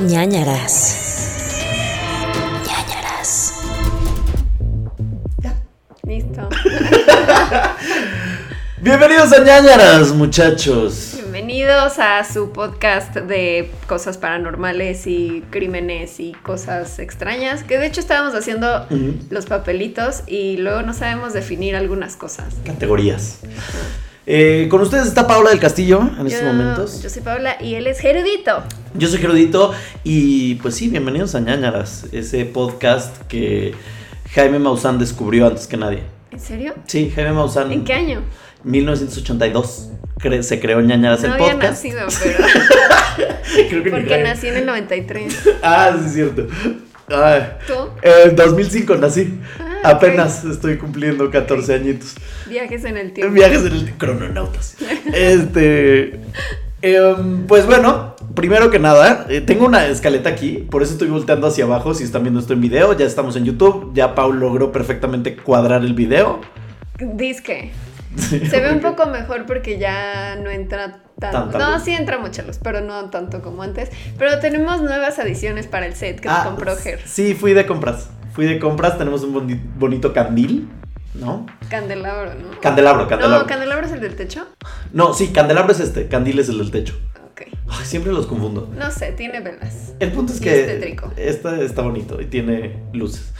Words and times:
ñañaras. 0.00 1.62
ñañaras. 2.66 3.54
Listo. 6.06 6.48
Bienvenidos 8.82 9.32
a 9.32 9.42
ñañaras, 9.42 10.12
muchachos. 10.12 11.12
Bienvenidos 11.14 11.98
a 11.98 12.22
su 12.24 12.52
podcast 12.52 13.16
de 13.16 13.70
cosas 13.86 14.18
paranormales 14.18 15.06
y 15.06 15.42
crímenes 15.50 16.20
y 16.20 16.32
cosas 16.32 16.98
extrañas. 16.98 17.62
Que 17.62 17.78
de 17.78 17.86
hecho 17.86 18.00
estábamos 18.00 18.34
haciendo 18.34 18.86
los 19.30 19.46
papelitos 19.46 20.24
y 20.26 20.58
luego 20.58 20.82
no 20.82 20.92
sabemos 20.92 21.32
definir 21.32 21.74
algunas 21.74 22.16
cosas. 22.16 22.54
Categorías. 22.64 23.38
Eh, 24.28 24.66
con 24.68 24.80
ustedes 24.80 25.06
está 25.06 25.26
Paula 25.28 25.50
del 25.50 25.60
Castillo 25.60 26.00
en 26.18 26.26
estos 26.26 26.42
Yo- 26.42 26.46
momentos. 26.52 27.02
Yo 27.02 27.08
soy 27.08 27.22
Paula 27.22 27.56
y 27.60 27.74
él 27.74 27.86
es 27.86 28.00
Gerudito. 28.00 28.62
Yo 28.94 29.06
soy 29.08 29.18
Gerudito 29.20 29.72
y 30.02 30.56
pues 30.56 30.74
sí, 30.74 30.88
bienvenidos 30.88 31.34
a 31.36 31.40
ñañaras, 31.40 32.06
ese 32.10 32.44
podcast 32.44 33.16
que 33.28 33.74
Jaime 34.34 34.58
Maussan 34.58 34.98
descubrió 34.98 35.46
antes 35.46 35.68
que 35.68 35.76
nadie. 35.76 36.02
¿En 36.32 36.40
serio? 36.40 36.74
Sí, 36.86 37.12
Jaime 37.14 37.32
Maussan. 37.32 37.70
¿En 37.70 37.84
qué 37.84 37.92
año? 37.92 38.22
1982 38.64 39.90
cre- 40.18 40.42
se 40.42 40.58
creó 40.58 40.80
ñañaras 40.80 41.20
No 41.20 41.26
el 41.28 41.32
había 41.34 41.52
podcast. 41.52 41.84
nacido, 41.84 42.00
pero 42.22 43.68
Creo 43.68 43.82
que 43.84 43.90
porque 43.90 44.22
nací 44.24 44.48
en 44.48 44.56
el 44.56 44.66
93. 44.66 45.38
Ah, 45.62 45.94
sí 46.00 46.06
es 46.06 46.12
cierto. 46.14 46.48
Ay, 47.08 47.42
¿Tú? 47.68 47.74
en 48.02 48.34
2005 48.34 48.96
nací. 48.96 49.38
Ah, 49.60 49.75
Apenas 49.90 50.44
estoy 50.44 50.76
cumpliendo 50.78 51.30
14 51.30 51.74
añitos. 51.74 52.14
Viajes 52.48 52.84
en 52.84 52.96
el 52.96 53.12
tiempo. 53.12 53.32
Viajes 53.34 53.64
en 53.64 53.72
el 53.72 53.92
crononautas. 53.94 54.76
Este. 55.12 56.20
em, 56.82 57.46
pues 57.46 57.66
bueno, 57.66 58.14
primero 58.34 58.70
que 58.70 58.78
nada, 58.78 59.26
eh, 59.28 59.40
tengo 59.40 59.66
una 59.66 59.86
escaleta 59.86 60.28
aquí, 60.28 60.66
por 60.70 60.82
eso 60.82 60.92
estoy 60.92 61.08
volteando 61.08 61.46
hacia 61.46 61.64
abajo. 61.64 61.94
Si 61.94 62.04
están 62.04 62.22
viendo 62.22 62.40
esto 62.40 62.52
en 62.52 62.60
video, 62.60 62.92
ya 62.96 63.06
estamos 63.06 63.36
en 63.36 63.44
YouTube. 63.44 63.92
Ya 63.94 64.14
Paul 64.14 64.38
logró 64.40 64.72
perfectamente 64.72 65.36
cuadrar 65.36 65.82
el 65.82 65.94
video. 65.94 66.40
Disque. 66.98 67.72
Se 68.16 68.60
ve 68.60 68.72
un 68.72 68.80
poco 68.80 69.04
mejor 69.06 69.44
porque 69.44 69.78
ya 69.78 70.36
no 70.36 70.48
entra 70.48 71.00
tanto. 71.20 71.58
No, 71.58 71.78
sí 71.80 71.90
entra 71.92 72.18
mucha 72.18 72.42
luz, 72.42 72.58
pero 72.62 72.80
no 72.80 73.10
tanto 73.10 73.42
como 73.42 73.62
antes. 73.62 73.90
Pero 74.18 74.38
tenemos 74.38 74.80
nuevas 74.80 75.18
adiciones 75.18 75.66
para 75.66 75.84
el 75.86 75.94
set 75.94 76.20
que 76.20 76.28
Ah, 76.28 76.42
compró 76.46 76.74
Ger. 76.76 77.00
Sí, 77.04 77.34
fui 77.34 77.52
de 77.52 77.66
compras. 77.66 78.08
Fui 78.36 78.44
de 78.46 78.58
compras, 78.60 78.96
tenemos 78.98 79.22
un 79.22 79.34
boni- 79.34 79.60
bonito 79.78 80.12
candil, 80.12 80.68
¿no? 81.14 81.46
Candelabro, 81.70 82.34
¿no? 82.34 82.60
Candelabro, 82.60 83.08
candelabro. 83.08 83.40
No, 83.40 83.46
candelabro 83.48 83.86
es 83.86 83.92
el 83.92 84.00
del 84.00 84.14
techo. 84.14 84.46
No, 84.92 85.12
sí, 85.14 85.28
candelabro 85.32 85.72
es 85.72 85.80
este, 85.80 86.06
candil 86.06 86.38
es 86.38 86.48
el 86.50 86.58
del 86.58 86.70
techo. 86.70 86.94
Ok. 87.32 87.42
Ay, 87.68 87.84
siempre 87.84 88.12
los 88.12 88.26
confundo. 88.26 88.70
No 88.76 88.90
sé, 88.90 89.12
tiene 89.12 89.40
velas. 89.40 89.94
El 90.00 90.12
punto 90.12 90.32
es 90.34 90.40
Y 90.40 90.44
que 90.44 90.60
es 90.60 90.66
tétrico. 90.66 91.10
esta 91.16 91.60
está 91.62 91.80
bonito 91.82 92.20
y 92.20 92.26
tiene 92.26 92.82
luces. 92.92 93.32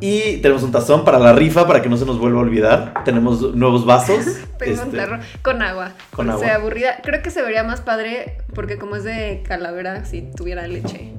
Y 0.00 0.38
tenemos 0.38 0.62
un 0.62 0.72
tazón 0.72 1.04
para 1.04 1.18
la 1.18 1.32
rifa 1.34 1.66
para 1.66 1.82
que 1.82 1.88
no 1.90 1.96
se 1.98 2.06
nos 2.06 2.18
vuelva 2.18 2.38
a 2.40 2.42
olvidar. 2.42 3.04
Tenemos 3.04 3.54
nuevos 3.54 3.84
vasos. 3.86 4.24
Tengo 4.58 4.80
un 4.82 4.88
este, 4.88 4.96
tarro 4.96 5.18
con 5.42 5.60
agua. 5.62 5.92
con 6.14 6.28
agua. 6.30 6.42
ser 6.42 6.52
aburrida. 6.54 7.00
Creo 7.02 7.22
que 7.22 7.30
se 7.30 7.42
vería 7.42 7.64
más 7.64 7.80
padre 7.82 8.38
porque 8.54 8.78
como 8.78 8.96
es 8.96 9.04
de 9.04 9.42
calavera, 9.46 10.04
si 10.06 10.22
tuviera 10.36 10.66
leche. 10.66 11.12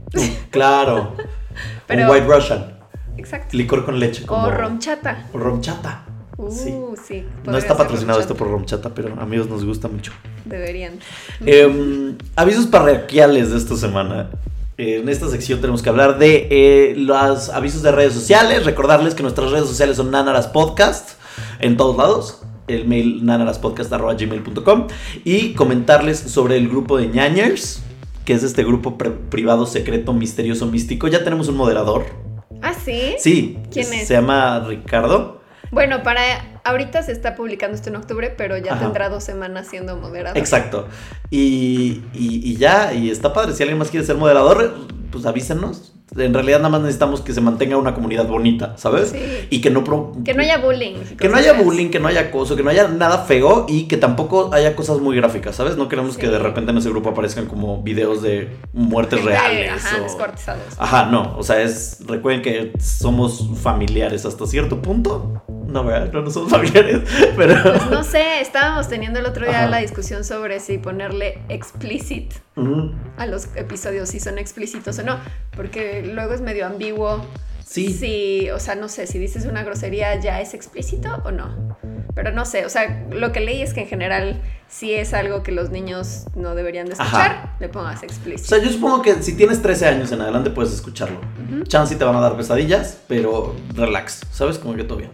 Claro. 0.52 1.16
Pero- 1.88 2.04
Un 2.06 2.10
White 2.10 2.28
Russian. 2.28 2.75
Exacto. 3.18 3.56
Licor 3.56 3.86
con 3.86 4.00
leche. 4.00 4.26
Como... 4.26 4.48
O 4.48 4.52
romchata. 4.52 5.28
O 5.34 5.38
romchata. 5.38 6.06
Uh, 6.38 6.52
Sí. 6.52 6.74
sí. 7.08 7.26
No 7.46 7.58
está 7.58 7.78
patrocinado 7.78 8.20
esto 8.20 8.36
por 8.36 8.50
romchata, 8.50 8.94
pero 8.94 9.20
amigos 9.22 9.50
nos 9.50 9.64
gusta 9.64 9.88
mucho. 9.88 10.12
Deberían. 10.44 11.00
Em, 11.46 12.18
avisos 12.36 12.68
parroquiales 12.68 13.52
de 13.52 13.58
esta 13.58 13.76
semana. 13.78 14.30
En 14.78 15.08
esta 15.08 15.30
sección 15.30 15.62
tenemos 15.62 15.82
que 15.82 15.88
hablar 15.88 16.20
de 16.20 16.48
eh, 16.52 16.96
los 16.98 17.50
avisos 17.50 17.82
de 17.82 17.94
redes 17.94 18.14
sociales. 18.14 18.66
Recordarles 18.66 19.16
que 19.16 19.24
nuestras 19.24 19.52
redes 19.52 19.68
sociales 19.68 19.96
son 19.96 20.12
Nanaras 20.12 20.48
Podcast 20.48 21.12
en 21.60 21.78
todos 21.78 21.96
lados. 21.96 22.42
El 22.68 22.86
mail 22.88 23.26
nanaraspodcast.gmail.com 23.26 24.88
y 25.24 25.54
comentarles 25.54 26.20
sobre 26.20 26.58
el 26.58 26.68
grupo 26.68 26.98
de 26.98 27.08
ñañers, 27.08 27.82
que 28.26 28.34
es 28.34 28.44
este 28.44 28.64
grupo 28.64 28.98
privado, 28.98 29.66
secreto, 29.68 30.12
misterioso, 30.14 30.66
místico. 30.66 31.08
Ya 31.08 31.24
tenemos 31.24 31.48
un 31.48 31.56
moderador. 31.56 32.25
¿Ah, 32.66 32.74
sí? 32.74 33.16
Sí, 33.20 33.58
¿Quién 33.72 33.92
es? 33.94 34.08
se 34.08 34.14
llama 34.16 34.60
Ricardo. 34.68 35.42
Bueno, 35.72 36.04
para 36.04 36.22
ahorita 36.64 37.04
se 37.04 37.12
está 37.12 37.36
publicando 37.36 37.76
esto 37.76 37.90
en 37.90 37.96
octubre, 37.98 38.34
pero 38.36 38.58
ya 38.58 38.74
Ajá. 38.74 38.86
tendrá 38.86 39.10
dos 39.10 39.24
semanas 39.24 39.68
siendo 39.68 39.98
moderador. 39.98 40.38
Exacto. 40.38 40.88
Y, 41.30 42.02
y- 42.14 42.42
y 42.44 42.56
ya, 42.58 42.94
y 42.94 43.10
está 43.12 43.34
padre. 43.34 43.54
Si 43.54 43.62
alguien 43.64 43.78
más 43.78 43.90
quiere 43.90 44.06
ser 44.06 44.16
moderador, 44.16 44.74
pues 45.12 45.26
avísenos. 45.26 45.94
En 46.18 46.34
realidad 46.34 46.60
nada 46.60 46.70
más 46.70 46.82
necesitamos 46.82 47.22
que 47.22 47.34
se 47.34 47.42
mantenga 47.42 47.78
una 47.78 47.94
comunidad 47.96 48.28
bonita, 48.28 48.78
¿sabes? 48.78 49.10
Sí. 49.10 49.48
Y 49.50 49.60
que 49.60 49.70
no... 49.72 49.84
pro- 49.84 50.14
Que 50.24 50.34
no 50.36 50.44
haya 50.44 50.60
bullying. 50.60 50.98
que 51.18 51.28
no 51.28 51.36
haya 51.38 51.54
bullying, 51.54 51.90
que 51.90 52.00
no 52.00 52.08
haya 52.08 52.22
acoso, 52.22 52.56
que 52.56 52.62
no 52.64 52.70
haya 52.70 52.88
nada 52.88 53.20
feo 53.26 53.66
y 53.68 53.88
que 53.88 53.98
tampoco 53.98 54.54
haya 54.54 54.76
cosas 54.76 55.00
muy 55.00 55.16
gráficas, 55.16 55.56
¿sabes? 55.56 55.78
No 55.78 55.90
queremos 55.90 56.16
que 56.18 56.28
de 56.30 56.38
repente 56.40 56.72
en 56.72 56.78
ese 56.78 56.90
grupo 56.90 57.10
aparezcan 57.10 57.48
como 57.48 57.82
videos 57.82 58.22
de 58.22 58.56
muertes 58.72 59.20
Gente, 59.20 59.34
reales. 59.34 59.84
Ajá, 59.84 59.98
o- 60.00 60.04
descuartizados. 60.04 60.64
Ajá, 60.78 61.06
no, 61.08 61.36
o 61.38 61.44
sea, 61.44 61.62
es 61.62 61.98
recuerden 62.08 62.44
que 62.44 62.74
somos 62.80 63.50
familiares 63.62 64.26
hasta 64.26 64.46
cierto 64.46 64.82
punto. 64.82 65.42
No. 65.68 65.84
No, 65.84 65.84
no 66.22 66.32
somos 66.32 66.50
familiares, 66.52 67.02
pero 67.36 67.56
Pues 67.62 67.90
no 67.90 68.04
sé, 68.04 68.40
estábamos 68.40 68.88
teniendo 68.88 69.20
el 69.20 69.26
otro 69.26 69.46
día 69.46 69.62
Ajá. 69.64 69.70
la 69.70 69.78
discusión 69.80 70.24
sobre 70.24 70.62
si 70.62 70.78
ponerle 70.78 71.40
explicit 71.50 72.34
Ujú. 72.56 72.94
a 73.18 73.26
los 73.26 73.48
episodios, 73.56 74.08
si 74.10 74.22
son 74.22 74.38
explícitos 74.38 74.98
o 75.00 75.04
no, 75.04 75.18
porque 75.54 75.95
luego 76.04 76.34
es 76.34 76.42
medio 76.42 76.66
ambiguo. 76.66 77.26
Sí. 77.66 77.92
Si, 77.94 78.50
o 78.52 78.60
sea, 78.60 78.76
no 78.76 78.88
sé, 78.90 79.08
si 79.08 79.18
dices 79.18 79.46
una 79.46 79.64
grosería 79.64 80.20
ya 80.20 80.40
es 80.40 80.54
explícito 80.54 81.10
o 81.26 81.32
no. 81.32 81.78
Pero 82.14 82.32
no 82.32 82.46
sé, 82.46 82.66
o 82.66 82.70
sea, 82.70 83.06
lo 83.12 83.32
que 83.32 83.42
leí 83.42 83.62
es 83.62 83.74
que 83.74 83.82
en 83.82 83.88
general 83.88 84.42
si 84.70 84.94
es 84.94 85.14
algo 85.14 85.44
que 85.44 85.52
los 85.52 85.70
niños 85.72 86.26
no 86.36 86.56
deberían 86.56 86.86
de 86.88 86.94
escuchar, 86.94 87.32
Ajá. 87.32 87.56
le 87.60 87.70
pongas 87.70 88.02
O 88.02 88.06
explícito. 88.06 88.50
sea, 88.56 88.64
yo 88.64 88.72
supongo 88.72 89.02
que 89.02 89.22
si 89.22 89.36
tienes 89.36 89.62
13 89.62 89.88
años 89.88 90.12
en 90.12 90.22
adelante 90.22 90.50
puedes 90.50 90.74
escucharlo. 90.74 91.20
Chance 91.68 91.96
y 91.96 91.98
te 91.98 92.04
van 92.06 92.16
a 92.16 92.22
dar 92.22 92.38
pesadillas, 92.38 93.00
pero 93.08 93.56
relax, 93.74 94.22
¿sabes? 94.32 94.58
Como 94.58 94.76
que 94.76 94.84
todo 94.84 95.00
bien. 95.00 95.12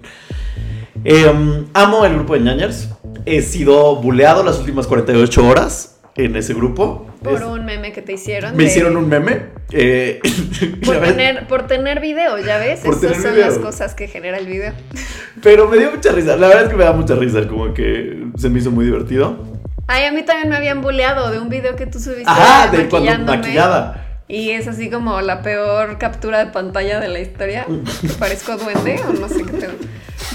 Em, 1.03 1.67
amo 1.73 2.05
el 2.05 2.13
grupo 2.15 2.33
de 2.33 2.41
ñañers. 2.41 2.89
He 3.25 3.41
sido 3.41 3.95
buleado 3.97 4.43
las 4.43 4.59
últimas 4.59 4.87
48 4.87 5.47
horas 5.47 5.90
en 6.25 6.35
ese 6.35 6.53
grupo. 6.53 7.07
Por 7.23 7.33
Es- 7.33 7.41
un 7.43 7.65
meme 7.65 7.91
que 7.91 8.01
te 8.01 8.13
hicieron. 8.13 8.55
me 8.55 8.63
de- 8.63 8.69
hicieron 8.69 8.97
un 8.97 9.07
meme. 9.09 9.47
eh, 9.71 10.19
Por 10.85 10.99
tener, 11.01 11.47
por 11.47 11.67
tener 11.67 11.99
video, 12.01 12.37
ya 12.39 12.57
ves. 12.57 12.79
Por 12.81 12.95
Esas 12.95 13.21
son 13.21 13.33
video. 13.33 13.47
las 13.47 13.57
cosas 13.57 13.93
que 13.95 14.07
genera 14.07 14.37
el 14.37 14.47
video. 14.47 14.73
Pero 15.43 15.67
me 15.67 15.77
dio 15.77 15.91
mucha 15.91 16.11
risa. 16.11 16.35
La 16.35 16.47
verdad 16.47 16.63
es 16.63 16.69
que 16.69 16.75
me 16.75 16.83
da 16.83 16.93
mucha 16.93 17.15
risa. 17.15 17.47
Como 17.47 17.73
que 17.73 18.25
se 18.37 18.49
me 18.49 18.59
hizo 18.59 18.71
muy 18.71 18.85
divertido. 18.85 19.47
Ay, 19.87 20.05
a 20.05 20.11
mí 20.11 20.23
también 20.23 20.49
me 20.49 20.55
habían 20.55 20.81
buleado 20.81 21.31
de 21.31 21.39
un 21.39 21.49
video 21.49 21.75
que 21.75 21.85
tú 21.85 21.99
subiste 21.99 22.23
Ajá, 22.27 22.71
de 22.71 22.87
cuando 22.87 23.17
maquillada. 23.25 24.07
Y 24.27 24.51
es 24.51 24.67
así 24.67 24.89
como 24.89 25.19
la 25.19 25.41
peor 25.41 25.97
captura 25.97 26.45
de 26.45 26.51
pantalla 26.51 26.99
de 27.01 27.09
la 27.09 27.19
historia. 27.19 27.65
Parezco 28.19 28.55
duende 28.57 29.01
o 29.07 29.13
no 29.13 29.27
sé 29.27 29.43
qué 29.43 29.51
te... 29.51 29.69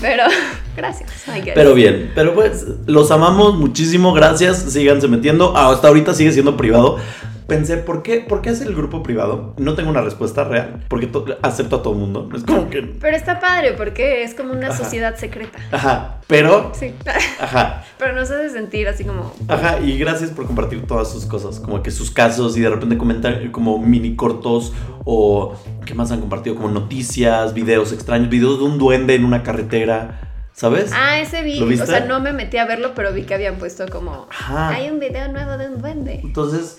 Pero 0.00 0.24
gracias. 0.76 1.10
Pero 1.54 1.74
bien, 1.74 2.12
pero 2.14 2.34
pues 2.34 2.66
los 2.86 3.10
amamos 3.10 3.54
muchísimo, 3.54 4.12
gracias, 4.12 4.58
síganse 4.72 5.08
metiendo. 5.08 5.56
Hasta 5.56 5.88
ahorita 5.88 6.14
sigue 6.14 6.32
siendo 6.32 6.56
privado. 6.56 6.98
Pensé, 7.46 7.76
¿por 7.76 8.02
qué, 8.02 8.18
¿por 8.20 8.42
qué 8.42 8.50
es 8.50 8.60
el 8.60 8.74
grupo 8.74 9.04
privado? 9.04 9.54
No 9.58 9.74
tengo 9.74 9.88
una 9.90 10.00
respuesta 10.00 10.42
real, 10.42 10.84
porque 10.88 11.06
to- 11.06 11.24
acepto 11.42 11.76
a 11.76 11.82
todo 11.82 11.94
mundo. 11.94 12.28
Es 12.34 12.42
como 12.42 12.68
que... 12.70 12.82
Pero 12.82 13.16
está 13.16 13.38
padre 13.38 13.72
porque 13.74 14.24
es 14.24 14.34
como 14.34 14.52
una 14.52 14.68
Ajá. 14.68 14.76
sociedad 14.76 15.14
secreta. 15.16 15.58
Ajá, 15.70 16.18
pero... 16.26 16.72
Sí. 16.74 16.92
Ajá, 17.40 17.84
Pero 17.98 18.14
nos 18.14 18.30
hace 18.32 18.50
sentir 18.50 18.88
así 18.88 19.04
como... 19.04 19.32
ajá, 19.46 19.78
y 19.78 19.96
gracias 19.96 20.30
por 20.30 20.46
compartir 20.46 20.86
todas 20.86 21.08
sus 21.10 21.24
cosas, 21.24 21.60
como 21.60 21.82
que 21.84 21.92
sus 21.92 22.10
casos 22.10 22.56
y 22.56 22.60
de 22.62 22.68
repente 22.70 22.98
comentar 22.98 23.50
como 23.52 23.78
mini 23.78 24.16
cortos 24.16 24.72
o 25.04 25.54
¿qué 25.84 25.94
más 25.94 26.10
han 26.10 26.21
compartido? 26.21 26.56
Como 26.56 26.68
noticias, 26.71 27.54
videos 27.54 27.92
extraños, 27.92 28.28
videos 28.28 28.59
de 28.59 28.65
un 28.65 28.76
duende 28.78 29.15
en 29.15 29.24
una 29.24 29.44
carretera, 29.44 30.48
¿sabes? 30.53 30.91
Ah, 30.92 31.21
ese 31.21 31.42
vi. 31.44 31.60
¿Lo 31.60 31.66
viste? 31.66 31.84
O 31.84 31.86
sea, 31.86 32.00
no 32.06 32.18
me 32.18 32.32
metí 32.32 32.56
a 32.56 32.65
verlo, 32.65 32.91
pero 32.97 33.12
vi 33.12 33.22
que 33.22 33.34
habían 33.34 33.54
puesto 33.54 33.86
como... 33.88 34.26
Ajá. 34.30 34.71
Hay 34.71 34.91
un 34.91 34.98
video 34.98 35.28
nuevo 35.30 35.56
de 35.59 35.68
un 35.68 35.80
duende. 35.80 36.21
Entonces, 36.24 36.76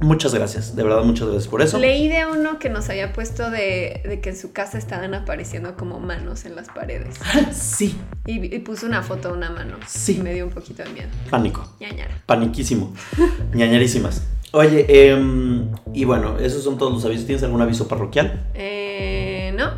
muchas 0.00 0.34
gracias, 0.34 0.74
de 0.76 0.82
verdad 0.82 1.02
muchas 1.04 1.28
gracias 1.28 1.48
por 1.48 1.62
eso. 1.62 1.78
Leí 1.78 2.08
de 2.08 2.26
uno 2.26 2.58
que 2.58 2.68
nos 2.68 2.88
había 2.90 3.12
puesto 3.12 3.50
de, 3.50 4.02
de 4.04 4.20
que 4.20 4.30
en 4.30 4.36
su 4.36 4.52
casa 4.52 4.78
estaban 4.78 5.14
apareciendo 5.14 5.76
como 5.76 6.00
manos 6.00 6.44
en 6.44 6.56
las 6.56 6.68
paredes. 6.68 7.16
Sí, 7.52 7.96
Y, 8.26 8.54
y 8.54 8.58
puso 8.60 8.86
una 8.86 9.02
foto 9.02 9.28
de 9.28 9.34
una 9.34 9.50
mano. 9.50 9.76
Sí. 9.86 10.16
Y 10.18 10.22
me 10.22 10.34
dio 10.34 10.44
un 10.46 10.50
poquito 10.52 10.82
de 10.82 10.90
miedo. 10.90 11.08
pánico. 11.30 11.66
Ñañara. 11.80 12.22
Paniquísimo. 12.26 12.92
Ñañarísimas. 13.54 14.22
Oye, 14.52 14.86
em, 15.10 15.68
y 15.92 16.04
bueno, 16.04 16.38
esos 16.38 16.62
son 16.62 16.78
todos 16.78 16.92
los 16.92 17.04
avisos. 17.04 17.26
¿Tienes 17.26 17.42
algún 17.42 17.60
aviso 17.60 17.88
parroquial? 17.88 18.46
Eh, 18.54 19.52
no, 19.56 19.72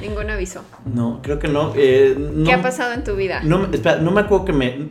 ningún 0.00 0.30
aviso. 0.30 0.62
No, 0.86 1.20
creo 1.22 1.38
que 1.38 1.48
no. 1.48 1.72
eh, 1.76 2.14
no 2.18 2.44
¿Qué 2.46 2.52
ha 2.54 2.62
pasado 2.62 2.94
en 2.94 3.04
tu 3.04 3.14
vida? 3.14 3.40
No, 3.44 3.66
espera, 3.70 3.96
no 3.98 4.10
me 4.10 4.22
acuerdo 4.22 4.46
que 4.46 4.52
me. 4.54 4.88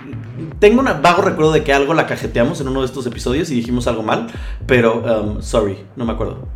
Tengo 0.61 0.79
un 0.79 1.01
vago 1.01 1.23
recuerdo 1.23 1.51
de 1.51 1.63
que 1.63 1.73
algo 1.73 1.95
la 1.95 2.05
cajeteamos 2.05 2.61
en 2.61 2.67
uno 2.67 2.81
de 2.81 2.85
estos 2.85 3.07
episodios 3.07 3.49
y 3.49 3.55
dijimos 3.55 3.87
algo 3.87 4.03
mal, 4.03 4.27
pero 4.67 4.99
um, 4.99 5.41
sorry, 5.41 5.79
no 5.95 6.05
me 6.05 6.13
acuerdo. 6.13 6.47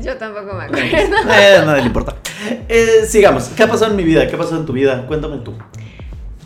Yo 0.00 0.16
tampoco 0.18 0.54
me 0.54 0.64
acuerdo. 0.64 0.86
Eh, 1.32 1.62
nada 1.64 1.78
le 1.78 1.86
importa. 1.86 2.16
Eh, 2.68 3.06
sigamos. 3.06 3.48
¿Qué 3.56 3.62
ha 3.62 3.68
pasado 3.68 3.90
en 3.90 3.96
mi 3.96 4.04
vida? 4.04 4.26
¿Qué 4.28 4.34
ha 4.34 4.38
pasado 4.38 4.60
en 4.60 4.66
tu 4.66 4.74
vida? 4.74 5.06
Cuéntame 5.06 5.38
tú. 5.38 5.54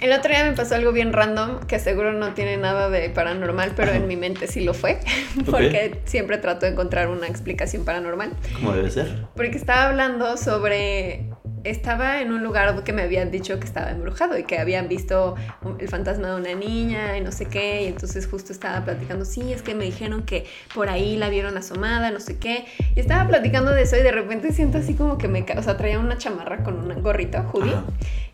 El 0.00 0.12
otro 0.12 0.30
día 0.30 0.44
me 0.44 0.52
pasó 0.52 0.76
algo 0.76 0.92
bien 0.92 1.12
random 1.12 1.60
que 1.66 1.80
seguro 1.80 2.12
no 2.12 2.34
tiene 2.34 2.56
nada 2.56 2.88
de 2.88 3.10
paranormal, 3.10 3.72
pero 3.74 3.90
Ajá. 3.90 3.96
en 3.96 4.06
mi 4.06 4.16
mente 4.16 4.46
sí 4.46 4.62
lo 4.62 4.74
fue, 4.74 5.00
porque 5.50 6.02
siempre 6.04 6.38
trato 6.38 6.66
de 6.66 6.72
encontrar 6.72 7.08
una 7.08 7.26
explicación 7.26 7.84
paranormal. 7.84 8.30
¿Cómo 8.54 8.72
debe 8.74 8.92
ser? 8.92 9.26
Porque 9.34 9.56
estaba 9.56 9.88
hablando 9.88 10.36
sobre... 10.36 11.33
Estaba 11.64 12.20
en 12.20 12.32
un 12.32 12.42
lugar 12.42 12.84
que 12.84 12.92
me 12.92 13.02
habían 13.02 13.30
dicho 13.30 13.58
que 13.58 13.66
estaba 13.66 13.90
embrujado 13.90 14.38
y 14.38 14.44
que 14.44 14.58
habían 14.58 14.88
visto 14.88 15.34
el 15.78 15.88
fantasma 15.88 16.28
de 16.28 16.36
una 16.40 16.54
niña 16.54 17.16
y 17.16 17.20
no 17.20 17.32
sé 17.32 17.46
qué. 17.46 17.82
Y 17.82 17.86
entonces 17.86 18.26
justo 18.26 18.52
estaba 18.52 18.84
platicando, 18.84 19.24
sí, 19.24 19.52
es 19.52 19.62
que 19.62 19.74
me 19.74 19.84
dijeron 19.84 20.22
que 20.22 20.46
por 20.74 20.88
ahí 20.88 21.16
la 21.16 21.28
vieron 21.28 21.56
asomada, 21.56 22.10
no 22.10 22.20
sé 22.20 22.38
qué. 22.38 22.66
Y 22.94 23.00
estaba 23.00 23.26
platicando 23.26 23.70
de 23.70 23.82
eso 23.82 23.96
y 23.96 24.02
de 24.02 24.12
repente 24.12 24.52
siento 24.52 24.78
así 24.78 24.94
como 24.94 25.18
que 25.18 25.28
me... 25.28 25.44
O 25.56 25.62
sea, 25.62 25.76
traía 25.76 25.98
una 25.98 26.18
chamarra 26.18 26.62
con 26.62 26.78
un 26.78 27.02
gorrito, 27.02 27.38
hoodie. 27.52 27.74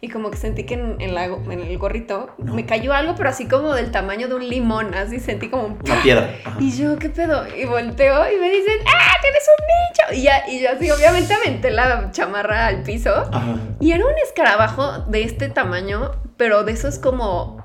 Y 0.02 0.08
como 0.08 0.30
que 0.30 0.38
sentí 0.38 0.64
que 0.64 0.74
en, 0.74 0.96
en 1.00 1.14
la- 1.14 1.24
en 1.26 1.60
el 1.60 1.76
gorrito 1.76 2.30
No. 2.38 2.54
me 2.54 2.64
cayó 2.64 2.94
algo, 2.94 3.14
pero 3.16 3.28
así 3.28 3.46
como 3.46 3.74
del 3.74 3.90
tamaño 3.90 4.28
de 4.28 4.34
un 4.34 4.48
limón. 4.48 4.94
Así 4.94 5.20
sentí 5.20 5.48
como 5.50 5.64
un... 5.64 5.78
Una 5.84 6.02
piedra. 6.02 6.30
Ajá. 6.44 6.56
Y 6.58 6.70
yo, 6.72 6.98
¿qué 6.98 7.10
pedo? 7.10 7.44
Y 7.54 7.66
volteo 7.66 8.32
y 8.32 8.38
me 8.38 8.48
dicen, 8.50 8.78
¡ah, 8.86 9.16
tienes 9.20 9.42
un 9.58 9.66
bicho! 9.66 10.20
Y, 10.20 10.22
ya, 10.22 10.48
y 10.48 10.62
yo 10.62 10.70
así, 10.70 10.90
obviamente 10.90 11.34
aventé 11.34 11.70
la 11.70 12.10
chamarra 12.12 12.66
al 12.68 12.82
piso. 12.82 13.12
Ajá. 13.30 13.56
Y 13.78 13.92
era 13.92 14.04
un 14.06 14.14
escarabajo 14.24 15.00
de 15.08 15.22
este 15.24 15.48
tamaño, 15.50 16.12
pero 16.38 16.64
de 16.64 16.72
esos 16.72 16.98
como... 16.98 17.59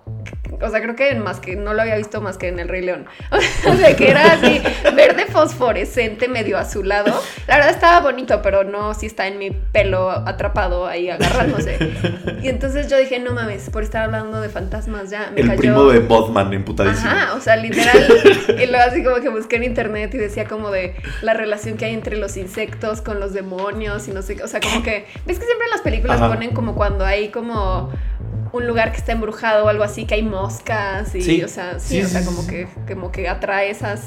O 0.62 0.70
sea, 0.70 0.82
creo 0.82 0.96
que 0.96 1.14
más 1.16 1.40
que 1.40 1.56
no 1.56 1.74
lo 1.74 1.82
había 1.82 1.96
visto 1.98 2.22
más 2.22 2.38
que 2.38 2.48
en 2.48 2.60
el 2.60 2.68
Rey 2.68 2.82
León. 2.82 3.06
O 3.68 3.76
sea, 3.76 3.96
que 3.96 4.10
era 4.12 4.34
así, 4.34 4.62
verde 4.96 5.26
fosforescente, 5.26 6.28
medio 6.28 6.58
azulado. 6.58 7.22
La 7.48 7.56
verdad 7.58 7.72
estaba 7.72 8.00
bonito, 8.02 8.42
pero 8.42 8.64
no 8.64 8.94
si 8.94 9.08
está 9.08 9.28
en 9.28 9.38
mi 9.40 9.52
pelo 9.52 10.10
atrapado 10.12 10.86
ahí 10.88 11.10
agarrándose. 11.10 11.78
Y 12.42 12.50
entonces 12.50 12.90
yo 12.90 12.98
dije, 12.98 13.18
no 13.20 13.32
mames, 13.32 13.72
por 13.72 13.82
estar 13.82 14.04
hablando 14.04 14.40
de 14.40 14.50
fantasmas 14.50 15.10
ya 15.10 15.32
me 15.34 15.42
El 15.42 15.48
cayó. 15.48 15.60
primo 15.60 15.86
de 15.86 16.00
Bodman, 16.00 16.54
emputadísimo. 16.54 17.10
Ajá, 17.10 17.34
o 17.34 17.40
sea, 17.42 17.56
literal. 17.56 17.98
y 18.50 18.66
luego 18.68 18.84
así 18.88 19.04
como 19.04 19.16
que 19.18 19.30
busqué 19.30 19.56
en 19.56 19.64
internet 19.64 20.14
y 20.14 20.18
decía 20.18 20.46
como 20.46 20.70
de 20.70 20.96
la 21.24 21.34
relación 21.34 21.76
que 21.78 21.86
hay 21.86 21.94
entre 21.96 22.18
los 22.18 22.38
insectos 22.38 23.02
con 23.02 23.20
los 23.20 23.34
demonios 23.34 24.08
y 24.08 24.12
no 24.12 24.22
sé 24.22 24.36
qué. 24.36 24.44
O 24.44 24.48
sea, 24.48 24.60
como 24.60 24.84
que. 24.84 25.08
¿Ves 25.26 25.40
que 25.40 25.46
siempre 25.46 25.66
en 25.66 25.72
las 25.72 25.82
películas 25.82 26.22
Ajá. 26.22 26.30
ponen 26.34 26.52
como 26.52 26.76
cuando 26.76 27.04
hay 27.04 27.30
como 27.30 27.92
un 28.52 28.68
lugar 28.68 28.92
que 28.92 28.98
está 28.98 29.12
embrujado 29.12 29.66
o 29.66 29.68
algo 29.68 29.84
así, 29.84 30.06
que 30.06 30.16
hay 30.16 30.24
moscas 30.24 31.14
y, 31.16 31.22
Sí. 31.22 31.44
o 31.44 31.48
sea, 31.48 31.80
sí, 31.80 31.98
Sí, 31.98 32.02
o 32.04 32.08
sea, 32.08 32.24
como 32.26 32.46
que, 32.48 32.68
como 32.88 33.12
que 33.12 33.28
atrae 33.28 33.70
esas, 33.70 34.02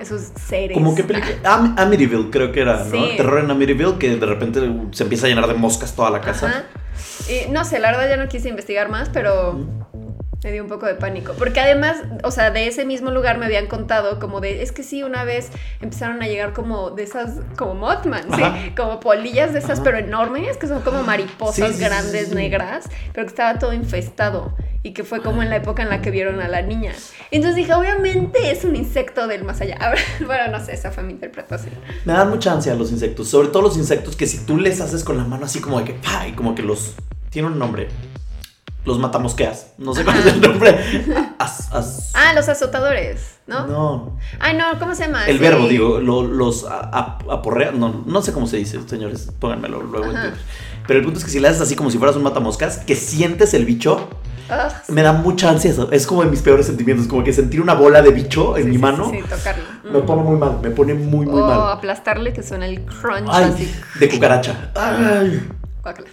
esos 0.00 0.28
seres. 0.48 0.74
Como 0.76 0.94
qué 0.94 1.04
película. 1.04 1.34
Am- 1.44 1.74
Amityville, 1.78 2.30
creo 2.30 2.52
que 2.52 2.60
era, 2.60 2.84
¿no? 2.84 3.08
Terror 3.16 3.40
en 3.44 3.50
Amityville, 3.50 3.98
que 3.98 4.16
de 4.16 4.26
repente 4.26 4.60
se 4.92 5.02
empieza 5.02 5.26
a 5.26 5.28
llenar 5.28 5.46
de 5.46 5.54
moscas 5.54 5.94
toda 5.94 6.10
la 6.10 6.20
casa. 6.20 6.46
Ajá. 6.48 6.64
Y 7.28 7.50
no 7.50 7.64
sé, 7.64 7.78
la 7.78 7.90
verdad 7.90 8.08
ya 8.08 8.16
no 8.16 8.28
quise 8.28 8.48
investigar 8.48 8.88
más, 8.90 9.08
pero 9.10 9.58
me 10.42 10.52
dio 10.52 10.62
un 10.62 10.68
poco 10.68 10.86
de 10.86 10.94
pánico. 10.94 11.34
Porque 11.38 11.60
además, 11.60 11.98
o 12.24 12.30
sea, 12.30 12.50
de 12.50 12.66
ese 12.66 12.84
mismo 12.84 13.10
lugar 13.10 13.38
me 13.38 13.46
habían 13.46 13.66
contado 13.66 14.18
como 14.18 14.40
de, 14.40 14.62
es 14.62 14.72
que 14.72 14.82
sí, 14.82 15.02
una 15.02 15.24
vez 15.24 15.50
empezaron 15.80 16.22
a 16.22 16.26
llegar 16.26 16.52
como 16.52 16.90
de 16.90 17.02
esas, 17.02 17.40
como 17.56 17.74
Mothman, 17.74 18.24
¿sí? 18.34 18.72
Como 18.76 19.00
polillas 19.00 19.52
de 19.52 19.58
esas, 19.58 19.72
Ajá. 19.72 19.82
pero 19.84 19.98
enormes, 19.98 20.56
que 20.56 20.66
son 20.66 20.82
como 20.82 21.02
mariposas 21.02 21.76
Sí, 21.76 21.82
grandes, 21.82 22.28
sí, 22.28 22.34
negras, 22.34 22.88
pero 23.12 23.26
que 23.26 23.30
estaba 23.30 23.58
todo 23.58 23.72
infestado. 23.72 24.54
Y 24.82 24.92
que 24.92 25.04
fue 25.04 25.20
como 25.20 25.42
en 25.42 25.50
la 25.50 25.56
época 25.56 25.82
en 25.82 25.90
la 25.90 26.00
que 26.00 26.10
vieron 26.10 26.40
a 26.40 26.48
la 26.48 26.62
niña. 26.62 26.92
Entonces 27.30 27.56
dije, 27.56 27.74
obviamente 27.74 28.50
es 28.50 28.64
un 28.64 28.76
insecto 28.76 29.26
del 29.26 29.44
más 29.44 29.60
allá. 29.60 29.76
bueno, 30.26 30.50
no 30.50 30.64
sé, 30.64 30.72
esa 30.72 30.90
fue 30.90 31.02
mi 31.02 31.12
interpretación. 31.12 31.74
Me 32.06 32.14
dan 32.14 32.30
mucha 32.30 32.50
ansia 32.50 32.74
los 32.74 32.90
insectos, 32.90 33.28
sobre 33.28 33.48
todo 33.48 33.60
los 33.60 33.76
insectos 33.76 34.16
que 34.16 34.26
si 34.26 34.38
tú 34.46 34.56
les 34.56 34.80
haces 34.80 35.04
con 35.04 35.18
la 35.18 35.24
mano 35.24 35.44
así 35.44 35.60
como 35.60 35.78
de 35.80 35.84
que, 35.84 35.96
¡ay! 36.06 36.32
Como 36.32 36.54
que 36.54 36.62
los... 36.62 36.94
Tiene 37.28 37.48
un 37.48 37.58
nombre. 37.58 37.88
Los 38.84 38.98
matamosqueas. 38.98 39.72
No 39.78 39.94
sé 39.94 40.04
cuál 40.04 40.18
es 40.18 40.26
el 40.26 40.40
nombre. 40.40 40.78
As- 41.38 41.70
as- 41.72 42.10
Ah, 42.14 42.32
los 42.34 42.48
azotadores, 42.48 43.36
¿no? 43.46 43.66
no. 43.66 44.18
Ay, 44.38 44.56
no, 44.56 44.64
¿cómo 44.78 44.94
se 44.94 45.04
llama? 45.06 45.26
El 45.26 45.36
Sí. 45.36 45.42
verbo, 45.42 45.68
digo, 45.68 46.00
lo- 46.00 46.22
los 46.22 46.64
a- 46.64 46.88
a- 46.90 47.18
aporrea, 47.30 47.72
no, 47.72 48.02
no 48.06 48.22
sé 48.22 48.32
cómo 48.32 48.46
se 48.46 48.56
dice, 48.56 48.78
señores, 48.86 49.30
pónganmelo 49.38 49.82
luego 49.82 50.06
en. 50.06 50.12
Twitter. 50.12 50.34
Pero 50.86 50.98
el 50.98 51.04
punto 51.04 51.18
es 51.18 51.24
que 51.26 51.30
si 51.30 51.40
le 51.40 51.48
haces 51.48 51.60
así 51.60 51.76
como 51.76 51.90
si 51.90 51.98
fueras 51.98 52.16
un 52.16 52.22
matamoscas, 52.22 52.78
que 52.78 52.96
sientes 52.96 53.52
el 53.54 53.64
bicho, 53.66 54.08
Ugh, 54.48 54.72
me 54.94 55.02
da 55.02 55.12
mucha 55.12 55.50
ansia 55.50 55.70
eso. 55.70 55.92
Es 55.92 56.06
como 56.06 56.24
de 56.24 56.30
mis 56.30 56.40
peores 56.40 56.66
sentimientos, 56.66 57.06
como 57.06 57.22
que 57.22 57.32
sentir 57.34 57.60
una 57.60 57.74
bola 57.74 58.00
de 58.02 58.10
bicho 58.10 58.56
en 58.56 58.64
sí, 58.64 58.68
mi 58.70 58.76
sí, 58.76 58.82
mano 58.82 59.10
sí, 59.10 59.20
tocarlo. 59.28 59.62
me 59.84 59.98
Mm. 60.00 60.06
pone 60.06 60.22
muy 60.22 60.36
mal, 60.38 60.58
me 60.62 60.70
pone 60.70 60.94
muy, 60.94 61.26
muy 61.26 61.40
o 61.40 61.46
mal. 61.46 61.72
aplastarle 61.72 62.32
que 62.32 62.42
suena 62.42 62.66
el 62.66 62.80
crunch 62.86 63.28
Ay, 63.30 63.44
así. 63.44 63.74
de 64.00 64.08
cucaracha. 64.08 64.70
Ay, 64.74 65.48
Guácala. 65.82 66.08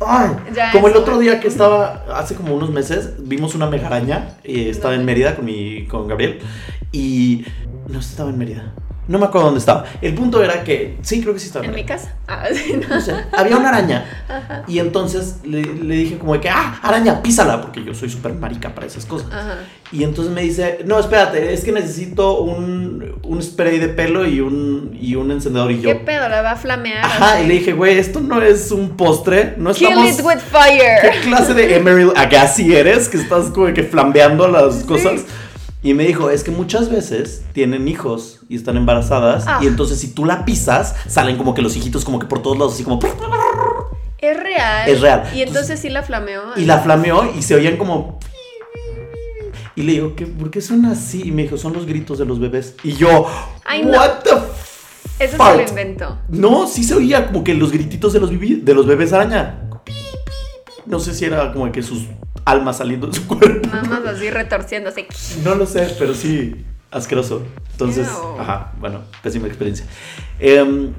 Ay. 0.00 0.30
Ya, 0.54 0.72
Como 0.72 0.88
el 0.88 0.96
otro 0.96 1.18
día 1.18 1.40
que 1.40 1.48
estaba, 1.48 2.04
hace 2.14 2.34
como 2.34 2.54
unos 2.54 2.70
meses, 2.70 3.14
vimos 3.20 3.54
una 3.54 3.66
megaraña. 3.66 4.36
Y 4.44 4.68
estaba 4.68 4.94
en. 4.94 5.04
Mérida 5.04 5.36
con, 5.36 5.44
mi, 5.44 5.86
con 5.86 6.08
Gabriel. 6.08 6.40
Y 6.92 7.44
no 7.88 7.98
estaba 8.00 8.30
en 8.30 8.38
Mérida. 8.38 8.72
No 9.08 9.18
me 9.18 9.24
acuerdo 9.24 9.46
dónde 9.46 9.60
estaba. 9.60 9.84
El 10.02 10.14
punto 10.14 10.42
era 10.44 10.62
que, 10.64 10.98
sí, 11.02 11.22
creo 11.22 11.32
que 11.34 11.40
sí 11.40 11.46
estaba 11.46 11.64
en 11.64 11.70
En 11.70 11.74
mi 11.76 11.84
casa. 11.84 12.14
Ah, 12.28 12.44
sí, 12.52 12.74
no. 12.78 12.94
No 12.96 13.00
sé, 13.00 13.14
había 13.32 13.56
una 13.56 13.70
araña. 13.70 14.04
Ajá. 14.28 14.64
Y 14.68 14.78
entonces 14.78 15.36
le, 15.44 15.62
le 15.62 15.94
dije 15.94 16.18
como 16.18 16.34
de 16.34 16.40
que, 16.40 16.50
ah, 16.50 16.78
araña, 16.82 17.22
písala, 17.22 17.60
porque 17.62 17.82
yo 17.82 17.94
soy 17.94 18.10
súper 18.10 18.34
marica 18.34 18.74
para 18.74 18.86
esas 18.86 19.06
cosas. 19.06 19.28
Ajá. 19.32 19.56
Y 19.92 20.04
entonces 20.04 20.32
me 20.34 20.42
dice, 20.42 20.80
no, 20.84 20.98
espérate, 21.00 21.54
es 21.54 21.64
que 21.64 21.72
necesito 21.72 22.38
un, 22.40 23.18
un 23.22 23.42
spray 23.42 23.78
de 23.78 23.88
pelo 23.88 24.26
y 24.26 24.40
un, 24.40 24.94
y 25.00 25.14
un 25.14 25.30
encendedor. 25.30 25.70
Y 25.72 25.80
yo, 25.80 25.88
¿Qué 25.88 25.94
pedo? 25.94 26.28
¿La 26.28 26.42
va 26.42 26.50
a 26.52 26.56
flamear? 26.56 27.02
ajá, 27.02 27.36
así? 27.36 27.44
y 27.44 27.46
le 27.46 27.54
dije, 27.54 27.72
güey, 27.72 27.98
esto 27.98 28.20
no 28.20 28.42
es 28.42 28.70
un 28.70 28.90
postre, 28.90 29.54
no 29.56 29.72
Kill 29.72 29.88
estamos... 29.88 30.18
it 30.18 30.24
with 30.24 30.38
fire. 30.38 30.98
¿Qué 31.00 31.20
clase 31.22 31.54
de 31.54 31.76
Emerald 31.76 32.12
Agassi 32.14 32.76
eres? 32.76 33.08
Que 33.08 33.16
estás 33.16 33.46
como 33.46 33.72
que 33.72 33.84
flambeando 33.84 34.46
las 34.48 34.80
Sí. 34.80 34.84
cosas. 34.84 35.22
Y 35.82 35.94
me 35.94 36.04
dijo, 36.04 36.30
es 36.30 36.42
que 36.42 36.50
muchas 36.50 36.90
veces 36.90 37.44
tienen 37.52 37.86
hijos 37.86 38.40
y 38.48 38.56
están 38.56 38.76
embarazadas. 38.76 39.44
Ah. 39.46 39.60
Y 39.62 39.66
entonces 39.68 40.00
si 40.00 40.08
tú 40.12 40.24
la 40.24 40.44
pisas, 40.44 40.96
salen 41.06 41.36
como 41.36 41.54
que 41.54 41.62
los 41.62 41.76
hijitos 41.76 42.04
como 42.04 42.18
que 42.18 42.26
por 42.26 42.42
todos 42.42 42.58
lados, 42.58 42.74
así 42.74 42.82
como... 42.84 42.98
Es 44.18 44.36
real. 44.36 44.88
Es 44.88 45.00
real. 45.00 45.30
Y 45.32 45.42
entonces 45.42 45.78
sí 45.78 45.88
la 45.88 46.02
flameó. 46.02 46.42
Y 46.56 46.64
la 46.64 46.78
flameó 46.80 47.32
y 47.36 47.42
se 47.42 47.54
oían 47.54 47.76
como... 47.76 48.18
Y 49.76 49.82
le 49.82 49.92
digo, 49.92 50.16
¿qué, 50.16 50.26
¿por 50.26 50.50
qué 50.50 50.60
suena 50.60 50.90
así? 50.90 51.22
Y 51.24 51.30
me 51.30 51.42
dijo, 51.42 51.56
son 51.56 51.72
los 51.72 51.86
gritos 51.86 52.18
de 52.18 52.24
los 52.24 52.40
bebés. 52.40 52.74
Y 52.82 52.94
yo, 52.94 53.28
Ay, 53.64 53.84
no. 53.84 53.92
what 53.92 54.18
the 54.24 54.30
f- 54.30 54.44
Eso 55.20 55.30
se 55.32 55.36
fart? 55.36 55.56
lo 55.62 55.68
inventó. 55.68 56.18
No, 56.28 56.66
sí 56.66 56.82
se 56.82 56.96
oía 56.96 57.28
como 57.28 57.44
que 57.44 57.54
los 57.54 57.70
grititos 57.70 58.12
de 58.12 58.18
los, 58.18 58.30
de 58.30 58.74
los 58.74 58.86
bebés 58.86 59.12
araña. 59.12 59.60
No 60.84 60.98
sé 60.98 61.14
si 61.14 61.26
era 61.26 61.52
como 61.52 61.70
que 61.70 61.84
sus 61.84 62.06
almas 62.50 62.78
saliendo 62.78 63.06
de 63.06 63.14
su 63.14 63.26
cuerpo. 63.26 63.68
Nada 63.68 63.82
más 63.84 64.04
así 64.14 64.30
retorciéndose. 64.30 65.06
No 65.44 65.54
lo 65.54 65.66
sé, 65.66 65.94
pero 65.98 66.14
sí, 66.14 66.64
asqueroso. 66.90 67.42
Entonces, 67.72 68.08
Ew. 68.08 68.40
ajá, 68.40 68.72
bueno, 68.80 69.02
pésima 69.22 69.46
experiencia. 69.46 69.86
Em, 70.38 70.92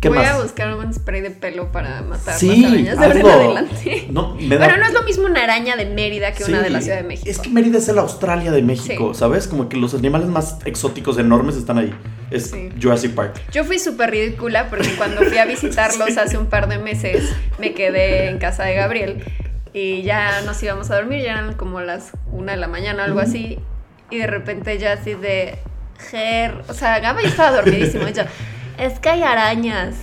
¿Qué 0.00 0.08
Voy 0.08 0.18
más? 0.18 0.28
a 0.30 0.42
buscar 0.42 0.72
un 0.76 0.94
spray 0.94 1.20
de 1.20 1.32
pelo 1.32 1.72
para 1.72 2.00
matar 2.02 2.38
Sí, 2.38 2.62
las 2.62 2.96
arañas 2.96 2.98
de 2.98 3.04
ahora 3.06 3.18
en 3.18 3.26
adelante. 3.26 4.06
No, 4.10 4.36
me 4.36 4.56
da- 4.56 4.66
Bueno, 4.66 4.80
no 4.80 4.86
es 4.86 4.92
lo 4.94 5.02
mismo 5.02 5.24
una 5.26 5.42
araña 5.42 5.76
de 5.76 5.84
Mérida 5.86 6.32
que 6.32 6.44
una 6.44 6.62
de 6.62 6.70
la 6.70 6.80
Ciudad 6.80 6.98
de 6.98 7.02
México. 7.02 7.28
Es 7.28 7.40
que 7.40 7.48
Mérida 7.50 7.78
es 7.78 7.88
la 7.88 8.02
Australia 8.02 8.52
de 8.52 8.62
México, 8.62 9.12
Sí. 9.12 9.18
¿sabes? 9.18 9.48
Como 9.48 9.68
que 9.68 9.76
los 9.76 9.92
animales 9.94 10.28
más 10.28 10.58
exóticos, 10.64 11.18
enormes 11.18 11.56
están 11.56 11.78
ahí. 11.78 11.92
Es. 12.30 12.54
Jurassic 12.80 13.14
Park. 13.16 13.42
Yo 13.50 13.64
fui 13.64 13.80
súper 13.80 14.12
ridícula 14.12 14.70
porque 14.70 14.94
cuando 14.96 15.22
fui 15.22 15.38
a 15.38 15.44
visitarlos 15.46 16.16
hace 16.16 16.38
un 16.38 16.46
par 16.46 16.68
de 16.68 16.78
meses 16.78 17.28
me 17.58 17.74
quedé 17.74 18.28
en 18.30 18.38
casa 18.38 18.62
de 18.62 18.74
Gabriel 18.76 19.24
y 19.72 20.02
ya 20.02 20.42
nos 20.42 20.62
íbamos 20.62 20.90
a 20.90 20.96
dormir, 20.96 21.22
ya 21.22 21.32
eran 21.32 21.54
como 21.54 21.80
las 21.80 22.12
una 22.32 22.52
de 22.52 22.58
la 22.58 22.68
mañana 22.68 23.04
algo 23.04 23.20
así 23.20 23.58
y 24.10 24.18
de 24.18 24.26
repente 24.26 24.78
ya 24.78 24.94
así 24.94 25.14
de 25.14 25.58
Ger, 26.10 26.62
o 26.68 26.74
sea, 26.74 26.98
Gaba 26.98 27.22
ya 27.22 27.28
estaba 27.28 27.56
dormidísimo 27.62 28.08
y 28.08 28.12
yo, 28.12 28.22
es 28.80 28.98
que 28.98 29.10
hay 29.10 29.22
arañas 29.22 29.94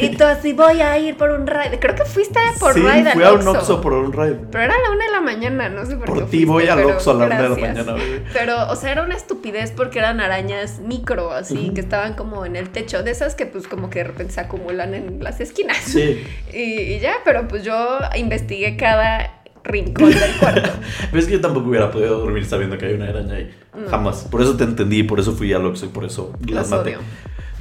y 0.00 0.16
tú 0.16 0.24
así 0.24 0.54
voy 0.54 0.80
a 0.80 0.98
ir 0.98 1.16
por 1.16 1.30
un 1.30 1.46
ride, 1.46 1.78
creo 1.78 1.94
que 1.94 2.06
fuiste 2.06 2.40
por 2.58 2.72
sí, 2.72 2.80
ride 2.80 3.12
fui 3.12 3.22
al 3.22 3.36
a 3.36 3.38
un 3.38 3.48
Oxxo. 3.48 3.82
Por 3.82 3.92
un 3.92 4.12
ride. 4.12 4.38
Pero 4.50 4.64
era 4.64 4.74
la 4.82 4.90
una 4.90 5.04
de 5.04 5.10
la 5.10 5.20
mañana, 5.20 5.68
no 5.68 5.84
sé 5.84 5.96
por, 5.96 6.06
Por 6.06 6.18
qué 6.20 6.22
ti 6.22 6.46
fuiste, 6.46 6.46
voy 6.46 6.68
al 6.68 6.84
Oxxo 6.86 7.10
a 7.10 7.14
la 7.14 7.26
una 7.26 7.42
de 7.42 7.48
la 7.50 7.54
mañana. 7.54 7.94
Pero, 8.32 8.70
o 8.70 8.76
sea, 8.76 8.92
era 8.92 9.02
una 9.02 9.14
estupidez 9.14 9.72
porque 9.72 9.98
eran 9.98 10.20
arañas 10.20 10.78
micro, 10.78 11.32
así, 11.32 11.70
que 11.74 11.80
estaban 11.80 12.14
como 12.14 12.46
en 12.46 12.56
el 12.56 12.70
techo. 12.70 13.02
De 13.02 13.10
esas 13.10 13.34
que, 13.34 13.44
pues, 13.44 13.68
como 13.68 13.90
que 13.90 13.98
de 13.98 14.04
repente 14.06 14.32
se 14.32 14.40
acumulan 14.40 14.94
en 14.94 15.22
las 15.22 15.40
esquinas. 15.40 15.76
Sí. 15.76 16.24
Y, 16.52 16.94
y 16.94 16.98
ya, 17.00 17.16
pero 17.24 17.46
pues 17.46 17.62
yo 17.62 17.98
investigué 18.16 18.76
cada 18.76 19.42
rincón 19.64 20.10
del 20.10 20.36
cuarto. 20.40 20.70
Pero 21.10 21.18
es 21.18 21.26
que 21.26 21.32
yo 21.34 21.40
tampoco 21.40 21.68
hubiera 21.68 21.90
podido 21.90 22.18
dormir 22.18 22.44
sabiendo 22.46 22.78
que 22.78 22.86
hay 22.86 22.94
una 22.94 23.08
araña 23.08 23.34
ahí. 23.34 23.50
Mm. 23.74 23.90
Jamás. 23.90 24.24
Por 24.30 24.40
eso 24.40 24.56
te 24.56 24.64
entendí, 24.64 25.02
por 25.02 25.20
eso 25.20 25.32
fui 25.32 25.52
al 25.52 25.66
Oxxo 25.66 25.86
y 25.86 25.88
por 25.90 26.04
eso 26.04 26.32
las 26.46 26.70
maté. 26.70 26.96
odio. 26.96 27.00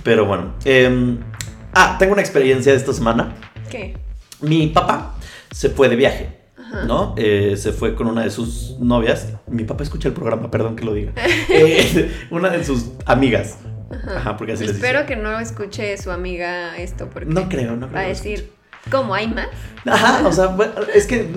Pero 0.08 0.26
bueno. 0.26 0.54
em, 0.64 1.18
ah, 1.74 1.98
tengo 2.00 2.14
una 2.14 2.22
experiencia 2.22 2.72
de 2.72 2.78
esta 2.78 2.94
semana. 2.94 3.36
¿Qué? 3.70 3.94
Mi 4.40 4.68
papá 4.68 5.16
se 5.52 5.70
fue 5.70 5.90
de 5.90 5.98
viaje. 5.98 6.30
¿no? 6.86 7.14
Eh, 7.18 7.56
se 7.58 7.74
fue 7.74 7.94
con 7.94 8.08
una 8.08 8.24
de 8.24 8.30
sus 8.30 8.78
novias. 8.80 9.34
Mi 9.48 9.66
papá 9.66 9.84
escucha 9.84 10.08
el 10.08 10.14
programa, 10.14 10.50
perdón 10.50 10.78
que 10.78 10.86
lo 10.86 10.94
diga. 10.94 11.12
Eh, 11.50 12.12
una 12.32 12.50
de 12.50 12.64
sus 12.64 12.92
amigas. 13.06 13.58
Ajá, 14.16 14.38
porque 14.38 14.54
así 14.54 14.64
Espero 14.64 15.06
que 15.06 15.18
no 15.18 15.40
escuche 15.40 15.98
su 15.98 16.12
amiga 16.12 16.78
esto 16.78 17.10
porque 17.10 17.30
No 17.30 17.50
creo, 17.50 17.76
no 17.76 17.88
creo 17.88 18.00
va 18.00 18.06
a 18.06 18.08
decir, 18.08 18.52
¿cómo 18.90 19.14
hay 19.14 19.28
más? 19.28 19.48
Ajá, 19.86 20.28
o 20.28 20.32
sea, 20.32 20.56
es 20.94 21.08
que 21.08 21.30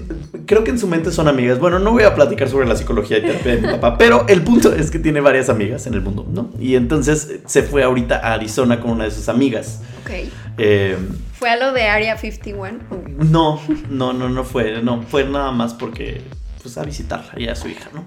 creo 0.47 0.65
que 0.65 0.71
en 0.71 0.79
su 0.79 0.89
mente 0.89 1.13
son 1.13 1.29
amigas. 1.29 1.59
Bueno, 1.59 1.79
no 1.79 1.93
voy 1.93 2.03
a 2.03 2.15
platicar 2.15 2.49
sobre 2.49 2.67
la 2.67 2.77
psicología 2.77 3.19
y 3.19 3.23
terapia 3.23 3.57
de 3.57 3.61
mi 3.61 3.69
papá, 3.69 3.97
pero 3.99 4.27
el 4.29 4.43
punto 4.43 4.73
es 4.75 4.91
que 4.91 4.99
tiene 4.99 5.21
varias 5.21 5.49
amigas 5.49 5.87
en 5.87 5.95
el 5.95 6.01
mundo, 6.01 6.27
¿no? 6.29 6.51
Y 6.59 6.75
entonces 6.75 7.29
eh, 7.31 7.43
se 7.47 7.63
fue 7.63 7.83
ahorita 7.83 8.17
a 8.17 8.35
Arizona 8.35 8.81
con 8.81 8.91
una 8.91 9.05
de 9.05 9.11
sus 9.11 9.29
amigas. 9.29 9.81
Ok. 10.03 10.11
Eh, 10.59 10.97
¿Fue 11.35 11.51
a 11.51 11.57
lo 11.57 11.73
de 11.73 11.87
Area 11.87 12.17
51? 12.17 12.79
Ok. 12.91 13.09
no, 13.09 13.61
no, 13.89 14.13
no, 14.13 14.29
no 14.29 14.45
fue, 14.45 14.83
no, 14.83 15.03
fue 15.03 15.25
nada 15.25 15.53
más 15.53 15.75
porque, 15.75 16.23
pues, 16.63 16.77
a 16.77 16.85
visitarla 16.85 17.33
y 17.37 17.49
a 17.49 17.55
su 17.55 17.69
hija, 17.69 17.89
¿no? 17.95 18.05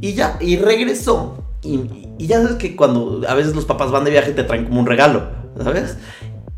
Y 0.00 0.14
ya, 0.14 0.38
y 0.40 0.56
regresó. 0.56 1.44
Y, 1.62 1.80
y 2.18 2.26
ya 2.26 2.42
sabes 2.42 2.56
que 2.56 2.76
cuando 2.76 3.22
a 3.26 3.34
veces 3.34 3.54
los 3.54 3.64
papás 3.64 3.90
van 3.90 4.04
de 4.04 4.10
viaje 4.10 4.32
te 4.32 4.44
traen 4.44 4.64
como 4.64 4.80
un 4.80 4.86
regalo, 4.86 5.30
¿sabes? 5.62 5.96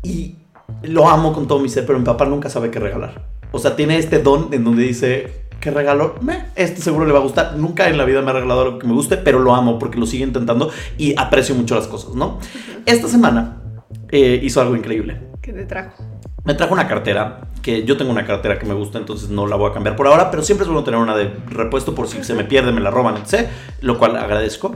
Y 0.03 0.35
lo 0.83 1.07
amo 1.09 1.33
con 1.33 1.47
todo 1.47 1.59
mi 1.59 1.69
ser, 1.69 1.85
pero 1.85 1.99
mi 1.99 2.05
papá 2.05 2.25
nunca 2.25 2.49
sabe 2.49 2.71
qué 2.71 2.79
regalar. 2.79 3.25
O 3.51 3.59
sea, 3.59 3.75
tiene 3.75 3.97
este 3.97 4.19
don 4.19 4.49
en 4.51 4.63
donde 4.63 4.83
dice, 4.83 5.47
¿qué 5.59 5.71
regalo? 5.71 6.15
Me, 6.21 6.45
este 6.55 6.81
seguro 6.81 7.05
le 7.05 7.13
va 7.13 7.19
a 7.19 7.23
gustar. 7.23 7.55
Nunca 7.57 7.89
en 7.89 7.97
la 7.97 8.05
vida 8.05 8.21
me 8.21 8.31
ha 8.31 8.33
regalado 8.33 8.61
algo 8.61 8.79
que 8.79 8.87
me 8.87 8.93
guste, 8.93 9.17
pero 9.17 9.39
lo 9.39 9.55
amo 9.55 9.79
porque 9.79 9.97
lo 9.97 10.05
sigue 10.05 10.23
intentando 10.23 10.69
y 10.97 11.15
aprecio 11.17 11.55
mucho 11.55 11.75
las 11.75 11.87
cosas, 11.87 12.15
¿no? 12.15 12.39
Esta 12.85 13.07
semana 13.07 13.61
eh, 14.09 14.39
hizo 14.43 14.61
algo 14.61 14.75
increíble. 14.75 15.21
¿Qué 15.41 15.53
te 15.53 15.65
trajo? 15.65 16.03
Me 16.43 16.53
trajo 16.53 16.73
una 16.73 16.87
cartera, 16.87 17.41
que 17.61 17.83
yo 17.83 17.97
tengo 17.97 18.11
una 18.11 18.25
cartera 18.25 18.57
que 18.57 18.65
me 18.65 18.73
gusta, 18.73 18.97
entonces 18.97 19.29
no 19.29 19.47
la 19.47 19.57
voy 19.57 19.69
a 19.69 19.73
cambiar 19.73 19.97
por 19.97 20.07
ahora, 20.07 20.31
pero 20.31 20.43
siempre 20.43 20.63
es 20.63 20.69
bueno 20.69 20.85
tener 20.85 20.99
una 20.99 21.15
de 21.15 21.33
repuesto 21.47 21.93
por 21.93 22.07
si 22.07 22.23
se 22.23 22.33
me 22.33 22.45
pierde, 22.45 22.71
me 22.71 22.79
la 22.79 22.89
roban, 22.89 23.15
etc. 23.17 23.47
Lo 23.81 23.97
cual 23.97 24.15
agradezco. 24.15 24.73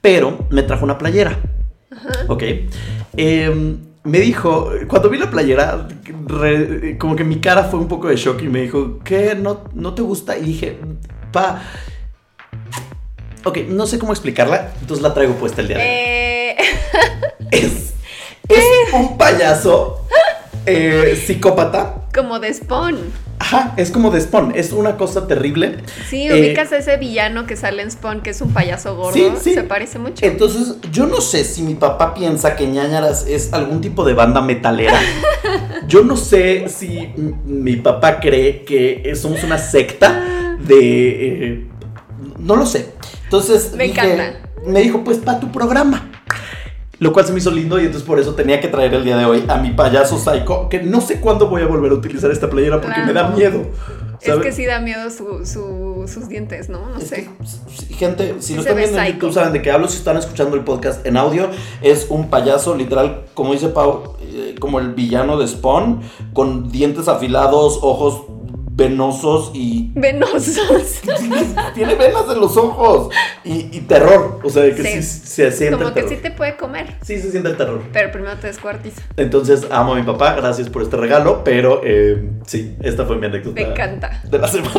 Pero 0.00 0.46
me 0.50 0.62
trajo 0.62 0.84
una 0.84 0.98
playera. 0.98 1.38
Ok. 2.28 2.42
Eh, 3.16 3.76
me 4.04 4.20
dijo, 4.20 4.70
cuando 4.88 5.08
vi 5.08 5.18
la 5.18 5.30
playera, 5.30 5.88
re- 6.26 6.96
como 6.98 7.16
que 7.16 7.24
mi 7.24 7.40
cara 7.40 7.64
fue 7.64 7.80
un 7.80 7.88
poco 7.88 8.08
de 8.08 8.16
shock 8.16 8.42
y 8.42 8.48
me 8.48 8.60
dijo, 8.62 9.00
¿qué? 9.04 9.34
¿No, 9.34 9.64
no 9.74 9.94
te 9.94 10.02
gusta? 10.02 10.36
Y 10.38 10.42
dije, 10.42 10.78
pa... 11.32 11.62
Ok, 13.46 13.58
no 13.68 13.86
sé 13.86 13.98
cómo 13.98 14.12
explicarla, 14.12 14.72
entonces 14.80 15.02
la 15.02 15.12
traigo 15.12 15.34
puesta 15.34 15.60
el 15.60 15.68
día 15.68 15.76
de 15.78 15.82
hoy. 15.82 15.88
Eh, 15.90 16.56
Es, 17.50 17.92
es 18.48 18.64
un 18.92 19.16
payaso 19.18 20.03
eh, 20.66 21.22
psicópata. 21.26 22.02
como 22.14 22.38
de 22.40 22.52
Spawn. 22.52 22.96
Ajá, 23.38 23.74
es 23.76 23.90
como 23.90 24.10
de 24.10 24.20
Spawn, 24.20 24.52
es 24.54 24.72
una 24.72 24.96
cosa 24.96 25.26
terrible. 25.26 25.78
Sí, 26.08 26.28
Eh, 26.28 26.40
ubicas 26.40 26.72
a 26.72 26.78
ese 26.78 26.96
villano 26.96 27.46
que 27.46 27.56
sale 27.56 27.82
en 27.82 27.90
Spawn, 27.90 28.22
que 28.22 28.30
es 28.30 28.40
un 28.40 28.52
payaso 28.52 28.96
gordo. 28.96 29.12
Sí, 29.14 29.28
sí. 29.40 29.54
Se 29.54 29.64
parece 29.64 29.98
mucho. 29.98 30.24
Entonces, 30.24 30.76
yo 30.92 31.06
no 31.06 31.20
sé 31.20 31.44
si 31.44 31.62
mi 31.62 31.74
papá 31.74 32.14
piensa 32.14 32.54
que 32.56 32.66
ñañaras 32.66 33.26
es 33.26 33.52
algún 33.52 33.80
tipo 33.80 34.04
de 34.04 34.14
banda 34.14 34.40
metalera. 34.40 34.98
Yo 35.88 36.02
no 36.02 36.16
sé 36.16 36.68
si 36.70 37.12
mi 37.44 37.76
papá 37.76 38.18
cree 38.18 38.64
que 38.64 39.12
somos 39.14 39.44
una 39.44 39.58
secta 39.58 40.56
de... 40.60 41.48
eh, 41.52 41.66
no 42.38 42.56
lo 42.56 42.64
sé. 42.64 42.88
Entonces, 43.24 43.72
Me 43.74 43.84
dije- 43.84 44.00
encanta. 44.14 44.38
me 44.66 44.80
dijo, 44.80 45.04
pues 45.04 45.18
para 45.18 45.40
tu 45.40 45.52
programa. 45.52 46.10
Lo 47.00 47.12
cual 47.12 47.26
se 47.26 47.32
me 47.32 47.38
hizo 47.38 47.50
lindo 47.50 47.78
y 47.80 47.86
entonces 47.86 48.06
por 48.06 48.18
eso 48.20 48.34
tenía 48.34 48.60
que 48.60 48.68
traer 48.68 48.94
el 48.94 49.04
día 49.04 49.16
de 49.16 49.24
hoy 49.24 49.44
a 49.48 49.56
mi 49.58 49.70
payaso 49.70 50.18
psycho, 50.18 50.68
que 50.68 50.82
no 50.82 51.00
sé 51.00 51.20
cuándo 51.20 51.48
voy 51.48 51.62
a 51.62 51.66
volver 51.66 51.90
a 51.92 51.94
utilizar 51.94 52.30
esta 52.30 52.48
playera 52.48 52.80
porque 52.80 53.00
me 53.04 53.12
da 53.12 53.28
miedo. 53.28 53.62
es 54.20 54.36
que 54.36 54.52
sí 54.52 54.64
da 54.64 54.80
miedo 54.80 55.10
su- 55.10 55.44
su- 55.44 56.06
sus 56.08 56.28
dientes, 56.28 56.68
¿no? 56.70 56.88
No 56.88 56.96
Es 56.98 57.08
sé. 57.08 57.28
que, 57.88 57.94
gente, 57.94 58.36
si 58.38 58.48
Sí 58.48 58.54
no 58.54 58.60
están 58.60 58.76
viendo 58.76 58.98
en. 58.98 59.12
YouTube, 59.14 59.32
saben 59.32 59.52
de 59.52 59.60
qué 59.60 59.70
hablo. 59.70 59.86
Si 59.88 59.98
están 59.98 60.16
escuchando 60.16 60.56
el 60.56 60.62
podcast 60.64 61.04
en 61.06 61.16
audio, 61.18 61.48
es 61.82 62.06
un 62.08 62.30
payaso, 62.30 62.74
literal, 62.74 63.24
como 63.34 63.52
dice 63.52 63.68
Pau, 63.68 64.14
eh, 64.22 64.54
como 64.60 64.78
el 64.78 64.94
villano 64.94 65.36
de 65.38 65.46
Spawn, 65.48 66.00
con 66.32 66.70
dientes 66.70 67.08
afilados, 67.08 67.78
ojos 67.82 68.22
venosos 68.76 69.50
y. 69.54 69.92
Venosos. 69.94 71.00
Tiene 71.74 71.94
venas 71.94 72.24
en 72.30 72.40
los 72.40 72.56
ojos 72.56 73.14
y, 73.44 73.68
y 73.76 73.80
terror. 73.82 74.40
O 74.42 74.50
sea, 74.50 74.64
que 74.74 74.82
sí, 74.82 75.02
Sí. 75.02 75.02
se 75.02 75.52
siente 75.52 75.76
Como 75.76 75.88
el 75.88 75.94
que 75.94 76.02
terror. 76.02 76.16
sí 76.16 76.22
te 76.22 76.30
puede 76.30 76.56
comer. 76.56 76.94
Sí, 77.02 77.18
se 77.20 77.30
siente 77.30 77.48
el 77.50 77.56
terror. 77.56 77.82
Pero 77.92 78.10
primero 78.10 78.36
te 78.36 78.48
descuartiza. 78.48 79.02
Entonces, 79.16 79.66
amo 79.70 79.92
a 79.94 79.96
mi 79.96 80.02
papá, 80.02 80.34
gracias 80.34 80.68
por 80.68 80.82
este 80.82 80.96
regalo, 80.96 81.42
pero 81.44 81.80
eh, 81.84 82.30
sí, 82.46 82.76
esta 82.82 83.04
fue 83.06 83.16
mi 83.16 83.26
anécdota 83.26 83.60
Me 83.60 83.68
encanta. 83.68 84.20
de 84.24 84.38
la 84.38 84.48
semana. 84.48 84.74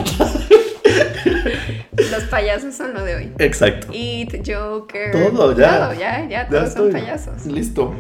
Los 2.12 2.24
payasos 2.26 2.76
son 2.76 2.94
lo 2.94 3.04
de 3.04 3.16
hoy. 3.16 3.32
Exacto. 3.40 3.88
It, 3.92 4.36
Joker. 4.46 5.12
Todo, 5.12 5.56
ya. 5.58 5.80
Todo, 5.90 5.94
ya, 5.94 6.22
ya, 6.24 6.30
Ya 6.30 6.50
todos 6.50 6.74
son 6.74 6.92
payasos. 6.92 7.46
Listo. 7.46 7.94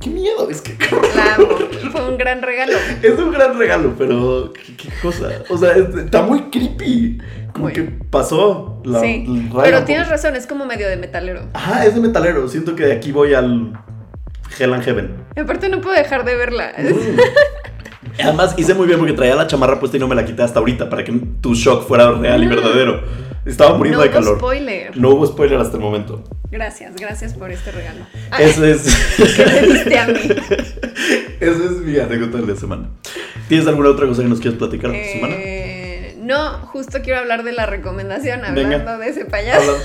Qué 0.00 0.10
miedo, 0.10 0.48
es 0.48 0.60
que 0.60 0.76
La 1.16 1.34
amo. 1.34 1.48
Fue 1.90 2.08
un 2.08 2.16
gran 2.18 2.40
regalo. 2.42 2.72
es 3.02 3.18
un 3.18 3.32
gran 3.32 3.58
regalo, 3.58 3.94
pero 3.98 4.52
qué, 4.52 4.76
qué 4.76 4.88
cosa. 5.02 5.28
O 5.48 5.58
sea, 5.58 5.72
es- 5.72 5.94
está 5.94 6.22
muy 6.22 6.42
creepy. 6.50 7.18
Como 7.52 7.64
Muy. 7.64 7.72
que 7.72 7.82
pasó 7.82 8.80
la 8.84 9.00
sí. 9.00 9.24
Pero 9.62 9.76
por- 9.78 9.84
tienes 9.86 10.08
razón, 10.08 10.36
es 10.36 10.46
como 10.46 10.64
medio 10.66 10.88
de 10.88 10.96
metalero. 10.96 11.40
Ajá, 11.54 11.84
es 11.84 11.94
de 11.94 12.00
metalero. 12.00 12.46
Siento 12.48 12.76
que 12.76 12.84
de 12.86 12.92
aquí 12.92 13.10
voy 13.10 13.34
al 13.34 13.72
Hell 14.58 14.72
and 14.74 14.84
Heaven. 14.84 15.16
Y 15.36 15.40
aparte 15.40 15.68
no 15.68 15.80
puedo 15.80 15.96
dejar 15.96 16.24
de 16.24 16.36
verla. 16.36 16.72
Además, 18.22 18.54
hice 18.56 18.74
muy 18.74 18.86
bien 18.86 18.98
porque 18.98 19.14
traía 19.14 19.34
la 19.36 19.46
chamarra 19.46 19.78
puesta 19.78 19.96
y 19.96 20.00
no 20.00 20.08
me 20.08 20.14
la 20.14 20.24
quité 20.24 20.42
hasta 20.42 20.58
ahorita 20.58 20.88
para 20.90 21.04
que 21.04 21.12
tu 21.40 21.54
shock 21.54 21.86
fuera 21.86 22.10
real 22.12 22.42
y 22.42 22.46
Mm. 22.46 22.50
verdadero. 22.50 23.02
Estaba 23.48 23.76
muriendo 23.76 23.98
no 23.98 24.02
de 24.04 24.08
hubo 24.10 24.18
calor. 24.20 24.38
spoiler. 24.38 24.96
No 24.96 25.10
hubo 25.10 25.26
spoiler 25.26 25.58
hasta 25.60 25.76
el 25.76 25.82
momento. 25.82 26.22
Gracias, 26.50 26.94
gracias 26.96 27.34
por 27.34 27.50
este 27.50 27.72
regalo. 27.72 28.06
Ah, 28.30 28.42
Eso 28.42 28.64
es. 28.64 28.82
¿Qué 29.36 29.44
me 29.44 29.60
diste 29.74 29.98
a 29.98 30.06
mí? 30.06 30.20
Esa 31.40 31.64
es 31.64 31.70
mi 31.82 31.98
anécdota 31.98 32.38
de 32.38 32.46
la 32.52 32.58
semana. 32.58 32.88
¿Tienes 33.48 33.66
alguna 33.66 33.90
otra 33.90 34.06
cosa 34.06 34.22
que 34.22 34.28
nos 34.28 34.40
quieras 34.40 34.58
platicar 34.58 34.94
esta 34.94 35.12
semana? 35.12 35.34
Eh, 35.38 36.14
no, 36.18 36.58
justo 36.66 36.98
quiero 37.02 37.20
hablar 37.20 37.42
de 37.42 37.52
la 37.52 37.64
recomendación 37.66 38.40
Venga. 38.54 38.76
hablando 38.76 38.98
de 38.98 39.08
ese 39.08 39.24
payaso. 39.24 39.78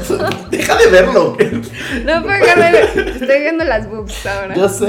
Deja 0.51 0.75
de 0.77 0.87
verlo. 0.87 1.37
No 2.03 2.21
puedo 2.23 2.37
dejar 2.37 2.57
de 2.57 2.71
ver. 2.71 3.07
Estoy 3.21 3.39
viendo 3.41 3.63
las 3.63 3.89
boobs 3.89 4.25
ahora. 4.25 4.53
Ya 4.55 4.67
sé. 4.67 4.87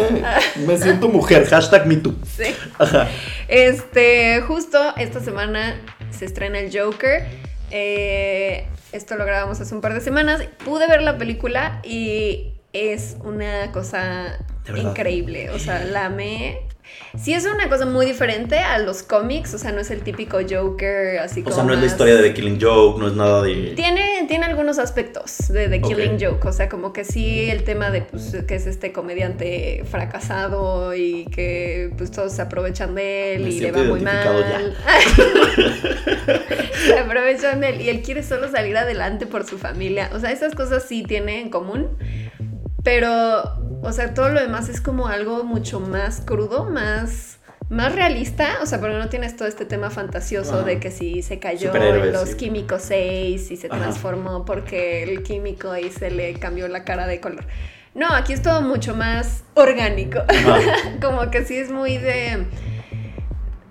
Me 0.67 0.77
siento 0.79 1.09
mujer. 1.09 1.47
Hashtag 1.47 1.87
me 1.87 1.97
too. 1.97 2.15
Sí. 2.37 2.55
Ajá. 2.79 3.07
Este, 3.47 4.41
justo 4.43 4.79
esta 4.97 5.21
semana 5.21 5.77
se 6.11 6.25
estrena 6.25 6.59
el 6.59 6.77
Joker. 6.77 7.25
Eh, 7.77 8.69
esto 8.93 9.17
lo 9.17 9.27
grabamos 9.27 9.61
hace 9.61 9.75
un 9.75 9.81
par 9.81 9.95
de 9.95 10.01
semanas. 10.01 10.41
Pude 10.65 10.87
ver 10.87 11.03
la 11.03 11.19
película 11.19 11.81
y 11.83 12.55
es 12.73 13.17
una 13.25 13.73
cosa 13.73 14.39
increíble. 14.77 15.51
O 15.51 15.59
sea, 15.59 15.85
la 15.85 16.07
amé. 16.07 16.69
Sí 17.19 17.33
es 17.33 17.47
una 17.47 17.69
cosa 17.69 17.87
muy 17.87 18.07
diferente 18.07 18.59
a 18.59 18.79
los 18.79 19.03
cómics, 19.03 19.55
o 19.55 19.59
sea, 19.59 19.73
no 19.73 19.81
es 19.81 19.91
el 19.91 20.03
típico 20.03 20.39
Joker 20.49 21.19
así 21.19 21.41
O 21.41 21.45
como 21.45 21.57
sea, 21.57 21.65
no 21.65 21.75
es 21.75 21.81
la 21.81 21.87
historia 21.87 22.17
de 22.17 22.23
The 22.23 22.35
Killing 22.35 22.61
Joke, 22.61 23.01
no 23.01 23.09
es 23.09 23.15
nada 23.15 23.43
de. 23.43 23.73
Tiene, 23.77 24.25
tiene 24.29 24.45
algunos 24.45 24.79
aspectos 24.79 25.49
de 25.49 25.69
The. 25.69 25.81
Killing 25.81 26.19
Joke, 26.21 26.47
o 26.47 26.53
sea, 26.53 26.69
como 26.69 26.93
que 26.93 27.05
sí 27.05 27.49
el 27.51 27.65
tema 27.65 27.91
de 27.91 28.03
pues, 28.03 28.37
que 28.47 28.55
es 28.55 28.67
este 28.67 28.93
comediante 28.93 29.85
fracasado 29.91 30.95
y 30.95 31.27
que 31.27 31.91
pues 31.97 32.11
todos 32.11 32.33
se 32.33 32.43
aprovechan 32.43 32.95
de 32.95 33.37
él 33.37 33.43
Me 33.45 33.51
y 33.51 33.61
le 33.61 33.73
va 33.73 33.83
muy 33.85 34.01
mal. 34.01 34.77
se 36.87 36.99
aprovechan 36.99 37.61
de 37.61 37.71
él 37.71 37.81
y 37.81 37.89
él 37.89 38.03
quiere 38.03 38.23
solo 38.23 38.51
salir 38.51 38.77
adelante 38.77 39.27
por 39.27 39.45
su 39.45 39.59
familia. 39.59 40.11
O 40.13 40.21
sea, 40.21 40.33
esas 40.33 40.55
cosas 40.55 40.85
sí 40.85 41.03
tiene 41.03 41.41
en 41.41 41.51
común, 41.51 41.89
pero, 42.85 43.57
o 43.83 43.93
sea, 43.93 44.15
todo 44.15 44.29
lo 44.29 44.41
demás 44.41 44.69
es 44.69 44.81
como 44.81 45.09
algo 45.09 45.43
mucho 45.43 45.81
más 45.81 46.21
crudo, 46.21 46.65
más... 46.65 47.39
Más 47.71 47.95
realista, 47.95 48.59
o 48.63 48.67
sea, 48.67 48.79
porque 48.79 48.95
no 48.99 49.09
tienes 49.09 49.37
todo 49.37 49.49
este 49.49 49.65
tema 49.65 49.89
fantasioso 49.89 50.57
Ajá. 50.57 50.65
de 50.65 50.81
que 50.81 50.91
si 50.91 51.23
se 51.23 51.39
cayó 51.39 51.75
en 51.75 52.13
los 52.13 52.29
sí. 52.29 52.37
químicos 52.37 52.83
6 52.83 53.51
y 53.51 53.57
se 53.57 53.69
Ajá. 53.69 53.79
transformó 53.79 54.45
porque 54.45 55.03
el 55.03 55.23
químico 55.23 55.71
ahí 55.71 55.91
se 55.91 56.11
le 56.11 56.35
cambió 56.35 56.69
la 56.69 56.85
cara 56.85 57.07
de 57.07 57.21
color. 57.21 57.47
No, 57.95 58.13
aquí 58.13 58.33
es 58.33 58.43
todo 58.43 58.61
mucho 58.61 58.95
más 58.95 59.45
orgánico. 59.55 60.21
Como 61.01 61.31
que 61.31 61.45
sí 61.45 61.57
es 61.57 61.71
muy 61.71 61.97
de. 61.97 62.45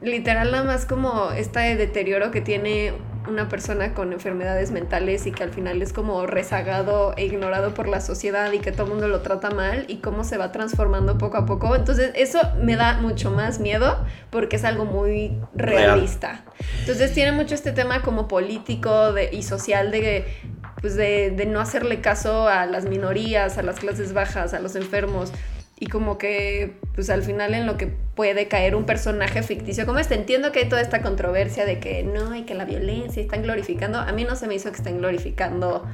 Literal, 0.01 0.51
nada 0.51 0.63
más 0.63 0.85
como 0.85 1.31
este 1.31 1.77
deterioro 1.77 2.29
que 2.31 2.41
tiene 2.41 2.93
una 3.27 3.49
persona 3.49 3.93
con 3.93 4.13
enfermedades 4.13 4.71
mentales 4.71 5.25
y 5.25 5.31
que 5.31 5.43
al 5.43 5.51
final 5.51 5.81
es 5.81 5.93
como 5.93 6.25
rezagado 6.25 7.13
e 7.17 7.25
ignorado 7.25 7.73
por 7.73 7.87
la 7.87 8.01
sociedad 8.01 8.51
y 8.51 8.59
que 8.59 8.71
todo 8.71 8.83
el 8.83 8.89
mundo 8.89 9.07
lo 9.07 9.21
trata 9.21 9.49
mal 9.49 9.85
y 9.87 9.97
cómo 9.97 10.23
se 10.23 10.37
va 10.37 10.51
transformando 10.51 11.17
poco 11.17 11.37
a 11.37 11.45
poco. 11.45 11.75
Entonces, 11.75 12.11
eso 12.15 12.39
me 12.61 12.75
da 12.75 12.99
mucho 12.99 13.31
más 13.31 13.59
miedo 13.59 13.97
porque 14.29 14.57
es 14.57 14.65
algo 14.65 14.85
muy 14.85 15.37
Real. 15.53 15.85
realista. 15.85 16.43
Entonces, 16.79 17.13
tiene 17.13 17.31
mucho 17.31 17.55
este 17.55 17.71
tema 17.71 18.01
como 18.01 18.27
político 18.27 19.13
de, 19.13 19.29
y 19.33 19.43
social 19.43 19.91
de 19.91 20.25
pues 20.81 20.95
de, 20.97 21.31
de 21.31 21.45
no 21.45 21.61
hacerle 21.61 22.01
caso 22.01 22.49
a 22.49 22.65
las 22.65 22.83
minorías, 22.83 23.57
a 23.57 23.63
las 23.63 23.79
clases 23.79 24.11
bajas, 24.11 24.53
a 24.53 24.59
los 24.59 24.75
enfermos. 24.75 25.31
Y 25.79 25.87
como 25.87 26.17
que 26.17 26.77
pues 26.95 27.09
al 27.09 27.23
final 27.23 27.53
en 27.53 27.65
lo 27.65 27.77
que 27.77 27.87
puede 27.87 28.47
caer 28.47 28.75
un 28.75 28.85
personaje 28.85 29.43
ficticio 29.43 29.85
como 29.85 29.99
este. 29.99 30.15
Entiendo 30.15 30.51
que 30.51 30.59
hay 30.59 30.69
toda 30.69 30.81
esta 30.81 31.01
controversia 31.01 31.65
de 31.65 31.79
que 31.79 32.03
no, 32.03 32.35
y 32.35 32.43
que 32.43 32.53
la 32.53 32.65
violencia 32.65 33.21
están 33.21 33.43
glorificando. 33.43 33.99
A 33.99 34.11
mí 34.11 34.23
no 34.23 34.35
se 34.35 34.47
me 34.47 34.55
hizo 34.55 34.71
que 34.71 34.77
estén 34.77 34.99
glorificando 34.99 35.85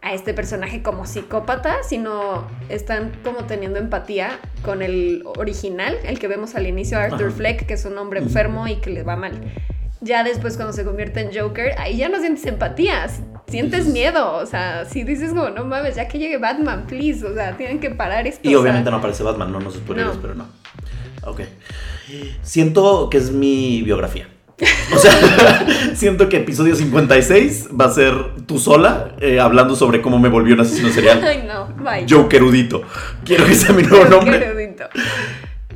a 0.00 0.14
este 0.14 0.34
personaje 0.34 0.82
como 0.82 1.06
psicópata, 1.06 1.76
sino 1.84 2.48
están 2.68 3.12
como 3.22 3.44
teniendo 3.44 3.78
empatía 3.78 4.40
con 4.64 4.82
el 4.82 5.22
original, 5.38 5.96
el 6.04 6.18
que 6.18 6.26
vemos 6.26 6.56
al 6.56 6.66
inicio, 6.66 6.98
Arthur. 6.98 7.30
Fleck, 7.30 7.66
que 7.66 7.74
es 7.74 7.84
un 7.84 7.96
hombre 7.98 8.18
enfermo 8.18 8.66
y 8.66 8.76
que 8.76 8.90
le 8.90 9.04
va 9.04 9.14
mal. 9.14 9.40
Ya 10.02 10.24
después 10.24 10.56
cuando 10.56 10.72
se 10.72 10.84
convierte 10.84 11.20
en 11.20 11.30
Joker, 11.32 11.74
ahí 11.78 11.96
ya 11.96 12.08
no 12.08 12.18
sientes 12.20 12.44
empatía, 12.46 13.08
sientes 13.46 13.86
miedo, 13.86 14.34
o 14.36 14.46
sea, 14.46 14.84
si 14.84 15.04
dices 15.04 15.30
como, 15.30 15.50
no 15.50 15.64
mames, 15.64 15.94
ya 15.94 16.08
que 16.08 16.18
llegue 16.18 16.38
Batman, 16.38 16.86
please, 16.88 17.24
o 17.24 17.32
sea, 17.34 17.56
tienen 17.56 17.78
que 17.78 17.90
parar 17.90 18.26
esto. 18.26 18.40
Y 18.48 18.54
obviamente 18.56 18.86
sea, 18.86 18.90
no 18.90 18.96
aparece 18.98 19.22
Batman, 19.22 19.52
no, 19.52 19.60
no 19.60 19.70
sus 19.70 19.80
poderes, 19.82 20.14
No. 20.14 20.20
pero 20.20 20.34
no. 20.34 20.46
Ok. 21.24 21.42
Siento 22.42 23.08
que 23.10 23.18
es 23.18 23.30
mi 23.30 23.82
biografía. 23.82 24.28
O 24.94 24.98
sea, 24.98 25.12
siento 25.94 26.28
que 26.28 26.38
episodio 26.38 26.74
56 26.76 27.68
va 27.80 27.86
a 27.86 27.90
ser 27.90 28.14
tú 28.46 28.58
sola 28.58 29.14
eh, 29.20 29.40
hablando 29.40 29.74
sobre 29.76 30.02
cómo 30.02 30.18
me 30.18 30.28
volvió 30.28 30.54
un 30.54 30.60
asesino 30.60 30.88
serial. 30.90 31.22
Ay, 31.26 31.44
no, 31.46 31.68
bye. 31.82 32.06
Jokerudito. 32.08 32.82
Quiero 33.24 33.46
que 33.46 33.54
sea 33.54 33.72
mi 33.74 33.82
nuevo 33.82 34.04
nombre. 34.06 34.36
erudito. 34.44 34.84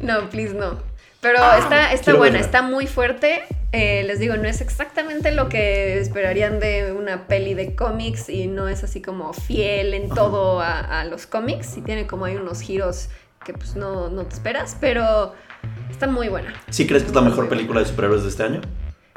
No, 0.02 0.28
please 0.30 0.54
no. 0.54 0.78
Pero 1.26 1.38
Ah, 1.42 1.58
está, 1.58 1.92
está 1.92 2.04
quiero 2.04 2.18
buena, 2.18 2.34
verla. 2.34 2.46
está 2.46 2.62
muy 2.62 2.86
fuerte. 2.86 3.42
Eh, 3.72 4.04
les 4.06 4.18
digo, 4.18 4.36
no 4.36 4.48
es 4.48 4.60
exactamente 4.60 5.32
lo 5.32 5.48
que 5.48 5.98
esperarían 5.98 6.60
de 6.60 6.92
una 6.92 7.26
peli 7.26 7.54
de 7.54 7.74
cómics 7.74 8.28
y 8.28 8.46
no 8.46 8.68
es 8.68 8.84
así 8.84 9.02
como 9.02 9.32
fiel 9.32 9.92
en 9.94 10.08
todo 10.08 10.60
a, 10.60 11.00
a 11.00 11.04
los 11.04 11.26
cómics. 11.26 11.76
Y 11.76 11.80
tiene 11.82 12.06
como 12.06 12.24
hay 12.26 12.36
unos 12.36 12.60
giros 12.60 13.08
que 13.44 13.52
pues 13.52 13.76
no, 13.76 14.08
no 14.08 14.24
te 14.24 14.34
esperas, 14.34 14.76
pero 14.80 15.34
está 15.90 16.06
muy 16.06 16.28
buena. 16.28 16.54
¿Sí 16.70 16.86
crees 16.86 17.02
que 17.02 17.10
es 17.10 17.14
la 17.14 17.22
mejor 17.22 17.48
película 17.48 17.80
de 17.80 17.86
superhéroes 17.86 18.22
de 18.22 18.28
este 18.30 18.42
año? 18.44 18.60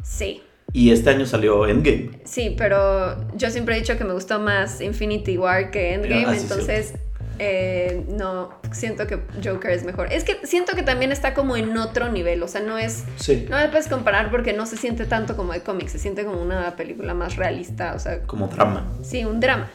Sí. 0.03 0.43
Y 0.73 0.91
este 0.91 1.09
año 1.09 1.25
salió 1.25 1.65
Endgame. 1.67 2.11
Sí, 2.25 2.53
pero 2.57 3.17
yo 3.35 3.49
siempre 3.49 3.75
he 3.75 3.79
dicho 3.79 3.97
que 3.97 4.03
me 4.03 4.13
gustó 4.13 4.39
más 4.39 4.81
Infinity 4.81 5.37
War 5.37 5.71
que 5.71 5.93
Endgame, 5.95 6.25
Ah, 6.27 6.35
sí, 6.35 6.41
entonces 6.41 6.93
eh, 7.39 8.03
no, 8.09 8.49
siento 8.71 9.07
que 9.07 9.19
Joker 9.43 9.71
es 9.71 9.83
mejor. 9.85 10.11
Es 10.11 10.23
que 10.23 10.45
siento 10.45 10.75
que 10.75 10.83
también 10.83 11.11
está 11.11 11.33
como 11.33 11.55
en 11.55 11.75
otro 11.77 12.09
nivel, 12.11 12.43
o 12.43 12.47
sea, 12.47 12.61
no 12.61 12.77
es... 12.77 13.05
Sí. 13.15 13.47
No 13.49 13.57
me 13.57 13.69
puedes 13.69 13.87
comparar 13.87 14.29
porque 14.29 14.53
no 14.53 14.65
se 14.65 14.77
siente 14.77 15.05
tanto 15.05 15.35
como 15.37 15.53
de 15.53 15.61
cómics, 15.61 15.93
se 15.93 15.99
siente 15.99 16.25
como 16.25 16.41
una 16.41 16.75
película 16.75 17.13
más 17.13 17.37
realista, 17.37 17.93
o 17.95 17.99
sea, 17.99 18.21
Como 18.23 18.47
drama. 18.47 18.85
sí, 19.01 19.23
un 19.25 19.39
drama. 19.39 19.69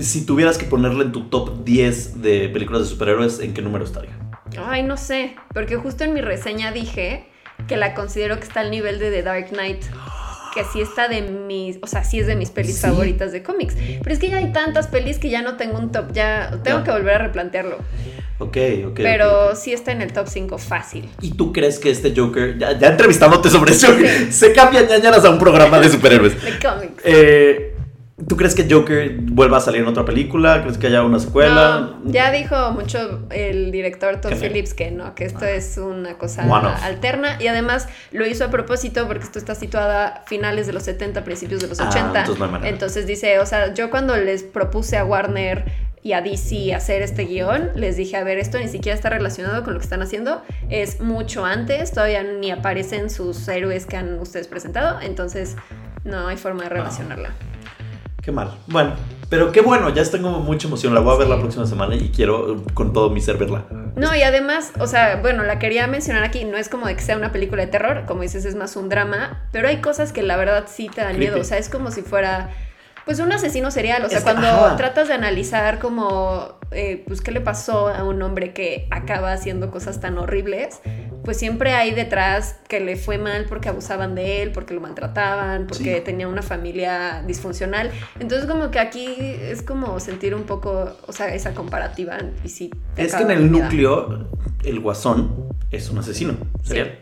Si 0.00 0.24
tuvieras 0.24 0.56
que 0.56 0.64
ponerle 0.64 1.04
en 1.04 1.12
tu 1.12 1.28
top 1.28 1.64
10 1.64 2.22
de 2.22 2.48
películas 2.48 2.82
de 2.82 2.88
superhéroes, 2.88 3.40
¿en 3.40 3.52
qué 3.52 3.60
número 3.60 3.84
estaría? 3.84 4.12
Ay, 4.66 4.82
no 4.82 4.96
sé, 4.96 5.34
porque 5.52 5.76
justo 5.76 6.04
en 6.04 6.14
mi 6.14 6.20
reseña 6.20 6.72
dije 6.72 7.26
que 7.68 7.76
la 7.76 7.94
considero 7.94 8.38
que 8.38 8.44
está 8.44 8.60
al 8.60 8.70
nivel 8.70 8.98
de 8.98 9.10
The 9.10 9.22
Dark 9.22 9.48
Knight. 9.50 9.84
Que 10.54 10.64
sí 10.64 10.80
está 10.82 11.08
de 11.08 11.22
mis, 11.22 11.78
o 11.82 11.86
sea, 11.86 12.04
sí 12.04 12.18
es 12.20 12.26
de 12.26 12.36
mis 12.36 12.50
pelis 12.50 12.76
Sí. 12.76 12.82
favoritas 12.82 13.32
de 13.32 13.42
cómics. 13.42 13.74
Pero 14.02 14.12
es 14.12 14.18
que 14.18 14.28
ya 14.28 14.36
hay 14.38 14.52
tantas 14.52 14.86
pelis 14.86 15.18
que 15.18 15.30
ya 15.30 15.40
no 15.42 15.56
tengo 15.56 15.78
un 15.78 15.90
top, 15.92 16.12
ya 16.12 16.58
tengo 16.62 16.84
que 16.84 16.90
volver 16.90 17.14
a 17.14 17.18
replantearlo. 17.18 17.78
Ok, 18.38 18.56
ok. 18.88 18.96
Pero 18.96 19.54
sí 19.54 19.72
está 19.72 19.92
en 19.92 20.02
el 20.02 20.12
top 20.12 20.26
5 20.28 20.58
fácil. 20.58 21.08
¿Y 21.20 21.32
tú 21.34 21.52
crees 21.52 21.78
que 21.78 21.90
este 21.90 22.12
Joker, 22.14 22.58
ya, 22.58 22.76
ya 22.78 22.88
entrevistándote 22.88 23.48
sobre 23.50 23.72
Joker, 23.74 24.32
se 24.32 24.52
cambia 24.52 24.82
ñañaras 24.82 25.24
a 25.24 25.30
un 25.30 25.38
programa 25.38 25.78
de 25.78 25.88
superhéroes? 25.90 26.34
De 26.42 26.50
cómics. 26.58 27.02
Eh, 27.04 27.71
¿Tú 28.28 28.36
crees 28.36 28.54
que 28.54 28.68
Joker 28.70 29.16
vuelva 29.22 29.56
a 29.56 29.60
salir 29.60 29.80
en 29.80 29.88
otra 29.88 30.04
película? 30.04 30.60
¿Crees 30.62 30.76
que 30.76 30.86
haya 30.86 31.02
una 31.02 31.18
secuela? 31.18 31.96
No, 32.04 32.10
ya 32.12 32.30
dijo 32.30 32.70
mucho 32.72 33.26
el 33.30 33.72
director 33.72 34.20
Todd 34.20 34.34
Phillips 34.34 34.74
que 34.74 34.90
no, 34.90 35.14
que 35.14 35.24
esto 35.24 35.44
es 35.46 35.78
una 35.78 36.18
cosa 36.18 36.42
alterna 36.84 37.38
y 37.40 37.46
además 37.46 37.88
lo 38.12 38.26
hizo 38.26 38.44
a 38.44 38.50
propósito 38.50 39.06
porque 39.08 39.24
esto 39.24 39.38
está 39.38 39.54
situada 39.54 40.06
a 40.08 40.22
finales 40.26 40.66
de 40.66 40.74
los 40.74 40.82
70, 40.82 41.24
principios 41.24 41.62
de 41.62 41.68
los 41.68 41.80
Ah, 41.80 41.88
80. 41.88 42.06
entonces 42.20 42.38
no 42.38 42.44
hay 42.44 42.50
manera. 42.50 42.68
Entonces 42.70 43.06
dice, 43.06 43.38
o 43.40 43.46
sea, 43.46 43.72
yo 43.72 43.90
cuando 43.90 44.14
les 44.16 44.42
propuse 44.42 44.98
a 44.98 45.04
Warner 45.04 45.64
y 46.02 46.12
a 46.12 46.20
DC 46.20 46.74
hacer 46.74 47.00
este 47.00 47.24
guion, 47.24 47.70
les 47.76 47.96
dije, 47.96 48.16
a 48.16 48.24
ver, 48.24 48.38
esto 48.38 48.58
ni 48.58 48.68
siquiera 48.68 48.94
está 48.94 49.08
relacionado 49.08 49.64
con 49.64 49.72
lo 49.72 49.78
que 49.80 49.84
están 49.84 50.02
haciendo, 50.02 50.42
es 50.68 51.00
mucho 51.00 51.44
antes, 51.46 51.92
todavía 51.92 52.22
ni 52.24 52.50
aparecen 52.50 53.08
sus 53.08 53.48
héroes 53.48 53.86
que 53.86 53.96
han 53.96 54.18
ustedes 54.18 54.48
presentado, 54.48 55.00
entonces 55.00 55.56
no 56.04 56.26
hay 56.28 56.36
forma 56.36 56.64
de 56.64 56.68
relacionarla. 56.68 57.30
Qué 58.22 58.30
mal. 58.30 58.52
Bueno, 58.68 58.92
pero 59.28 59.50
qué 59.50 59.60
bueno, 59.62 59.88
ya 59.90 60.04
tengo 60.04 60.30
mucha 60.30 60.68
emoción. 60.68 60.94
La 60.94 61.00
voy 61.00 61.14
a 61.14 61.18
ver 61.18 61.28
la 61.28 61.38
próxima 61.38 61.66
semana 61.66 61.96
y 61.96 62.10
quiero 62.10 62.62
con 62.72 62.92
todo 62.92 63.10
mi 63.10 63.20
ser 63.20 63.36
verla. 63.36 63.64
No, 63.96 64.14
y 64.14 64.22
además, 64.22 64.72
o 64.78 64.86
sea, 64.86 65.16
bueno, 65.16 65.42
la 65.42 65.58
quería 65.58 65.86
mencionar 65.88 66.22
aquí, 66.22 66.44
no 66.44 66.56
es 66.56 66.68
como 66.68 66.86
de 66.86 66.94
que 66.94 67.02
sea 67.02 67.16
una 67.16 67.32
película 67.32 67.62
de 67.64 67.68
terror, 67.70 68.04
como 68.06 68.22
dices, 68.22 68.44
es 68.44 68.54
más 68.54 68.76
un 68.76 68.88
drama, 68.88 69.48
pero 69.50 69.66
hay 69.68 69.78
cosas 69.80 70.12
que 70.12 70.22
la 70.22 70.36
verdad 70.36 70.64
sí 70.68 70.88
te 70.88 71.00
dan 71.00 71.16
Creepy. 71.16 71.26
miedo, 71.30 71.40
o 71.40 71.44
sea, 71.44 71.58
es 71.58 71.68
como 71.68 71.90
si 71.90 72.02
fuera, 72.02 72.50
pues, 73.04 73.18
un 73.18 73.32
asesino 73.32 73.70
serial, 73.72 74.04
o 74.04 74.08
sea, 74.08 74.18
Es 74.18 74.24
cuando 74.24 74.46
ajá. 74.46 74.76
tratas 74.76 75.08
de 75.08 75.14
analizar 75.14 75.78
como, 75.80 76.58
eh, 76.70 77.02
pues, 77.06 77.20
qué 77.20 77.32
le 77.32 77.40
pasó 77.40 77.88
a 77.88 78.04
un 78.04 78.22
hombre 78.22 78.52
que 78.54 78.86
acaba 78.92 79.32
haciendo 79.32 79.70
cosas 79.70 80.00
tan 80.00 80.16
horribles, 80.16 80.80
pues 81.24 81.36
siempre 81.38 81.72
hay 81.74 81.92
detrás 81.92 82.56
que 82.68 82.80
le 82.80 82.96
fue 82.96 83.16
mal 83.18 83.46
porque 83.48 83.68
abusaban 83.68 84.14
de 84.14 84.42
él, 84.42 84.52
porque 84.52 84.74
lo 84.74 84.80
maltrataban, 84.80 85.66
porque 85.66 85.96
Sí. 85.96 86.00
tenía 86.04 86.26
una 86.28 86.42
familia 86.42 87.22
disfuncional. 87.26 87.90
Entonces 88.18 88.48
como 88.50 88.70
que 88.70 88.78
aquí 88.80 89.06
es 89.18 89.62
como 89.62 90.00
sentir 90.00 90.34
un 90.34 90.42
poco, 90.44 90.96
o 91.06 91.12
sea, 91.12 91.32
esa 91.34 91.54
comparativa. 91.54 92.18
Y 92.44 92.48
sí, 92.48 92.70
Es 92.96 93.14
que 93.14 93.22
en 93.22 93.30
el 93.30 93.50
núcleo, 93.50 94.28
el 94.64 94.80
guasón 94.80 95.48
es 95.70 95.88
un 95.90 95.98
asesino 95.98 96.34
serial. 96.62 96.98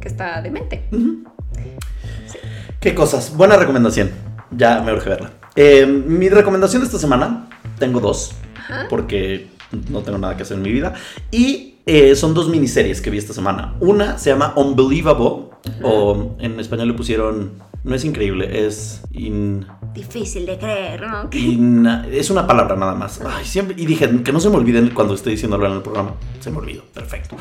Que 0.00 0.08
está 0.08 0.42
demente. 0.42 0.84
Ujú. 0.92 1.24
¿Qué 2.80 2.94
cosas? 2.94 3.34
Buena 3.36 3.56
recomendación. 3.56 4.10
Ya 4.50 4.80
me 4.82 4.92
urge 4.92 5.08
verla. 5.08 5.30
Eh, 5.54 5.86
mi 5.86 6.28
recomendación 6.28 6.82
de 6.82 6.86
esta 6.86 6.98
semana, 6.98 7.48
tengo 7.78 8.00
dos, 8.00 8.34
Ajá. 8.56 8.86
porque 8.90 9.48
no 9.88 10.02
tengo 10.02 10.18
nada 10.18 10.36
que 10.36 10.42
hacer 10.42 10.56
en 10.56 10.62
mi 10.62 10.72
vida. 10.72 10.94
Y 11.30 11.71
eh, 11.86 12.14
son 12.16 12.34
dos 12.34 12.48
miniseries 12.48 13.00
que 13.00 13.10
vi 13.10 13.18
esta 13.18 13.32
semana. 13.32 13.74
Una 13.80 14.18
se 14.18 14.30
llama 14.30 14.52
Unbelievable, 14.56 15.50
o 15.82 16.36
en 16.38 16.58
español 16.60 16.88
le 16.88 16.94
pusieron, 16.94 17.52
no 17.84 17.94
es 17.94 18.04
increíble, 18.04 18.66
es 18.66 19.02
in- 19.12 19.66
Difícil 19.94 20.46
de 20.46 20.58
creer, 20.58 21.02
¿no? 21.02 21.28
in- 21.32 21.86
es 22.10 22.30
una 22.30 22.46
palabra 22.46 22.76
nada 22.76 22.94
más. 22.94 23.20
Ay, 23.24 23.44
siempre, 23.44 23.74
y 23.78 23.86
dije, 23.86 24.08
que 24.22 24.32
no 24.32 24.40
se 24.40 24.48
me 24.50 24.56
olviden 24.56 24.90
cuando 24.90 25.14
estoy 25.14 25.32
diciéndolo 25.32 25.66
en 25.66 25.72
el 25.74 25.82
programa. 25.82 26.14
Se 26.40 26.50
me 26.50 26.58
olvidó, 26.58 26.82
perfecto. 26.94 27.36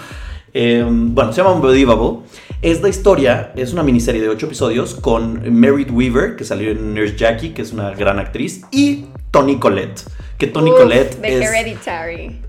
Eh, 0.54 0.86
bueno, 0.86 1.32
se 1.32 1.42
llama 1.42 1.54
Unbelievable. 1.56 2.20
Es 2.62 2.82
la 2.82 2.90
historia, 2.90 3.54
es 3.56 3.72
una 3.74 3.84
miniserie 3.84 4.22
de 4.22 4.30
ocho 4.30 4.48
episodios 4.48 4.96
con 4.96 5.42
Merit 5.60 5.90
Weaver, 5.92 6.36
que 6.36 6.44
salió 6.44 6.72
en 6.72 6.94
Nurse 6.94 7.16
Jackie, 7.16 7.50
que 7.52 7.62
es 7.62 7.72
una 7.72 7.92
gran 7.92 8.20
actriz, 8.20 8.62
y 8.72 9.06
Tony 9.32 9.58
Collette. 9.58 10.02
Que 10.38 10.48
Tony 10.48 10.72
Uf, 10.72 10.78
Collette 10.80 11.22
de 11.22 11.40
es 11.40 11.50
Hereditary. 11.50 12.42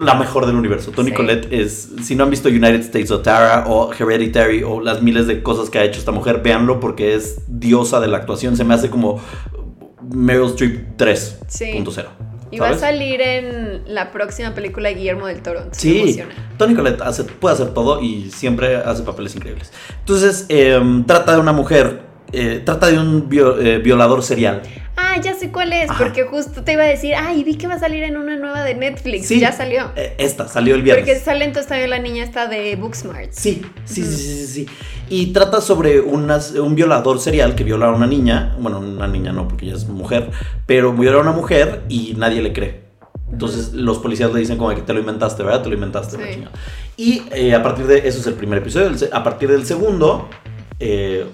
La 0.00 0.14
mejor 0.14 0.46
del 0.46 0.56
universo. 0.56 0.90
Tony 0.92 1.10
Sí. 1.10 1.14
Collette 1.14 1.52
es, 1.52 1.90
si 2.02 2.14
no 2.16 2.24
han 2.24 2.30
visto 2.30 2.48
United 2.48 2.80
States 2.80 3.10
of 3.10 3.22
Tara 3.22 3.64
o 3.68 3.92
Hereditary 3.92 4.62
o 4.62 4.80
las 4.80 5.02
miles 5.02 5.26
de 5.26 5.42
cosas 5.42 5.68
que 5.70 5.78
ha 5.78 5.84
hecho 5.84 5.98
esta 6.00 6.10
mujer, 6.12 6.40
véanlo 6.42 6.80
porque 6.80 7.14
es 7.14 7.42
diosa 7.48 8.00
de 8.00 8.08
la 8.08 8.16
actuación. 8.18 8.56
Se 8.56 8.64
me 8.64 8.74
hace 8.74 8.88
como 8.90 9.20
Meryl 10.12 10.46
Streep 10.46 10.96
3.0. 10.96 11.40
Sí. 11.48 11.82
Y 12.52 12.58
va 12.58 12.70
a 12.70 12.78
salir 12.78 13.20
en 13.20 13.82
la 13.94 14.10
próxima 14.10 14.54
película 14.54 14.88
de 14.88 14.96
Guillermo 14.96 15.26
del 15.28 15.40
Toro. 15.40 15.60
Sí. 15.70 16.20
Tony 16.58 16.74
Collette 16.74 17.00
hace- 17.02 17.22
puede 17.24 17.54
hacer 17.54 17.68
todo 17.74 18.00
y 18.02 18.30
siempre 18.30 18.76
hace 18.76 19.02
papeles 19.04 19.36
increíbles. 19.36 19.70
Entonces, 20.00 20.46
em, 20.48 21.04
trata 21.06 21.34
de 21.34 21.38
una 21.40 21.52
mujer, 21.52 22.00
eh, 22.32 22.62
trata 22.64 22.88
de 22.88 22.98
un 22.98 23.28
eh, 23.32 23.80
violador 23.82 24.22
serial. 24.22 24.62
Ah, 24.96 25.18
ya 25.20 25.34
sé 25.34 25.50
cuál 25.50 25.72
es, 25.72 25.88
Ajá. 25.90 26.04
porque 26.04 26.24
justo 26.24 26.62
te 26.62 26.74
iba 26.74 26.82
a 26.82 26.86
decir, 26.86 27.14
ay, 27.16 27.42
vi 27.42 27.54
que 27.56 27.66
va 27.66 27.74
a 27.74 27.78
salir 27.78 28.02
en 28.02 28.16
una 28.16 28.36
nueva 28.36 28.62
de 28.62 28.74
Netflix. 28.74 29.26
Sí. 29.28 29.40
Ya 29.40 29.50
salió. 29.50 29.90
Eh, 29.96 30.14
esta 30.18 30.46
salió 30.46 30.74
el 30.74 30.82
viernes. 30.82 31.06
Porque 31.06 31.18
sale 31.18 31.44
entonces 31.46 31.68
también 31.68 31.90
la 31.90 31.98
niña 31.98 32.22
esta 32.22 32.46
de 32.48 32.76
Booksmart. 32.76 33.32
Sí, 33.32 33.62
sí, 33.84 34.04
sí, 34.04 34.16
sí, 34.16 34.34
sí, 34.34 34.46
sí. 34.46 34.66
Y 35.08 35.32
trata 35.32 35.60
sobre 35.60 36.00
unas- 36.00 36.52
un 36.52 36.74
violador 36.74 37.18
serial 37.18 37.54
que 37.54 37.64
viola 37.64 37.86
a 37.86 37.92
una 37.92 38.06
niña. 38.06 38.54
Bueno, 38.60 38.78
una 38.78 39.08
niña 39.08 39.32
no, 39.32 39.48
porque 39.48 39.66
ella 39.66 39.74
es 39.76 39.88
mujer. 39.88 40.30
Pero 40.66 40.92
viola 40.92 41.18
a 41.18 41.22
una 41.22 41.32
mujer 41.32 41.82
y 41.88 42.14
nadie 42.16 42.42
le 42.42 42.52
cree. 42.52 42.82
Entonces 43.32 43.72
los 43.72 43.98
policías 44.00 44.32
le 44.32 44.40
dicen 44.40 44.58
como 44.58 44.74
que 44.74 44.82
te 44.82 44.92
lo 44.92 45.00
inventaste, 45.00 45.42
¿verdad? 45.42 45.62
Te 45.62 45.68
lo 45.70 45.76
inventaste. 45.76 46.16
Sí. 46.16 46.44
Y 46.96 47.22
eh, 47.32 47.54
a 47.54 47.62
partir 47.62 47.86
de 47.86 47.98
eso 48.06 48.18
es 48.20 48.26
el 48.26 48.34
primer 48.34 48.58
episodio. 48.58 48.90
A 49.12 49.24
partir 49.24 49.50
del 49.50 49.64
segundo 49.64 50.28
eh, 50.78 51.26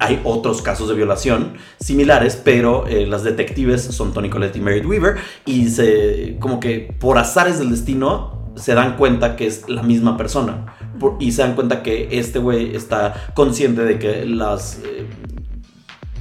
hay 0.00 0.20
otros 0.24 0.62
casos 0.62 0.88
de 0.88 0.94
violación 0.94 1.54
similares, 1.80 2.40
pero 2.42 2.86
eh, 2.86 3.06
las 3.06 3.24
detectives 3.24 3.82
son 3.82 4.12
Tony 4.12 4.30
Collette 4.30 4.56
y 4.56 4.60
Merit 4.60 4.84
Weaver. 4.86 5.16
Y 5.44 5.68
se, 5.68 6.36
como 6.40 6.60
que 6.60 6.94
por 6.98 7.18
azares 7.18 7.58
del 7.58 7.70
destino 7.70 8.52
se 8.56 8.74
dan 8.74 8.96
cuenta 8.96 9.36
que 9.36 9.46
es 9.46 9.68
la 9.68 9.82
misma 9.82 10.16
persona. 10.16 10.74
Por- 10.98 11.16
y 11.20 11.32
se 11.32 11.42
dan 11.42 11.54
cuenta 11.54 11.82
que 11.82 12.08
este 12.12 12.38
güey 12.38 12.74
está 12.74 13.30
consciente 13.34 13.84
de 13.84 13.98
que 13.98 14.24
las... 14.26 14.80
eh, 14.84 15.06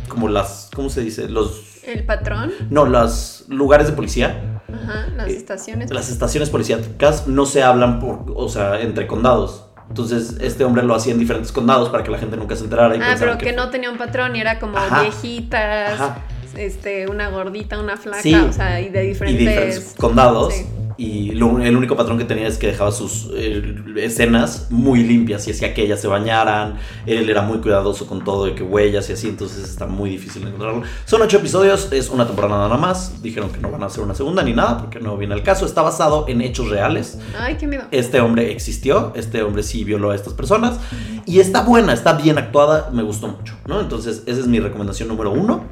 como 0.07 0.29
las... 0.29 0.69
¿Cómo 0.75 0.89
se 0.89 1.01
dice? 1.01 1.27
Los... 1.29 1.83
El 1.83 2.05
patrón. 2.05 2.51
No, 2.69 2.85
los 2.85 3.45
lugares 3.47 3.87
de 3.87 3.93
policía 3.93 4.61
Ajá, 4.71 5.07
las 5.15 5.29
Eh, 5.29 5.37
estaciones. 5.37 5.89
Las 5.91 6.09
estaciones 6.09 6.49
policíacas 6.49 7.27
no 7.27 7.45
se 7.45 7.63
hablan 7.63 7.99
por, 8.01 8.25
o 8.35 8.49
sea, 8.49 8.81
entre 8.81 9.07
condados. 9.07 9.66
Entonces, 9.89 10.37
este 10.41 10.63
hombre 10.63 10.83
lo 10.83 10.93
hacía 10.95 11.13
en 11.13 11.19
diferentes 11.19 11.51
condados 11.51 11.89
para 11.89 12.03
que 12.03 12.11
la 12.11 12.17
gente 12.17 12.37
nunca 12.37 12.55
se 12.55 12.63
enterara. 12.65 12.95
Y 12.95 12.99
Ah, 13.01 13.15
pero 13.19 13.37
que 13.37 13.53
no 13.53 13.69
tenía 13.69 13.89
un 13.89 13.97
patrón 13.97 14.35
y 14.35 14.41
era 14.41 14.59
como 14.59 14.77
Ajá. 14.77 15.01
viejitas, 15.03 15.93
Ajá. 15.93 16.17
este, 16.55 17.07
una 17.07 17.29
gordita, 17.29 17.79
una 17.79 17.97
flaca, 17.97 18.21
Sí. 18.21 18.33
o 18.35 18.51
sea, 18.53 18.81
y 18.81 18.89
de 18.89 19.05
y 19.05 19.07
diferentes... 19.07 19.39
diferentes 19.47 19.95
condados. 19.97 20.53
Sí. 20.53 20.65
Y 20.99 21.31
lo- 21.31 21.59
el 21.61 21.77
único 21.77 21.95
patrón 21.95 22.17
que 22.17 22.23
tenía 22.25 22.47
es 22.47 22.57
que 22.57 22.65
dejaba 22.67 22.91
sus 22.91 23.29
eh, 23.35 23.75
escenas 23.97 24.67
muy 24.71 25.03
limpias 25.03 25.47
y 25.47 25.51
hacía 25.51 25.73
que 25.75 25.83
ellas 25.83 26.01
se 26.01 26.07
bañaran. 26.07 26.77
Él 27.05 27.29
era 27.29 27.43
muy 27.43 27.59
cuidadoso 27.59 28.07
con 28.07 28.23
todo, 28.23 28.45
de 28.45 28.55
que 28.55 28.63
huellas 28.63 29.07
y 29.09 29.13
así, 29.13 29.29
entonces 29.29 29.63
está 29.69 29.85
muy 29.85 30.09
difícil 30.09 30.41
de 30.41 30.47
encontrarlo. 30.47 30.81
Son 31.05 31.21
ocho 31.21 31.37
episodios, 31.37 31.91
es 31.91 32.09
una 32.09 32.25
temporada 32.25 32.57
nada 32.57 32.77
más. 32.77 33.21
Dijeron 33.21 33.51
que 33.51 33.59
no 33.59 33.69
van 33.69 33.83
a 33.83 33.85
hacer 33.85 34.03
una 34.03 34.15
segunda 34.15 34.41
ni 34.41 34.53
nada 34.53 34.79
porque 34.79 34.99
no 34.99 35.15
viene 35.17 35.35
al 35.35 35.43
caso. 35.43 35.65
Está 35.67 35.83
basado 35.83 36.25
en 36.27 36.41
hechos 36.41 36.69
reales. 36.69 37.19
Ay, 37.39 37.57
qué 37.59 37.67
miedo. 37.67 37.83
Este 37.91 38.19
hombre 38.19 38.51
existió, 38.51 39.13
este 39.15 39.43
hombre 39.43 39.61
sí 39.61 39.83
violó 39.83 40.09
a 40.09 40.15
estas 40.15 40.33
personas 40.33 40.79
y 41.27 41.39
está 41.39 41.61
buena, 41.61 41.93
está 41.93 42.13
bien 42.13 42.39
actuada, 42.39 42.89
me 42.91 43.03
gustó 43.03 43.27
mucho, 43.27 43.55
¿no? 43.67 43.81
Entonces, 43.81 44.23
esa 44.25 44.39
es 44.39 44.47
mi 44.47 44.59
recomendación 44.59 45.09
número 45.09 45.29
uno. 45.31 45.63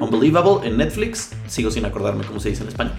Unbelievable 0.00 0.66
en 0.68 0.78
Netflix. 0.78 1.30
Sigo 1.46 1.70
sin 1.70 1.84
acordarme 1.84 2.24
cómo 2.24 2.40
se 2.40 2.48
dice 2.50 2.62
en 2.62 2.68
español. 2.68 2.94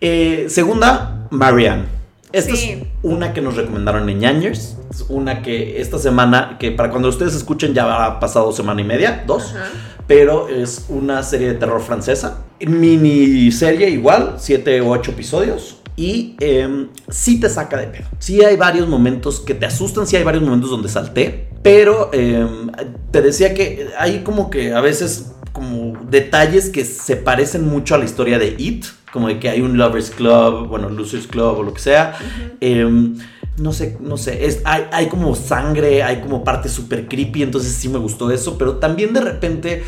Eh, 0.00 0.46
segunda, 0.48 1.26
Marianne. 1.30 1.84
Esta 2.32 2.54
Sí. 2.54 2.70
es 2.72 2.78
una 3.02 3.32
que 3.32 3.40
nos 3.40 3.56
recomendaron 3.56 4.08
en 4.10 4.18
Ñañers. 4.18 4.76
Es 4.90 5.04
una 5.08 5.42
que 5.42 5.80
esta 5.80 5.98
semana, 5.98 6.56
que 6.58 6.70
para 6.72 6.90
cuando 6.90 7.08
ustedes 7.08 7.34
escuchen 7.34 7.72
ya 7.72 8.04
ha 8.06 8.20
pasado 8.20 8.52
semana 8.52 8.80
y 8.80 8.84
media, 8.84 9.24
dos. 9.26 9.54
Ajá. 9.54 9.68
Pero 10.06 10.48
es 10.48 10.86
una 10.88 11.22
serie 11.22 11.48
de 11.48 11.54
terror 11.54 11.80
francesa. 11.80 12.44
Miniserie 12.60 13.90
igual, 13.90 14.34
siete 14.38 14.80
u 14.82 14.90
ocho 14.92 15.10
episodios. 15.12 15.78
Y 15.96 16.36
em, 16.40 16.88
sí 17.08 17.40
te 17.40 17.48
saca 17.48 17.78
de 17.78 17.86
pedo. 17.86 18.04
Sí 18.18 18.44
hay 18.44 18.56
varios 18.56 18.86
momentos 18.88 19.40
que 19.40 19.54
te 19.54 19.64
asustan, 19.66 20.06
sí 20.06 20.14
hay 20.16 20.24
varios 20.24 20.44
momentos 20.44 20.70
donde 20.70 20.88
salté. 20.88 21.48
Pero 21.62 22.10
em, 22.12 22.70
te 23.10 23.22
decía 23.22 23.54
que 23.54 23.88
hay 23.98 24.20
como 24.22 24.50
que 24.50 24.74
a 24.74 24.80
veces 24.80 25.32
como 25.52 25.94
detalles 26.10 26.68
que 26.68 26.84
se 26.84 27.16
parecen 27.16 27.66
mucho 27.66 27.94
a 27.94 27.98
la 27.98 28.04
historia 28.04 28.38
de 28.38 28.54
It. 28.58 28.84
Como 29.16 29.28
de 29.28 29.38
que 29.40 29.48
hay 29.48 29.62
un 29.62 29.78
Lovers 29.78 30.10
Club, 30.10 30.66
bueno, 30.68 30.90
Losers 30.90 31.26
Club 31.26 31.56
o 31.58 31.62
lo 31.62 31.72
que 31.72 31.80
sea. 31.80 32.14
Em, 32.60 33.16
no 33.58 33.72
sé, 33.72 33.96
no 34.00 34.18
sé, 34.18 34.44
es, 34.44 34.60
hay, 34.66 34.82
hay 34.92 35.06
como 35.08 35.34
sangre, 35.34 36.02
hay 36.02 36.20
como 36.20 36.44
parte 36.44 36.68
súper 36.68 37.08
creepy, 37.08 37.42
entonces 37.42 37.72
sí 37.72 37.88
me 37.88 37.98
gustó 37.98 38.30
eso, 38.30 38.58
pero 38.58 38.76
también 38.76 39.14
de 39.14 39.22
repente 39.22 39.82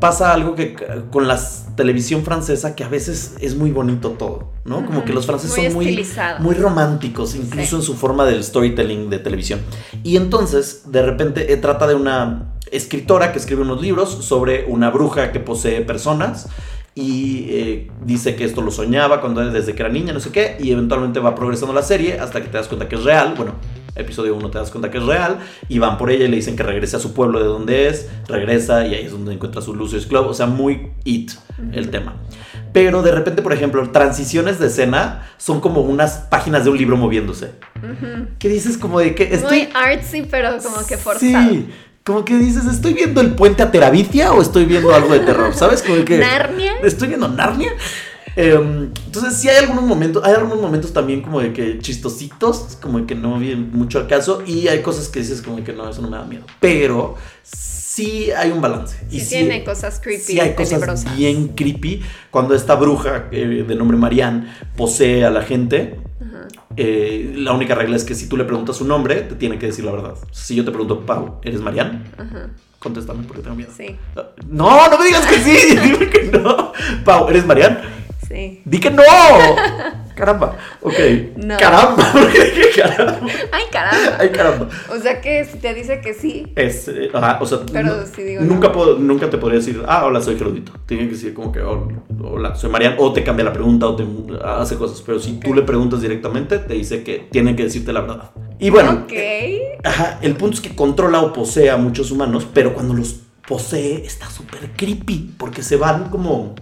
pasa 0.00 0.32
algo 0.32 0.56
que 0.56 0.74
c- 0.76 0.84
con 1.12 1.28
la 1.28 1.38
televisión 1.76 2.24
francesa 2.24 2.74
que 2.74 2.82
a 2.82 2.88
veces 2.88 3.36
es 3.40 3.54
muy 3.54 3.70
bonito 3.70 4.10
todo, 4.18 4.50
¿no? 4.64 4.84
Como 4.84 5.04
que 5.04 5.12
los 5.12 5.24
franceses 5.26 5.56
Muy 5.72 5.94
son 5.94 5.94
muy, 5.94 6.06
muy 6.40 6.54
románticos, 6.56 7.36
incluso 7.36 7.68
Sí. 7.70 7.76
en 7.76 7.82
su 7.82 7.94
forma 7.94 8.24
del 8.24 8.42
storytelling 8.42 9.08
de 9.10 9.20
televisión. 9.20 9.60
Y 10.02 10.16
entonces, 10.16 10.90
de 10.90 11.02
repente, 11.02 11.52
eh, 11.52 11.56
trata 11.58 11.86
de 11.86 11.94
una 11.94 12.54
escritora 12.72 13.30
que 13.30 13.38
escribe 13.38 13.62
unos 13.62 13.80
libros 13.80 14.08
sobre 14.24 14.64
una 14.66 14.90
bruja 14.90 15.30
que 15.30 15.38
posee 15.38 15.82
personas 15.82 16.48
y 16.98 17.46
eh, 17.50 17.90
dice 18.06 18.36
que 18.36 18.44
esto 18.44 18.62
lo 18.62 18.70
soñaba 18.70 19.20
cuando 19.20 19.48
desde 19.48 19.74
que 19.74 19.82
era 19.82 19.92
niña, 19.92 20.14
no 20.14 20.20
sé 20.20 20.32
qué, 20.32 20.56
y 20.58 20.72
eventualmente 20.72 21.20
va 21.20 21.34
progresando 21.34 21.74
la 21.74 21.82
serie 21.82 22.18
hasta 22.18 22.40
que 22.40 22.48
te 22.48 22.56
das 22.56 22.68
cuenta 22.68 22.88
que 22.88 22.96
es 22.96 23.04
real. 23.04 23.34
Bueno, 23.36 23.52
episodio 23.94 24.34
1 24.34 24.50
te 24.50 24.56
das 24.56 24.70
cuenta 24.70 24.90
que 24.90 24.96
es 24.96 25.04
real 25.04 25.38
y 25.68 25.78
van 25.78 25.98
por 25.98 26.10
ella 26.10 26.24
y 26.24 26.28
le 26.28 26.36
dicen 26.36 26.56
que 26.56 26.62
regrese 26.62 26.96
a 26.96 26.98
su 26.98 27.12
pueblo 27.12 27.38
de 27.38 27.44
donde 27.44 27.88
es, 27.88 28.08
regresa 28.28 28.86
y 28.86 28.94
ahí 28.94 29.04
es 29.04 29.12
donde 29.12 29.34
encuentra 29.34 29.60
su 29.60 29.74
Lucius 29.74 30.06
Club, 30.06 30.26
o 30.26 30.32
sea, 30.32 30.46
muy 30.46 30.88
it 31.04 31.32
el 31.72 31.90
tema. 31.90 32.16
Pero 32.72 33.02
de 33.02 33.12
repente, 33.12 33.42
por 33.42 33.52
ejemplo, 33.52 33.90
transiciones 33.90 34.58
de 34.58 34.68
escena 34.68 35.28
son 35.36 35.60
como 35.60 35.82
unas 35.82 36.26
páginas 36.30 36.64
de 36.64 36.70
un 36.70 36.78
libro 36.78 36.96
moviéndose. 36.96 37.52
Ujú. 37.76 38.28
¿Qué 38.38 38.48
dices 38.48 38.78
como 38.78 39.00
de 39.00 39.14
que 39.14 39.34
estoy 39.34 39.64
Muy 39.64 39.68
artsy, 39.74 40.22
pero 40.30 40.56
como 40.62 40.86
que 40.86 40.96
forzado. 40.96 41.50
Sí, 41.50 41.68
como 42.06 42.24
que 42.24 42.38
dices, 42.38 42.64
¿estoy 42.66 42.94
viendo 42.94 43.20
el 43.20 43.34
puente 43.34 43.64
a 43.64 43.72
Terabitia 43.72 44.32
o 44.32 44.40
estoy 44.40 44.64
viendo 44.64 44.94
algo 44.94 45.12
de 45.12 45.20
terror? 45.20 45.52
¿Sabes? 45.52 45.82
Como 45.82 46.04
que 46.04 46.18
¿Narnia? 46.18 46.74
¿Estoy 46.84 47.08
viendo 47.08 47.26
Narnia? 47.26 47.72
Em, 48.36 48.92
entonces 49.06 49.34
sí 49.34 49.48
hay 49.48 49.56
algunos 49.56 49.82
momentos, 49.82 50.22
hay 50.24 50.34
algunos 50.34 50.60
momentos 50.60 50.92
también 50.92 51.20
como 51.20 51.40
de 51.40 51.52
que 51.52 51.80
chistositos, 51.80 52.78
como 52.80 53.00
de 53.00 53.06
que 53.06 53.16
no 53.16 53.40
vienen 53.40 53.72
mucho 53.72 53.98
al 53.98 54.06
caso 54.06 54.44
y 54.46 54.68
hay 54.68 54.82
cosas 54.82 55.08
que 55.08 55.18
dices 55.18 55.42
como 55.42 55.56
de 55.56 55.64
que 55.64 55.72
no, 55.72 55.90
eso 55.90 56.00
no 56.00 56.08
me 56.08 56.16
da 56.16 56.24
miedo. 56.24 56.44
Pero 56.60 57.16
sí 57.42 58.30
hay 58.30 58.52
un 58.52 58.60
balance. 58.60 58.98
Sí, 59.10 59.16
y 59.16 59.20
tiene 59.22 59.64
cosas 59.64 59.98
creepy, 59.98 60.22
Sí 60.22 60.38
hay 60.38 60.54
cosas 60.54 61.16
bien 61.16 61.48
creepy 61.48 62.02
cuando 62.30 62.54
esta 62.54 62.76
bruja 62.76 63.26
eh, 63.32 63.64
de 63.66 63.74
nombre 63.74 63.96
Marianne 63.96 64.46
posee 64.76 65.24
a 65.24 65.30
la 65.30 65.42
gente. 65.42 65.98
Eh, 66.76 67.32
la 67.36 67.52
única 67.52 67.74
regla 67.74 67.96
es 67.96 68.04
que 68.04 68.14
si 68.14 68.28
tú 68.28 68.36
le 68.36 68.44
preguntas 68.44 68.76
su 68.76 68.84
nombre, 68.86 69.16
te 69.22 69.34
tiene 69.34 69.58
que 69.58 69.66
decir 69.66 69.84
la 69.84 69.92
verdad. 69.92 70.14
Si 70.32 70.54
yo 70.54 70.64
te 70.64 70.70
pregunto, 70.70 71.04
Pau, 71.06 71.40
¿eres 71.42 71.60
Marianne? 71.60 72.02
Ajá. 72.18 72.50
Contéstame 72.78 73.24
porque 73.24 73.42
tengo 73.42 73.56
miedo. 73.56 73.70
Sí, 73.76 73.96
No, 74.48 74.88
no 74.88 74.98
me 74.98 75.04
digas 75.06 75.26
que 75.26 75.38
sí, 75.38 75.76
dime 75.82 76.08
que 76.10 76.24
no. 76.24 76.72
Pau, 77.04 77.28
¿eres 77.28 77.46
Marianne? 77.46 77.78
sí. 78.28 78.62
Di 78.64 78.78
que 78.80 78.90
no. 78.90 79.02
Caramba. 80.16 80.56
Ok. 80.80 80.94
No. 81.36 81.56
Caramba. 81.58 81.96
¿Por 82.12 82.32
qué 82.32 82.44
dije 82.46 82.82
caramba? 82.82 83.20
Ay, 83.52 83.64
caramba. 83.70 84.16
Ay, 84.18 84.28
caramba. 84.30 84.68
O 84.90 84.98
sea 84.98 85.20
que 85.20 85.44
si 85.44 85.58
te 85.58 85.74
dice 85.74 86.00
que 86.00 86.14
sí. 86.14 86.52
Es, 86.56 86.88
eh, 86.88 87.10
ajá, 87.12 87.38
o 87.40 87.46
sea, 87.46 87.58
Pero 87.72 88.04
si 88.06 88.22
digo 88.22 88.42
nunca, 88.42 88.68
no. 88.68 88.72
puedo, 88.72 88.98
nunca 88.98 89.28
te 89.30 89.36
podría 89.38 89.58
decir, 89.60 89.82
ah, 89.86 90.06
hola, 90.06 90.20
soy 90.22 90.36
Gerudito. 90.38 90.72
Tiene 90.86 91.04
que 91.04 91.10
decir 91.12 91.34
como 91.34 91.52
que, 91.52 91.60
"Oh, 91.60 91.86
hola, 92.24 92.54
soy 92.56 92.70
Marianne. 92.70 92.96
O 92.98 93.12
te 93.12 93.22
cambia 93.22 93.44
la 93.44 93.52
pregunta 93.52 93.86
o 93.86 93.94
te 93.94 94.04
hace 94.42 94.76
cosas. 94.76 95.02
Pero 95.04 95.20
si 95.20 95.38
tú 95.38 95.54
le 95.54 95.62
preguntas 95.62 96.00
directamente, 96.00 96.58
te 96.58 96.74
dice 96.74 97.02
que 97.04 97.28
tienen 97.30 97.54
que 97.54 97.64
decirte 97.64 97.92
la 97.92 98.00
verdad. 98.00 98.30
Y 98.58 98.70
bueno, 98.70 99.04
Ok. 99.04 99.12
Ajá, 99.84 100.18
el 100.22 100.34
punto 100.34 100.54
es 100.56 100.60
que 100.62 100.74
controla 100.74 101.20
o 101.20 101.32
posee 101.32 101.70
a 101.70 101.76
muchos 101.76 102.10
humanos, 102.10 102.46
pero 102.52 102.72
cuando 102.74 102.94
los 102.94 103.20
posee 103.46 104.04
está 104.04 104.28
súper 104.30 104.70
creepy, 104.76 105.34
porque 105.38 105.62
se 105.62 105.76
van 105.76 106.08
como 106.10 106.54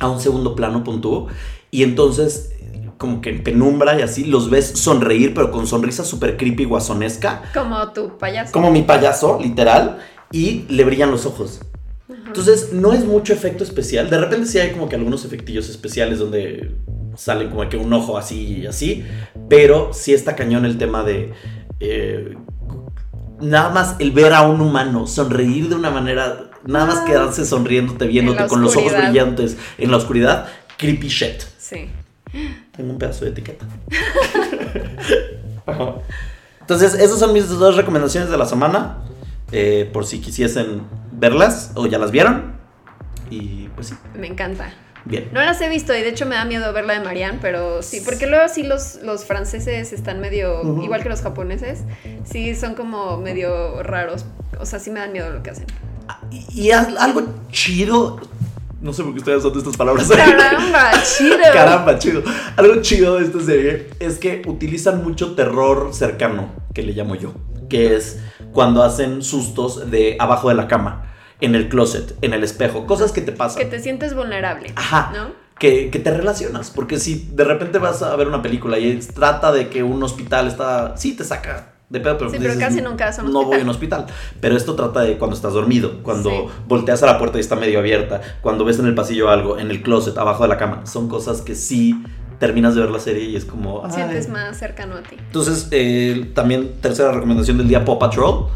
a 0.00 0.08
un 0.08 0.20
segundo 0.20 0.56
plano, 0.56 0.82
punto, 0.82 1.26
y 1.70 1.82
entonces 1.84 2.54
como 2.98 3.20
que 3.20 3.30
en 3.30 3.42
penumbra 3.42 3.98
y 3.98 4.02
así 4.02 4.24
los 4.24 4.50
ves 4.50 4.66
sonreír, 4.78 5.32
pero 5.34 5.50
con 5.50 5.66
sonrisa 5.66 6.04
súper 6.04 6.36
creepy 6.36 6.64
guasonesca, 6.64 7.42
Como 7.54 7.92
tu 7.92 8.18
payaso. 8.18 8.52
como 8.52 8.70
mi 8.70 8.82
payaso, 8.82 9.38
literal, 9.40 9.98
y 10.32 10.64
le 10.68 10.84
brillan 10.84 11.10
los 11.10 11.24
ojos. 11.24 11.60
Entonces, 12.26 12.72
no 12.72 12.92
es 12.92 13.04
mucho 13.04 13.32
efecto 13.32 13.64
especial. 13.64 14.10
De 14.10 14.18
repente 14.18 14.46
sí 14.46 14.58
hay 14.58 14.72
como 14.72 14.88
que 14.88 14.96
algunos 14.96 15.24
efectillos 15.24 15.68
especiales 15.70 16.18
donde 16.18 16.74
salen 17.16 17.48
como 17.50 17.66
que 17.68 17.76
un 17.78 17.92
ojo 17.92 18.18
así 18.18 18.58
y 18.62 18.66
así. 18.66 19.04
Pero 19.48 19.92
sí 19.94 20.12
está 20.12 20.36
cañón 20.36 20.64
el 20.66 20.76
tema 20.76 21.02
de... 21.04 21.32
eh, 21.80 22.36
nada 23.40 23.70
más 23.70 23.96
el 24.00 24.10
ver 24.10 24.32
a 24.34 24.42
un 24.42 24.60
humano 24.60 25.06
sonreír 25.06 25.68
de 25.68 25.74
una 25.76 25.90
manera... 25.90 26.50
Nada 26.66 26.86
más 26.86 26.96
Ah. 26.98 27.04
quedarse 27.06 27.46
sonriéndote, 27.46 28.06
viéndote 28.06 28.46
con 28.48 28.60
los 28.60 28.76
ojos 28.76 28.92
brillantes 28.92 29.56
en 29.78 29.90
la 29.90 29.96
oscuridad. 29.96 30.48
Creepy 30.76 31.08
shit. 31.08 31.40
Sí. 31.58 31.88
Tengo 32.78 32.92
un 32.92 32.98
pedazo 32.98 33.26
de 33.26 33.32
etiqueta. 33.32 33.66
Entonces, 36.60 36.94
esas 36.94 37.18
son 37.18 37.32
mis 37.32 37.48
dos 37.48 37.76
recomendaciones 37.76 38.30
de 38.30 38.36
la 38.36 38.46
semana. 38.46 38.98
eh, 39.50 39.88
por 39.94 40.04
si 40.04 40.20
quisiesen 40.20 40.82
verlas 41.12 41.72
o 41.74 41.86
ya 41.86 41.98
las 41.98 42.10
vieron. 42.10 42.52
Y 43.30 43.68
pues 43.74 43.88
sí, 43.88 43.94
Me 44.14 44.26
encanta. 44.26 44.72
bien. 45.06 45.28
No 45.32 45.40
las 45.40 45.58
he 45.62 45.68
visto 45.70 45.94
y 45.94 46.00
de 46.02 46.08
hecho 46.10 46.26
me 46.26 46.34
da 46.34 46.44
miedo 46.44 46.70
ver 46.74 46.84
la 46.84 46.94
de 46.94 47.00
Marianne, 47.00 47.38
pero 47.40 47.82
sí, 47.82 48.02
porque 48.04 48.26
luego 48.26 48.46
sí 48.48 48.62
los, 48.62 48.96
los 49.02 49.24
franceses 49.24 49.92
están 49.92 50.20
medio, 50.20 50.82
igual 50.84 51.02
que 51.02 51.08
los 51.08 51.22
japoneses, 51.22 51.80
sí 52.24 52.54
son 52.54 52.74
como 52.74 53.16
medio 53.18 53.82
raros. 53.82 54.24
O 54.60 54.66
sea, 54.66 54.78
sí 54.78 54.90
me 54.90 55.00
dan 55.00 55.12
miedo 55.12 55.30
lo 55.30 55.42
que 55.42 55.50
hacen. 55.50 55.66
Y, 56.30 56.46
y 56.66 56.70
al- 56.72 56.96
algo 56.98 57.22
chido. 57.50 58.20
No 58.80 58.92
sé 58.92 59.02
por 59.02 59.12
qué 59.12 59.18
estoy 59.18 59.34
usando 59.34 59.58
estas 59.58 59.76
palabras. 59.76 60.08
Caramba, 60.08 60.92
chido. 61.02 61.36
Caramba, 61.52 61.98
chido. 61.98 62.22
Algo 62.56 62.80
chido 62.80 63.16
de 63.16 63.24
esta 63.24 63.40
serie 63.40 63.90
es 63.98 64.18
que 64.18 64.42
utilizan 64.46 65.02
mucho 65.02 65.34
terror 65.34 65.90
cercano, 65.92 66.52
que 66.74 66.82
le 66.82 66.92
llamo 66.92 67.16
yo. 67.16 67.34
Que 67.68 67.96
es 67.96 68.20
cuando 68.52 68.82
hacen 68.82 69.22
sustos 69.22 69.90
de 69.90 70.16
abajo 70.20 70.48
de 70.48 70.54
la 70.54 70.68
cama, 70.68 71.12
en 71.40 71.54
el 71.56 71.68
closet, 71.68 72.16
en 72.22 72.34
el 72.34 72.44
espejo. 72.44 72.86
Cosas 72.86 73.10
que 73.10 73.20
te 73.20 73.32
pasan. 73.32 73.62
Que 73.62 73.68
te 73.68 73.80
sientes 73.80 74.14
vulnerable. 74.14 74.72
Ajá. 74.76 75.10
¿No? 75.12 75.32
Que, 75.58 75.90
que 75.90 75.98
te 75.98 76.16
relacionas. 76.16 76.70
Porque 76.70 77.00
si 77.00 77.28
de 77.32 77.42
repente 77.42 77.78
vas 77.78 78.02
a 78.02 78.14
ver 78.14 78.28
una 78.28 78.42
película 78.42 78.78
y 78.78 78.96
trata 78.98 79.50
de 79.50 79.68
que 79.68 79.82
un 79.82 80.00
hospital 80.04 80.46
está. 80.46 80.96
Sí, 80.96 81.16
te 81.16 81.24
saca 81.24 81.77
de 81.90 82.00
pedo, 82.00 82.18
pero, 82.18 82.30
Sí, 82.30 82.36
pero 82.38 82.52
dices, 82.54 82.68
casi 82.68 82.82
nunca 82.82 83.10
un 83.24 83.32
No 83.32 83.44
voy 83.44 83.58
a 83.58 83.60
hospital". 83.60 83.62
un 83.62 83.68
hospital. 83.70 84.06
Pero 84.40 84.56
esto 84.56 84.74
trata 84.74 85.00
de 85.00 85.16
cuando 85.16 85.34
estás 85.36 85.52
dormido, 85.54 86.02
cuando 86.02 86.30
Sí. 86.30 86.36
volteas 86.66 87.02
a 87.02 87.06
la 87.06 87.18
puerta 87.18 87.38
y 87.38 87.40
está 87.40 87.56
medio 87.56 87.78
abierta, 87.78 88.20
cuando 88.42 88.64
ves 88.64 88.78
en 88.78 88.86
el 88.86 88.94
pasillo 88.94 89.30
algo, 89.30 89.58
en 89.58 89.70
el 89.70 89.82
closet, 89.82 90.16
abajo 90.18 90.42
de 90.42 90.48
la 90.50 90.58
cama. 90.58 90.84
Son 90.86 91.08
cosas 91.08 91.40
que 91.40 91.54
sí 91.54 91.94
terminas 92.38 92.74
de 92.74 92.82
ver 92.82 92.90
la 92.90 93.00
serie 93.00 93.24
y 93.24 93.36
es 93.36 93.44
como. 93.44 93.84
"Ay". 93.84 93.92
Sientes 93.92 94.28
más 94.28 94.58
cercano 94.58 94.96
a 94.96 95.02
ti. 95.02 95.16
Entonces, 95.18 95.68
eh, 95.70 96.30
también 96.34 96.80
tercera 96.80 97.10
recomendación 97.12 97.56
del 97.58 97.68
día: 97.68 97.84
Paw 97.84 97.98
Patrol. 97.98 98.46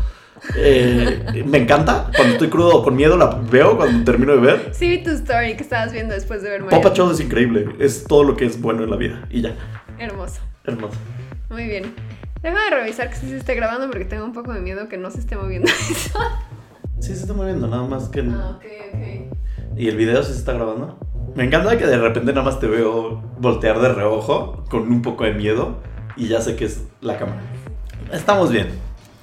Eh, 0.56 1.44
me 1.46 1.58
encanta. 1.58 2.10
Cuando 2.16 2.32
estoy 2.34 2.48
crudo 2.48 2.76
o 2.78 2.82
con 2.84 2.96
miedo 2.96 3.16
la 3.16 3.26
veo 3.50 3.76
cuando 3.76 4.04
termino 4.04 4.32
de 4.32 4.38
ver. 4.40 4.70
Sí, 4.72 4.88
vi 4.88 5.02
tu 5.02 5.10
story 5.10 5.56
que 5.56 5.62
estabas 5.62 5.92
viendo 5.92 6.14
después 6.14 6.42
de 6.42 6.50
ver 6.50 6.64
Paw. 6.66 6.82
Patrol 6.82 7.12
es 7.12 7.20
increíble. 7.20 7.68
Es 7.78 8.04
todo 8.04 8.24
lo 8.24 8.36
que 8.36 8.44
es 8.44 8.60
bueno 8.60 8.82
en 8.82 8.90
la 8.90 8.96
vida. 8.96 9.24
Y 9.30 9.40
ya. 9.40 9.54
Hermoso. 9.98 10.40
Hermoso. 10.64 10.94
Muy 11.48 11.64
bien. 11.66 11.94
Déjame 12.42 12.70
revisar 12.70 13.08
que 13.10 13.16
sí 13.16 13.28
se 13.28 13.36
esté 13.36 13.54
grabando 13.54 13.88
porque 13.88 14.04
tengo 14.04 14.24
un 14.24 14.32
poco 14.32 14.52
de 14.52 14.60
miedo 14.60 14.88
que 14.88 14.98
no 14.98 15.10
se 15.10 15.20
esté 15.20 15.36
moviendo 15.36 15.68
eso. 15.90 16.18
Sí, 17.00 17.08
se 17.14 17.22
está 17.22 17.34
moviendo, 17.34 17.68
nada 17.68 17.84
más 17.84 18.08
que. 18.08 18.20
Ah, 18.20 18.56
ok, 18.56 18.64
ok. 18.94 19.78
¿Y 19.78 19.88
el 19.88 19.96
video 19.96 20.22
sí 20.22 20.32
se 20.32 20.38
está 20.38 20.52
grabando? 20.52 20.98
Me 21.34 21.44
encanta 21.44 21.78
que 21.78 21.86
de 21.86 21.96
repente 21.98 22.32
nada 22.32 22.44
más 22.44 22.60
te 22.60 22.66
veo 22.66 23.22
voltear 23.38 23.80
de 23.80 23.88
reojo 23.90 24.64
con 24.68 24.82
un 24.90 25.02
poco 25.02 25.24
de 25.24 25.32
miedo 25.32 25.78
y 26.16 26.28
ya 26.28 26.40
sé 26.40 26.56
que 26.56 26.66
es 26.66 26.82
la 27.00 27.16
cámara. 27.16 27.40
Estamos 28.12 28.50
bien. 28.50 28.68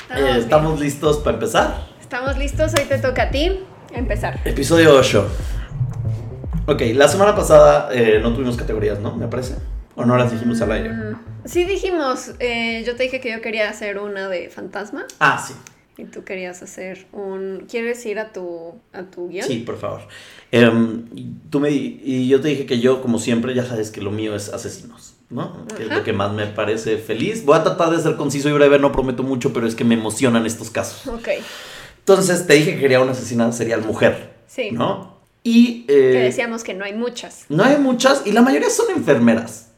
Estamos 0.01 0.21
Eh, 0.21 0.23
bien. 0.25 0.37
¿Estamos 0.37 0.79
listos 0.79 1.17
para 1.19 1.35
empezar? 1.35 1.75
Estamos 2.01 2.37
listos, 2.37 2.73
hoy 2.73 2.85
te 2.85 2.97
toca 2.97 3.23
a 3.23 3.29
ti 3.29 3.59
empezar. 3.93 4.39
Episodio 4.45 4.95
8. 4.95 5.27
Ok, 6.65 6.81
la 6.95 7.07
semana 7.07 7.35
pasada 7.35 7.89
eh, 7.91 8.19
no 8.21 8.33
tuvimos 8.33 8.57
categorías, 8.57 8.99
¿no? 8.99 9.15
Me 9.15 9.27
parece. 9.27 9.55
¿O 9.99 10.05
no 10.05 10.17
las 10.17 10.31
dijimos 10.31 10.61
al 10.61 10.71
aire? 10.71 10.91
Sí 11.45 11.65
dijimos, 11.65 12.31
eh, 12.39 12.83
yo 12.85 12.95
te 12.95 13.03
dije 13.03 13.19
que 13.19 13.31
yo 13.31 13.41
quería 13.41 13.69
hacer 13.69 13.97
una 13.99 14.29
de 14.29 14.49
fantasma 14.49 15.05
Ah, 15.19 15.43
sí. 15.45 15.53
y 15.97 16.05
tú 16.05 16.23
querías 16.23 16.61
hacer 16.63 17.07
un... 17.11 17.65
¿Quieres 17.69 18.05
ir 18.05 18.17
a 18.19 18.31
tu, 18.31 18.75
a 18.93 19.03
tu 19.03 19.27
guion? 19.29 19.45
Sí, 19.47 19.57
por 19.57 19.77
favor. 19.77 20.01
Em, 20.51 21.05
y 21.13 21.27
tú 21.49 21.59
me, 21.59 21.69
y 21.71 22.27
yo 22.29 22.39
te 22.39 22.47
dije 22.47 22.65
que 22.65 22.79
yo, 22.79 23.01
como 23.01 23.19
siempre, 23.19 23.53
ya 23.53 23.65
sabes 23.65 23.91
que 23.91 23.99
lo 24.01 24.11
mío 24.11 24.35
es 24.35 24.49
asesinos, 24.53 25.15
¿no? 25.29 25.65
Que 25.75 25.83
es 25.83 25.89
lo 25.89 26.03
que 26.03 26.13
más 26.13 26.31
me 26.33 26.45
parece 26.47 26.97
feliz. 26.97 27.43
Voy 27.45 27.57
a 27.57 27.63
tratar 27.63 27.89
de 27.89 28.01
ser 28.01 28.15
conciso 28.15 28.47
y 28.47 28.53
breve, 28.53 28.79
no 28.79 28.91
prometo 28.93 29.23
mucho, 29.23 29.51
pero 29.51 29.67
es 29.67 29.75
que 29.75 29.83
me 29.83 29.95
emocionan 29.95 30.45
estos 30.45 30.69
casos. 30.71 31.07
Ok, 31.07 31.27
Entonces 31.99 32.47
te 32.47 32.53
dije 32.53 32.75
que 32.75 32.79
quería 32.79 33.01
una 33.01 33.11
asesina 33.11 33.51
serial 33.51 33.81
mujer, 33.83 34.33
sí. 34.47 34.71
¿no? 34.71 35.17
Y 35.43 35.85
eh, 35.87 36.11
Que 36.13 36.19
decíamos 36.19 36.63
que 36.63 36.73
no 36.73 36.83
hay 36.85 36.93
muchas. 36.93 37.45
no 37.49 37.63
hay 37.63 37.77
muchas 37.77 38.23
y 38.25 38.31
la 38.31 38.41
mayoría 38.41 38.69
son 38.69 38.87
enfermeras. 38.95 39.68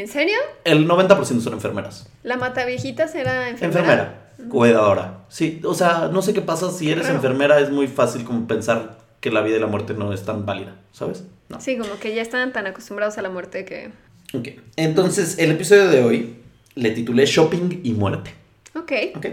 ¿En 0.00 0.08
serio? 0.08 0.38
El 0.64 0.88
90% 0.88 1.40
son 1.40 1.52
enfermeras. 1.52 2.08
¿La 2.22 2.38
mataviejitas 2.38 3.14
era 3.14 3.50
enfermera? 3.50 3.80
Enfermera, 3.80 4.30
cuidadora. 4.48 5.18
Sí, 5.28 5.60
o 5.62 5.74
sea, 5.74 6.08
no 6.10 6.22
sé 6.22 6.32
qué 6.32 6.40
pasa 6.40 6.70
si 6.70 6.90
eres 6.90 7.06
enfermera, 7.10 7.60
es 7.60 7.70
muy 7.70 7.86
fácil 7.86 8.24
como 8.24 8.46
pensar 8.46 8.96
que 9.20 9.30
la 9.30 9.42
vida 9.42 9.58
y 9.58 9.60
la 9.60 9.66
muerte 9.66 9.92
no 9.92 10.14
es 10.14 10.24
tan 10.24 10.46
válida, 10.46 10.74
¿sabes? 10.92 11.24
No. 11.50 11.60
Sí, 11.60 11.76
como 11.76 11.98
que 11.98 12.14
ya 12.14 12.22
están 12.22 12.50
tan 12.54 12.66
acostumbrados 12.66 13.18
a 13.18 13.22
la 13.22 13.28
muerte 13.28 13.66
que... 13.66 13.90
Ok, 14.32 14.48
entonces 14.76 15.38
el 15.38 15.50
episodio 15.50 15.88
de 15.88 16.02
hoy 16.02 16.36
le 16.76 16.92
titulé 16.92 17.26
Shopping 17.26 17.80
y 17.84 17.92
Muerte. 17.92 18.32
Ok, 18.74 18.92
Ok. 19.16 19.26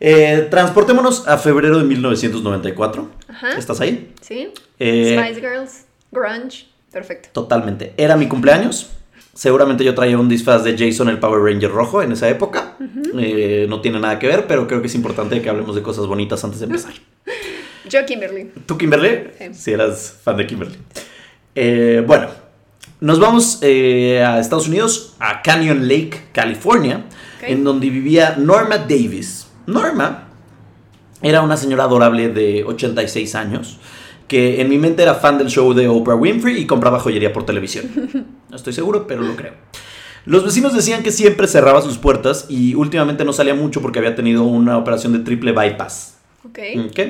Eh, 0.00 0.46
transportémonos 0.50 1.28
a 1.28 1.36
febrero 1.36 1.78
de 1.78 1.84
1994. 1.84 3.10
Ajá. 3.28 3.58
¿Estás 3.58 3.80
ahí? 3.82 4.12
¿sí? 4.22 4.52
Eh, 4.78 5.18
Spice 5.18 5.40
Girls, 5.40 5.84
grunge, 6.12 6.66
perfecto. 6.90 7.28
Totalmente. 7.32 7.92
Era 7.98 8.16
mi 8.16 8.26
cumpleaños. 8.26 8.90
Seguramente 9.36 9.84
yo 9.84 9.94
traía 9.94 10.18
un 10.18 10.30
disfraz 10.30 10.64
de 10.64 10.78
Jason 10.78 11.10
el 11.10 11.18
Power 11.18 11.42
Ranger 11.42 11.70
rojo 11.70 12.00
en 12.00 12.10
esa 12.10 12.26
época. 12.26 12.76
Eh, 13.18 13.66
no 13.68 13.82
tiene 13.82 14.00
nada 14.00 14.18
que 14.18 14.26
ver, 14.26 14.46
pero 14.46 14.66
creo 14.66 14.80
que 14.80 14.86
es 14.86 14.94
importante 14.94 15.42
que 15.42 15.50
hablemos 15.50 15.76
de 15.76 15.82
cosas 15.82 16.06
bonitas 16.06 16.42
antes 16.42 16.60
de 16.60 16.66
empezar. 16.66 16.94
Yo, 17.88 18.06
Kimberly. 18.06 18.50
¿Tú, 18.64 18.78
Kimberly? 18.78 19.28
Sí. 19.38 19.44
Si 19.52 19.72
eras 19.72 20.18
fan 20.24 20.38
de 20.38 20.46
Kimberly. 20.46 20.78
Eh, 21.54 22.02
bueno, 22.06 22.28
nos 23.00 23.20
vamos 23.20 23.58
eh, 23.60 24.24
a 24.24 24.40
Estados 24.40 24.68
Unidos, 24.68 25.14
a 25.18 25.42
Canyon 25.42 25.86
Lake, 25.86 26.28
California, 26.32 27.04
en 27.42 27.62
donde 27.62 27.90
vivía 27.90 28.36
Norma 28.38 28.78
Davis. 28.78 29.48
Norma 29.66 30.28
era 31.20 31.42
una 31.42 31.58
señora 31.58 31.84
adorable 31.84 32.30
de 32.30 32.64
86 32.64 33.34
años 33.34 33.78
que 34.28 34.60
en 34.60 34.68
mi 34.68 34.78
mente 34.78 35.02
era 35.02 35.14
fan 35.14 35.38
del 35.38 35.48
show 35.48 35.72
de 35.72 35.88
Oprah 35.88 36.14
Winfrey 36.14 36.58
y 36.58 36.66
compraba 36.66 36.98
joyería 36.98 37.32
por 37.32 37.46
televisión. 37.46 37.86
No 38.48 38.54
estoy 38.54 38.72
seguro, 38.72 39.08
pero 39.08 39.22
lo 39.22 39.34
creo. 39.34 39.54
Los 40.24 40.44
vecinos 40.44 40.72
decían 40.72 41.02
que 41.02 41.10
siempre 41.10 41.48
cerraba 41.48 41.82
sus 41.82 41.98
puertas 41.98 42.46
y 42.48 42.74
últimamente 42.74 43.24
no 43.24 43.32
salía 43.32 43.54
mucho 43.54 43.82
porque 43.82 43.98
había 43.98 44.14
tenido 44.14 44.44
una 44.44 44.78
operación 44.78 45.12
de 45.12 45.18
triple 45.18 45.52
bypass. 45.52 46.16
Ok. 46.44 47.00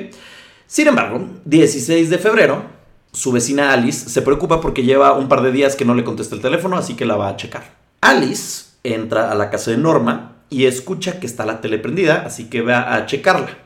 Sin 0.65 0.87
embargo, 0.87 1.27
16 1.45 2.09
de 2.09 2.17
febrero, 2.17 2.63
su 3.11 3.31
vecina 3.31 3.71
Alice 3.71 4.09
se 4.09 4.21
preocupa 4.21 4.59
porque 4.61 4.83
lleva 4.83 5.13
un 5.13 5.29
par 5.29 5.41
de 5.41 5.51
días 5.51 5.75
que 5.75 5.85
no 5.85 5.95
le 5.95 6.03
contesta 6.03 6.35
el 6.35 6.41
teléfono, 6.41 6.75
así 6.75 6.95
que 6.95 7.05
la 7.05 7.15
va 7.15 7.29
a 7.29 7.35
checar. 7.37 7.75
Alice 8.01 8.65
entra 8.83 9.31
a 9.31 9.35
la 9.35 9.49
casa 9.49 9.71
de 9.71 9.77
Norma 9.77 10.37
y 10.49 10.65
escucha 10.65 11.19
que 11.19 11.27
está 11.27 11.45
la 11.45 11.61
tele 11.61 11.79
prendida, 11.79 12.23
así 12.25 12.49
que 12.49 12.61
va 12.61 12.95
a 12.95 13.05
checarla. 13.05 13.57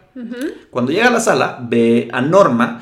Cuando 0.69 0.91
llega 0.91 1.07
a 1.07 1.11
la 1.11 1.19
sala, 1.19 1.59
ve 1.61 2.09
a 2.11 2.21
Norma 2.21 2.81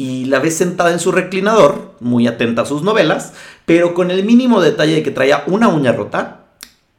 y 0.00 0.24
la 0.24 0.38
ve 0.38 0.50
sentada 0.50 0.92
en 0.92 0.98
su 0.98 1.12
reclinador, 1.12 1.92
muy 2.00 2.26
atenta 2.26 2.62
a 2.62 2.64
sus 2.64 2.82
novelas, 2.82 3.34
pero 3.66 3.92
con 3.92 4.10
el 4.10 4.24
mínimo 4.24 4.62
detalle 4.62 4.94
de 4.94 5.02
que 5.02 5.10
traía 5.10 5.44
una 5.46 5.68
uña 5.68 5.92
rota 5.92 6.46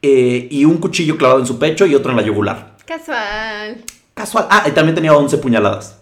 eh, 0.04 0.48
y 0.52 0.66
un 0.66 0.78
cuchillo 0.78 1.18
clavado 1.18 1.40
en 1.40 1.48
su 1.48 1.58
pecho 1.58 1.88
y 1.88 1.96
otro 1.96 2.12
en 2.12 2.18
la 2.18 2.22
yugular. 2.22 2.76
Casual. 2.86 3.84
Casual. 4.14 4.46
Ah, 4.52 4.66
y 4.68 4.72
también 4.74 4.94
tenía 4.94 5.16
11 5.16 5.36
puñaladas. 5.40 5.98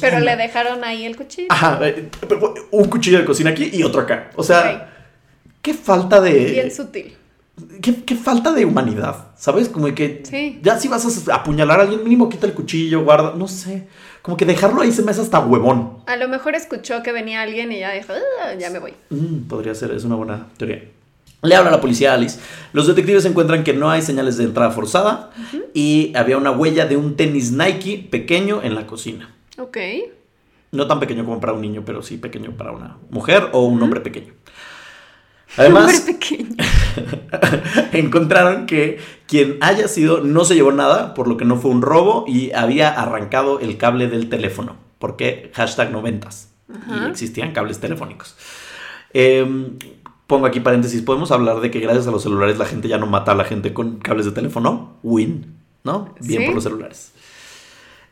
Pero 0.00 0.18
le 0.18 0.34
dejaron 0.34 0.82
ahí 0.82 1.04
el 1.04 1.16
cuchillo. 1.16 1.46
Ajá, 1.50 1.78
eh, 1.82 2.10
un 2.72 2.88
cuchillo 2.88 3.20
de 3.20 3.24
cocina 3.24 3.50
aquí 3.50 3.70
y 3.72 3.84
otro 3.84 4.00
acá. 4.00 4.32
O 4.34 4.42
sea, 4.42 4.92
qué 5.62 5.72
falta 5.72 6.20
de. 6.20 6.46
Bien 6.46 6.70
sutil. 6.72 7.16
Qué, 7.80 8.02
qué 8.02 8.16
falta 8.16 8.50
de 8.52 8.64
humanidad. 8.64 9.28
¿Sabes? 9.36 9.68
Como 9.68 9.94
que. 9.94 10.24
Sí. 10.28 10.58
Ya 10.64 10.80
si 10.80 10.88
vas 10.88 11.28
a 11.28 11.34
apuñalar 11.36 11.78
a 11.78 11.82
alguien, 11.84 12.02
mínimo 12.02 12.28
quita 12.28 12.46
el 12.48 12.54
cuchillo, 12.54 13.04
guarda. 13.04 13.34
No 13.36 13.46
sé. 13.46 13.86
Como 14.22 14.36
que 14.36 14.44
dejarlo 14.44 14.82
ahí 14.82 14.92
se 14.92 15.02
me 15.02 15.10
hace 15.12 15.22
hasta 15.22 15.40
huevón. 15.40 15.98
A 16.06 16.16
lo 16.16 16.28
mejor 16.28 16.54
escuchó 16.54 17.02
que 17.02 17.12
venía 17.12 17.42
alguien 17.42 17.72
y 17.72 17.80
ya 17.80 17.92
dijo, 17.92 18.12
"Ah, 18.42 18.54
ya 18.58 18.70
me 18.70 18.78
voy. 18.78 18.92
Mm, 19.10 19.48
podría 19.48 19.74
ser, 19.74 19.90
es 19.92 20.04
una 20.04 20.16
buena 20.16 20.48
teoría. 20.56 20.84
Le 21.42 21.54
habla 21.56 21.70
a 21.70 21.72
la 21.72 21.80
policía 21.80 22.10
a 22.12 22.14
Alice. 22.16 22.38
Los 22.74 22.86
detectives 22.86 23.24
encuentran 23.24 23.64
que 23.64 23.72
no 23.72 23.90
hay 23.90 24.02
señales 24.02 24.36
de 24.36 24.44
entrada 24.44 24.70
forzada 24.72 25.30
y 25.72 26.12
había 26.14 26.36
una 26.36 26.50
huella 26.50 26.84
de 26.86 26.98
un 26.98 27.16
tenis 27.16 27.50
Nike 27.52 28.08
pequeño 28.10 28.60
en 28.62 28.74
la 28.74 28.86
cocina. 28.86 29.34
Ok. 29.56 29.78
No 30.72 30.86
tan 30.86 31.00
pequeño 31.00 31.24
como 31.24 31.40
para 31.40 31.54
un 31.54 31.62
niño, 31.62 31.82
pero 31.86 32.02
sí 32.02 32.18
pequeño 32.18 32.52
para 32.58 32.72
una 32.72 32.98
mujer 33.08 33.48
o 33.52 33.64
un 33.64 33.82
hombre 33.82 34.00
pequeño. 34.00 34.34
Además, 35.56 36.00
pequeño. 36.00 36.54
encontraron 37.92 38.66
que 38.66 38.98
quien 39.26 39.58
haya 39.60 39.88
sido 39.88 40.20
no 40.20 40.44
se 40.44 40.54
llevó 40.54 40.72
nada, 40.72 41.14
por 41.14 41.28
lo 41.28 41.36
que 41.36 41.44
no 41.44 41.56
fue 41.56 41.70
un 41.70 41.82
robo 41.82 42.24
y 42.26 42.52
había 42.52 42.88
arrancado 42.88 43.60
el 43.60 43.76
cable 43.76 44.08
del 44.08 44.28
teléfono. 44.28 44.76
Porque 44.98 45.50
hashtag 45.54 45.90
noventas. 45.90 46.52
Ajá. 46.72 47.06
Y 47.06 47.10
existían 47.10 47.52
cables 47.52 47.80
telefónicos. 47.80 48.36
Em, 49.12 49.76
pongo 50.26 50.46
aquí 50.46 50.60
paréntesis. 50.60 51.02
Podemos 51.02 51.30
hablar 51.32 51.60
de 51.60 51.70
que 51.70 51.80
gracias 51.80 52.06
a 52.06 52.10
los 52.10 52.22
celulares 52.22 52.58
la 52.58 52.66
gente 52.66 52.86
ya 52.88 52.98
no 52.98 53.06
mata 53.06 53.32
a 53.32 53.34
la 53.34 53.44
gente 53.44 53.72
con 53.72 53.98
cables 53.98 54.26
de 54.26 54.32
teléfono. 54.32 54.98
Win. 55.02 55.56
¿No? 55.82 56.14
Bien 56.20 56.42
¿Sí? 56.42 56.46
por 56.46 56.54
los 56.56 56.64
celulares. 56.64 57.12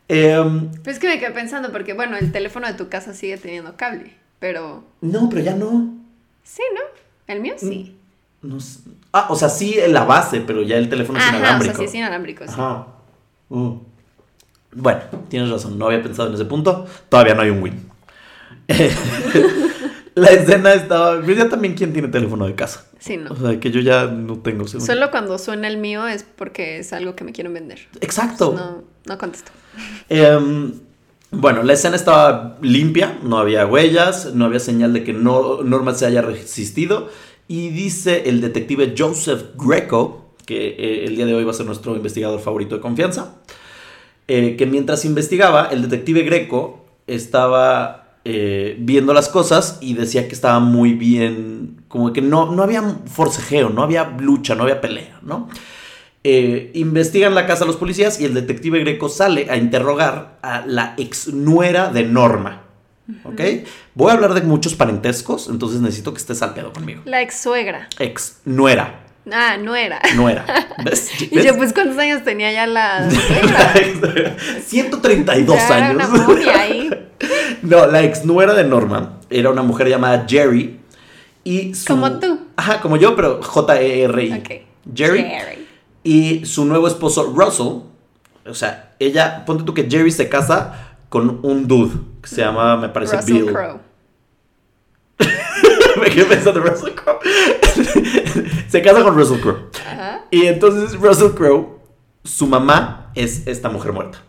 Em, 0.08 0.70
Pues 0.82 0.96
es 0.96 0.98
que 1.00 1.08
me 1.08 1.18
quedé 1.18 1.32
pensando, 1.32 1.70
porque 1.70 1.92
bueno, 1.92 2.16
el 2.16 2.32
teléfono 2.32 2.66
de 2.66 2.72
tu 2.74 2.88
casa 2.88 3.12
sigue 3.12 3.36
teniendo 3.36 3.76
cable, 3.76 4.14
pero 4.38 4.82
no, 5.02 5.28
pero 5.28 5.42
ya 5.42 5.54
no. 5.54 5.94
sí, 6.42 6.62
¿no? 6.74 6.80
El 7.28 7.40
mío 7.40 7.54
sí. 7.56 7.94
No 8.42 8.58
sé. 8.60 8.80
Ah, 9.12 9.26
o 9.30 9.36
sea, 9.36 9.48
sí 9.48 9.76
la 9.88 10.04
base, 10.04 10.40
pero 10.40 10.62
ya 10.62 10.76
el 10.76 10.88
teléfono 10.88 11.18
es 11.18 11.24
Ajá, 11.24 11.36
o 11.36 11.38
inalámbrico. 11.38 11.74
sea, 11.76 11.80
sí 11.80 11.84
es 11.88 11.94
inalámbrico, 11.94 12.44
sí. 12.46 12.52
Ajá. 12.52 12.86
Mm. 13.48 13.72
Bueno, 14.72 15.00
tienes 15.28 15.50
razón, 15.50 15.78
no 15.78 15.86
había 15.86 16.02
pensado 16.02 16.28
en 16.28 16.34
ese 16.34 16.44
punto. 16.44 16.86
Todavía 17.08 17.34
no 17.34 17.42
hay 17.42 17.50
un 17.50 17.62
win. 17.62 17.88
la 20.14 20.28
escena 20.28 20.72
estaba. 20.74 21.24
Yo 21.24 21.32
ya 21.32 21.48
también, 21.48 21.74
¿quién 21.74 21.92
tiene 21.92 22.08
teléfono 22.08 22.46
de 22.46 22.54
casa? 22.54 22.84
Sí, 22.98 23.16
no. 23.16 23.30
O 23.32 23.36
sea, 23.36 23.58
que 23.60 23.70
yo 23.70 23.80
ya 23.80 24.06
no 24.06 24.38
tengo. 24.38 24.66
según- 24.66 24.86
Solo 24.86 25.10
cuando 25.10 25.38
suena 25.38 25.68
el 25.68 25.78
mío 25.78 26.06
es 26.06 26.22
porque 26.24 26.78
es 26.78 26.92
algo 26.92 27.14
que 27.16 27.24
me 27.24 27.32
quieren 27.32 27.54
vender. 27.54 27.88
Exacto. 28.00 28.52
No, 28.54 28.84
no 29.06 29.18
contesto. 29.18 29.50
Em, 30.08 30.72
bueno, 31.30 31.62
la 31.62 31.74
escena 31.74 31.96
estaba 31.96 32.56
limpia, 32.62 33.18
no 33.22 33.38
había 33.38 33.66
huellas, 33.66 34.34
no 34.34 34.46
había 34.46 34.60
señal 34.60 34.92
de 34.92 35.04
que 35.04 35.12
no, 35.12 35.60
se 35.94 36.06
haya 36.06 36.22
resistido. 36.22 37.08
Y 37.48 37.68
dice 37.70 38.28
el 38.28 38.40
detective 38.40 38.94
Joseph 38.96 39.42
Greco, 39.56 40.32
que 40.46 40.68
eh, 40.68 41.04
el 41.04 41.16
día 41.16 41.26
de 41.26 41.34
hoy 41.34 41.44
va 41.44 41.50
a 41.50 41.54
ser 41.54 41.66
nuestro 41.66 41.94
investigador 41.96 42.40
favorito 42.40 42.76
de 42.76 42.80
confianza, 42.80 43.36
eh, 44.26 44.56
que 44.56 44.66
mientras 44.66 45.04
investigaba, 45.04 45.68
el 45.70 45.82
detective 45.82 46.22
Greco 46.22 46.86
estaba 47.06 48.18
eh, 48.24 48.76
viendo 48.78 49.14
las 49.14 49.28
cosas 49.28 49.78
y 49.80 49.94
decía 49.94 50.28
que 50.28 50.34
estaba 50.34 50.60
muy 50.60 50.92
bien, 50.92 51.82
como 51.88 52.12
que 52.12 52.20
no, 52.20 52.52
no 52.52 52.62
había 52.62 52.82
forcejeo, 53.06 53.70
no 53.70 53.82
había 53.82 54.04
lucha, 54.18 54.54
no 54.54 54.64
había 54.64 54.80
pelea, 54.80 55.18
¿no? 55.22 55.48
Eh, 56.30 56.70
investigan 56.74 57.34
la 57.34 57.46
casa 57.46 57.64
los 57.64 57.76
policías 57.76 58.20
y 58.20 58.26
el 58.26 58.34
detective 58.34 58.80
Greco 58.80 59.08
sale 59.08 59.46
a 59.50 59.56
interrogar 59.56 60.36
a 60.42 60.62
la 60.66 60.92
ex 60.98 61.28
nuera 61.28 61.88
de 61.88 62.02
Norma. 62.04 62.64
¿Ok? 63.24 63.40
Voy 63.94 64.10
a 64.10 64.14
hablar 64.14 64.34
de 64.34 64.42
muchos 64.42 64.74
parentescos, 64.74 65.48
entonces 65.48 65.80
necesito 65.80 66.12
que 66.12 66.18
estés 66.18 66.42
al 66.42 66.52
pedo 66.52 66.72
conmigo. 66.74 67.00
La 67.06 67.22
ex 67.22 67.40
suegra. 67.40 67.88
Ex 67.98 68.40
nuera. 68.44 69.00
Ah, 69.32 69.56
no 69.58 69.74
era. 69.74 70.00
No 70.16 70.28
era. 70.28 70.44
¿Ves? 70.84 71.10
Y 71.22 71.40
yo, 71.42 71.56
pues, 71.56 71.72
¿cuántos 71.72 71.96
años 71.98 72.22
tenía 72.24 72.52
ya 72.52 72.66
la 72.66 73.08
suegra? 73.10 74.36
132 74.66 75.56
Ya 75.56 75.66
era 75.78 75.86
años. 75.88 76.08
una 76.10 76.24
momia 76.26 76.60
ahí. 76.60 76.90
No, 77.62 77.86
la 77.86 78.02
ex 78.04 78.24
nuera 78.24 78.54
de 78.54 78.62
Norma 78.64 79.18
era 79.30 79.50
una 79.50 79.62
mujer 79.62 79.88
llamada 79.88 80.24
Jerry. 80.28 80.78
Y 81.44 81.74
su- 81.74 81.86
Como 81.86 82.12
tú. 82.20 82.38
Ajá, 82.56 82.80
como 82.80 82.96
yo, 82.96 83.16
pero 83.16 83.42
J-E-R-I. 83.42 84.32
Ok. 84.34 84.50
Jerry. 84.94 85.22
Jerry. 85.24 85.67
Y 86.08 86.46
su 86.46 86.64
nuevo 86.64 86.88
esposo, 86.88 87.34
Russell. 87.36 87.82
O 88.46 88.54
sea, 88.54 88.94
ella, 88.98 89.44
ponte 89.44 89.64
tú 89.64 89.74
que 89.74 89.90
Jerry 89.90 90.10
se 90.10 90.30
casa 90.30 90.96
con 91.10 91.40
un 91.42 91.68
dude 91.68 91.98
que 92.22 92.28
se 92.30 92.40
llama, 92.40 92.78
me 92.78 92.88
parece, 92.88 93.16
Russell 93.16 93.34
Bill. 93.34 93.52
Crowe. 93.52 93.80
me 96.00 96.06
quedé 96.08 96.24
pensando 96.24 96.60
Russell 96.60 96.94
Crowe. 96.94 97.18
se 98.68 98.80
casa 98.80 99.02
con 99.02 99.16
Russell 99.16 99.38
Crowe. 99.38 99.68
Ajá. 99.86 100.24
Y 100.30 100.46
entonces 100.46 100.98
Russell 100.98 101.32
Crowe, 101.32 101.78
su 102.24 102.46
mamá 102.46 103.12
es 103.14 103.46
esta 103.46 103.68
mujer 103.68 103.92
muerta. 103.92 104.22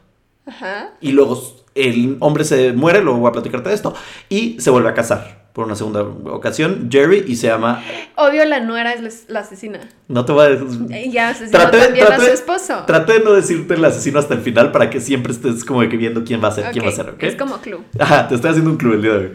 Ajá. 0.48 0.89
Y 1.00 1.13
luego 1.13 1.42
el 1.76 2.18
hombre 2.20 2.44
se 2.44 2.74
muere, 2.74 3.02
luego 3.02 3.20
voy 3.20 3.30
a 3.30 3.32
platicarte 3.32 3.70
de 3.70 3.76
esto, 3.76 3.94
y 4.28 4.60
se 4.60 4.70
vuelve 4.70 4.89
a 4.89 4.94
casar 4.94 5.49
por 5.60 5.65
una 5.67 5.76
segunda 5.76 6.04
ocasión, 6.04 6.88
Jerry, 6.89 7.26
y 7.28 7.36
se 7.36 7.48
llama... 7.48 7.84
Obvio, 8.15 8.45
la 8.45 8.62
nuera 8.62 8.93
es 8.93 9.26
la- 9.28 9.41
asesina. 9.41 9.82
No 10.08 10.24
te 10.24 10.32
voy 10.32 10.45
a... 10.48 10.98
Y 10.98 11.12
ya 11.12 11.30
asesinó 11.30 11.52
Traté, 11.52 11.80
también 11.80 12.06
traté- 12.06 12.22
a 12.24 12.26
su 12.28 12.32
esposo. 12.32 12.84
traté 12.88 13.13
de 13.13 13.19
no 13.26 13.34
decirte 13.34 13.74
el 13.74 13.84
asesino 13.84 14.19
hasta 14.19 14.36
el 14.36 14.39
final 14.39 14.72
para 14.72 14.89
que 14.89 15.02
siempre 15.02 15.34
estés 15.34 15.65
como 15.65 15.82
que 15.82 15.98
viendo 15.98 16.24
quién 16.24 16.41
va 16.41 16.48
a 16.48 16.52
ser, 16.52 16.72
quién 16.72 16.86
va 16.86 16.89
a 16.89 16.93
ser, 16.93 17.10
¿ok? 17.10 17.24
Es 17.24 17.36
como 17.36 17.58
club. 17.60 17.82
Ajá, 18.00 18.30
te 18.30 18.36
estoy 18.36 18.52
haciendo 18.52 18.72
un 18.72 18.78
club 18.78 18.93
el 18.93 19.02
día 19.02 19.12
de 19.12 19.17
hoy. 19.17 19.32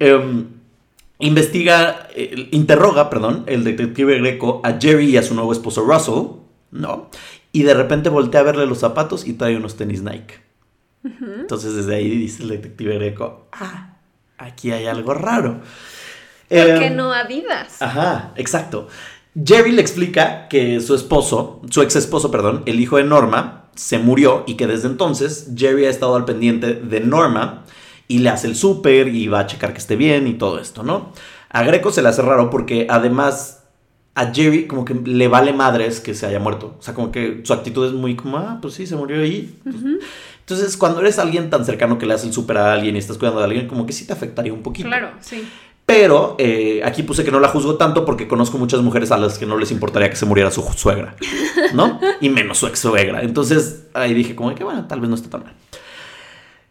Em, 0.00 0.46
investiga, 1.20 2.08
eh, 2.16 2.48
interroga, 2.50 3.10
perdón, 3.10 3.44
el 3.46 3.62
detective 3.62 4.18
Greco 4.18 4.60
a 4.64 4.72
Jerry 4.80 5.06
y 5.10 5.16
a 5.18 5.22
su 5.22 5.34
nuevo 5.34 5.52
esposo 5.52 5.82
Russell, 5.84 6.38
¿no? 6.72 7.10
Y 7.52 7.62
de 7.62 7.74
repente 7.74 8.08
voltea 8.08 8.40
a 8.40 8.44
verle 8.44 8.66
los 8.66 8.78
zapatos 8.78 9.26
y 9.26 9.34
trae 9.34 9.56
unos 9.56 9.76
tenis 9.76 10.02
Nike. 10.02 10.34
Entonces 11.02 11.74
desde 11.74 11.94
ahí 11.94 12.10
dice 12.10 12.42
el 12.42 12.50
detective 12.50 12.94
Greco, 12.96 13.46
ah, 13.52 13.89
aquí 14.40 14.72
hay 14.72 14.86
algo 14.86 15.14
raro. 15.14 15.60
¿Por 16.48 16.78
qué 16.78 16.86
Em, 16.86 16.96
no 16.96 17.12
Adidas? 17.12 17.80
Ajá, 17.80 18.32
exacto. 18.36 18.88
Jerry 19.42 19.70
le 19.72 19.80
explica 19.80 20.48
que 20.48 20.80
su 20.80 20.94
esposo, 20.94 21.60
su 21.70 21.82
ex 21.82 21.94
esposo, 21.94 22.30
perdón, 22.30 22.62
el 22.66 22.80
hijo 22.80 22.96
de 22.96 23.04
Norma, 23.04 23.66
se 23.76 23.98
murió 23.98 24.42
y 24.46 24.54
que 24.54 24.66
desde 24.66 24.88
entonces 24.88 25.50
Jerry 25.56 25.86
ha 25.86 25.90
estado 25.90 26.16
al 26.16 26.24
pendiente 26.24 26.74
de 26.74 27.00
Norma 27.00 27.64
y 28.08 28.18
le 28.18 28.30
hace 28.30 28.48
el 28.48 28.56
súper 28.56 29.08
y 29.08 29.28
va 29.28 29.40
a 29.40 29.46
checar 29.46 29.72
que 29.72 29.78
esté 29.78 29.94
bien 29.94 30.26
y 30.26 30.34
todo 30.34 30.58
esto, 30.58 30.82
¿no? 30.82 31.12
A 31.48 31.62
Greco 31.62 31.92
se 31.92 32.02
le 32.02 32.08
hace 32.08 32.22
raro 32.22 32.50
porque 32.50 32.88
además 32.90 33.62
a 34.16 34.34
Jerry 34.34 34.66
como 34.66 34.84
que 34.84 34.94
le 34.94 35.28
vale 35.28 35.52
madres 35.52 36.00
que 36.00 36.14
se 36.14 36.26
haya 36.26 36.40
muerto. 36.40 36.74
O 36.78 36.82
sea, 36.82 36.94
como 36.94 37.12
que 37.12 37.42
su 37.44 37.52
actitud 37.52 37.86
es 37.86 37.92
muy 37.92 38.16
como, 38.16 38.38
ah, 38.38 38.58
pues 38.60 38.74
sí, 38.74 38.86
se 38.86 38.96
murió 38.96 39.22
ahí. 39.22 39.54
Entonces, 40.40 40.76
cuando 40.76 41.00
eres 41.00 41.18
alguien 41.18 41.48
tan 41.50 41.64
cercano 41.64 41.98
que 41.98 42.06
le 42.06 42.14
hace 42.14 42.26
el 42.26 42.32
súper 42.32 42.58
a 42.58 42.72
alguien 42.72 42.96
y 42.96 42.98
estás 42.98 43.18
cuidando 43.18 43.40
de 43.40 43.46
alguien, 43.46 43.68
como 43.68 43.86
que 43.86 43.92
sí 43.92 44.06
te 44.06 44.12
afectaría 44.12 44.52
un 44.52 44.62
poquito. 44.62 44.88
Claro, 44.88 45.12
sí. 45.20 45.46
Pero 45.86 46.36
eh, 46.38 46.82
aquí 46.84 47.02
puse 47.02 47.24
que 47.24 47.32
no 47.32 47.40
la 47.40 47.48
juzgo 47.48 47.74
tanto 47.74 48.04
porque 48.04 48.28
conozco 48.28 48.58
muchas 48.58 48.80
mujeres 48.80 49.10
a 49.10 49.18
las 49.18 49.38
que 49.38 49.46
no 49.46 49.58
les 49.58 49.72
importaría 49.72 50.08
que 50.08 50.14
se 50.14 50.24
muriera 50.24 50.50
su 50.52 50.62
suegra, 50.62 51.16
¿no? 51.74 51.98
Y 52.20 52.28
menos 52.28 52.58
su 52.58 52.68
ex 52.68 52.78
suegra. 52.78 53.22
Entonces 53.22 53.86
ahí 53.92 54.14
dije 54.14 54.36
como 54.36 54.54
que 54.54 54.62
bueno, 54.62 54.86
tal 54.86 55.00
vez 55.00 55.10
no 55.10 55.16
está 55.16 55.30
tan 55.30 55.42
mal. 55.42 55.54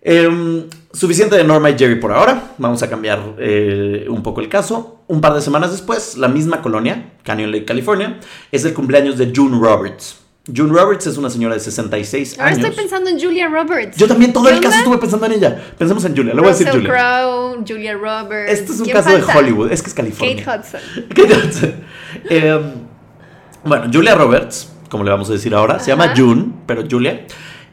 Em, 0.02 0.64
suficiente 0.94 1.36
de 1.36 1.44
Norma 1.44 1.70
y 1.70 1.78
Jerry 1.78 1.96
por 1.96 2.14
ahora. 2.14 2.54
Vamos 2.58 2.82
a 2.82 2.90
cambiar 2.90 3.36
eh, 3.40 4.06
un 4.10 4.24
poco 4.24 4.40
el 4.40 4.48
caso. 4.48 5.02
Un 5.08 5.20
par 5.20 5.34
de 5.34 5.42
semanas 5.42 5.72
después, 5.72 6.18
la 6.18 6.30
misma 6.30 6.62
colonia, 6.62 7.14
Canyon 7.24 7.52
Lake, 7.52 7.66
California, 7.66 8.20
es 8.52 8.64
el 8.64 8.74
cumpleaños 8.74 9.18
de 9.18 9.34
June 9.36 9.58
Roberts. 9.60 10.18
June 10.56 10.72
Roberts 10.74 11.08
es 11.08 11.18
una 11.18 11.30
señora 11.30 11.54
de 11.56 11.60
66 11.60 12.38
Ahora 12.40 12.52
años. 12.52 12.60
estoy 12.60 12.76
pensando 12.76 13.10
en 13.10 13.20
Julia 13.20 13.48
Roberts. 13.50 13.98
Yo 13.98 14.08
también 14.08 14.34
todo 14.34 14.46
¿Qué 14.46 14.54
el 14.56 14.62
caso 14.62 14.78
estuve 14.80 14.98
pensando 14.98 15.26
en 15.28 15.32
ella. 15.34 15.62
Pensemos 15.78 16.04
en 16.06 16.16
Julia. 16.16 16.34
Le 16.34 16.40
voy 16.42 16.50
a 16.50 16.52
decir 16.54 16.70
Julia. 16.70 16.90
Crowe, 16.90 17.64
Julia 17.68 17.94
Roberts. 17.96 18.52
Este 18.52 18.72
es 18.74 18.80
un 18.80 18.86
¿Quién 18.86 18.98
caso 18.98 19.10
falta? 19.10 19.34
de 19.34 19.40
Hollywood. 19.40 19.72
Es 19.72 19.82
que 19.82 19.90
es 19.90 19.94
California. 19.94 20.44
Kate 20.44 20.60
Hudson. 20.60 20.82
¿Qué 21.14 21.26
tal? 21.26 21.84
Eh, 22.30 22.60
bueno, 23.64 23.90
Julia 23.94 24.16
Roberts, 24.16 24.72
como 24.90 25.04
le 25.04 25.12
vamos 25.12 25.30
a 25.30 25.34
decir 25.34 25.54
ahora, 25.54 25.80
se 25.80 25.92
llama. 25.92 26.14
June, 26.16 26.52
pero 26.66 26.84
Julia. 26.90 27.26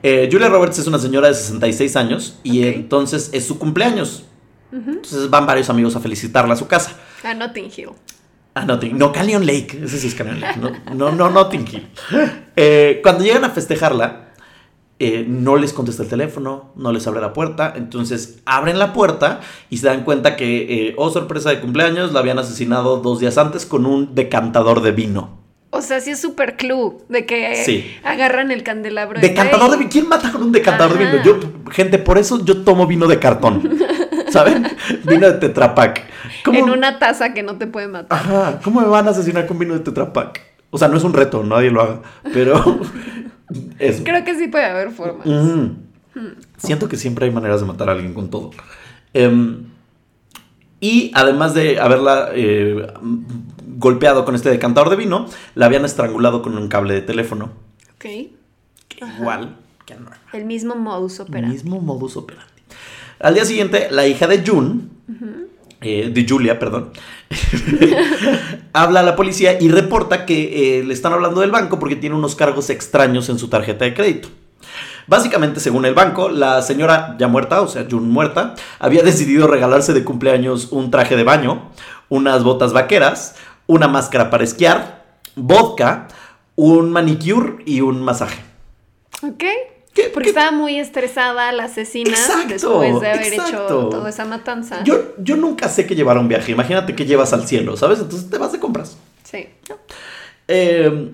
Eh, 0.02 0.28
Julia 0.30 0.48
Roberts 0.48 0.78
es 0.78 0.86
una 0.86 0.98
señora 0.98 1.28
de 1.28 1.34
66 1.34 1.96
años 1.96 2.38
y 2.42 2.62
entonces 2.66 3.30
es 3.32 3.46
su 3.46 3.58
cumpleaños. 3.58 4.24
Entonces 4.72 5.30
van 5.30 5.46
varios 5.46 5.70
amigos 5.70 5.96
a 5.96 6.00
felicitarla 6.00 6.52
a 6.54 6.56
su 6.56 6.66
casa. 6.66 6.92
A 7.24 7.32
Notting 7.34 7.70
Hill. 7.74 7.90
Ah, 8.58 8.64
Notting, 8.64 8.96
no, 8.96 9.12
Canyon 9.12 9.44
Lake. 9.44 9.78
Ese 9.84 9.98
sí 9.98 10.06
es 10.06 10.14
Canyon 10.14 10.40
Lake. 10.40 10.58
No, 10.58 10.70
no, 10.94 11.12
no 11.12 11.28
Notting 11.28 11.66
Hill. 11.70 11.86
Eh, 12.56 13.00
cuando 13.02 13.22
llegan 13.22 13.44
a 13.44 13.50
festejarla, 13.50 14.30
eh, 14.98 15.26
no 15.28 15.56
les 15.56 15.74
contesta 15.74 16.02
el 16.04 16.08
teléfono, 16.08 16.72
no 16.74 16.90
les 16.90 17.06
abre 17.06 17.20
la 17.20 17.34
puerta. 17.34 17.74
Entonces 17.76 18.38
abren 18.46 18.78
la 18.78 18.94
puerta 18.94 19.40
y 19.68 19.76
se 19.76 19.88
dan 19.88 20.04
cuenta 20.04 20.36
que, 20.36 20.88
eh, 20.88 20.94
oh 20.96 21.10
sorpresa 21.10 21.50
de 21.50 21.60
cumpleaños, 21.60 22.14
la 22.14 22.20
habían 22.20 22.38
asesinado 22.38 22.96
dos 22.96 23.20
días 23.20 23.36
antes 23.36 23.66
con 23.66 23.84
un 23.84 24.14
decantador 24.14 24.80
de 24.80 24.92
vino. 24.92 25.36
O 25.68 25.82
sea, 25.82 26.00
sí 26.00 26.12
es 26.12 26.20
super 26.22 26.56
club 26.56 27.04
de 27.10 27.26
que 27.26 27.62
Sí. 27.62 27.84
agarran 28.04 28.50
el 28.50 28.62
candelabro. 28.62 29.20
Decantador 29.20 29.70
de 29.72 29.76
vino. 29.76 29.90
¿Quién 29.90 30.08
mata 30.08 30.32
con 30.32 30.42
un 30.44 30.52
decantador 30.52 30.96
de 30.96 31.04
vino? 31.04 31.22
Yo, 31.22 31.38
gente, 31.70 31.98
por 31.98 32.16
eso 32.16 32.42
yo 32.42 32.62
tomo 32.64 32.86
vino 32.86 33.06
de 33.06 33.18
cartón. 33.18 33.78
¿Saben? 34.30 34.66
Vino 35.04 35.26
de 35.30 35.38
Tetrapac. 35.38 36.02
¿Cómo- 36.44 36.58
En 36.58 36.70
una 36.70 36.98
taza 36.98 37.32
que 37.34 37.42
no 37.42 37.56
te 37.56 37.66
puede 37.66 37.88
matar. 37.88 38.18
Ajá, 38.18 38.60
¿cómo 38.62 38.80
me 38.80 38.86
van 38.88 39.06
a 39.08 39.10
asesinar 39.10 39.46
con 39.46 39.58
vino 39.58 39.74
de 39.74 39.80
Tetra 39.80 40.12
Pak? 40.12 40.40
O 40.70 40.78
sea, 40.78 40.88
no 40.88 40.96
es 40.96 41.04
un 41.04 41.12
reto, 41.14 41.42
nadie 41.44 41.70
lo 41.70 41.80
haga, 41.82 42.00
pero 42.32 42.80
eso. 43.78 44.04
Creo 44.04 44.24
que 44.24 44.34
sí 44.36 44.48
puede 44.48 44.64
haber 44.66 44.90
formas. 44.90 45.26
Mm. 45.26 45.68
Siento 46.56 46.88
que 46.88 46.96
siempre 46.96 47.26
hay 47.26 47.30
maneras 47.30 47.60
de 47.60 47.66
matar 47.66 47.88
a 47.88 47.92
alguien 47.92 48.14
con 48.14 48.30
todo. 48.30 48.50
Em, 49.14 49.66
y 50.80 51.10
además 51.14 51.54
de 51.54 51.78
haberla 51.80 52.30
eh, 52.34 52.86
golpeado 53.78 54.24
con 54.24 54.34
este 54.34 54.50
decantador 54.50 54.90
de 54.90 54.96
vino, 54.96 55.26
la 55.54 55.66
habían 55.66 55.84
estrangulado 55.84 56.42
con 56.42 56.56
un 56.56 56.68
cable 56.68 56.94
de 56.94 57.02
teléfono. 57.02 57.50
Ok. 57.94 58.04
Igual 59.18 59.56
que. 59.84 59.94
El 60.32 60.44
mismo 60.46 60.74
modus 60.74 61.20
operandi. 61.20 61.54
Mismo 61.54 61.80
modus 61.80 62.16
operandi. 62.16 62.55
Al 63.20 63.34
día 63.34 63.44
siguiente, 63.44 63.88
la 63.90 64.06
hija 64.06 64.26
de 64.26 64.44
June, 64.46 64.80
eh, 65.80 66.10
de 66.12 66.26
Julia, 66.28 66.58
perdón, 66.58 66.90
habla 68.72 69.00
a 69.00 69.02
la 69.02 69.16
policía 69.16 69.60
y 69.60 69.68
reporta 69.68 70.26
que 70.26 70.78
eh, 70.78 70.84
le 70.84 70.92
están 70.92 71.12
hablando 71.12 71.40
del 71.40 71.50
banco 71.50 71.78
porque 71.78 71.96
tiene 71.96 72.16
unos 72.16 72.34
cargos 72.34 72.70
extraños 72.70 73.28
en 73.28 73.38
su 73.38 73.48
tarjeta 73.48 73.84
de 73.84 73.94
crédito. 73.94 74.28
Básicamente, 75.06 75.60
según 75.60 75.84
el 75.86 75.94
banco, 75.94 76.28
la 76.28 76.62
señora 76.62 77.16
ya 77.18 77.28
muerta, 77.28 77.62
o 77.62 77.68
sea, 77.68 77.86
June 77.88 78.08
muerta, 78.08 78.54
había 78.78 79.02
decidido 79.02 79.46
regalarse 79.46 79.92
de 79.92 80.04
cumpleaños 80.04 80.68
un 80.72 80.90
traje 80.90 81.14
de 81.14 81.22
baño, 81.22 81.70
unas 82.08 82.42
botas 82.42 82.72
vaqueras, 82.72 83.36
una 83.66 83.86
máscara 83.86 84.30
para 84.30 84.44
esquiar, 84.44 85.04
vodka, 85.36 86.08
un 86.56 86.90
manicure 86.90 87.62
y 87.66 87.82
un 87.82 88.02
masaje. 88.02 88.42
Ok. 89.22 89.44
¿Qué- 89.96 90.10
Porque 90.14 90.26
qué- 90.32 90.38
estaba 90.38 90.52
muy 90.52 90.78
estresada 90.78 91.50
la 91.52 91.64
asesina 91.64 92.10
Exacto, 92.10 92.48
después 92.80 93.00
de 93.00 93.08
haber 93.10 93.22
exacto. 93.32 93.64
hecho 93.64 93.88
toda 93.88 94.08
esa 94.10 94.24
matanza. 94.26 94.84
Yo, 94.84 95.14
yo 95.18 95.36
nunca 95.36 95.68
sé 95.68 95.86
qué 95.86 95.96
llevar 95.96 96.18
a 96.18 96.20
un 96.20 96.28
viaje. 96.28 96.52
Imagínate 96.52 96.94
que 96.94 97.04
llevas 97.06 97.32
al 97.32 97.46
cielo, 97.48 97.76
¿sabes? 97.76 97.98
Entonces 97.98 98.30
te 98.30 98.38
vas 98.38 98.52
de 98.52 98.60
compras. 98.60 98.96
Sí. 99.24 99.46
Eh, 100.48 101.10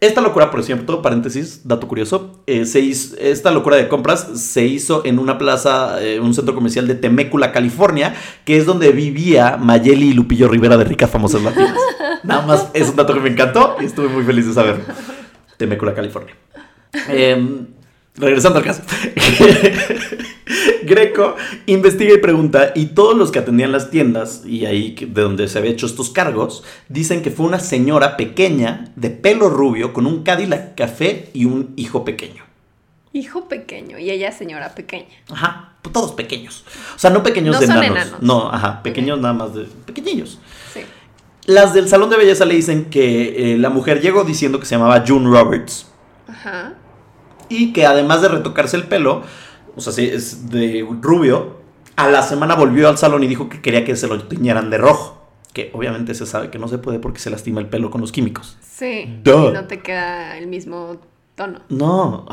esta 0.00 0.20
locura, 0.20 0.50
por 0.50 0.62
cierto, 0.62 1.02
paréntesis, 1.02 1.62
dato 1.64 1.88
curioso, 1.88 2.40
eh, 2.46 2.66
se 2.66 2.80
hizo- 2.80 3.16
esta 3.18 3.50
locura 3.50 3.76
de 3.76 3.88
compras 3.88 4.28
se 4.34 4.64
hizo 4.64 5.04
en 5.04 5.18
una 5.18 5.38
plaza, 5.38 6.00
eh, 6.02 6.20
un 6.20 6.34
centro 6.34 6.54
comercial 6.54 6.86
de 6.86 6.94
Temécula, 6.94 7.50
California, 7.52 8.14
que 8.44 8.56
es 8.58 8.66
donde 8.66 8.92
vivía 8.92 9.56
Mayeli 9.56 10.10
y 10.10 10.12
Lupillo 10.12 10.46
Rivera 10.48 10.76
de 10.76 10.84
Ricas 10.84 11.10
Famosas 11.10 11.42
Latinas. 11.42 11.74
Nada 12.22 12.46
más 12.46 12.68
es 12.74 12.88
un 12.88 12.96
dato 12.96 13.14
que 13.14 13.20
me 13.20 13.30
encantó 13.30 13.76
y 13.80 13.86
estuve 13.86 14.08
muy 14.08 14.22
feliz 14.24 14.46
de 14.46 14.54
saberlo. 14.54 14.84
Temécula, 15.56 15.94
California. 15.94 16.34
Em, 17.08 17.66
regresando 18.18 18.58
al 18.58 18.64
caso. 18.64 18.82
Greco 20.82 21.36
investiga 21.66 22.14
y 22.14 22.18
pregunta 22.18 22.72
y 22.74 22.86
todos 22.86 23.16
los 23.16 23.30
que 23.30 23.38
atendían 23.38 23.72
las 23.72 23.90
tiendas 23.90 24.42
y 24.46 24.64
ahí 24.66 24.94
de 24.94 25.22
donde 25.22 25.48
se 25.48 25.58
había 25.58 25.70
hecho 25.70 25.86
estos 25.86 26.10
cargos 26.10 26.64
dicen 26.88 27.22
que 27.22 27.30
fue 27.30 27.46
una 27.46 27.60
señora 27.60 28.16
pequeña 28.16 28.90
de 28.96 29.10
pelo 29.10 29.50
rubio 29.50 29.92
con 29.92 30.06
un 30.06 30.22
Cadillac 30.22 30.74
café 30.74 31.28
y 31.34 31.44
un 31.44 31.72
hijo 31.76 32.04
pequeño. 32.04 32.44
Hijo 33.12 33.48
pequeño 33.48 33.98
y 33.98 34.10
ella 34.10 34.32
señora 34.32 34.74
pequeña. 34.74 35.06
Ajá, 35.30 35.72
pues 35.82 35.92
todos 35.92 36.12
pequeños. 36.12 36.64
O 36.94 36.98
sea, 36.98 37.10
no 37.10 37.22
pequeños 37.22 37.54
No 37.56 37.60
de 37.60 37.66
son 37.66 37.76
enanos. 37.78 37.96
enanos. 38.06 38.22
No, 38.22 38.50
ajá, 38.50 38.82
pequeños 38.82 39.18
nada 39.20 39.34
más 39.34 39.54
de 39.54 39.64
pequeñillos. 39.86 40.38
Sí. 40.72 40.80
Las 41.46 41.74
del 41.74 41.88
salón 41.88 42.10
de 42.10 42.16
belleza 42.16 42.44
le 42.44 42.54
dicen 42.54 42.86
que 42.86 43.54
eh, 43.54 43.58
la 43.58 43.70
mujer 43.70 44.00
llegó 44.00 44.24
diciendo 44.24 44.60
que 44.60 44.66
se 44.66 44.74
llamaba 44.76 45.04
June 45.06 45.28
Roberts. 45.28 45.86
Ajá. 46.28 46.74
Y 47.48 47.72
que 47.72 47.86
además 47.86 48.22
de 48.22 48.28
retocarse 48.28 48.76
el 48.76 48.84
pelo, 48.84 49.22
o 49.76 49.80
sea, 49.80 49.92
sí, 49.92 50.08
es 50.12 50.50
de 50.50 50.86
rubio, 51.00 51.58
a 51.96 52.08
la 52.08 52.22
semana 52.22 52.54
volvió 52.54 52.88
al 52.88 52.98
salón 52.98 53.24
y 53.24 53.26
dijo 53.26 53.48
que 53.48 53.60
quería 53.60 53.84
que 53.84 53.96
se 53.96 54.06
lo 54.06 54.22
tiñeran 54.24 54.70
de 54.70 54.78
rojo. 54.78 55.16
que 55.52 55.70
obviamente 55.72 56.14
se 56.14 56.26
sabe 56.26 56.50
que 56.50 56.58
no 56.58 56.68
se 56.68 56.78
puede 56.78 56.98
porque 57.00 57.18
se 57.18 57.30
lastima 57.30 57.60
el 57.60 57.66
pelo 57.68 57.90
con 57.90 58.00
los 58.00 58.12
químicos. 58.12 58.56
Sí. 58.60 59.20
Duh. 59.24 59.48
Y 59.48 59.52
no 59.52 59.64
te 59.66 59.80
queda 59.80 60.38
el 60.38 60.46
mismo 60.46 60.98
tono. 61.34 61.60
No, 61.68 62.26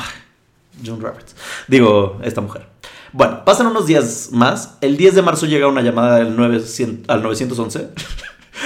John 0.86 1.02
Roberts. 1.02 1.36
Digo, 1.68 2.20
esta 2.24 2.42
mujer. 2.42 2.68
Bueno, 3.14 3.46
pasan 3.46 3.68
unos 3.68 3.88
días 3.88 4.30
más. 4.32 4.78
El 4.82 4.98
10 4.98 5.16
de 5.16 5.22
marzo 5.22 5.46
llega 5.46 5.68
una 5.68 5.82
llamada 5.82 6.18
del 6.18 6.36
900 6.36 7.10
al 7.10 7.24
911 7.24 7.90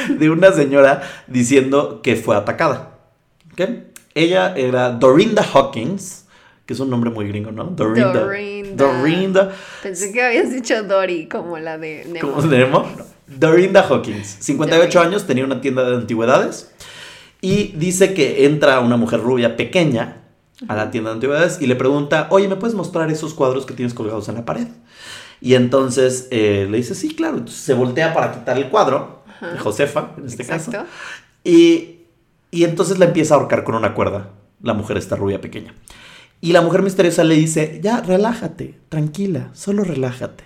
de 0.17 0.29
una 0.29 0.51
señora 0.51 1.03
diciendo 1.27 2.01
que 2.01 2.15
fue 2.15 2.35
atacada. 2.35 2.97
¿Ok? 3.53 3.61
Ella 4.15 4.55
era 4.55 4.89
Dorinda 4.91 5.45
Hawkins, 5.53 6.18
que 6.69 6.73
es 6.73 6.79
un 6.79 6.91
nombre 6.91 7.09
muy 7.09 7.27
gringo, 7.27 7.51
¿no? 7.51 7.63
Dorinda. 7.63 8.13
Dorinda. 8.13 8.85
Dorinda. 8.85 9.51
Pensé 9.81 10.11
que 10.11 10.21
habías 10.21 10.51
dicho 10.51 10.83
Dory, 10.83 11.27
como 11.27 11.57
la 11.57 11.79
de 11.79 12.05
Nemo. 12.07 12.29
¿Cómo 12.29 12.43
se 12.43 12.47
llama? 12.59 12.85
Dorinda 13.25 13.81
Hawkins, 13.89 14.37
58 14.39 14.99
Dory. 14.99 15.07
años, 15.09 15.25
tenía 15.25 15.45
una 15.45 15.61
tienda 15.61 15.83
de 15.89 15.95
antigüedades 15.95 16.69
y 17.41 17.73
dice 17.75 18.13
que 18.13 18.45
entra 18.45 18.81
una 18.81 18.97
mujer 18.97 19.19
rubia 19.19 19.57
pequeña 19.57 20.17
a 20.67 20.75
la 20.75 20.91
tienda 20.91 21.09
de 21.09 21.15
antigüedades 21.15 21.59
y 21.59 21.65
le 21.65 21.75
pregunta, 21.75 22.27
oye, 22.29 22.47
¿me 22.47 22.55
puedes 22.55 22.75
mostrar 22.75 23.09
esos 23.09 23.33
cuadros 23.33 23.65
que 23.65 23.73
tienes 23.73 23.95
colgados 23.95 24.29
en 24.29 24.35
la 24.35 24.45
pared? 24.45 24.67
Y 25.41 25.55
entonces 25.55 26.27
eh, 26.29 26.67
le 26.69 26.77
dice, 26.77 26.93
sí, 26.93 27.15
claro. 27.15 27.37
Entonces 27.37 27.63
se 27.63 27.73
voltea 27.73 28.13
para 28.13 28.31
quitar 28.31 28.57
el 28.59 28.69
cuadro, 28.69 29.23
Ajá. 29.27 29.57
Josefa 29.57 30.11
en 30.19 30.27
este 30.27 30.43
Exacto. 30.43 30.69
caso, 30.71 30.85
y, 31.43 32.01
y 32.51 32.63
entonces 32.63 32.99
la 32.99 33.05
empieza 33.05 33.33
a 33.33 33.37
ahorcar 33.39 33.63
con 33.63 33.73
una 33.73 33.95
cuerda, 33.95 34.29
la 34.61 34.75
mujer 34.75 34.97
esta 34.97 35.15
rubia 35.15 35.41
pequeña. 35.41 35.73
Y 36.41 36.53
la 36.53 36.61
mujer 36.61 36.81
misteriosa 36.81 37.23
le 37.23 37.35
dice, 37.35 37.79
ya, 37.83 38.01
relájate, 38.01 38.79
tranquila, 38.89 39.49
solo 39.53 39.83
relájate. 39.83 40.43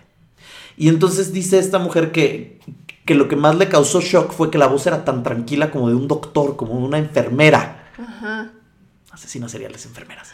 Y 0.75 0.89
entonces 0.89 1.33
dice 1.33 1.59
esta 1.59 1.77
mujer 1.77 2.11
que, 2.11 2.59
que 3.05 3.15
lo 3.15 3.27
que 3.27 3.35
más 3.35 3.55
le 3.57 3.69
causó 3.69 4.01
shock 4.01 4.31
fue 4.31 4.49
que 4.49 4.57
la 4.57 4.67
voz 4.67 4.87
era 4.87 5.05
tan 5.05 5.21
tranquila 5.21 5.69
como 5.69 5.89
de 5.89 5.95
un 5.95 6.07
doctor, 6.07 6.55
como 6.55 6.77
de 6.79 6.83
una 6.83 6.97
enfermera. 6.97 7.91
Ajá. 7.97 8.51
Asesinas 9.11 9.51
seriales, 9.51 9.85
enfermeras. 9.85 10.31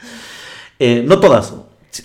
Eh, 0.79 1.03
no 1.05 1.19
todas. 1.19 1.53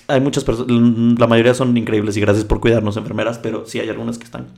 Hay 0.08 0.20
muchas 0.20 0.42
personas, 0.42 0.76
la 1.18 1.26
mayoría 1.28 1.54
son 1.54 1.76
increíbles 1.76 2.16
y 2.16 2.20
gracias 2.20 2.44
por 2.44 2.58
cuidarnos, 2.58 2.96
enfermeras, 2.96 3.38
pero 3.38 3.66
sí 3.66 3.78
hay 3.78 3.88
algunas 3.88 4.18
que 4.18 4.24
están. 4.24 4.48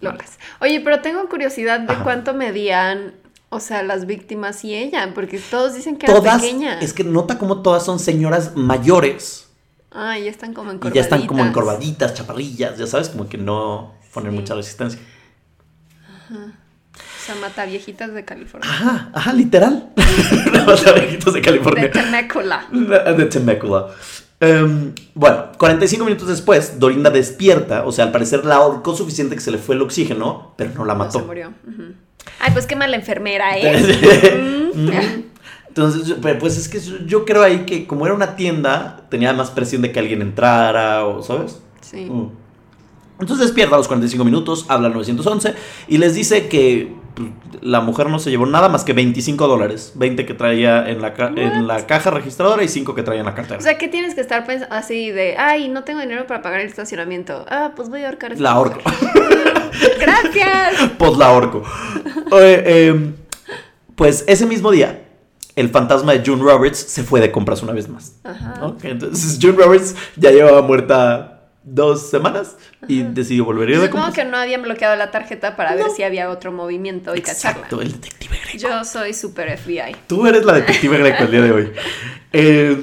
Locas. 0.00 0.38
Oye, 0.60 0.80
pero 0.80 1.00
tengo 1.00 1.28
curiosidad 1.28 1.80
de 1.80 1.92
Ajá. 1.92 2.04
cuánto 2.04 2.34
medían, 2.34 3.14
o 3.50 3.60
sea, 3.60 3.82
las 3.82 4.06
víctimas 4.06 4.64
y 4.64 4.74
ella, 4.74 5.12
porque 5.14 5.38
todos 5.38 5.74
dicen 5.74 5.96
que 5.96 6.06
era 6.06 6.14
Todas, 6.14 6.40
pequeña. 6.42 6.80
es 6.80 6.92
que 6.92 7.04
nota 7.04 7.38
como 7.38 7.62
todas 7.62 7.84
son 7.84 7.98
señoras 7.98 8.52
mayores 8.56 9.44
Ah, 9.90 10.18
ya 10.18 10.30
están 10.30 10.52
como 10.52 10.70
y 10.70 10.74
encorvaditas. 10.74 10.94
ya 10.94 11.00
están 11.16 11.26
como 11.26 11.44
encorvaditas, 11.44 12.12
chaparrillas, 12.14 12.76
ya 12.78 12.86
sabes, 12.86 13.08
como 13.08 13.26
que 13.28 13.38
no 13.38 13.94
ponen 14.12 14.32
Sí. 14.32 14.38
mucha 14.38 14.54
resistencia. 14.54 15.00
O 16.30 17.24
sea, 17.24 17.34
mata 17.36 17.64
viejitas 17.66 18.12
de 18.12 18.24
California. 18.24 18.68
Ajá, 18.70 19.10
ajá, 19.14 19.32
literal. 19.32 19.90
Los 20.66 20.86
abejitos 20.86 21.32
de 21.34 21.40
De 21.40 21.44
California. 21.46 21.90
Temecula. 21.90 22.66
De 22.70 23.24
Temecula. 23.26 23.88
Em, 24.40 24.92
bueno, 25.14 25.46
45 25.58 26.04
minutos 26.04 26.28
después, 26.28 26.78
Dorinda 26.78 27.10
despierta, 27.10 27.84
o 27.84 27.92
sea, 27.92 28.04
al 28.04 28.12
parecer 28.12 28.44
la 28.44 28.56
ahorcó 28.56 28.94
suficiente 28.94 29.34
que 29.34 29.40
se 29.40 29.50
le 29.50 29.58
fue 29.58 29.74
el 29.74 29.82
oxígeno, 29.82 30.52
pero 30.56 30.70
no 30.74 30.84
la 30.84 30.92
No, 30.94 30.98
mató. 31.00 31.18
se 31.20 31.24
murió. 31.24 31.52
Ujú. 31.66 31.94
Ay, 32.40 32.50
pues 32.52 32.66
qué 32.66 32.76
mala 32.76 32.96
enfermera, 32.96 33.58
¿eh? 33.58 34.70
Entonces, 35.68 36.16
pues 36.40 36.56
es 36.56 36.68
que 36.68 36.80
yo- 36.80 36.98
yo 37.06 37.24
creo 37.24 37.42
ahí 37.42 37.60
que 37.60 37.86
como 37.86 38.04
era 38.06 38.14
una 38.14 38.34
tienda, 38.36 39.04
tenía 39.10 39.32
más 39.32 39.50
presión 39.50 39.82
de 39.82 39.92
que 39.92 39.98
alguien 40.00 40.22
entrara, 40.22 41.04
o 41.06 41.22
¿sabes? 41.22 41.60
Sí. 41.80 42.06
Mm. 42.10 42.30
Entonces 43.20 43.46
despierta 43.46 43.74
a 43.74 43.78
los 43.78 43.88
45 43.88 44.24
minutos, 44.24 44.64
habla 44.68 44.88
al 44.88 44.94
911 44.94 45.54
y 45.88 45.98
les 45.98 46.14
dice 46.14 46.48
que 46.48 46.92
pues, 47.18 47.62
la 47.62 47.80
mujer 47.80 48.08
no 48.08 48.18
se 48.18 48.30
llevó 48.30 48.46
nada 48.46 48.68
más 48.68 48.84
que 48.84 48.92
25 48.92 49.46
dólares. 49.46 49.92
20 49.96 50.24
que 50.24 50.34
traía 50.34 50.88
en 50.88 51.02
la, 51.02 51.14
ca- 51.14 51.32
en 51.36 51.66
la 51.66 51.86
caja 51.86 52.10
registradora 52.10 52.62
y 52.62 52.68
5 52.68 52.94
que 52.94 53.02
traía 53.02 53.20
en 53.20 53.26
la 53.26 53.34
cartera. 53.34 53.58
O 53.58 53.62
sea, 53.62 53.76
¿qué 53.78 53.88
tienes 53.88 54.14
que 54.14 54.20
estar 54.20 54.46
pensando 54.46 54.74
así 54.74 55.10
de, 55.10 55.36
ay, 55.36 55.68
no 55.68 55.84
tengo 55.84 56.00
dinero 56.00 56.26
para 56.26 56.42
pagar 56.42 56.60
el 56.60 56.66
estacionamiento? 56.68 57.44
Ah, 57.48 57.72
pues 57.76 57.88
voy 57.88 58.02
a 58.02 58.08
ahorcar 58.08 58.30
a 58.30 58.34
esta 58.34 58.42
la 58.42 58.52
ahorco. 58.52 58.80
Gracias. 60.00 60.90
pues 60.98 61.16
la 61.16 61.26
ahorco. 61.26 61.62
Oye, 62.30 62.88
em, 62.88 63.14
pues 63.96 64.24
ese 64.26 64.46
mismo 64.46 64.70
día, 64.70 65.02
el 65.56 65.68
fantasma 65.70 66.12
de 66.12 66.22
June 66.24 66.42
Roberts 66.42 66.78
se 66.78 67.02
fue 67.02 67.20
de 67.20 67.30
compras 67.32 67.62
una 67.62 67.72
vez 67.72 67.88
más. 67.88 68.14
Ajá. 68.24 68.74
Entonces 68.82 69.38
June 69.40 69.56
Roberts 69.62 69.94
ya 70.16 70.30
llevaba 70.30 70.62
muerta 70.62 71.37
dos 71.74 72.08
semanas 72.10 72.56
y 72.88 73.02
decidió 73.02 73.44
volver 73.44 73.68
de 73.68 73.74
Supongo 73.76 74.04
compras. 74.04 74.14
que 74.14 74.24
no 74.30 74.36
habían 74.36 74.62
bloqueado 74.62 74.96
la 74.96 75.10
tarjeta 75.10 75.56
para 75.56 75.74
ver 75.74 75.86
si 75.94 76.02
había 76.02 76.30
otro 76.30 76.52
movimiento 76.52 77.14
y 77.14 77.18
Exacto, 77.18 77.62
cacharla. 77.62 77.84
el 77.84 77.92
detective 77.92 78.36
Greco. 78.44 78.58
Yo 78.58 78.84
soy 78.84 79.12
super 79.14 79.56
FBI. 79.58 79.96
Tú 80.06 80.26
eres 80.26 80.44
la 80.44 80.54
detective 80.54 80.98
Greco 80.98 81.24
el 81.24 81.30
día 81.30 81.42
de 81.42 81.52
hoy. 81.52 81.72
Eh, 82.32 82.76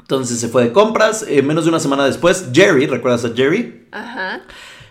entonces 0.00 0.38
se 0.38 0.48
fue 0.48 0.64
de 0.64 0.72
compras. 0.72 1.24
eh, 1.26 1.42
menos 1.42 1.64
de 1.64 1.70
una 1.70 1.80
semana 1.80 2.04
después, 2.04 2.50
Jerry, 2.52 2.86
¿recuerdas 2.86 3.24
a 3.24 3.34
Jerry? 3.34 3.86
Ajá. 3.92 4.40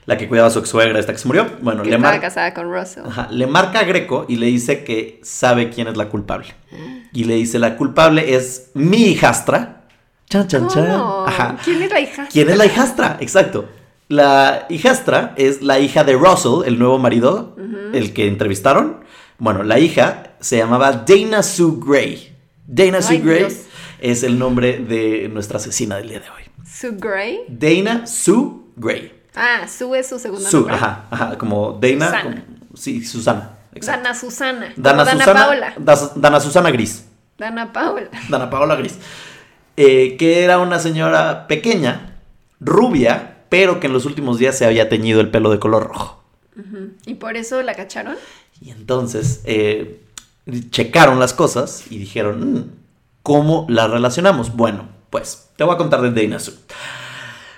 La 0.08 0.18
que 0.18 0.28
cuidaba 0.28 0.48
a 0.48 0.52
su 0.52 0.58
ex 0.58 0.70
suegra, 0.70 1.00
esta 1.00 1.12
que 1.14 1.20
se 1.20 1.28
murió. 1.28 1.48
Bueno, 1.62 1.84
Que 1.84 1.90
le, 1.92 1.96
estaba 1.98 2.14
mar- 2.14 2.22
casada 2.22 2.54
con 2.56 2.72
Russell. 2.74 3.04
Ajá, 3.06 3.28
le 3.30 3.46
marca 3.46 3.80
a 3.80 3.84
Greco 3.84 4.26
y 4.28 4.38
le 4.38 4.48
dice 4.48 4.84
que 4.84 5.20
sabe 5.24 5.70
quién 5.70 5.88
es 5.88 5.96
la 5.98 6.10
culpable. 6.10 6.48
Y 7.14 7.26
le 7.26 7.36
dice, 7.36 7.60
la 7.60 7.78
culpable 7.78 8.34
es 8.36 8.72
mi 8.74 9.04
hijastra. 9.10 9.81
Chan, 10.32 10.48
chan, 10.48 10.68
chan. 10.70 10.90
Ajá. 11.28 11.58
¿Quién 11.64 11.82
es 11.84 11.92
la 11.92 12.00
hija? 12.00 12.28
¿Quién 12.32 12.50
es 12.50 12.58
la 12.58 12.66
hijastra? 12.66 13.18
Exacto. 13.20 13.68
La 14.08 14.66
hijastra 14.70 15.34
es 15.36 15.62
la 15.62 15.80
hija 15.80 16.04
de 16.06 16.14
Russell, 16.14 16.64
el 16.66 16.80
nuevo 16.80 16.98
marido, 17.00 17.56
el 17.94 18.14
que 18.14 18.28
entrevistaron. 18.28 19.04
Bueno, 19.38 19.64
la 19.64 19.78
hija 19.80 20.32
se 20.40 20.58
llamaba 20.58 20.92
Dana 21.06 21.44
Sue 21.44 21.74
Gray. 21.86 22.34
Dana 22.66 23.02
Sue 23.02 23.18
Ay, 23.18 23.22
Gray 23.22 23.40
Dios. 23.40 23.54
es 24.00 24.24
el 24.24 24.40
nombre 24.40 24.78
de 24.80 25.30
nuestra 25.32 25.58
asesina 25.58 25.98
del 25.98 26.08
día 26.10 26.20
de 26.22 26.30
hoy. 26.30 26.44
Sue 26.66 26.92
Gray. 26.98 27.40
Dana 27.50 28.08
Sue 28.08 28.52
Gray. 28.78 29.12
Ah, 29.36 29.68
Sue 29.68 30.00
es 30.00 30.08
su 30.08 30.18
segunda 30.20 30.50
Sue, 30.50 30.60
nombre. 30.62 30.76
ajá, 30.76 31.06
ajá, 31.12 31.38
como 31.38 31.78
Dana. 31.82 32.06
Susana. 32.08 32.24
como- 32.24 32.78
sí, 32.78 33.04
Susana. 33.06 33.50
Exacto. 33.74 34.04
Dana 34.04 34.16
Susana. 34.16 34.74
Dana, 34.78 35.06
Susana. 35.06 35.34
Paola. 35.46 35.74
Das- 35.78 36.12
Dana 36.16 36.40
Susana 36.40 36.72
Gris. 36.72 37.06
Dana 37.38 37.72
Paola. 37.74 38.08
Dana 38.30 38.50
Paola 38.50 38.76
Gris. 38.76 38.98
Eh, 39.84 40.16
que 40.18 40.44
era 40.44 40.60
una 40.60 40.78
señora 40.80 41.48
pequeña, 41.48 42.20
rubia, 42.60 43.38
pero 43.50 43.80
que 43.80 43.88
en 43.88 43.94
los 43.94 44.06
últimos 44.06 44.38
días 44.38 44.58
se 44.58 44.66
había 44.66 44.90
teñido 44.90 45.22
el 45.22 45.30
pelo 45.32 45.50
de 45.50 45.60
color 45.60 45.88
rojo. 45.88 46.24
¿Y 47.06 47.16
por 47.16 47.36
eso 47.36 47.62
la 47.64 47.74
cacharon? 47.74 48.16
Y 48.62 48.70
entonces 48.70 49.42
eh, 49.46 50.02
checaron 50.70 51.20
las 51.20 51.34
cosas 51.34 51.86
y 51.90 51.98
dijeron, 51.98 52.54
"Mm, 52.54 52.72
¿cómo 53.24 53.66
la 53.70 53.88
relacionamos? 53.88 54.56
Bueno, 54.56 54.88
pues 55.10 55.50
te 55.56 55.64
voy 55.64 55.74
a 55.74 55.78
contar 55.78 56.02
de 56.02 56.12
Dana 56.12 56.38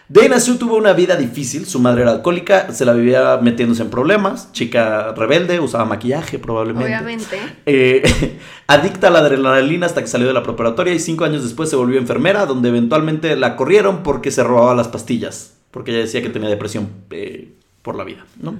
Dana 0.10 0.40
Sue 0.40 0.58
tuvo 0.58 0.76
una 0.76 0.94
vida 0.94 1.16
difícil, 1.16 1.66
su 1.66 1.80
madre 1.80 2.02
era 2.02 2.12
alcohólica, 2.12 2.74
se 2.74 2.84
la 2.84 2.94
vivía 2.94 3.40
metiéndose 3.42 3.84
en 3.84 3.90
problemas, 3.90 4.52
chica 4.52 5.14
rebelde, 5.14 5.60
usaba 5.62 5.86
maquillaje 5.86 6.40
probablemente. 6.40 6.88
Obviamente. 6.88 7.40
Eh, 7.66 8.38
adicta 8.68 9.08
a 9.08 9.10
la 9.12 9.20
adrenalina 9.20 9.86
hasta 9.86 10.02
que 10.02 10.08
salió 10.08 10.28
de 10.28 10.34
la 10.34 10.44
preparatoria 10.44 10.94
y 10.94 11.00
cinco 11.00 11.24
años 11.24 11.44
después 11.44 11.70
se 11.70 11.78
volvió 11.78 12.00
enfermera, 12.00 12.46
donde 12.46 12.70
eventualmente 12.70 13.36
la 13.38 13.56
corrieron 13.56 14.04
porque 14.04 14.30
se 14.30 14.44
robaba 14.44 14.76
las 14.76 14.90
pastillas, 14.90 15.54
porque 15.72 15.92
ella 15.92 16.02
decía 16.02 16.22
que 16.22 16.30
tenía 16.30 16.50
depresión 16.50 16.90
eh, 17.12 17.54
por 17.82 17.96
la 17.96 18.04
vida, 18.04 18.26
¿no? 18.42 18.56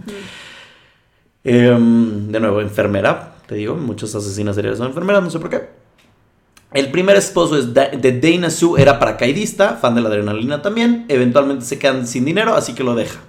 Em, 1.44 2.32
de 2.32 2.40
nuevo, 2.40 2.62
enfermera, 2.62 3.36
te 3.48 3.56
digo, 3.56 3.76
muchos 3.76 4.16
asesinas 4.16 4.56
seriales 4.56 4.78
son 4.78 4.88
enfermeras, 4.88 5.22
no 5.22 5.30
sé 5.30 5.40
por 5.40 5.50
qué. 5.50 5.83
El 6.74 6.90
primer 6.92 7.16
esposo 7.16 7.58
es 7.58 7.74
Da- 7.74 7.90
de 7.90 8.20
Dana 8.20 8.50
Sue 8.50 8.82
era 8.82 9.00
paracaidista, 9.00 9.76
fan 9.76 9.94
de 9.96 10.02
la 10.02 10.10
adrenalina 10.10 10.62
también. 10.62 11.06
Eventualmente 11.08 11.66
se 11.66 11.78
quedan 11.78 12.08
sin 12.08 12.26
dinero, 12.26 12.56
así 12.56 12.74
que 12.74 12.84
lo 12.84 12.96
deja. 12.96 13.20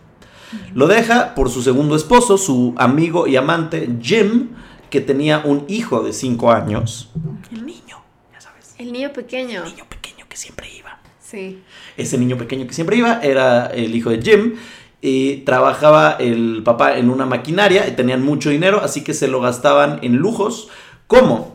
Lo 0.74 0.86
deja 0.86 1.34
por 1.34 1.50
su 1.50 1.62
segundo 1.62 1.96
esposo, 1.96 2.38
su 2.38 2.74
amigo 2.78 3.26
y 3.26 3.36
amante 3.36 3.88
Jim, 4.00 4.50
que 4.88 5.00
tenía 5.00 5.42
un 5.44 5.64
hijo 5.68 6.02
de 6.02 6.12
5 6.12 6.52
años. 6.52 7.10
El 7.52 7.66
niño, 7.66 8.02
ya 8.32 8.40
sabes. 8.40 8.74
El 8.78 8.92
niño 8.92 9.12
pequeño. 9.12 9.64
El 9.64 9.70
niño 9.72 9.84
pequeño 9.90 10.24
que 10.28 10.36
siempre 10.36 10.68
iba. 10.74 11.00
Sí. 11.20 11.60
Ese 11.96 12.16
niño 12.18 12.38
pequeño 12.38 12.66
que 12.66 12.72
siempre 12.72 12.96
iba 12.96 13.20
era 13.20 13.66
el 13.66 13.94
hijo 13.94 14.10
de 14.10 14.22
Jim. 14.22 14.54
Y 15.02 15.38
trabajaba 15.38 16.12
el 16.12 16.62
papá 16.64 16.96
en 16.96 17.10
una 17.10 17.26
maquinaria 17.26 17.86
y 17.88 17.92
tenían 17.92 18.22
mucho 18.22 18.48
dinero, 18.48 18.80
así 18.82 19.02
que 19.04 19.12
se 19.12 19.28
lo 19.28 19.40
gastaban 19.40 19.98
en 20.02 20.16
lujos. 20.16 20.68
¿Cómo? 21.06 21.53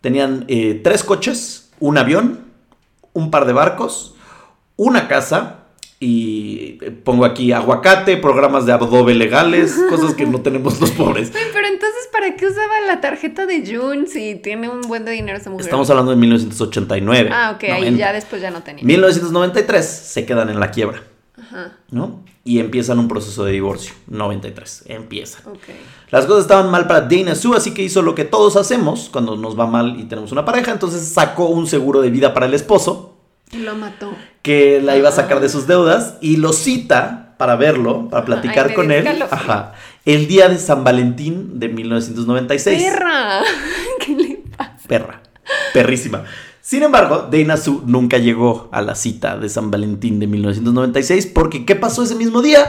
Tenían 0.00 0.44
eh, 0.48 0.80
tres 0.82 1.02
coches, 1.02 1.70
un 1.80 1.98
avión, 1.98 2.44
un 3.12 3.30
par 3.30 3.46
de 3.46 3.52
barcos, 3.52 4.14
una 4.76 5.08
casa 5.08 5.64
y 6.00 6.78
eh, 6.80 6.92
pongo 6.92 7.24
aquí 7.24 7.50
aguacate, 7.52 8.16
programas 8.16 8.64
de 8.66 8.72
adobe 8.72 9.14
legales, 9.14 9.76
cosas 9.90 10.14
que 10.14 10.26
no 10.26 10.40
tenemos 10.40 10.80
los 10.80 10.92
pobres. 10.92 11.30
Pero 11.32 11.66
entonces, 11.66 12.08
¿para 12.12 12.36
qué 12.36 12.46
usaba 12.46 12.80
la 12.86 13.00
tarjeta 13.00 13.46
de 13.46 13.64
June 13.66 14.06
si 14.06 14.36
tiene 14.36 14.68
un 14.68 14.82
buen 14.82 15.04
de 15.04 15.12
dinero 15.12 15.38
esa 15.38 15.50
mujer? 15.50 15.66
Estamos 15.66 15.90
hablando 15.90 16.12
de 16.12 16.16
1989. 16.18 17.30
Ah, 17.32 17.52
ok, 17.56 17.64
ahí 17.64 17.80
90. 17.80 17.98
ya 17.98 18.12
después 18.12 18.40
ya 18.40 18.50
no 18.50 18.62
tenía. 18.62 18.84
1993 18.84 19.84
se 19.84 20.24
quedan 20.24 20.48
en 20.50 20.60
la 20.60 20.70
quiebra. 20.70 21.02
Ajá. 21.48 21.72
¿no? 21.90 22.22
Y 22.44 22.60
empiezan 22.60 22.98
un 22.98 23.08
proceso 23.08 23.44
de 23.44 23.52
divorcio, 23.52 23.94
93, 24.08 24.84
empiezan. 24.86 25.42
Las 26.10 26.26
cosas 26.26 26.42
estaban 26.42 26.70
mal 26.70 26.86
para 26.86 27.02
Dana 27.02 27.34
Sue, 27.34 27.56
así 27.56 27.72
que 27.74 27.82
hizo 27.82 28.02
lo 28.02 28.14
que 28.14 28.24
todos 28.24 28.56
hacemos 28.56 29.08
cuando 29.12 29.36
nos 29.36 29.58
va 29.58 29.66
mal 29.66 29.98
y 29.98 30.04
tenemos 30.04 30.32
una 30.32 30.44
pareja, 30.44 30.72
entonces 30.72 31.06
sacó 31.08 31.46
un 31.46 31.66
seguro 31.66 32.00
de 32.00 32.10
vida 32.10 32.32
para 32.34 32.46
el 32.46 32.54
esposo, 32.54 33.16
Y 33.50 33.58
lo 33.58 33.74
mató. 33.74 34.12
que 34.42 34.80
la 34.82 34.96
iba 34.96 35.08
a 35.08 35.12
sacar 35.12 35.40
de 35.40 35.48
sus 35.48 35.66
deudas, 35.66 36.14
y 36.20 36.36
lo 36.36 36.52
cita 36.52 37.34
para 37.38 37.56
verlo, 37.56 38.08
para 38.08 38.24
platicar 38.24 38.68
ay, 38.68 38.74
con 38.74 38.90
él, 38.90 39.06
ajá, 39.30 39.74
el 40.04 40.26
día 40.26 40.48
de 40.48 40.58
San 40.58 40.84
Valentín 40.84 41.58
de 41.60 41.68
1996. 41.68 42.82
¡Perra! 42.82 43.40
¿Qué 44.04 44.14
le 44.14 44.42
pasa? 44.56 44.76
Perra. 44.88 45.22
Perrísima. 45.72 46.24
Sin 46.68 46.82
embargo, 46.82 47.28
Dana 47.32 47.56
Sue 47.56 47.80
nunca 47.86 48.18
llegó 48.18 48.68
a 48.72 48.82
la 48.82 48.94
cita 48.94 49.38
de 49.38 49.48
San 49.48 49.70
Valentín 49.70 50.20
de 50.20 50.26
1996 50.26 51.26
porque 51.28 51.64
¿qué 51.64 51.74
pasó 51.76 52.02
ese 52.02 52.14
mismo 52.14 52.42
día? 52.42 52.66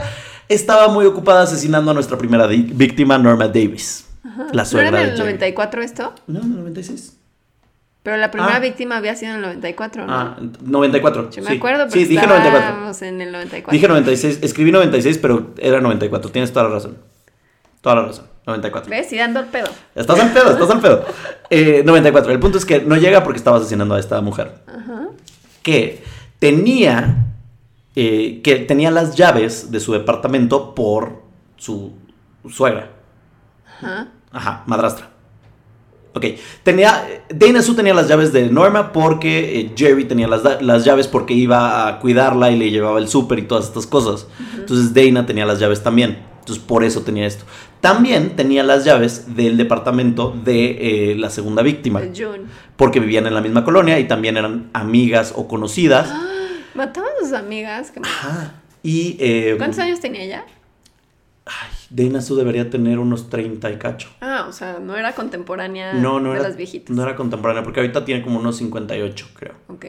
Estaba 0.48 0.88
muy 0.88 1.04
ocupada 1.04 1.42
asesinando 1.42 1.90
a 1.90 1.94
nuestra 1.94 2.16
primera 2.16 2.46
víctima, 2.46 3.18
Norma 3.18 3.48
Davis, 3.48 4.06
la 4.54 4.62
¿No 4.62 4.64
suegra 4.64 4.88
era 4.88 5.00
en 5.02 5.04
el 5.04 5.10
Jerry. 5.10 5.24
94 5.32 5.82
esto? 5.82 6.14
No, 6.28 6.38
en 6.40 6.46
el 6.46 6.56
96. 6.60 7.18
Pero 8.02 8.16
la 8.16 8.30
primera 8.30 8.56
Ah. 8.56 8.60
víctima 8.60 8.96
había 8.96 9.14
sido 9.16 9.32
en 9.32 9.36
el 9.36 9.42
94, 9.42 10.06
¿no? 10.06 10.12
Ah, 10.14 10.38
94. 10.62 11.28
Yo 11.30 11.42
me 11.42 11.50
sí. 11.50 11.56
acuerdo, 11.58 11.84
pero 11.86 11.92
Sí, 12.00 12.06
dije 12.06 12.26
94. 12.26 12.58
estábamos 12.58 13.02
en 13.02 13.20
el 13.20 13.32
94. 13.32 13.70
Dije 13.70 13.86
96, 13.86 14.38
escribí 14.40 14.72
96, 14.72 15.18
pero 15.18 15.52
era 15.58 15.82
94. 15.82 16.30
Tienes 16.30 16.50
toda 16.54 16.68
la 16.68 16.74
razón. 16.76 16.96
Toda 17.82 17.96
la 17.96 18.02
razón. 18.06 18.29
94. 18.46 18.90
¿Ves? 18.90 19.12
Y 19.12 19.18
dando 19.18 19.40
el 19.40 19.46
pedo. 19.46 19.68
Estás 19.94 20.18
al 20.18 20.32
pedo, 20.32 20.50
estás 20.52 20.70
al 20.70 20.80
pedo. 20.80 21.04
Eh, 21.52 21.82
94. 21.84 22.30
El 22.32 22.38
punto 22.38 22.58
es 22.58 22.64
que 22.64 22.80
no 22.80 22.96
llega 22.96 23.24
porque 23.24 23.38
estaba 23.38 23.56
asesinando 23.56 23.96
a 23.96 23.98
esta 23.98 24.20
mujer. 24.20 24.54
Que 25.62 26.04
tenía. 26.38 27.26
eh, 27.96 28.40
que 28.44 28.56
tenía 28.60 28.92
las 28.92 29.16
llaves 29.16 29.72
de 29.72 29.80
su 29.80 29.92
departamento 29.92 30.74
por 30.76 31.22
su 31.56 31.92
suegra. 32.48 32.90
Ajá. 33.66 34.08
Ajá, 34.30 34.62
madrastra. 34.66 35.08
Ok, 36.12 36.24
tenía, 36.64 37.06
Dana 37.28 37.62
Sue 37.62 37.76
tenía 37.76 37.94
las 37.94 38.08
llaves 38.08 38.32
de 38.32 38.48
Norma 38.48 38.92
porque 38.92 39.60
eh, 39.60 39.70
Jerry 39.76 40.06
tenía 40.06 40.26
las, 40.26 40.60
las 40.60 40.84
llaves 40.84 41.06
porque 41.06 41.34
iba 41.34 41.86
a 41.86 42.00
cuidarla 42.00 42.50
y 42.50 42.58
le 42.58 42.70
llevaba 42.70 42.98
el 42.98 43.08
súper 43.08 43.38
y 43.38 43.42
todas 43.42 43.66
estas 43.66 43.86
cosas. 43.86 44.26
Entonces 44.56 44.92
Dana 44.92 45.24
tenía 45.26 45.46
las 45.46 45.60
llaves 45.60 45.82
también. 45.82 46.18
Entonces 46.40 46.64
por 46.64 46.82
eso 46.82 47.02
tenía 47.02 47.26
esto. 47.26 47.44
También 47.80 48.34
tenía 48.34 48.64
las 48.64 48.84
llaves 48.84 49.36
del 49.36 49.56
departamento 49.56 50.36
de 50.44 51.12
eh, 51.12 51.14
la 51.14 51.30
segunda 51.30 51.62
víctima. 51.62 52.00
De 52.00 52.08
June. 52.08 52.44
Porque 52.76 52.98
vivían 52.98 53.26
en 53.26 53.34
la 53.34 53.40
misma 53.40 53.64
colonia 53.64 54.00
y 54.00 54.08
también 54.08 54.36
eran 54.36 54.68
amigas 54.72 55.32
o 55.36 55.46
conocidas. 55.46 56.12
Mataban 56.74 57.10
a 57.20 57.24
sus 57.24 57.32
amigas. 57.34 57.92
Ajá. 58.02 58.54
Y 58.82 59.16
eh, 59.20 59.54
¿Cuántos 59.58 59.78
años 59.78 60.00
tenía 60.00 60.22
ella? 60.22 60.44
ay, 61.46 61.79
Dana 61.90 62.20
Sue 62.20 62.36
debería 62.38 62.70
tener 62.70 62.98
unos 62.98 63.28
30 63.28 63.70
y 63.70 63.76
cacho. 63.78 64.08
Ah, 64.20 64.46
o 64.48 64.52
sea, 64.52 64.78
no 64.78 64.96
era 64.96 65.12
contemporánea 65.14 65.92
No, 65.94 66.20
no 66.20 66.30
de 66.30 66.36
era, 66.38 66.48
las 66.48 66.56
viejitas. 66.56 66.94
no 66.94 67.02
era 67.02 67.16
contemporánea, 67.16 67.62
porque 67.62 67.80
ahorita 67.80 68.04
tiene 68.04 68.22
como 68.22 68.38
unos 68.38 68.56
58, 68.58 69.26
creo. 69.34 69.54
Ok. 69.68 69.86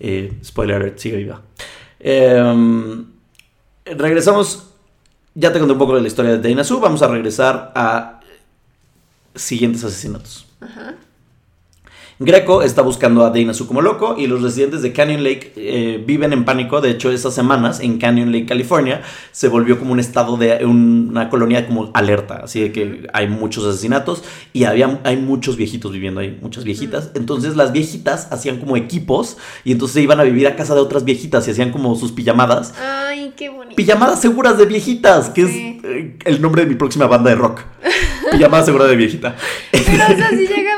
Eh, 0.00 0.38
spoiler 0.44 0.76
alert, 0.76 0.98
sigue 0.98 1.16
viva. 1.16 1.40
Eh, 2.00 3.04
regresamos. 3.84 4.64
Ya 5.34 5.52
te 5.52 5.58
conté 5.60 5.72
un 5.72 5.78
poco 5.78 5.94
de 5.94 6.00
la 6.02 6.08
historia 6.08 6.36
de 6.36 6.48
Dana 6.48 6.64
Sue. 6.64 6.80
Vamos 6.80 7.00
a 7.02 7.08
regresar 7.08 7.70
a 7.74 8.20
siguientes 9.34 9.84
asesinatos. 9.84 10.46
Ajá. 10.60 10.96
Greco 12.20 12.62
está 12.62 12.82
buscando 12.82 13.24
a 13.24 13.30
Dana 13.30 13.52
como 13.68 13.80
loco 13.80 14.16
y 14.18 14.26
los 14.26 14.42
residentes 14.42 14.82
de 14.82 14.92
Canyon 14.92 15.22
Lake 15.22 15.52
eh, 15.54 16.02
viven 16.04 16.32
en 16.32 16.44
pánico. 16.44 16.80
De 16.80 16.90
hecho, 16.90 17.12
esas 17.12 17.32
semanas 17.32 17.78
en 17.78 17.98
Canyon 17.98 18.32
Lake, 18.32 18.46
California, 18.46 19.02
se 19.30 19.46
volvió 19.46 19.78
como 19.78 19.92
un 19.92 20.00
estado 20.00 20.36
de 20.36 20.64
una 20.64 21.28
colonia 21.30 21.64
como 21.66 21.90
alerta. 21.94 22.40
Así 22.42 22.60
de 22.60 22.72
que 22.72 23.06
hay 23.12 23.28
muchos 23.28 23.64
asesinatos 23.64 24.24
y 24.52 24.64
había, 24.64 25.00
hay 25.04 25.16
muchos 25.16 25.56
viejitos 25.56 25.92
viviendo 25.92 26.20
ahí, 26.20 26.36
muchas 26.42 26.64
viejitas. 26.64 27.12
Entonces 27.14 27.54
las 27.54 27.70
viejitas 27.72 28.26
hacían 28.32 28.58
como 28.58 28.76
equipos 28.76 29.36
y 29.64 29.70
entonces 29.70 29.94
se 29.94 30.02
iban 30.02 30.18
a 30.18 30.24
vivir 30.24 30.48
a 30.48 30.56
casa 30.56 30.74
de 30.74 30.80
otras 30.80 31.04
viejitas 31.04 31.46
y 31.46 31.52
hacían 31.52 31.70
como 31.70 31.94
sus 31.94 32.10
pijamadas. 32.10 32.74
Ay, 32.80 33.32
qué 33.36 33.48
bonito. 33.48 33.76
Pijamadas 33.76 34.20
seguras 34.20 34.58
de 34.58 34.66
viejitas, 34.66 35.30
que 35.30 35.46
Sí. 35.46 35.80
es 35.82 35.84
eh, 35.88 36.16
el 36.24 36.42
nombre 36.42 36.62
de 36.62 36.68
mi 36.68 36.74
próxima 36.74 37.06
banda 37.06 37.30
de 37.30 37.36
rock. 37.36 37.60
Pijamada 38.32 38.64
segura 38.64 38.86
de 38.86 38.96
viejita. 38.96 39.36
Pero, 39.70 39.84
o 39.86 40.16
sea, 40.16 40.30
si 40.30 40.46
llegaba 40.46 40.77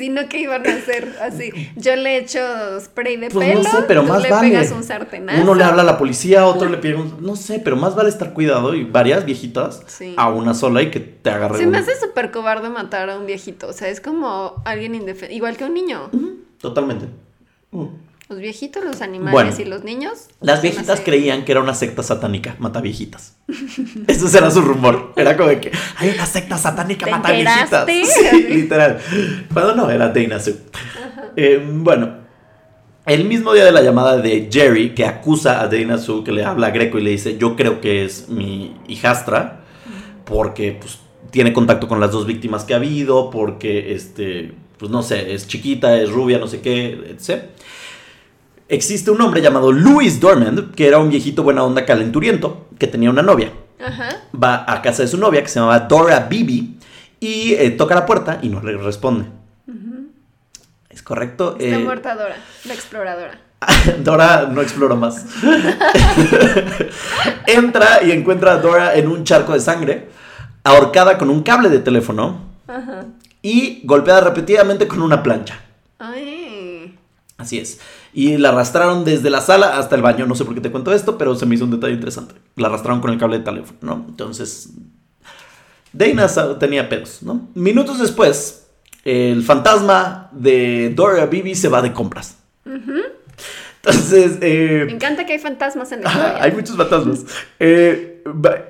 asesino, 0.00 0.22
¿qué 0.28 0.40
iban 0.40 0.66
a 0.66 0.70
hacer? 0.74 1.16
Así, 1.22 1.50
yo 1.76 1.94
le 1.96 2.16
echo 2.18 2.38
spray 2.80 3.16
de 3.16 3.28
Pues 3.30 3.48
pelo, 3.48 3.62
no 3.62 3.70
sé, 3.70 3.82
pero 3.86 4.02
tú 4.02 4.08
más 4.08 4.22
le 4.22 4.30
vale. 4.30 4.48
pegas 4.50 4.70
un 4.72 4.82
sartenazo. 4.82 5.42
Uno 5.42 5.54
le 5.54 5.64
habla 5.64 5.82
a 5.82 5.84
la 5.84 5.98
policía, 5.98 6.46
otro 6.46 6.68
le 6.68 6.78
pide 6.78 6.94
un... 6.94 7.16
No 7.20 7.36
sé, 7.36 7.58
pero 7.60 7.76
más 7.76 7.94
vale 7.94 8.08
estar 8.08 8.32
cuidado 8.32 8.74
y 8.74 8.84
varias 8.84 9.24
viejitas 9.24 9.82
Sí. 9.86 10.14
a 10.16 10.28
una 10.30 10.54
sola 10.54 10.82
y 10.82 10.90
que 10.90 11.00
te 11.00 11.30
agarre 11.30 11.58
Se 11.58 11.62
me 11.66 11.70
un- 11.70 11.74
hace 11.76 11.98
súper 12.00 12.30
cobarde 12.30 12.68
matar 12.70 13.10
a 13.10 13.18
un 13.18 13.26
viejito. 13.26 13.68
O 13.68 13.72
sea, 13.72 13.88
es 13.88 14.00
como 14.00 14.62
alguien 14.64 14.94
indefenso. 14.94 15.34
Igual 15.34 15.56
que 15.56 15.64
un 15.64 15.74
niño. 15.74 16.10
Totalmente. 16.60 17.06
Mm. 17.72 17.86
Los 18.30 18.38
viejitos, 18.38 18.84
los 18.84 19.02
animales 19.02 19.32
Bueno. 19.32 19.52
y 19.58 19.64
los 19.64 19.82
niños. 19.82 20.28
Las 20.40 20.60
se 20.60 20.68
me 20.68 20.70
viejitas 20.70 21.00
creían 21.00 21.44
que 21.44 21.50
era 21.50 21.60
una 21.60 21.74
secta 21.74 22.04
satánica, 22.04 22.54
mata 22.60 22.80
viejitas. 22.80 23.34
Ese 24.06 24.38
era 24.38 24.52
su 24.52 24.60
rumor. 24.60 25.12
Era 25.16 25.36
como 25.36 25.48
de 25.48 25.60
que 25.60 25.72
hay 25.96 26.10
una 26.10 26.24
secta 26.26 26.56
satánica, 26.56 27.06
¿Te 27.06 27.10
mata 27.10 27.32
viejitas. 27.32 27.86
Sí, 28.30 28.42
literal. 28.48 29.00
Cuando 29.52 29.74
no, 29.74 29.90
era 29.90 30.10
Dana 30.10 30.38
Sue. 30.38 30.54
Eh, 31.36 31.60
bueno, 31.72 32.18
el 33.04 33.24
mismo 33.24 33.52
día 33.52 33.64
de 33.64 33.72
la 33.72 33.82
llamada 33.82 34.16
de 34.18 34.48
Jerry, 34.48 34.94
que 34.94 35.06
acusa 35.06 35.60
a 35.60 35.66
Dana 35.66 35.98
Sue, 35.98 36.22
que 36.22 36.30
le 36.30 36.44
habla 36.44 36.68
a 36.68 36.70
Greco 36.70 36.98
y 37.00 37.02
le 37.02 37.10
dice, 37.10 37.36
yo 37.36 37.56
creo 37.56 37.80
que 37.80 38.04
es 38.04 38.28
mi 38.28 38.76
hijastra, 38.86 39.62
porque 40.24 40.78
pues 40.80 41.00
tiene 41.32 41.52
contacto 41.52 41.88
con 41.88 41.98
las 41.98 42.12
dos 42.12 42.26
víctimas 42.26 42.62
que 42.62 42.74
ha 42.74 42.76
habido, 42.76 43.28
porque 43.30 43.92
este, 43.92 44.52
pues 44.78 44.88
no 44.92 45.02
sé, 45.02 45.34
es 45.34 45.48
chiquita, 45.48 46.00
es 46.00 46.10
rubia, 46.10 46.38
no 46.38 46.46
sé 46.46 46.60
qué, 46.60 46.90
etc. 47.10 47.42
Existe 48.70 49.10
un 49.10 49.20
hombre 49.20 49.42
llamado 49.42 49.72
Louis 49.72 50.20
Dormand, 50.20 50.72
que 50.76 50.86
era 50.86 50.98
un 51.00 51.10
viejito 51.10 51.42
buena 51.42 51.64
onda 51.64 51.84
calenturiento, 51.84 52.68
que 52.78 52.86
tenía 52.86 53.10
una 53.10 53.20
novia. 53.22 53.52
Ajá. 53.84 54.10
Va 54.32 54.64
a 54.66 54.80
casa 54.80 55.02
de 55.02 55.08
su 55.08 55.18
novia, 55.18 55.42
que 55.42 55.48
se 55.48 55.58
llamaba 55.58 55.80
Dora 55.80 56.20
Bibi, 56.30 56.78
y 57.18 57.54
eh, 57.54 57.70
toca 57.72 57.96
la 57.96 58.06
puerta 58.06 58.38
y 58.42 58.48
no 58.48 58.62
le 58.62 58.76
responde. 58.76 59.24
¿Es 60.88 61.02
correcto? 61.02 61.56
Está 61.58 61.76
Eh, 61.76 61.84
muerta 61.84 62.14
Dora, 62.14 62.36
la 62.64 62.74
exploradora. 62.74 63.38
Dora 64.04 64.48
no 64.52 64.62
exploró 64.62 64.94
más. 64.96 65.26
Entra 67.46 68.04
y 68.04 68.12
encuentra 68.12 68.52
a 68.52 68.56
Dora 68.58 68.94
en 68.94 69.08
un 69.08 69.24
charco 69.24 69.52
de 69.52 69.60
sangre, 69.60 70.08
ahorcada 70.62 71.18
con 71.18 71.28
un 71.28 71.42
cable 71.42 71.68
de 71.70 71.80
teléfono 71.80 72.38
Ajá. 72.68 73.04
y 73.42 73.80
golpeada 73.84 74.20
repetidamente 74.20 74.86
con 74.86 75.02
una 75.02 75.24
plancha. 75.24 75.58
Ay. 75.98 76.39
Así 77.40 77.58
es. 77.58 77.80
Y 78.12 78.36
la 78.36 78.50
arrastraron 78.50 79.04
desde 79.04 79.30
la 79.30 79.40
sala 79.40 79.78
hasta 79.78 79.96
el 79.96 80.02
baño. 80.02 80.26
No 80.26 80.34
sé 80.34 80.44
por 80.44 80.54
qué 80.54 80.60
te 80.60 80.70
cuento 80.70 80.92
esto, 80.92 81.16
pero 81.16 81.34
se 81.34 81.46
me 81.46 81.54
hizo 81.54 81.64
un 81.64 81.70
detalle 81.70 81.94
interesante. 81.94 82.34
La 82.56 82.68
arrastraron 82.68 83.00
con 83.00 83.10
el 83.10 83.18
cable 83.18 83.38
de 83.38 83.44
teléfono, 83.44 83.78
¿no? 83.80 84.04
Entonces, 84.08 84.70
Dana 85.92 86.28
tenía 86.58 86.88
pedos, 86.88 87.22
¿no? 87.22 87.48
Minutos 87.54 87.98
después, 87.98 88.66
el 89.04 89.42
fantasma 89.42 90.28
de 90.32 90.92
Dora 90.94 91.26
Bibi 91.26 91.54
se 91.54 91.68
va 91.68 91.80
de 91.80 91.92
compras. 91.92 92.36
Entonces, 93.82 94.38
eh, 94.42 94.82
Me 94.86 94.92
encanta 94.92 95.24
que 95.24 95.32
hay 95.32 95.38
fantasmas 95.38 95.90
en 95.92 96.02
la 96.02 96.10
historia. 96.10 96.42
hay 96.42 96.52
muchos 96.52 96.76
fantasmas. 96.76 97.24
Eh, 97.58 98.09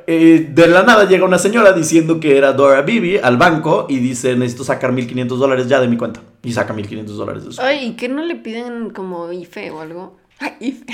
eh, 0.06 0.48
de 0.52 0.66
la 0.66 0.82
nada 0.82 1.06
llega 1.08 1.24
una 1.24 1.38
señora 1.38 1.72
diciendo 1.72 2.20
que 2.20 2.36
era 2.36 2.52
Dora 2.52 2.82
Bibi 2.82 3.18
al 3.18 3.36
banco 3.36 3.86
y 3.88 3.98
dice, 3.98 4.36
necesito 4.36 4.64
sacar 4.64 4.92
1.500 4.92 5.26
dólares 5.36 5.68
ya 5.68 5.80
de 5.80 5.88
mi 5.88 5.96
cuenta. 5.96 6.20
Y 6.42 6.52
saca 6.52 6.74
1.500 6.74 7.04
dólares 7.06 7.44
de 7.44 7.52
su 7.52 7.60
Ay, 7.60 7.86
¿y 7.88 7.92
qué 7.96 8.08
no 8.08 8.24
le 8.24 8.36
piden 8.36 8.90
como 8.90 9.30
IFE 9.32 9.70
o 9.70 9.80
algo? 9.80 10.18
Ay, 10.38 10.52
IFE. 10.60 10.86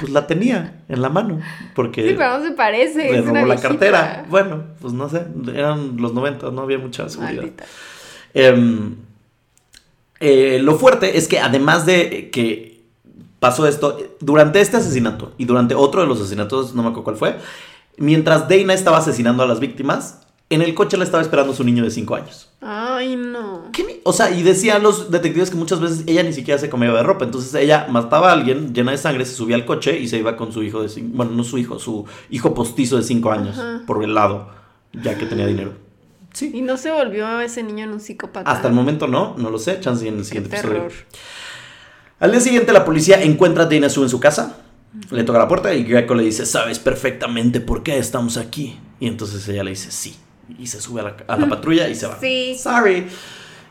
Pues 0.00 0.10
la 0.10 0.26
tenía 0.26 0.82
en 0.88 1.02
la 1.02 1.08
mano, 1.10 1.40
porque 1.74 2.08
Sí, 2.08 2.14
pero 2.16 2.38
no 2.38 2.44
se 2.44 2.52
parece. 2.52 3.12
le 3.12 3.20
robó 3.20 3.34
la 3.34 3.44
viejita. 3.44 3.68
cartera. 3.68 4.26
Bueno, 4.30 4.64
pues 4.80 4.92
no 4.92 5.08
sé, 5.08 5.24
eran 5.54 5.96
los 5.98 6.14
90, 6.14 6.50
no 6.50 6.62
había 6.62 6.78
mucha 6.78 7.08
seguridad. 7.08 7.44
Em, 8.32 8.96
eh, 10.20 10.58
lo 10.62 10.76
fuerte 10.78 11.18
es 11.18 11.28
que 11.28 11.38
además 11.38 11.86
de 11.86 12.30
que 12.30 12.82
pasó 13.38 13.68
esto, 13.68 13.98
durante 14.20 14.60
este 14.60 14.78
asesinato 14.78 15.32
y 15.36 15.44
durante 15.44 15.74
otro 15.74 16.00
de 16.00 16.06
los 16.06 16.18
asesinatos, 16.20 16.74
no 16.74 16.82
me 16.82 16.88
acuerdo 16.88 17.04
cuál 17.04 17.16
fue, 17.16 17.36
mientras 17.98 18.48
Dana 18.48 18.74
estaba 18.74 18.98
asesinando 18.98 19.42
a 19.42 19.46
las 19.46 19.60
víctimas, 19.60 20.20
en 20.50 20.60
el 20.62 20.74
coche 20.74 20.96
le 20.96 21.04
estaba 21.04 21.22
esperando 21.22 21.54
su 21.54 21.64
niño 21.64 21.82
de 21.84 21.90
5 21.90 22.14
años. 22.16 22.50
Ay, 22.60 23.16
no. 23.16 23.70
¿Qué 23.72 23.82
ni- 23.84 24.00
O 24.04 24.12
sea, 24.12 24.30
y 24.30 24.42
decían 24.42 24.82
los 24.82 25.10
detectives 25.10 25.50
que 25.50 25.56
muchas 25.56 25.80
veces 25.80 26.04
ella 26.06 26.22
ni 26.22 26.32
siquiera 26.32 26.60
se 26.60 26.68
comía 26.70 26.92
de 26.92 27.02
ropa. 27.02 27.24
Entonces 27.24 27.54
ella 27.54 27.86
mataba 27.90 28.30
a 28.30 28.32
alguien 28.34 28.72
llena 28.74 28.92
de 28.92 28.98
sangre, 28.98 29.24
se 29.24 29.34
subía 29.34 29.56
al 29.56 29.64
coche 29.64 29.98
y 29.98 30.06
se 30.06 30.18
iba 30.18 30.36
con 30.36 30.52
su 30.52 30.62
hijo 30.62 30.82
de 30.82 30.88
cinco, 30.88 31.16
bueno, 31.16 31.32
no 31.32 31.44
su 31.44 31.58
hijo, 31.58 31.78
su 31.78 32.04
hijo 32.30 32.52
postizo 32.54 32.96
de 32.96 33.02
5 33.02 33.32
años 33.32 33.58
Ajá. 33.58 33.82
por 33.86 34.04
el 34.04 34.14
lado, 34.14 34.48
ya 34.92 35.16
que 35.18 35.26
tenía 35.26 35.46
dinero. 35.46 35.72
Sí. 36.34 36.50
Y 36.52 36.60
no 36.62 36.76
se 36.76 36.90
volvió 36.90 37.40
ese 37.40 37.62
niño 37.62 37.84
en 37.84 37.92
un 37.92 38.00
psicópata. 38.00 38.50
Hasta 38.50 38.68
el 38.68 38.74
momento 38.74 39.06
no, 39.06 39.34
no 39.38 39.50
lo 39.50 39.58
sé, 39.58 39.80
chance 39.80 40.06
en 40.06 40.14
el 40.14 40.20
Qué 40.20 40.24
siguiente 40.26 40.50
terror. 40.56 40.76
episodio. 40.76 41.04
Al 42.20 42.30
día 42.30 42.40
siguiente 42.40 42.72
la 42.72 42.84
policía 42.84 43.22
encuentra 43.22 43.64
a 43.64 43.66
Dana 43.66 43.88
Sue 43.88 44.04
en 44.04 44.08
su 44.10 44.20
casa, 44.20 44.58
Le 45.10 45.24
toca 45.24 45.38
la 45.38 45.48
puerta 45.48 45.74
y 45.74 45.84
Greco 45.84 46.14
le 46.14 46.22
dice, 46.24 46.46
sabes 46.46 46.78
perfectamente 46.78 47.60
por 47.60 47.82
qué 47.82 47.98
estamos 47.98 48.36
aquí. 48.36 48.78
Y 49.00 49.08
entonces 49.08 49.46
ella 49.48 49.64
le 49.64 49.70
dice, 49.70 49.90
sí. 49.90 50.16
Y 50.58 50.66
se 50.66 50.80
sube 50.80 51.00
a 51.00 51.04
la, 51.04 51.16
a 51.26 51.36
la 51.36 51.48
patrulla 51.48 51.88
y 51.88 51.94
se 51.94 52.06
va. 52.06 52.18
Sí. 52.20 52.56
Sorry. 52.56 53.06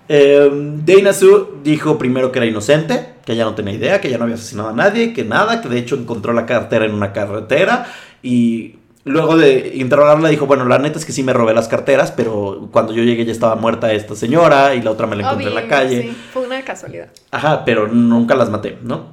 Eh, 0.09 0.49
Dana 0.85 1.13
Sue 1.13 1.47
dijo 1.63 1.97
primero 1.97 2.31
que 2.31 2.39
era 2.39 2.45
inocente, 2.45 3.13
que 3.25 3.33
ella 3.33 3.45
no 3.45 3.55
tenía 3.55 3.73
idea, 3.73 4.01
que 4.01 4.09
ella 4.09 4.17
no 4.17 4.25
había 4.25 4.35
asesinado 4.35 4.69
a 4.69 4.73
nadie, 4.73 5.13
que 5.13 5.23
nada, 5.23 5.61
que 5.61 5.69
de 5.69 5.79
hecho 5.79 5.95
encontró 5.95 6.33
la 6.33 6.45
cartera 6.45 6.85
en 6.85 6.93
una 6.93 7.13
carretera 7.13 7.87
y 8.21 8.75
luego 9.05 9.37
de 9.37 9.71
interrogarla 9.75 10.29
dijo, 10.29 10.45
bueno, 10.45 10.65
la 10.65 10.77
neta 10.79 10.99
es 10.99 11.05
que 11.05 11.13
sí 11.13 11.23
me 11.23 11.31
robé 11.31 11.53
las 11.53 11.67
carteras, 11.69 12.11
pero 12.11 12.67
cuando 12.71 12.91
yo 12.93 13.03
llegué 13.03 13.23
ya 13.25 13.31
estaba 13.31 13.55
muerta 13.55 13.93
esta 13.93 14.15
señora 14.15 14.75
y 14.75 14.81
la 14.81 14.91
otra 14.91 15.07
me 15.07 15.15
la 15.15 15.23
encontré 15.23 15.47
en 15.47 15.55
la 15.55 15.67
calle. 15.67 16.01
sí, 16.03 16.17
Fue 16.33 16.45
una 16.45 16.61
casualidad. 16.63 17.07
Ajá, 17.31 17.63
pero 17.63 17.87
nunca 17.87 18.35
las 18.35 18.49
maté, 18.49 18.77
¿no? 18.81 19.12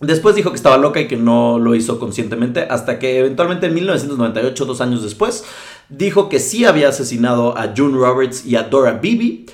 Después 0.00 0.34
dijo 0.34 0.50
que 0.50 0.56
estaba 0.56 0.78
loca 0.78 0.98
y 0.98 1.08
que 1.08 1.18
no 1.18 1.58
lo 1.58 1.74
hizo 1.74 1.98
conscientemente, 1.98 2.62
hasta 2.62 2.98
que 2.98 3.18
eventualmente 3.18 3.66
en 3.66 3.74
1998, 3.74 4.64
dos 4.64 4.80
años 4.80 5.02
después, 5.02 5.44
dijo 5.90 6.30
que 6.30 6.40
sí 6.40 6.64
había 6.64 6.88
asesinado 6.88 7.56
a 7.58 7.74
June 7.76 7.98
Roberts 7.98 8.46
y 8.46 8.56
a 8.56 8.62
Dora 8.62 8.98
Beebe, 9.02 9.44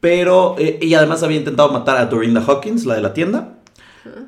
pero, 0.00 0.56
eh, 0.58 0.78
y 0.82 0.92
además 0.92 1.22
había 1.22 1.38
intentado 1.38 1.70
matar 1.70 1.96
a 1.96 2.06
Dorinda 2.06 2.44
Hawkins, 2.46 2.84
la 2.84 2.94
de 2.94 3.00
la 3.00 3.14
tienda, 3.14 3.58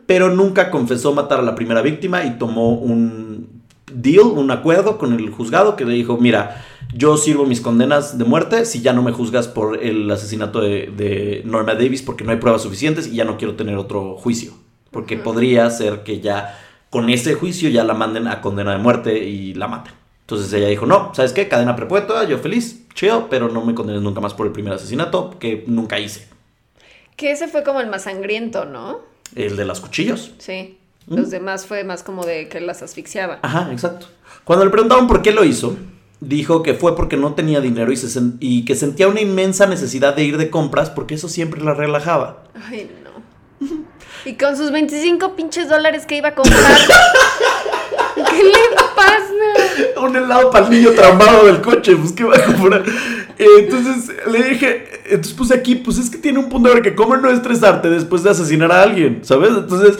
pero 0.06 0.30
nunca 0.30 0.70
confesó 0.70 1.12
matar 1.12 1.40
a 1.40 1.42
la 1.42 1.54
primera 1.54 1.82
víctima 1.82 2.24
y 2.24 2.38
tomó 2.38 2.72
un 2.72 3.62
deal, 3.92 4.24
un 4.24 4.50
acuerdo 4.50 4.96
con 4.96 5.12
el 5.12 5.28
juzgado 5.28 5.76
que 5.76 5.84
le 5.84 5.92
dijo, 5.92 6.16
mira, 6.16 6.64
yo 6.94 7.18
sirvo 7.18 7.44
mis 7.44 7.60
condenas 7.60 8.16
de 8.16 8.24
muerte 8.24 8.64
si 8.64 8.80
ya 8.80 8.94
no 8.94 9.02
me 9.02 9.12
juzgas 9.12 9.48
por 9.48 9.82
el 9.82 10.10
asesinato 10.10 10.62
de, 10.62 10.90
de 10.96 11.42
Norma 11.44 11.74
Davis 11.74 12.00
porque 12.00 12.24
no 12.24 12.30
hay 12.30 12.38
pruebas 12.38 12.62
suficientes 12.62 13.06
y 13.06 13.16
ya 13.16 13.26
no 13.26 13.36
quiero 13.36 13.54
tener 13.54 13.76
otro 13.76 14.16
juicio. 14.16 14.54
Porque 14.90 15.16
podría 15.16 15.68
ser 15.70 16.02
que 16.02 16.20
ya 16.20 16.58
con 16.90 17.10
ese 17.10 17.34
juicio 17.34 17.68
ya 17.68 17.84
la 17.84 17.94
manden 17.94 18.26
a 18.28 18.40
condena 18.40 18.72
de 18.72 18.78
muerte 18.78 19.18
y 19.18 19.54
la 19.54 19.68
maten. 19.68 19.92
Entonces 20.20 20.52
ella 20.52 20.68
dijo, 20.68 20.86
no, 20.86 21.12
¿sabes 21.14 21.32
qué? 21.32 21.48
Cadena 21.48 21.74
perpetua, 21.76 22.24
yo 22.24 22.38
feliz, 22.38 22.86
chido, 22.94 23.28
pero 23.30 23.48
no 23.48 23.64
me 23.64 23.74
condenes 23.74 24.02
nunca 24.02 24.20
más 24.20 24.34
por 24.34 24.46
el 24.46 24.52
primer 24.52 24.72
asesinato 24.74 25.38
que 25.38 25.64
nunca 25.66 25.98
hice. 25.98 26.28
Que 27.16 27.30
ese 27.32 27.48
fue 27.48 27.62
como 27.64 27.80
el 27.80 27.88
más 27.88 28.02
sangriento, 28.04 28.64
¿no? 28.64 29.00
El 29.34 29.56
de 29.56 29.64
los 29.64 29.80
cuchillos. 29.80 30.32
Sí. 30.38 30.78
Mm. 31.06 31.16
Los 31.16 31.30
demás 31.30 31.66
fue 31.66 31.84
más 31.84 32.02
como 32.02 32.24
de 32.24 32.48
que 32.48 32.60
las 32.60 32.82
asfixiaba. 32.82 33.38
Ajá, 33.42 33.70
exacto. 33.72 34.06
Cuando 34.44 34.64
le 34.64 34.70
preguntaban 34.70 35.06
por 35.06 35.22
qué 35.22 35.32
lo 35.32 35.44
hizo, 35.44 35.76
dijo 36.20 36.62
que 36.62 36.74
fue 36.74 36.94
porque 36.96 37.16
no 37.16 37.34
tenía 37.34 37.60
dinero 37.60 37.90
y, 37.92 37.96
se 37.96 38.06
sen- 38.08 38.36
y 38.40 38.64
que 38.64 38.74
sentía 38.74 39.08
una 39.08 39.20
inmensa 39.20 39.66
necesidad 39.66 40.14
de 40.14 40.24
ir 40.24 40.36
de 40.36 40.50
compras 40.50 40.90
porque 40.90 41.14
eso 41.14 41.28
siempre 41.28 41.62
la 41.62 41.74
relajaba. 41.74 42.44
Ay, 42.68 42.90
no. 43.02 43.66
Y 44.24 44.34
con 44.34 44.56
sus 44.56 44.70
25 44.70 45.36
pinches 45.36 45.68
dólares 45.68 46.06
que 46.06 46.16
iba 46.16 46.28
a 46.28 46.34
comprar. 46.34 46.60
¿Qué 48.14 48.42
le 48.44 48.76
pasa? 48.94 50.00
Un 50.00 50.16
helado 50.16 50.50
para 50.50 50.66
el 50.66 50.72
niño 50.72 50.90
traumado 50.92 51.46
del 51.46 51.60
coche, 51.60 51.96
pues 51.96 52.12
qué 52.12 52.24
va 52.24 52.36
a 52.36 52.44
comprar. 52.44 52.84
Eh, 53.38 53.46
Entonces 53.58 54.10
le 54.30 54.42
dije, 54.42 55.02
entonces 55.06 55.32
puse 55.34 55.54
aquí, 55.54 55.76
pues 55.76 55.98
es 55.98 56.10
que 56.10 56.18
tiene 56.18 56.38
un 56.38 56.48
punto 56.48 56.74
de 56.74 56.82
que 56.82 56.94
cómo 56.94 57.16
no 57.16 57.30
estresarte 57.30 57.88
después 57.88 58.22
de 58.22 58.30
asesinar 58.30 58.72
a 58.72 58.82
alguien, 58.82 59.20
¿sabes? 59.22 59.50
Entonces, 59.50 59.98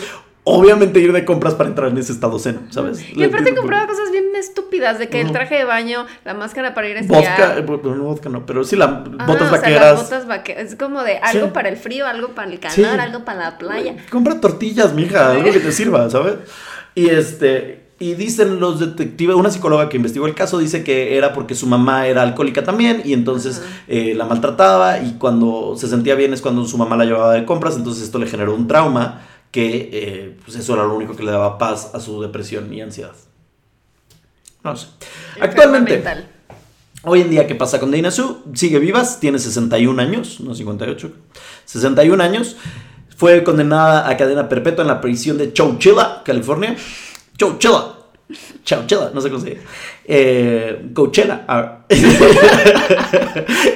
obviamente 0.48 1.00
ir 1.00 1.12
de 1.12 1.24
compras 1.24 1.54
para 1.54 1.68
entrar 1.68 1.90
en 1.90 1.98
ese 1.98 2.12
estado 2.12 2.38
zen, 2.38 2.60
¿sabes? 2.70 3.04
Y 3.14 3.22
aparte 3.24 3.54
compraba 3.54 3.86
cosas 3.86 4.10
bien 4.10 4.24
estúpidas, 4.38 4.98
de 4.98 5.08
que 5.08 5.20
el 5.20 5.32
traje 5.32 5.56
de 5.56 5.64
baño, 5.64 6.06
la 6.24 6.34
máscara 6.34 6.74
para 6.74 6.88
ir 6.88 6.96
a 6.98 7.02
Vodka, 7.02 7.56
eh, 7.56 7.58
esquiar. 7.60 7.64
no 7.96 8.04
vodka 8.04 8.28
no, 8.28 8.46
pero 8.46 8.64
sí 8.64 8.76
la 8.76 8.86
Ajá, 8.86 9.26
botas 9.26 9.48
o 9.48 9.50
sea, 9.50 9.58
vaqueras. 9.58 9.92
las 9.94 10.02
botas 10.04 10.26
vaqueras. 10.26 10.64
Es 10.64 10.76
como 10.76 11.02
de 11.02 11.18
algo 11.18 11.46
Sí. 11.46 11.52
para 11.52 11.68
el 11.68 11.76
frío, 11.76 12.06
algo 12.06 12.28
para 12.28 12.50
el 12.50 12.58
calor, 12.60 12.74
Sí. 12.74 12.84
algo 12.84 13.24
para 13.24 13.38
la 13.50 13.58
playa. 13.58 13.96
Compra 14.10 14.40
tortillas, 14.40 14.94
mija, 14.94 15.32
algo 15.32 15.52
que 15.52 15.60
te 15.60 15.72
sirva, 15.72 16.08
¿sabes? 16.10 16.34
Y 16.94 17.08
este. 17.08 17.84
Y 18.00 18.14
dicen 18.14 18.60
los 18.60 18.78
detectives, 18.78 19.34
una 19.34 19.50
psicóloga 19.50 19.88
que 19.88 19.96
investigó 19.96 20.26
el 20.28 20.34
caso 20.36 20.58
dice 20.60 20.84
que 20.84 21.16
era 21.18 21.32
porque 21.32 21.56
su 21.56 21.66
mamá 21.66 22.06
era 22.06 22.22
alcohólica 22.22 22.62
también 22.62 23.02
y 23.04 23.12
entonces 23.12 23.60
eh, 23.88 24.14
la 24.14 24.24
maltrataba 24.24 25.00
y 25.00 25.14
cuando 25.18 25.74
se 25.76 25.88
sentía 25.88 26.14
bien 26.14 26.32
es 26.32 26.40
cuando 26.40 26.64
su 26.64 26.78
mamá 26.78 26.96
la 26.96 27.04
llevaba 27.06 27.32
de 27.32 27.44
compras, 27.44 27.74
entonces 27.76 28.04
esto 28.04 28.20
le 28.20 28.28
generó 28.28 28.54
un 28.54 28.68
trauma 28.68 29.22
que 29.50 29.90
eh, 29.92 30.36
pues 30.44 30.56
eso 30.56 30.74
era 30.74 30.84
lo 30.84 30.94
único 30.94 31.16
que 31.16 31.22
le 31.22 31.30
daba 31.30 31.58
paz 31.58 31.94
a 31.94 32.00
su 32.00 32.20
depresión 32.20 32.72
y 32.72 32.80
ansiedad. 32.80 33.14
No 34.64 34.76
sé. 34.76 34.88
Actualmente. 35.40 36.02
Hoy 37.02 37.20
en 37.20 37.30
día, 37.30 37.46
¿qué 37.46 37.54
pasa 37.54 37.78
con 37.78 37.90
Dana 37.90 38.10
Sue? 38.10 38.38
Sigue 38.54 38.78
vivas, 38.78 39.20
tiene 39.20 39.38
61 39.38 40.02
años, 40.02 40.40
no 40.40 40.54
58, 40.54 41.12
61 41.64 42.22
años. 42.22 42.56
Fue 43.16 43.42
condenada 43.44 44.08
a 44.08 44.16
cadena 44.16 44.48
perpetua 44.48 44.82
en 44.82 44.88
la 44.88 45.00
prisión 45.00 45.38
de 45.38 45.52
Chowchilla, 45.52 46.22
California. 46.24 46.76
Chowchilla. 47.36 47.97
Chowchilla, 48.62 49.10
no 49.14 49.20
sé 49.22 49.30
cómo 49.30 49.40
se 49.42 49.50
dice. 49.50 49.62
Eh, 50.04 50.90
Coachella. 50.92 51.44
ah. 51.48 51.78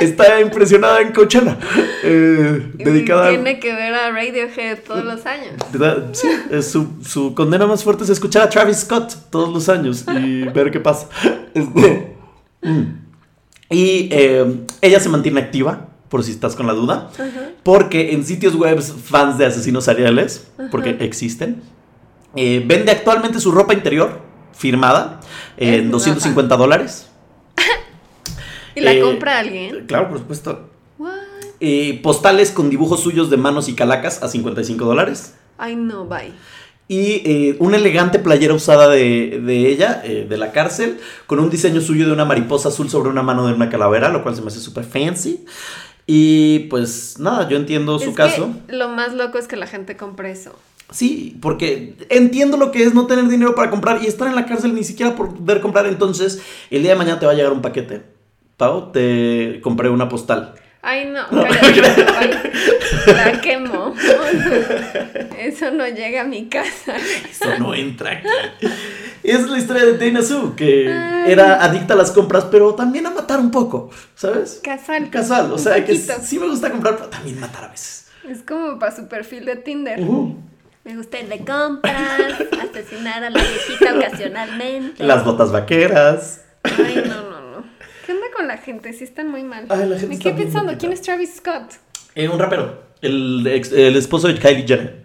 Está 0.00 0.40
impresionada 0.40 1.00
en 1.00 1.12
Coachella. 1.12 1.56
Eh, 2.02 2.72
dedicada 2.74 3.30
Tiene 3.30 3.58
que 3.58 3.74
ver 3.74 3.94
a 3.94 4.10
Radiohead 4.10 4.80
todos 4.86 5.04
los 5.04 5.24
años. 5.24 5.54
¿Verdad? 5.72 6.10
Sí, 6.12 6.28
es 6.50 6.70
su, 6.70 6.98
su 7.02 7.34
condena 7.34 7.66
más 7.66 7.82
fuerte 7.82 8.04
es 8.04 8.10
escuchar 8.10 8.42
a 8.42 8.50
Travis 8.50 8.78
Scott 8.78 9.14
todos 9.30 9.52
los 9.52 9.68
años 9.70 10.04
y 10.14 10.42
ver 10.44 10.70
qué 10.70 10.80
pasa. 10.80 11.08
Este, 11.54 12.16
mm. 12.62 12.82
y 13.68 14.08
eh, 14.10 14.64
ella 14.80 15.00
se 15.00 15.10
mantiene 15.10 15.38
activa, 15.38 15.88
por 16.08 16.24
si 16.24 16.30
estás 16.30 16.56
con 16.56 16.66
la 16.66 16.72
duda, 16.72 17.10
porque 17.62 18.12
en 18.12 18.24
sitios 18.24 18.54
web 18.54 18.80
fans 18.80 19.36
de 19.36 19.44
asesinos 19.44 19.84
seriales, 19.84 20.48
porque 20.70 20.96
existen, 21.00 21.62
eh, 22.36 22.62
vende 22.66 22.90
actualmente 22.90 23.38
su 23.38 23.52
ropa 23.52 23.74
interior 23.74 24.21
firmada 24.54 25.20
Es 25.56 25.68
en 25.68 25.90
guapa. 25.90 25.92
250 25.92 26.56
dólares. 26.56 27.06
¿Y 28.74 28.80
la 28.80 28.92
Eh, 28.92 29.00
compra 29.00 29.38
alguien? 29.38 29.86
Claro, 29.86 30.08
por 30.08 30.18
supuesto. 30.18 30.68
Eh, 31.60 32.00
postales 32.02 32.50
con 32.50 32.70
dibujos 32.70 33.00
suyos 33.00 33.30
de 33.30 33.36
manos 33.36 33.68
y 33.68 33.74
calacas 33.74 34.22
a 34.22 34.28
55 34.28 34.84
dólares. 34.84 35.34
Ay, 35.58 35.76
no, 35.76 36.06
bye. 36.06 36.32
Y 36.88 37.22
eh, 37.24 37.56
una 37.60 37.76
elegante 37.76 38.18
playera 38.18 38.52
usada 38.54 38.88
de, 38.88 39.40
de 39.44 39.68
ella, 39.68 40.02
eh, 40.04 40.26
de 40.28 40.36
la 40.36 40.50
cárcel, 40.50 40.98
con 41.26 41.38
un 41.38 41.50
diseño 41.50 41.80
suyo 41.80 42.06
de 42.06 42.12
una 42.12 42.24
mariposa 42.24 42.68
azul 42.70 42.90
sobre 42.90 43.10
una 43.10 43.22
mano 43.22 43.46
de 43.46 43.52
una 43.54 43.70
calavera, 43.70 44.08
lo 44.08 44.22
cual 44.24 44.34
se 44.34 44.42
me 44.42 44.48
hace 44.48 44.58
súper 44.58 44.84
fancy. 44.84 45.44
Y 46.04 46.60
pues 46.68 47.20
nada, 47.20 47.48
yo 47.48 47.56
entiendo 47.56 47.96
su 48.00 48.12
caso. 48.12 48.50
lo 48.68 48.88
más 48.88 49.14
loco 49.14 49.38
es 49.38 49.46
que 49.46 49.54
la 49.56 49.68
gente 49.68 49.96
compre 49.96 50.32
eso. 50.32 50.58
Sí, 50.92 51.38
porque 51.40 51.96
entiendo 52.10 52.56
lo 52.56 52.70
que 52.70 52.84
es 52.84 52.94
no 52.94 53.06
tener 53.06 53.26
dinero 53.26 53.54
para 53.54 53.70
comprar 53.70 54.02
y 54.02 54.06
estar 54.06 54.28
en 54.28 54.34
la 54.34 54.46
cárcel 54.46 54.74
ni 54.74 54.84
siquiera 54.84 55.16
por 55.16 55.34
poder 55.34 55.60
comprar. 55.60 55.86
Entonces, 55.86 56.42
el 56.70 56.82
día 56.82 56.92
de 56.92 56.98
mañana 56.98 57.18
te 57.18 57.26
va 57.26 57.32
a 57.32 57.34
llegar 57.34 57.52
un 57.52 57.62
paquete. 57.62 58.02
Pau, 58.58 58.92
te 58.92 59.60
compré 59.62 59.88
una 59.88 60.08
postal. 60.08 60.54
Ay, 60.82 61.06
no. 61.06 61.20
Ay, 61.30 62.30
la 63.06 63.40
quemo. 63.40 63.94
Eso 65.38 65.70
no 65.70 65.86
llega 65.86 66.22
a 66.22 66.24
mi 66.24 66.48
casa. 66.48 66.96
Eso 67.30 67.58
no 67.58 67.72
entra 67.72 68.10
aquí. 68.10 68.66
Es 69.22 69.48
la 69.48 69.58
historia 69.58 69.84
de 69.86 69.96
Dana 69.96 70.22
Sue, 70.22 70.54
que 70.56 70.92
Ay. 70.92 71.32
era 71.32 71.62
adicta 71.62 71.94
a 71.94 71.96
las 71.96 72.10
compras, 72.10 72.46
pero 72.50 72.74
también 72.74 73.06
a 73.06 73.10
matar 73.10 73.38
un 73.38 73.52
poco, 73.52 73.90
¿sabes? 74.16 74.60
Casual. 74.62 75.08
Casual, 75.10 75.52
o 75.52 75.58
sea, 75.58 75.84
que 75.84 75.96
sí 75.96 76.38
me 76.40 76.48
gusta 76.48 76.70
comprar, 76.70 76.96
pero 76.96 77.08
también 77.08 77.38
matar 77.38 77.64
a 77.64 77.68
veces. 77.68 78.08
Es 78.28 78.42
como 78.42 78.78
para 78.80 78.94
su 78.94 79.06
perfil 79.06 79.44
de 79.44 79.56
Tinder. 79.56 80.00
Uh, 80.00 80.36
Me 80.84 80.96
gusta 80.96 81.20
ir 81.20 81.28
de 81.28 81.38
compras, 81.44 82.32
asesinar 82.70 83.22
a 83.22 83.30
la 83.30 83.40
viejita 83.40 83.94
ocasionalmente. 83.96 85.04
las 85.04 85.24
botas 85.24 85.52
vaqueras. 85.52 86.44
Ay, 86.64 87.02
no, 87.06 87.30
no, 87.30 87.40
no. 87.58 87.64
¿Qué 88.04 88.12
onda 88.12 88.26
con 88.34 88.48
la 88.48 88.58
gente? 88.58 88.92
Sí 88.92 89.04
están 89.04 89.28
muy 89.28 89.44
mal. 89.44 89.66
Ay, 89.68 89.88
la 89.88 89.98
gente 89.98 90.06
Me 90.16 90.18
quedé 90.18 90.32
pensando. 90.34 90.74
¿quién 90.78 90.92
es 90.92 91.02
Travis 91.02 91.36
Scott? 91.36 91.74
Eh, 92.14 92.28
un 92.28 92.38
rapero, 92.38 92.82
el, 93.00 93.46
ex- 93.46 93.72
el 93.72 93.96
esposo 93.96 94.26
de 94.28 94.34
Kylie 94.38 94.66
Jenner. 94.66 95.02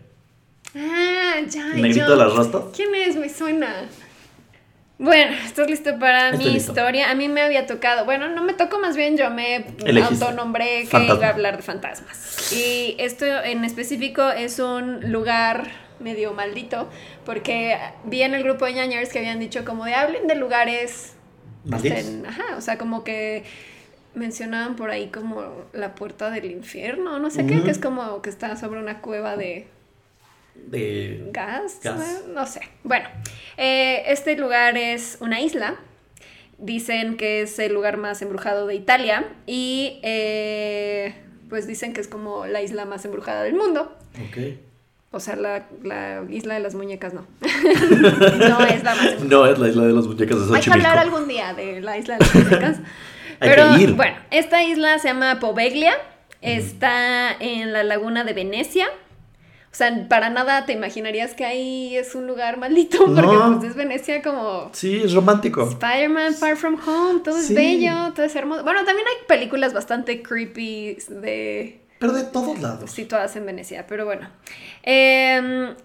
Ah, 0.75 1.35
ya, 1.47 1.65
negrito 1.73 2.07
yo- 2.07 2.09
de 2.11 2.23
las 2.23 2.33
rastas. 2.35 2.63
¿Quién 2.75 2.93
es? 2.95 3.15
Me 3.15 3.29
suena. 3.29 3.85
Bueno, 4.99 5.35
¿estás 5.45 5.69
listo 5.69 5.99
para 5.99 6.29
Estoy 6.29 6.45
mi 6.47 6.53
listo. 6.53 6.71
historia? 6.71 7.11
A 7.11 7.15
mí 7.15 7.27
me 7.29 7.41
había 7.41 7.67
tocado, 7.67 8.03
bueno, 8.05 8.29
no 8.29 8.43
me 8.43 8.53
tocó 8.53 8.79
más 8.79 8.95
bien, 8.97 9.15
yo 9.15 9.29
me 9.29 9.57
Elegiste. 9.85 10.25
autonombré 10.25 10.81
que 10.81 10.87
Fantasma. 10.87 11.15
iba 11.17 11.27
a 11.27 11.29
hablar 11.33 11.57
de 11.57 11.63
fantasmas. 11.63 12.51
Y 12.51 12.95
esto 12.97 13.25
en 13.25 13.63
específico 13.63 14.27
es 14.31 14.57
un 14.57 15.11
lugar 15.11 15.67
medio 15.99 16.33
maldito, 16.33 16.89
porque 17.25 17.77
vi 18.05 18.23
en 18.23 18.33
el 18.33 18.43
grupo 18.43 18.65
de 18.65 18.73
ñañers 18.73 19.09
que 19.09 19.19
habían 19.19 19.39
dicho 19.39 19.63
como 19.65 19.85
de 19.85 19.93
hablen 19.93 20.25
de 20.25 20.33
lugares 20.35 21.13
Malditos. 21.63 21.99
en- 21.99 22.25
ajá, 22.25 22.55
o 22.57 22.61
sea, 22.61 22.79
como 22.79 23.03
que 23.03 23.43
mencionaban 24.15 24.75
por 24.75 24.89
ahí 24.89 25.09
como 25.09 25.43
la 25.73 25.93
puerta 25.93 26.31
del 26.31 26.45
infierno, 26.49 27.19
no 27.19 27.29
sé 27.29 27.45
qué, 27.45 27.61
que 27.61 27.69
es 27.69 27.77
como 27.77 28.23
que 28.23 28.31
está 28.31 28.55
sobre 28.55 28.79
una 28.79 28.99
cueva 29.01 29.37
de 29.37 29.67
De... 30.65 31.29
gas, 31.31 31.79
Gas. 31.83 32.23
¿no? 32.27 32.33
no 32.33 32.45
sé. 32.45 32.61
Bueno, 32.83 33.07
eh, 33.57 34.03
este 34.07 34.35
lugar 34.37 34.77
es 34.77 35.17
una 35.21 35.39
isla. 35.41 35.75
Dicen 36.57 37.17
que 37.17 37.41
es 37.41 37.59
el 37.59 37.73
lugar 37.73 37.97
más 37.97 38.21
embrujado 38.21 38.65
de 38.65 38.73
Italia 38.75 39.25
y 39.45 39.99
eh, 40.01 41.13
pues 41.49 41.67
dicen 41.67 41.93
que 41.93 42.01
es 42.01 42.07
como 42.07 42.47
la 42.47 42.61
isla 42.61 42.85
más 42.85 43.05
embrujada 43.05 43.43
del 43.43 43.53
mundo. 43.55 43.95
Ok. 44.27 44.37
O 45.11 45.19
sea, 45.19 45.35
la, 45.35 45.67
la 45.83 46.23
isla 46.29 46.55
de 46.55 46.59
las 46.59 46.75
muñecas 46.75 47.13
no. 47.13 47.25
no 47.41 48.65
es 48.65 48.83
la 48.83 48.95
más 48.95 49.19
No, 49.23 49.45
es 49.45 49.57
la 49.57 49.69
isla 49.69 49.83
de 49.85 49.93
las 49.93 50.05
muñecas 50.05 50.49
de 50.49 50.55
Hay 50.55 50.61
que 50.61 50.71
hablar 50.71 50.97
algún 50.97 51.27
día 51.27 51.53
de 51.53 51.79
la 51.81 51.97
isla 51.97 52.17
de 52.17 52.25
las 52.25 52.35
muñecas. 52.35 52.77
Hay 53.39 53.49
Pero 53.49 53.75
que 53.75 53.83
ir. 53.83 53.93
bueno, 53.93 54.17
esta 54.31 54.63
isla 54.63 54.97
se 54.99 55.09
llama 55.09 55.39
Poveglia. 55.39 55.93
Está 56.41 57.31
en 57.39 57.71
la 57.71 57.83
laguna 57.83 58.23
de 58.23 58.33
Venecia. 58.33 58.87
O 59.77 59.79
sea, 59.79 60.07
para 60.09 60.31
nada 60.31 60.65
te 60.65 60.73
imaginarías 60.73 61.35
que 61.35 61.45
ahí 61.45 61.95
es 61.95 62.15
un 62.15 62.25
lugar 62.25 62.57
maldito, 62.57 62.97
porque 63.05 63.21
No. 63.21 63.59
pues 63.59 63.69
es 63.69 63.75
Venecia 63.75 64.23
como 64.23 64.71
Sí, 64.73 65.01
es 65.03 65.13
romántico. 65.13 65.69
Spider-Man 65.69 66.33
Far 66.33 66.57
From 66.57 66.79
Home, 66.83 67.19
todo 67.19 67.37
Sí. 67.39 67.53
es 67.53 67.55
bello, 67.55 68.11
todo 68.15 68.25
es 68.25 68.35
hermoso. 68.35 68.63
Bueno, 68.63 68.83
también 68.85 69.05
hay 69.07 69.27
películas 69.27 69.75
bastante 69.75 70.23
creepy 70.23 70.97
de 71.09 71.79
Pero 71.99 72.11
de 72.13 72.23
todos 72.23 72.59
lados. 72.59 72.89
situadas 72.89 73.35
en 73.35 73.45
Venecia, 73.45 73.85
pero 73.85 74.05
bueno. 74.05 74.27
Em, 74.81 75.75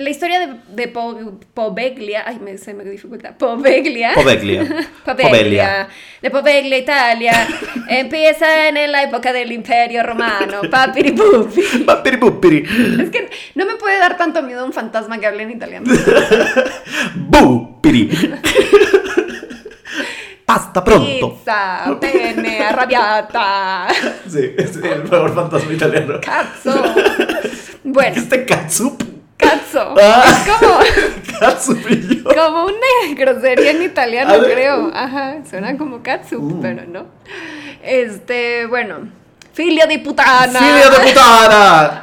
la 0.00 0.10
historia 0.10 0.40
de, 0.40 0.54
de 0.74 0.88
Po- 0.88 1.38
Poveglia, 1.54 2.24
ay, 2.26 2.38
me, 2.40 2.56
se 2.58 2.74
me 2.74 2.84
dificulta, 2.84 3.36
Poveglia. 3.36 4.12
Poveglia. 4.14 4.64
Poveglia, 5.04 5.88
de 6.22 6.30
Poveglia, 6.30 6.78
Italia, 6.78 7.46
empieza 7.88 8.68
en 8.68 8.90
la 8.90 9.02
época 9.02 9.32
del 9.32 9.52
Imperio 9.52 10.02
Romano, 10.02 10.62
papiripupi. 10.70 11.62
Papiripupiri. 11.86 12.64
Es 13.02 13.10
que 13.10 13.28
no 13.54 13.66
me 13.66 13.76
puede 13.76 13.98
dar 13.98 14.16
tanto 14.16 14.42
miedo 14.42 14.64
un 14.64 14.72
fantasma 14.72 15.18
que 15.18 15.26
hable 15.26 15.42
en 15.44 15.50
italiano. 15.50 15.86
Bupiri. 17.14 18.10
Hasta 20.46 20.82
pronto. 20.82 21.34
Pizza, 21.36 21.96
pene, 22.00 22.58
arrabbiata, 22.64 23.86
Sí, 24.28 24.50
es 24.58 24.76
el 24.76 25.04
mejor 25.04 25.32
fantasma 25.34 25.72
italiano. 25.72 26.14
cazzo. 26.20 26.82
Bueno, 27.84 28.16
Este 28.16 28.44
catsup. 28.44 29.00
Cazzo. 29.80 29.94
Ah. 30.00 30.24
Es 30.26 30.58
como... 30.58 30.80
Como 32.34 32.64
una 32.66 33.14
grosería 33.16 33.70
en 33.70 33.82
italiano, 33.82 34.40
ver. 34.40 34.52
creo. 34.52 34.90
Ajá, 34.94 35.36
suena 35.48 35.76
como 35.76 36.02
katsup, 36.02 36.42
Uh. 36.42 36.60
pero 36.60 36.82
no. 36.86 37.06
Este, 37.82 38.66
bueno. 38.66 39.08
Filia 39.52 39.86
di 39.86 39.98
putana. 39.98 40.58
Figlio 40.60 40.90
de 40.90 40.98
puttana. 41.06 42.00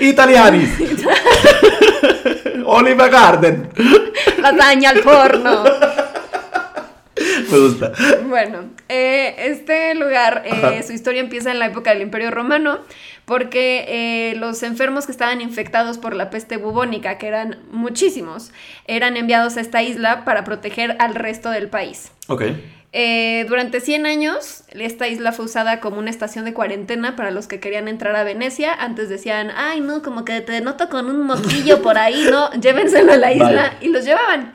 Italianis. 0.00 0.70
Oliver 2.66 3.10
Garden. 3.10 3.68
Lasagna 4.38 4.90
al 4.90 4.98
forno. 5.02 5.64
Me 7.16 7.58
gusta. 7.58 7.92
Bueno, 8.26 8.70
eh, 8.88 9.34
este 9.38 9.94
lugar, 9.94 10.42
eh, 10.46 10.82
su 10.82 10.92
historia 10.92 11.20
empieza 11.20 11.50
en 11.50 11.58
la 11.58 11.66
época 11.66 11.90
del 11.90 12.02
Imperio 12.02 12.30
Romano, 12.30 12.80
porque 13.26 13.84
eh, 13.88 14.34
los 14.36 14.62
enfermos 14.62 15.06
que 15.06 15.12
estaban 15.12 15.40
infectados 15.40 15.98
por 15.98 16.14
la 16.14 16.30
peste 16.30 16.56
bubónica, 16.56 17.18
que 17.18 17.26
eran 17.26 17.58
muchísimos, 17.70 18.50
eran 18.86 19.16
enviados 19.16 19.56
a 19.56 19.60
esta 19.60 19.82
isla 19.82 20.24
para 20.24 20.44
proteger 20.44 20.96
al 21.00 21.14
resto 21.14 21.50
del 21.50 21.68
país. 21.68 22.12
Ok. 22.28 22.44
Durante 23.48 23.80
100 23.80 24.04
años, 24.04 24.64
esta 24.70 25.08
isla 25.08 25.32
fue 25.32 25.46
usada 25.46 25.80
como 25.80 25.98
una 25.98 26.10
estación 26.10 26.44
de 26.44 26.52
cuarentena 26.52 27.16
para 27.16 27.30
los 27.30 27.46
que 27.46 27.58
querían 27.58 27.88
entrar 27.88 28.14
a 28.16 28.22
Venecia. 28.22 28.74
Antes 28.74 29.08
decían, 29.08 29.50
ay, 29.56 29.80
no, 29.80 30.02
como 30.02 30.26
que 30.26 30.42
te 30.42 30.60
noto 30.60 30.90
con 30.90 31.06
un 31.06 31.22
moquillo 31.22 31.80
por 31.80 31.96
ahí, 31.96 32.26
no, 32.30 32.52
llévenselo 32.60 33.12
a 33.12 33.16
la 33.16 33.32
isla. 33.32 33.46
Vale. 33.46 33.72
Y 33.80 33.88
los 33.88 34.04
llevaban. 34.04 34.52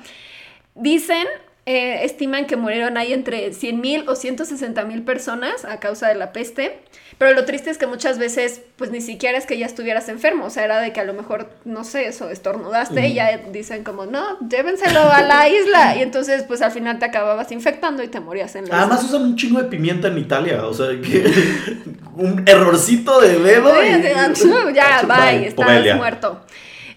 Dicen, 0.76 1.26
eh, 1.68 2.05
estiman 2.05 2.45
que 2.47 2.55
murieron 2.55 2.95
ahí 2.97 3.11
entre 3.11 3.51
100 3.51 3.82
mil 3.82 4.07
o 4.07 4.15
160 4.15 4.86
mil 4.86 5.03
personas 5.03 5.65
a 5.65 5.82
causa 5.82 6.07
de 6.07 6.15
la 6.15 6.32
peste. 6.32 6.80
Pero 7.18 7.34
lo 7.34 7.43
triste 7.45 7.70
es 7.70 7.78
que 7.78 7.88
muchas 7.88 8.20
veces, 8.20 8.61
pues 8.78 8.89
ni 8.91 9.01
siquiera 9.01 9.38
es 9.38 9.45
que 9.45 9.57
ya 9.57 9.65
estuvieras 9.65 10.07
enfermo. 10.07 10.45
O 10.45 10.49
sea, 10.49 10.63
era 10.63 10.80
de 10.80 10.93
que 10.93 11.01
a 11.01 11.03
lo 11.03 11.13
mejor, 11.13 11.49
no 11.65 11.84
sé, 11.84 12.07
eso, 12.07 12.30
estornudaste 12.30 13.07
y 13.07 13.15
ya 13.15 13.38
dicen 13.51 13.84
como, 13.84 14.05
no, 14.05 14.39
llévenselo 14.47 15.01
a 15.01 15.22
la 15.24 15.49
isla. 15.61 15.97
Y 15.97 16.03
entonces, 16.03 16.43
pues 16.43 16.61
al 16.61 16.72
final 16.72 16.99
te 16.99 17.05
acababas 17.05 17.51
infectando 17.51 18.01
y 18.01 18.07
te 18.07 18.22
morías 18.22 18.55
en 18.55 18.70
la 18.70 18.78
Además 18.80 19.03
isla. 19.03 19.18
usan 19.18 19.30
un 19.30 19.36
chingo 19.36 19.61
de 19.61 19.68
pimienta 19.68 20.07
en 20.07 20.20
Italia. 20.20 20.65
O 20.65 20.74
sea, 20.74 20.88
que 21.01 21.26
un 22.15 22.47
errorcito 22.47 23.20
de 23.20 23.39
dedo 23.39 23.74
y... 23.84 23.89
ya, 24.74 25.01
bye, 25.05 25.47
estás 25.47 25.65
Pomelia. 25.65 25.95
muerto. 25.95 26.41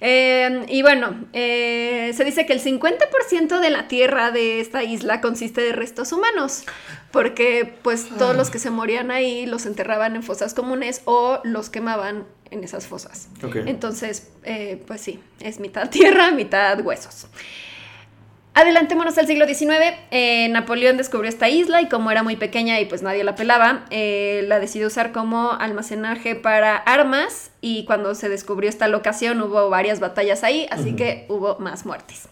Eh, 0.01 0.64
y 0.68 0.82
bueno, 0.82 1.26
eh, 1.32 2.12
se 2.14 2.24
dice 2.24 2.46
que 2.46 2.53
el 2.53 2.61
50% 2.61 3.61
de 3.61 3.70
la 3.70 3.86
tierra 3.86 4.30
de 4.30 4.61
esta 4.61 4.82
isla 4.82 5.20
consiste 5.20 5.61
de 5.61 5.72
restos 5.72 6.12
humanos, 6.12 6.64
porque 7.11 7.74
pues 7.82 8.09
todos 8.09 8.34
los 8.34 8.51
que 8.51 8.59
se 8.59 8.70
morían 8.70 9.11
ahí 9.11 9.46
los 9.46 9.66
enterraban 9.66 10.16
en 10.16 10.22
fosas 10.22 10.55
comunes 10.55 11.03
o 11.05 11.40
los 11.44 11.68
quemaban 11.68 12.24
en 12.51 12.64
esas 12.64 12.86
fosas. 12.86 13.28
Entonces, 13.66 14.28
eh, 14.44 14.82
pues 14.86 15.01
sí, 15.01 15.20
es 15.40 15.61
mitad 15.61 15.88
tierra, 15.90 16.30
mitad 16.30 16.80
huesos. 16.80 17.26
Adelantémonos 18.53 19.16
al 19.16 19.26
siglo 19.26 19.46
XIX. 19.46 19.70
eh, 20.11 20.48
Napoleón 20.51 20.96
descubrió 20.96 21.28
esta 21.28 21.48
isla 21.48 21.80
y 21.82 21.88
como 21.88 22.11
era 22.11 22.22
muy 22.24 22.36
pequeña 22.36 22.80
y 22.80 22.84
pues 22.84 23.01
nadie 23.01 23.22
la 23.22 23.36
pelaba, 23.36 23.84
eh, 23.90 24.44
la 24.48 24.59
decidió 24.59 24.88
usar 24.88 25.12
como 25.12 25.53
almacenaje 25.53 26.34
para 26.34 26.76
armas 26.76 27.53
y 27.61 27.84
cuando 27.84 28.14
se 28.16 28.28
descubrió 28.28 28.68
esta 28.68 28.88
locación 28.88 29.40
hubo 29.40 29.70
varias 29.70 30.01
batallas 30.01 30.42
ahí, 30.42 30.66
así 30.70 30.94
que 30.96 31.26
hubo 31.28 31.59
más 31.61 31.86
muertes. 31.86 32.28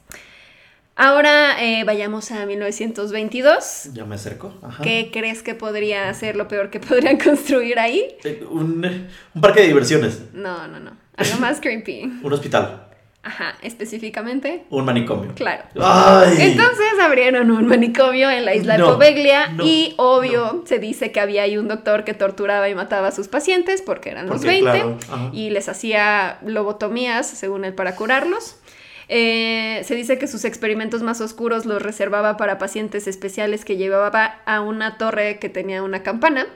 Ahora 0.97 1.63
eh, 1.63 1.85
vayamos 1.85 2.33
a 2.33 2.45
1922. 2.45 3.91
Ya 3.95 4.05
me 4.05 4.17
acerco. 4.17 4.53
Ajá. 4.63 4.83
¿Qué 4.83 5.11
crees 5.13 5.45
que 5.45 5.55
podría 5.55 6.13
ser 6.13 6.35
lo 6.35 6.49
peor 6.49 6.71
que 6.71 6.81
podrían 6.81 7.17
construir 7.25 7.79
ahí? 7.79 8.17
Un, 8.51 9.09
un 9.33 9.41
parque 9.41 9.61
de 9.61 9.69
diversiones. 9.69 10.23
No, 10.33 10.67
no, 10.67 10.81
no. 10.81 10.97
Algo 11.17 11.39
más 11.39 11.61
creepy. 11.61 12.03
Un 12.21 12.33
hospital. 12.33 12.88
Ajá, 13.23 13.57
específicamente. 13.63 14.65
Un 14.71 14.85
manicomio. 14.85 15.35
Claro. 15.35 15.65
¡Ay! 15.81 16.37
Entonces 16.39 16.87
abrieron 17.03 17.51
un 17.51 17.67
manicomio 17.67 18.31
en 18.31 18.45
la 18.45 18.55
isla 18.55 18.79
de 18.79 18.85
Poveglia 18.85 19.49
no, 19.49 19.65
y 19.67 19.95
obvio 19.99 20.63
se 20.67 20.79
dice 20.79 21.11
que 21.13 21.21
había 21.21 21.43
ahí 21.43 21.59
un 21.59 21.69
doctor 21.69 22.05
que 22.05 22.15
torturaba 22.15 22.69
y 22.69 22.75
mataba 22.75 23.09
a 23.09 23.13
sus 23.13 23.29
pacientes 23.29 23.83
porque 23.83 24.11
eran 24.11 24.27
los 24.27 24.37
Porque, 24.37 24.63
20 24.63 24.71
claro, 24.71 24.99
ajá. 25.11 25.31
y 25.33 25.51
les 25.51 25.69
hacía 25.69 26.39
lobotomías 26.45 27.29
según 27.29 27.65
él 27.65 27.75
para 27.75 27.97
curarlos. 27.97 28.57
Eh, 29.09 29.81
se 29.85 29.95
dice 29.95 30.19
que 30.19 30.27
sus 30.27 30.45
experimentos 30.45 31.03
más 31.03 31.21
oscuros 31.21 31.65
los 31.67 31.83
reservaba 31.83 32.37
para 32.37 32.59
pacientes 32.59 33.07
especiales 33.09 33.65
que 33.65 33.77
llevaba 33.77 34.41
a 34.45 34.61
una 34.61 34.99
torre 34.99 35.39
que 35.39 35.49
tenía 35.49 35.83
una 35.83 36.03
campana. 36.03 36.47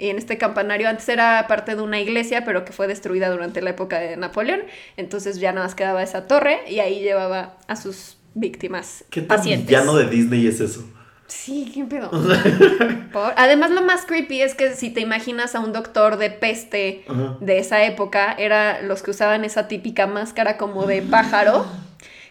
Y 0.00 0.08
en 0.10 0.18
este 0.18 0.38
campanario 0.38 0.88
antes 0.88 1.08
era 1.08 1.44
parte 1.46 1.76
de 1.76 1.82
una 1.82 2.00
iglesia, 2.00 2.44
pero 2.44 2.64
que 2.64 2.72
fue 2.72 2.86
destruida 2.86 3.28
durante 3.30 3.60
la 3.60 3.70
época 3.70 3.98
de 4.00 4.16
Napoleón. 4.16 4.62
Entonces 4.96 5.38
ya 5.38 5.52
nada 5.52 5.66
más 5.66 5.74
quedaba 5.74 6.02
esa 6.02 6.26
torre 6.26 6.60
y 6.68 6.80
ahí 6.80 7.00
llevaba 7.00 7.56
a 7.68 7.76
sus 7.76 8.16
víctimas 8.34 9.04
¿Qué 9.10 9.20
tan 9.20 9.36
pacientes. 9.38 9.66
villano 9.68 9.94
de 9.96 10.06
Disney 10.08 10.46
es 10.46 10.60
eso? 10.60 10.84
Sí, 11.26 11.70
qué 11.72 11.84
pedo. 11.84 12.10
Por- 13.12 13.34
Además, 13.36 13.70
lo 13.70 13.82
más 13.82 14.04
creepy 14.04 14.42
es 14.42 14.54
que 14.54 14.74
si 14.74 14.90
te 14.90 15.00
imaginas 15.00 15.54
a 15.54 15.60
un 15.60 15.72
doctor 15.72 16.16
de 16.16 16.30
peste 16.30 17.04
de 17.40 17.58
esa 17.58 17.84
época, 17.84 18.32
era 18.38 18.82
los 18.82 19.02
que 19.02 19.10
usaban 19.12 19.44
esa 19.44 19.68
típica 19.68 20.06
máscara 20.06 20.56
como 20.56 20.86
de 20.86 21.02
pájaro. 21.02 21.66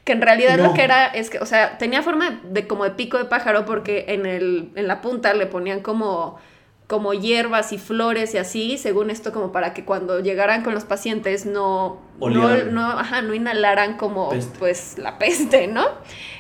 Que 0.04 0.14
en 0.14 0.22
realidad 0.22 0.58
No. 0.58 0.64
lo 0.70 0.74
que 0.74 0.82
era 0.84 1.06
es 1.06 1.30
que, 1.30 1.40
o 1.40 1.46
sea, 1.46 1.78
tenía 1.78 2.02
forma 2.02 2.42
de 2.44 2.66
como 2.68 2.84
de 2.84 2.92
pico 2.92 3.18
de 3.18 3.26
pájaro 3.26 3.66
porque 3.66 4.06
en, 4.10 4.26
el, 4.26 4.70
en 4.76 4.88
la 4.88 5.02
punta 5.02 5.34
le 5.34 5.46
ponían 5.46 5.82
como, 5.82 6.40
como 6.90 7.14
hierbas 7.14 7.72
y 7.72 7.78
flores 7.78 8.34
y 8.34 8.40
así, 8.40 8.80
según 8.80 9.12
esto, 9.12 9.32
como 9.32 9.52
para 9.52 9.76
que 9.76 9.86
cuando 9.86 10.22
llegaran 10.22 10.64
con 10.64 10.74
los 10.74 10.86
pacientes 10.86 11.46
no, 11.46 12.02
no, 12.20 12.64
no, 12.64 12.84
ajá, 12.84 13.22
no 13.22 13.36
inhalaran 13.36 13.96
como 13.96 14.30
Peste. 14.30 14.58
pues 14.58 14.96
la 14.98 15.20
peste, 15.20 15.68
¿no? 15.68 15.86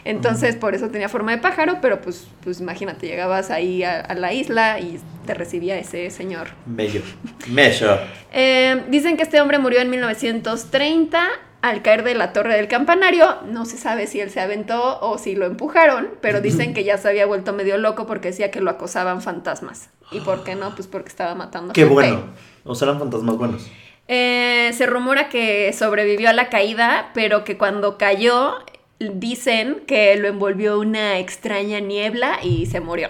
Entonces 0.05 0.55
por 0.55 0.73
eso 0.73 0.89
tenía 0.89 1.07
forma 1.07 1.33
de 1.33 1.37
pájaro, 1.37 1.77
pero 1.83 2.01
pues, 2.01 2.27
pues 2.43 2.59
imagínate, 2.61 3.05
llegabas 3.05 3.51
ahí 3.51 3.83
a, 3.83 3.99
a 3.99 4.15
la 4.15 4.33
isla 4.33 4.79
y 4.79 4.99
te 5.27 5.35
recibía 5.35 5.77
ese 5.77 6.09
señor. 6.09 6.47
Mello. 6.65 7.01
Mello. 7.47 7.99
Eh, 8.31 8.83
dicen 8.89 9.17
que 9.17 9.23
este 9.23 9.41
hombre 9.41 9.57
murió 9.57 9.79
en 9.81 9.89
1930 9.89 11.19
al 11.61 11.81
caer 11.81 12.03
de 12.03 12.15
la 12.15 12.31
torre 12.33 12.55
del 12.55 12.67
campanario. 12.67 13.37
No 13.47 13.65
se 13.65 13.77
sabe 13.77 14.07
si 14.07 14.19
él 14.21 14.29
se 14.29 14.39
aventó 14.39 14.99
o 15.01 15.17
si 15.17 15.35
lo 15.35 15.45
empujaron, 15.45 16.09
pero 16.21 16.41
dicen 16.41 16.73
que 16.73 16.83
ya 16.83 16.97
se 16.97 17.09
había 17.09 17.25
vuelto 17.25 17.53
medio 17.53 17.77
loco 17.77 18.05
porque 18.07 18.29
decía 18.29 18.51
que 18.51 18.61
lo 18.61 18.69
acosaban 18.71 19.21
fantasmas. 19.21 19.89
¿Y 20.11 20.21
por 20.21 20.43
qué 20.43 20.55
no? 20.55 20.73
Pues 20.75 20.87
porque 20.87 21.09
estaba 21.09 21.35
matando 21.35 21.73
Qué 21.73 21.81
gente. 21.81 21.93
bueno. 21.93 22.23
O 22.63 22.75
sea, 22.75 22.87
eran 22.87 22.99
fantasmas 22.99 23.35
buenos. 23.37 23.67
Eh, 24.07 24.71
se 24.73 24.85
rumora 24.87 25.29
que 25.29 25.71
sobrevivió 25.73 26.29
a 26.29 26.33
la 26.33 26.49
caída, 26.49 27.11
pero 27.13 27.43
que 27.43 27.57
cuando 27.57 27.97
cayó 27.97 28.55
dicen 28.99 29.83
que 29.87 30.15
lo 30.15 30.27
envolvió 30.27 30.79
una 30.79 31.19
extraña 31.19 31.79
niebla 31.79 32.39
y 32.41 32.65
se 32.65 32.79
murió. 32.79 33.09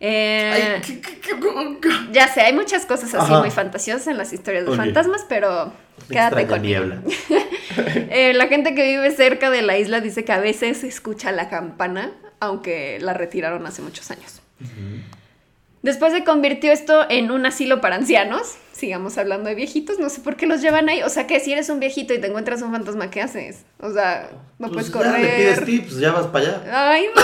Eh, 0.00 0.74
Ay, 0.76 0.80
qué- 0.86 1.00
qué- 1.00 1.20
qué- 1.20 1.90
ya 2.12 2.28
sé, 2.28 2.42
hay 2.42 2.52
muchas 2.52 2.86
cosas 2.86 3.12
así 3.14 3.32
Ajá. 3.32 3.40
muy 3.40 3.50
fantasiosas 3.50 4.06
en 4.06 4.16
las 4.16 4.32
historias 4.32 4.64
de 4.66 4.76
fantasmas, 4.76 5.24
pero 5.28 5.72
quédate 6.08 6.46
con 6.46 6.62
niebla. 6.62 7.02
Eh, 8.10 8.32
la 8.34 8.48
gente 8.48 8.74
que 8.74 8.84
vive 8.84 9.08
cerca 9.12 9.50
de 9.50 9.62
la 9.62 9.78
isla 9.78 10.00
dice 10.00 10.24
que 10.24 10.32
a 10.32 10.40
veces 10.40 10.78
se 10.78 10.88
escucha 10.88 11.30
la 11.30 11.48
campana, 11.48 12.10
aunque 12.40 12.98
la 13.00 13.14
retiraron 13.14 13.64
hace 13.66 13.82
muchos 13.82 14.10
años. 14.10 14.40
Después 15.82 16.12
se 16.12 16.24
convirtió 16.24 16.72
esto 16.72 17.06
en 17.08 17.30
un 17.30 17.46
asilo 17.46 17.80
para 17.80 17.94
ancianos. 17.94 18.56
Sigamos 18.72 19.16
hablando 19.16 19.48
de 19.48 19.54
viejitos, 19.54 20.00
no 20.00 20.08
sé 20.08 20.22
por 20.22 20.34
qué 20.34 20.46
los 20.46 20.60
llevan 20.60 20.88
ahí. 20.88 21.02
O 21.04 21.08
sea, 21.08 21.28
que 21.28 21.38
si 21.38 21.52
eres 21.52 21.68
un 21.68 21.78
viejito 21.78 22.12
y 22.14 22.18
te 22.20 22.26
encuentras 22.26 22.62
un 22.62 22.72
fantasma, 22.72 23.10
¿qué 23.10 23.20
haces? 23.22 23.64
O 23.78 23.92
sea, 23.92 24.28
no 24.58 24.72
Pues 24.72 24.90
puedes 24.90 25.12
ya 25.12 25.18
le 25.18 25.28
pides 25.28 25.54
correr. 25.60 25.64
tips, 25.64 25.98
ya 26.00 26.10
vas 26.12 26.26
para 26.26 26.44
allá. 26.46 26.90
Ay, 26.90 27.06
no. 27.14 27.22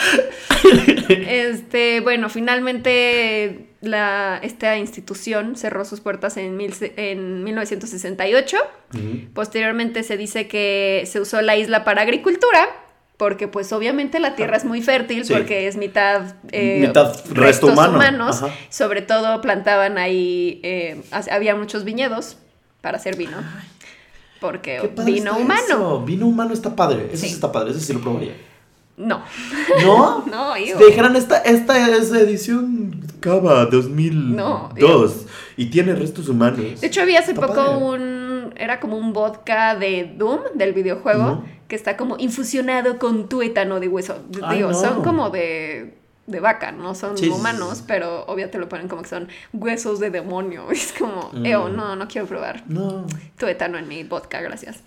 Este, 1.09 1.99
bueno, 2.01 2.29
finalmente 2.29 3.66
la, 3.81 4.39
esta 4.41 4.77
institución 4.77 5.55
cerró 5.55 5.85
sus 5.85 5.99
puertas 6.01 6.37
en, 6.37 6.57
mil, 6.57 6.73
en 6.79 7.43
1968. 7.43 8.57
Ujú. 8.93 9.01
Posteriormente 9.33 10.03
se 10.03 10.17
dice 10.17 10.47
que 10.47 11.03
se 11.05 11.19
usó 11.21 11.41
la 11.41 11.55
isla 11.55 11.83
para 11.83 12.01
agricultura, 12.01 12.67
porque 13.17 13.47
pues 13.47 13.71
obviamente 13.73 14.19
la 14.19 14.35
tierra 14.35 14.57
es 14.57 14.65
muy 14.65 14.81
fértil, 14.81 15.25
Sí. 15.25 15.33
porque 15.33 15.67
es 15.67 15.75
mitad, 15.77 16.35
eh, 16.51 16.79
Mitad 16.87 17.07
resto 17.15 17.33
restos 17.33 17.71
humano. 17.73 17.93
humanos. 17.95 18.43
Ajá. 18.43 18.53
Sobre 18.69 19.01
todo 19.01 19.41
plantaban 19.41 19.97
ahí, 19.97 20.59
eh, 20.63 21.01
ha- 21.11 21.33
había 21.35 21.55
muchos 21.55 21.83
viñedos 21.83 22.37
para 22.81 22.97
hacer 22.97 23.15
vino. 23.15 23.37
Porque 24.39 24.87
vino 25.03 25.35
humano. 25.37 25.61
eso. 25.65 26.01
Vino 26.05 26.27
humano 26.27 26.53
está 26.53 26.75
padre. 26.75 27.07
Eso. 27.11 27.25
Sí. 27.25 27.33
está 27.33 27.51
padre. 27.51 27.71
Eso 27.71 27.79
sí 27.79 27.91
lo 27.93 28.01
probaría. 28.01 28.33
No, 28.97 29.21
¿No? 29.83 30.25
no, 30.31 30.53
te 30.55 30.85
dijeran, 30.87 31.15
esta, 31.15 31.37
esta 31.37 31.95
es 31.95 32.11
edición 32.11 32.99
Cava 33.19 33.65
2002 33.67 34.35
No, 34.35 34.71
y 35.55 35.67
tiene 35.67 35.93
restos 35.93 36.27
humanos. 36.29 36.59
De 36.81 36.87
hecho, 36.87 37.01
había 37.01 37.19
hace 37.19 37.31
Está 37.33 37.45
poco 37.47 37.63
padre. 37.63 37.75
un. 37.85 38.53
Era 38.57 38.79
como 38.79 38.97
un 38.97 39.13
vodka 39.13 39.75
de 39.75 40.15
Doom, 40.17 40.39
del 40.55 40.73
videojuego, 40.73 41.43
que 41.67 41.75
está 41.75 41.95
como 41.95 42.15
infusionado 42.17 42.97
con 42.97 43.29
tuétano 43.29 43.79
de 43.79 43.87
hueso. 43.87 44.17
Ay, 44.41 44.57
Digo, 44.57 44.71
no. 44.71 44.79
son 44.79 45.03
como 45.03 45.29
de, 45.29 45.95
de 46.25 46.39
vaca, 46.39 46.71
no 46.71 46.95
son 46.95 47.17
Sí, 47.19 47.29
humanos, 47.29 47.83
pero 47.85 48.25
obvio 48.25 48.49
te 48.49 48.57
lo 48.57 48.67
ponen 48.67 48.87
como 48.87 49.03
que 49.03 49.09
son 49.09 49.27
huesos 49.53 49.99
de 49.99 50.09
demonio. 50.09 50.65
Es 50.71 50.91
como, 50.97 51.29
Mm. 51.33 51.45
eo, 51.45 51.69
no, 51.69 51.95
no 51.95 52.07
quiero 52.07 52.25
probar 52.25 52.63
No. 52.67 53.05
tuétano 53.37 53.77
en 53.77 53.87
mi 53.87 54.03
vodka, 54.03 54.41
gracias. 54.41 54.79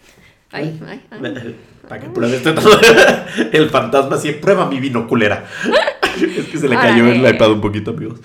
Ay, 0.53 0.81
ay, 0.87 1.01
ay. 1.11 1.57
Para 1.89 2.01
que 2.01 2.09
pruebes 2.09 2.43
todo. 2.43 2.81
El 3.53 3.71
fantasma 3.71 4.17
sí, 4.19 4.33
prueba 4.33 4.67
mi 4.67 4.81
vino 4.81 5.07
culera. 5.07 5.45
Es 6.21 6.47
que 6.47 6.59
se 6.59 6.69
le 6.69 6.77
cayó 6.77 7.07
el 7.07 7.27
iPad 7.35 7.53
un 7.53 7.61
poquito, 7.63 7.93
amigos. 7.93 8.21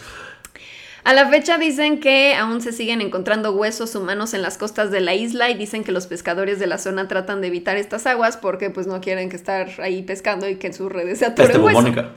A 1.05 1.13
la 1.13 1.29
fecha 1.29 1.57
dicen 1.59 1.99
que 1.99 2.33
aún 2.33 2.61
se 2.61 2.73
siguen 2.73 2.99
encontrando 2.99 3.51
huesos 3.53 3.93
humanos 3.95 4.33
en 4.33 4.41
las 4.41 4.57
costas 4.57 4.89
de 4.91 4.99
la 5.01 5.13
isla 5.13 5.49
y 5.51 5.53
dicen 5.53 5.83
que 5.83 5.91
los 5.91 6.07
pescadores 6.07 6.59
de 6.59 6.65
la 6.67 6.77
zona 6.79 7.07
tratan 7.07 7.41
de 7.41 7.47
evitar 7.47 7.77
estas 7.77 8.05
aguas 8.07 8.37
porque 8.37 8.71
pues 8.71 8.87
no 8.87 8.99
quieren 9.01 9.29
que 9.29 9.35
estar 9.35 9.69
ahí 9.81 10.01
pescando 10.01 10.49
y 10.49 10.55
que 10.55 10.67
en 10.67 10.73
sus 10.73 10.91
redes 10.91 11.19
se 11.19 11.25
atore 11.27 11.49
Peste 11.49 11.61
hueso. 11.61 11.77
bubónica. 11.79 12.09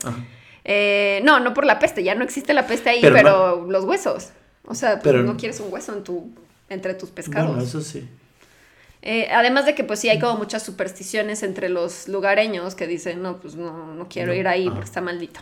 Eh, 0.65 1.21
no, 1.23 1.39
no 1.39 1.53
por 1.53 1.65
la 1.65 1.77
peste, 1.79 2.03
ya 2.03 2.15
no 2.15 2.23
existe 2.23 2.53
la 2.53 2.65
peste 2.65 2.89
ahí, 2.89 2.99
Pero 3.01 3.13
pero, 3.15 3.67
los 3.69 3.85
huesos. 3.85 4.29
O 4.65 4.73
sea, 4.73 4.93
pues, 4.93 5.03
Pero- 5.03 5.23
no 5.23 5.37
quieres 5.37 5.59
un 5.59 5.71
hueso 5.71 5.93
en 5.93 6.03
tu, 6.03 6.31
entre 6.67 6.95
tus 6.95 7.11
pescados. 7.11 7.49
Bueno, 7.49 7.63
eso 7.63 7.81
sí. 7.81 8.07
Eh, 9.01 9.29
además 9.31 9.65
de 9.65 9.75
que 9.75 9.83
pues 9.83 9.99
sí 9.99 10.09
hay 10.09 10.19
como 10.19 10.37
muchas 10.37 10.63
supersticiones 10.63 11.43
entre 11.43 11.69
los 11.69 12.07
lugareños 12.09 12.75
que 12.75 12.85
dicen, 12.87 13.21
no, 13.21 13.39
pues 13.39 13.55
no, 13.55 13.93
no 13.95 14.09
quiero 14.09 14.33
No, 14.33 14.33
ir 14.33 14.47
ahí 14.47 14.69
porque 14.69 14.83
está 14.85 15.01
maldito. 15.01 15.39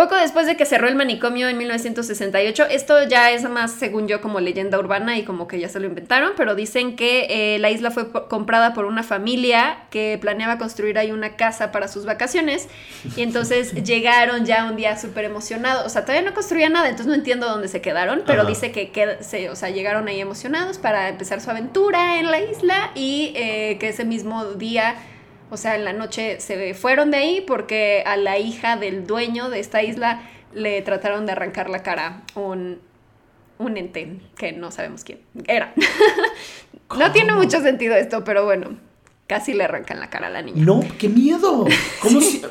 Poco 0.00 0.14
después 0.14 0.46
de 0.46 0.56
que 0.56 0.64
cerró 0.64 0.88
el 0.88 0.94
manicomio 0.94 1.46
en 1.50 1.58
1968, 1.58 2.68
esto 2.70 3.06
ya 3.06 3.32
es 3.32 3.46
más, 3.46 3.72
según 3.72 4.08
yo, 4.08 4.22
como 4.22 4.40
leyenda 4.40 4.78
urbana 4.78 5.18
y 5.18 5.24
como 5.24 5.46
que 5.46 5.60
ya 5.60 5.68
se 5.68 5.78
lo 5.78 5.84
inventaron, 5.84 6.32
pero 6.38 6.54
dicen 6.54 6.96
que 6.96 7.26
eh, 7.28 7.58
la 7.58 7.68
isla 7.68 7.90
fue 7.90 8.10
comprada 8.10 8.72
por 8.72 8.86
una 8.86 9.02
familia 9.02 9.80
que 9.90 10.16
planeaba 10.18 10.56
construir 10.56 10.96
ahí 10.96 11.12
una 11.12 11.36
casa 11.36 11.70
para 11.70 11.86
sus 11.86 12.06
vacaciones 12.06 12.66
y 13.14 13.20
entonces 13.20 13.74
llegaron 13.84 14.46
ya 14.46 14.64
un 14.64 14.76
día 14.76 14.96
súper 14.96 15.26
emocionados, 15.26 15.84
o 15.84 15.90
sea, 15.90 16.06
todavía 16.06 16.26
no 16.26 16.34
construían 16.34 16.72
nada, 16.72 16.88
entonces 16.88 17.08
no 17.08 17.14
entiendo 17.14 17.46
dónde 17.46 17.68
se 17.68 17.82
quedaron, 17.82 18.22
pero 18.26 18.40
Ajá. 18.40 18.48
dice 18.48 18.72
que, 18.72 19.18
se, 19.20 19.50
o 19.50 19.54
sea, 19.54 19.68
llegaron 19.68 20.08
ahí 20.08 20.18
emocionados 20.18 20.78
para 20.78 21.10
empezar 21.10 21.42
su 21.42 21.50
aventura 21.50 22.18
en 22.18 22.30
la 22.30 22.40
isla 22.40 22.90
y 22.94 23.34
eh, 23.36 23.76
que 23.78 23.90
ese 23.90 24.06
mismo 24.06 24.46
día 24.54 24.94
o 25.50 25.56
sea, 25.56 25.76
en 25.76 25.84
la 25.84 25.92
noche 25.92 26.40
se 26.40 26.74
fueron 26.74 27.10
de 27.10 27.18
ahí 27.18 27.40
porque 27.46 28.02
a 28.06 28.16
la 28.16 28.38
hija 28.38 28.76
del 28.76 29.06
dueño 29.06 29.50
de 29.50 29.60
esta 29.60 29.82
isla 29.82 30.22
le 30.54 30.80
trataron 30.82 31.26
de 31.26 31.32
arrancar 31.32 31.68
la 31.68 31.82
cara 31.82 32.22
un, 32.34 32.80
un 33.58 33.76
ente 33.76 34.18
que 34.36 34.52
no 34.52 34.70
sabemos 34.70 35.04
quién 35.04 35.20
era. 35.46 35.74
no 36.98 37.12
tiene 37.12 37.34
mucho 37.34 37.60
sentido 37.60 37.96
esto, 37.96 38.24
pero 38.24 38.44
bueno, 38.44 38.76
casi 39.26 39.52
le 39.52 39.64
arrancan 39.64 40.00
la 40.00 40.10
cara 40.10 40.28
a 40.28 40.30
la 40.30 40.42
niña. 40.42 40.64
No, 40.64 40.80
qué 40.98 41.08
miedo. 41.08 41.66
¿Cómo 42.02 42.20
si.? 42.20 42.42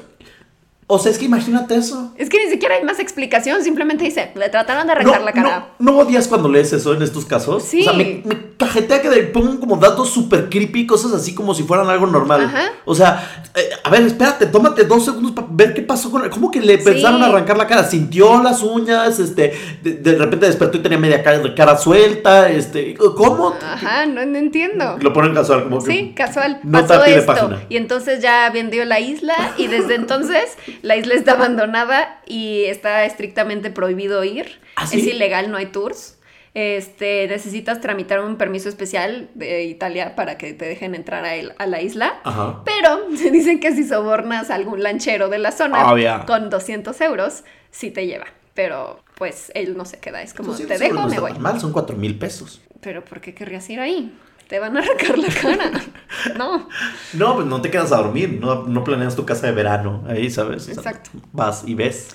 O 0.91 0.97
sea, 0.97 1.11
es 1.11 1.19
que 1.19 1.25
imagínate 1.25 1.75
eso. 1.75 2.11
Es 2.17 2.29
que 2.29 2.43
ni 2.43 2.49
siquiera 2.49 2.73
hay 2.73 2.83
más 2.83 2.99
explicación, 2.99 3.63
simplemente 3.63 4.05
dice, 4.05 4.31
le 4.33 4.49
trataron 4.49 4.87
de 4.87 4.93
arrancar 4.93 5.19
no, 5.19 5.25
la 5.25 5.31
cara. 5.33 5.69
No, 5.77 5.91
¿no 5.91 5.99
odias 5.99 6.27
cuando 6.27 6.49
lees 6.49 6.73
eso 6.73 6.95
en 6.95 7.03
estos 7.03 7.25
casos? 7.25 7.61
Sí. 7.61 7.81
O 7.81 7.83
sea, 7.83 7.93
me, 7.93 8.23
me 8.25 8.35
cajetea 8.57 8.99
que 8.99 9.07
le 9.11 9.21
pongan 9.25 9.57
como 9.57 9.75
datos 9.77 10.09
súper 10.09 10.49
creepy, 10.49 10.87
cosas 10.87 11.13
así 11.13 11.35
como 11.35 11.53
si 11.53 11.61
fueran 11.61 11.87
algo 11.89 12.07
normal. 12.07 12.45
Ajá. 12.45 12.71
O 12.85 12.95
sea, 12.95 13.43
eh, 13.55 13.69
a 13.83 13.89
ver, 13.91 14.01
espérate, 14.01 14.47
tómate 14.47 14.83
dos 14.85 15.05
segundos 15.05 15.33
para 15.33 15.45
ver 15.51 15.75
qué 15.75 15.83
pasó 15.83 16.09
con 16.09 16.23
él. 16.23 16.31
¿Cómo 16.31 16.49
que 16.49 16.59
le 16.59 16.79
Sí. 16.79 16.85
pensaron 16.85 17.21
arrancar 17.21 17.55
la 17.55 17.67
cara? 17.67 17.83
Sintió 17.83 18.41
las 18.41 18.63
uñas, 18.63 19.19
este, 19.19 19.53
de, 19.83 19.93
de 19.93 20.15
repente 20.15 20.47
despertó 20.47 20.79
y 20.79 20.81
tenía 20.81 20.97
media 20.97 21.21
cara, 21.21 21.53
cara 21.55 21.77
suelta, 21.77 22.49
este, 22.49 22.95
¿cómo? 22.95 23.53
Ajá, 23.61 24.07
no, 24.07 24.25
no 24.25 24.37
entiendo. 24.39 24.97
Lo 25.01 25.13
ponen 25.13 25.35
casual, 25.35 25.65
como 25.65 25.83
que. 25.83 25.91
Sí, 25.91 26.13
casual. 26.15 26.59
Nota 26.63 26.87
pasó 26.87 27.03
pie 27.03 27.13
de 27.13 27.19
esto. 27.19 27.31
página. 27.31 27.61
Y 27.69 27.77
entonces 27.77 28.23
ya 28.23 28.49
vendió 28.49 28.83
la 28.85 28.99
isla 28.99 29.35
y 29.57 29.67
desde 29.67 29.93
entonces 29.93 30.57
la 30.81 30.95
isla 30.95 31.15
está 31.15 31.33
abandonada 31.33 32.21
y 32.25 32.63
está 32.65 33.05
estrictamente 33.05 33.69
prohibido 33.71 34.23
ir. 34.23 34.59
¿Ah, 34.75 34.87
sí? 34.87 34.99
Es 34.99 35.07
ilegal, 35.07 35.51
no 35.51 35.57
hay 35.57 35.67
tours. 35.67 36.17
Este, 36.55 37.27
necesitas 37.27 37.79
tramitar 37.79 38.19
un 38.21 38.35
permiso 38.37 38.69
especial 38.69 39.29
de 39.35 39.63
Italia 39.65 40.15
para 40.15 40.37
que 40.37 40.53
te 40.53 40.65
dejen 40.65 40.95
entrar 40.95 41.23
a, 41.23 41.35
el- 41.35 41.53
a 41.57 41.67
la 41.67 41.81
isla. 41.81 42.19
Ajá. 42.23 42.63
Pero 42.65 43.07
dicen 43.31 43.59
que 43.59 43.73
si 43.73 43.87
sobornas 43.87 44.49
a 44.49 44.55
algún 44.55 44.81
lanchero 44.81 45.29
de 45.29 45.37
la 45.37 45.51
zona 45.51 45.91
Obvio. 45.91 46.23
con 46.25 46.49
200 46.49 46.99
euros, 47.01 47.43
sí 47.71 47.91
te 47.91 48.07
lleva. 48.07 48.25
Pero 48.55 48.99
pues 49.15 49.51
él 49.53 49.77
no 49.77 49.85
se 49.85 49.99
queda, 49.99 50.21
es 50.21 50.33
como, 50.33 50.55
te 50.55 50.63
200 50.63 50.79
dejo, 50.79 50.93
no 50.95 51.07
me 51.07 51.19
voy. 51.19 51.33
mal, 51.39 51.59
son 51.59 51.71
4 51.71 51.95
mil 51.95 52.17
pesos. 52.17 52.61
Pero 52.81 53.05
¿por 53.05 53.21
qué 53.21 53.33
querrías 53.33 53.69
ir 53.69 53.79
ahí? 53.79 54.11
Te 54.49 54.59
van 54.59 54.75
a 54.75 54.79
arrancar 54.81 55.17
la 55.17 55.29
cara. 55.29 55.71
No. 56.37 56.67
No, 57.13 57.35
pues 57.35 57.45
no 57.47 57.61
te 57.61 57.69
quedas 57.71 57.91
a 57.93 57.97
dormir, 57.97 58.39
no, 58.41 58.63
no 58.63 58.83
planeas 58.83 59.15
tu 59.15 59.25
casa 59.25 59.45
de 59.47 59.53
verano 59.53 60.03
ahí, 60.09 60.29
¿sabes? 60.29 60.63
O 60.63 60.65
sea, 60.65 60.73
Exacto. 60.73 61.11
vas 61.31 61.63
y 61.65 61.75
ves. 61.75 62.09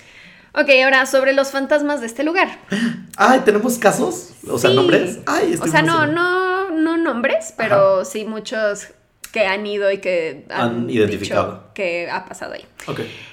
Ok, 0.53 0.69
ahora 0.85 1.07
sobre 1.07 1.33
los 1.33 1.51
fantasmas 1.53 2.01
de 2.01 2.07
este 2.07 2.23
lugar. 2.25 2.59
Ay, 3.17 3.41
¿tenemos 3.45 3.79
casos? 3.79 4.33
O 4.51 4.59
sea, 4.59 4.71
Sí. 4.71 4.77
nombres. 4.77 5.21
Ay, 5.27 5.57
O 5.61 5.67
sea, 5.69 5.81
no, 5.83 6.07
no, 6.07 6.71
no 6.71 6.97
nombres, 6.99 7.55
pero 7.57 8.05
sí 8.05 8.25
muchos 8.25 8.89
que 9.35 9.47
han 9.47 9.67
ido 9.67 9.91
y 9.91 9.99
que 9.99 10.45
han, 10.49 10.61
Han 10.61 10.91
identificado. 10.91 11.65
que 11.75 12.09
ha 12.09 12.25
pasado 12.25 12.53
ahí. 12.53 12.65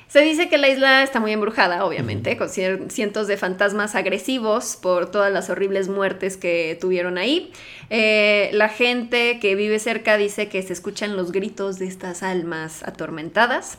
Se 0.08 0.22
dice 0.22 0.50
que 0.50 0.58
la 0.58 0.68
isla 0.68 1.04
está 1.04 1.20
muy 1.20 1.32
embrujada, 1.32 1.86
obviamente, 1.86 2.38
con 2.38 2.50
cientos 2.50 3.28
de 3.28 3.38
fantasmas 3.38 3.94
agresivos 3.94 4.80
por 4.82 5.12
todas 5.12 5.32
las 5.32 5.52
horribles 5.52 5.90
muertes 5.90 6.38
que 6.38 6.76
tuvieron 6.82 7.20
ahí. 7.20 7.54
Eh, 7.92 8.50
la 8.54 8.68
gente 8.68 9.38
que 9.40 9.54
vive 9.54 9.78
cerca 9.78 10.18
dice 10.18 10.50
que 10.50 10.64
se 10.64 10.74
escuchan 10.74 11.16
los 11.16 11.32
gritos 11.32 11.78
de 11.78 11.86
estas 11.86 12.24
almas 12.24 12.82
atormentadas. 12.82 13.78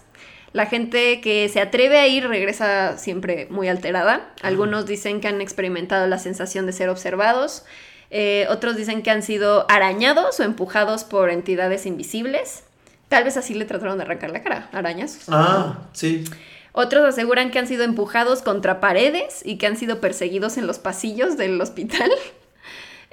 La 0.52 0.66
gente 0.66 1.20
que 1.22 1.48
se 1.48 1.60
atreve 1.60 1.98
a 1.98 2.06
ir 2.06 2.28
regresa 2.28 2.98
siempre 2.98 3.48
muy 3.50 3.66
alterada. 3.66 4.32
Algunos 4.42 4.86
dicen 4.86 5.20
que 5.20 5.26
han 5.26 5.40
experimentado 5.40 6.06
la 6.06 6.18
sensación 6.18 6.66
de 6.66 6.72
ser 6.72 6.88
observados. 6.88 7.64
Eh, 8.14 8.46
otros 8.50 8.76
dicen 8.76 9.02
que 9.02 9.10
han 9.10 9.22
sido 9.22 9.64
arañados 9.70 10.38
o 10.38 10.42
empujados 10.42 11.02
por 11.02 11.30
entidades 11.30 11.86
invisibles. 11.86 12.62
Tal 13.08 13.24
vez 13.24 13.38
así 13.38 13.54
le 13.54 13.64
trataron 13.64 13.96
de 13.96 14.04
arrancar 14.04 14.30
la 14.30 14.42
cara, 14.42 14.68
arañazos. 14.70 15.24
Ah, 15.28 15.78
sí. 15.94 16.24
Otros 16.72 17.06
aseguran 17.06 17.50
que 17.50 17.58
han 17.58 17.66
sido 17.66 17.84
empujados 17.84 18.42
contra 18.42 18.80
paredes 18.80 19.40
y 19.44 19.56
que 19.56 19.66
han 19.66 19.78
sido 19.78 19.98
perseguidos 20.00 20.58
en 20.58 20.66
los 20.66 20.78
pasillos 20.78 21.38
del 21.38 21.58
hospital. 21.60 22.10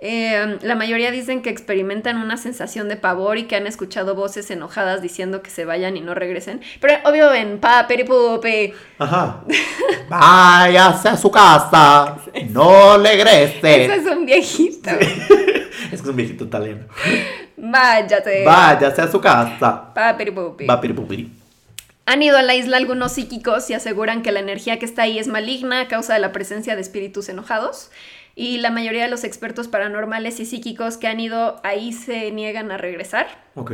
Eh, 0.02 0.58
la 0.62 0.76
mayoría 0.76 1.12
dicen 1.12 1.41
que 1.41 1.50
experimentan 1.50 2.18
una 2.18 2.38
sensación 2.38 2.88
de 2.88 2.95
pavor 2.95 3.38
y 3.38 3.43
que 3.43 3.58
han 3.58 3.68
escuchado 3.68 4.16
voces 4.16 4.50
enojadas 4.50 5.02
diciendo 5.02 5.41
que 5.41 5.50
se 5.50 5.66
vayan 5.66 5.97
y 5.97 6.02
no 6.02 6.14
regresen. 6.14 6.62
Pero 6.80 6.93
obvio 7.04 7.34
en 7.34 7.60
pa, 7.60 7.86
peripupe. 7.86 8.74
Ajá. 8.97 9.41
Váyase 10.10 11.10
a 11.10 11.18
su 11.18 11.30
casa. 11.30 12.18
No 12.50 12.97
le 12.97 13.14
Ese 13.14 13.24
regrese. 13.24 13.95
es 13.95 14.06
un 14.06 14.26
viejito. 14.26 14.89
Es 15.89 15.89
que 15.89 15.95
es 15.95 16.06
un 16.06 16.16
viejito 16.16 16.43
italiano. 16.43 16.86
Váyate. 17.58 18.45
Váyase 18.45 19.02
a 19.02 19.12
su 19.12 19.20
casa. 19.20 19.91
Pa, 19.93 20.16
peripupe. 20.16 20.66
Va, 20.68 20.80
piripupiri. 20.80 21.32
Han 22.06 22.22
ido 22.22 22.38
a 22.38 22.41
la 22.41 22.56
isla 22.56 22.78
algunos 22.78 23.14
psíquicos 23.14 23.70
y 23.70 23.74
aseguran 23.74 24.22
que 24.22 24.32
la 24.32 24.39
energía 24.39 24.78
que 24.80 24.86
está 24.86 25.04
ahí 25.04 25.20
es 25.20 25.28
maligna 25.28 25.82
a 25.82 25.88
causa 25.88 26.14
de 26.14 26.20
la 26.20 26.32
presencia 26.32 26.76
de 26.76 26.82
espíritus 26.82 27.30
enojados. 27.30 27.91
Y 28.40 28.60
la 28.60 28.72
mayoría 28.72 29.04
de 29.04 29.10
los 29.10 29.26
expertos 29.26 29.68
paranormales 29.68 30.40
y 30.40 30.46
psíquicos 30.46 30.96
que 30.96 31.08
han 31.08 31.20
ido 31.20 31.60
ahí 31.62 31.92
se 31.92 32.32
niegan 32.32 32.72
a 32.72 32.78
regresar. 32.78 33.28
Ok. 33.56 33.74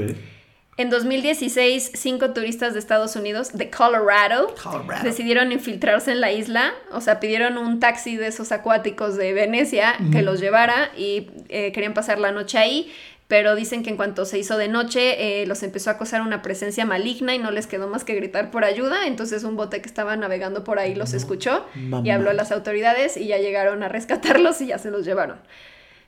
En 0.78 0.90
2016, 0.90 1.92
cinco 1.94 2.32
turistas 2.32 2.74
de 2.74 2.80
Estados 2.80 3.16
Unidos, 3.16 3.54
de 3.54 3.70
Colorado, 3.70 4.56
Colorado. 4.62 5.04
decidieron 5.04 5.52
infiltrarse 5.52 6.14
en 6.14 6.20
la 6.20 6.32
isla. 6.32 6.74
O 6.92 7.00
sea, 7.00 7.20
pidieron 7.20 7.60
un 7.60 7.80
taxi 7.80 8.18
de 8.18 8.26
esos 8.26 8.52
acuáticos 8.52 9.16
de 9.18 9.34
Venecia 9.34 9.98
que 10.12 10.24
los 10.24 10.40
llevara 10.40 10.90
y 10.98 11.30
eh, 11.50 11.72
querían 11.72 11.94
pasar 11.94 12.18
la 12.18 12.32
noche 12.32 12.58
ahí. 12.58 12.92
Pero 13.28 13.56
dicen 13.56 13.82
que 13.82 13.90
en 13.90 13.98
cuanto 13.98 14.26
se 14.26 14.38
hizo 14.38 14.58
de 14.58 14.68
noche, 14.68 15.42
eh, 15.42 15.48
los 15.48 15.64
empezó 15.64 15.90
a 15.90 15.94
acosar 15.94 16.22
una 16.22 16.44
presencia 16.44 16.86
maligna 16.86 17.34
y 17.34 17.40
no 17.40 17.50
les 17.50 17.66
quedó 17.66 17.88
más 17.88 18.04
que 18.04 18.14
gritar 18.14 18.52
por 18.52 18.64
ayuda. 18.64 19.08
Entonces 19.08 19.44
un 19.44 19.56
bote 19.56 19.82
que 19.82 19.88
estaba 19.88 20.16
navegando 20.16 20.64
por 20.64 20.78
ahí 20.78 20.94
los 20.94 21.14
escuchó 21.14 21.66
y 22.04 22.10
habló 22.12 22.30
a 22.30 22.34
las 22.34 22.52
autoridades 22.52 23.18
y 23.18 23.28
ya 23.28 23.38
llegaron 23.38 23.82
a 23.82 23.90
rescatarlos 23.90 24.62
y 24.62 24.68
ya 24.68 24.78
se 24.78 24.92
los 24.92 25.06
llevaron. 25.06 25.38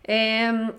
Em, 0.04 0.72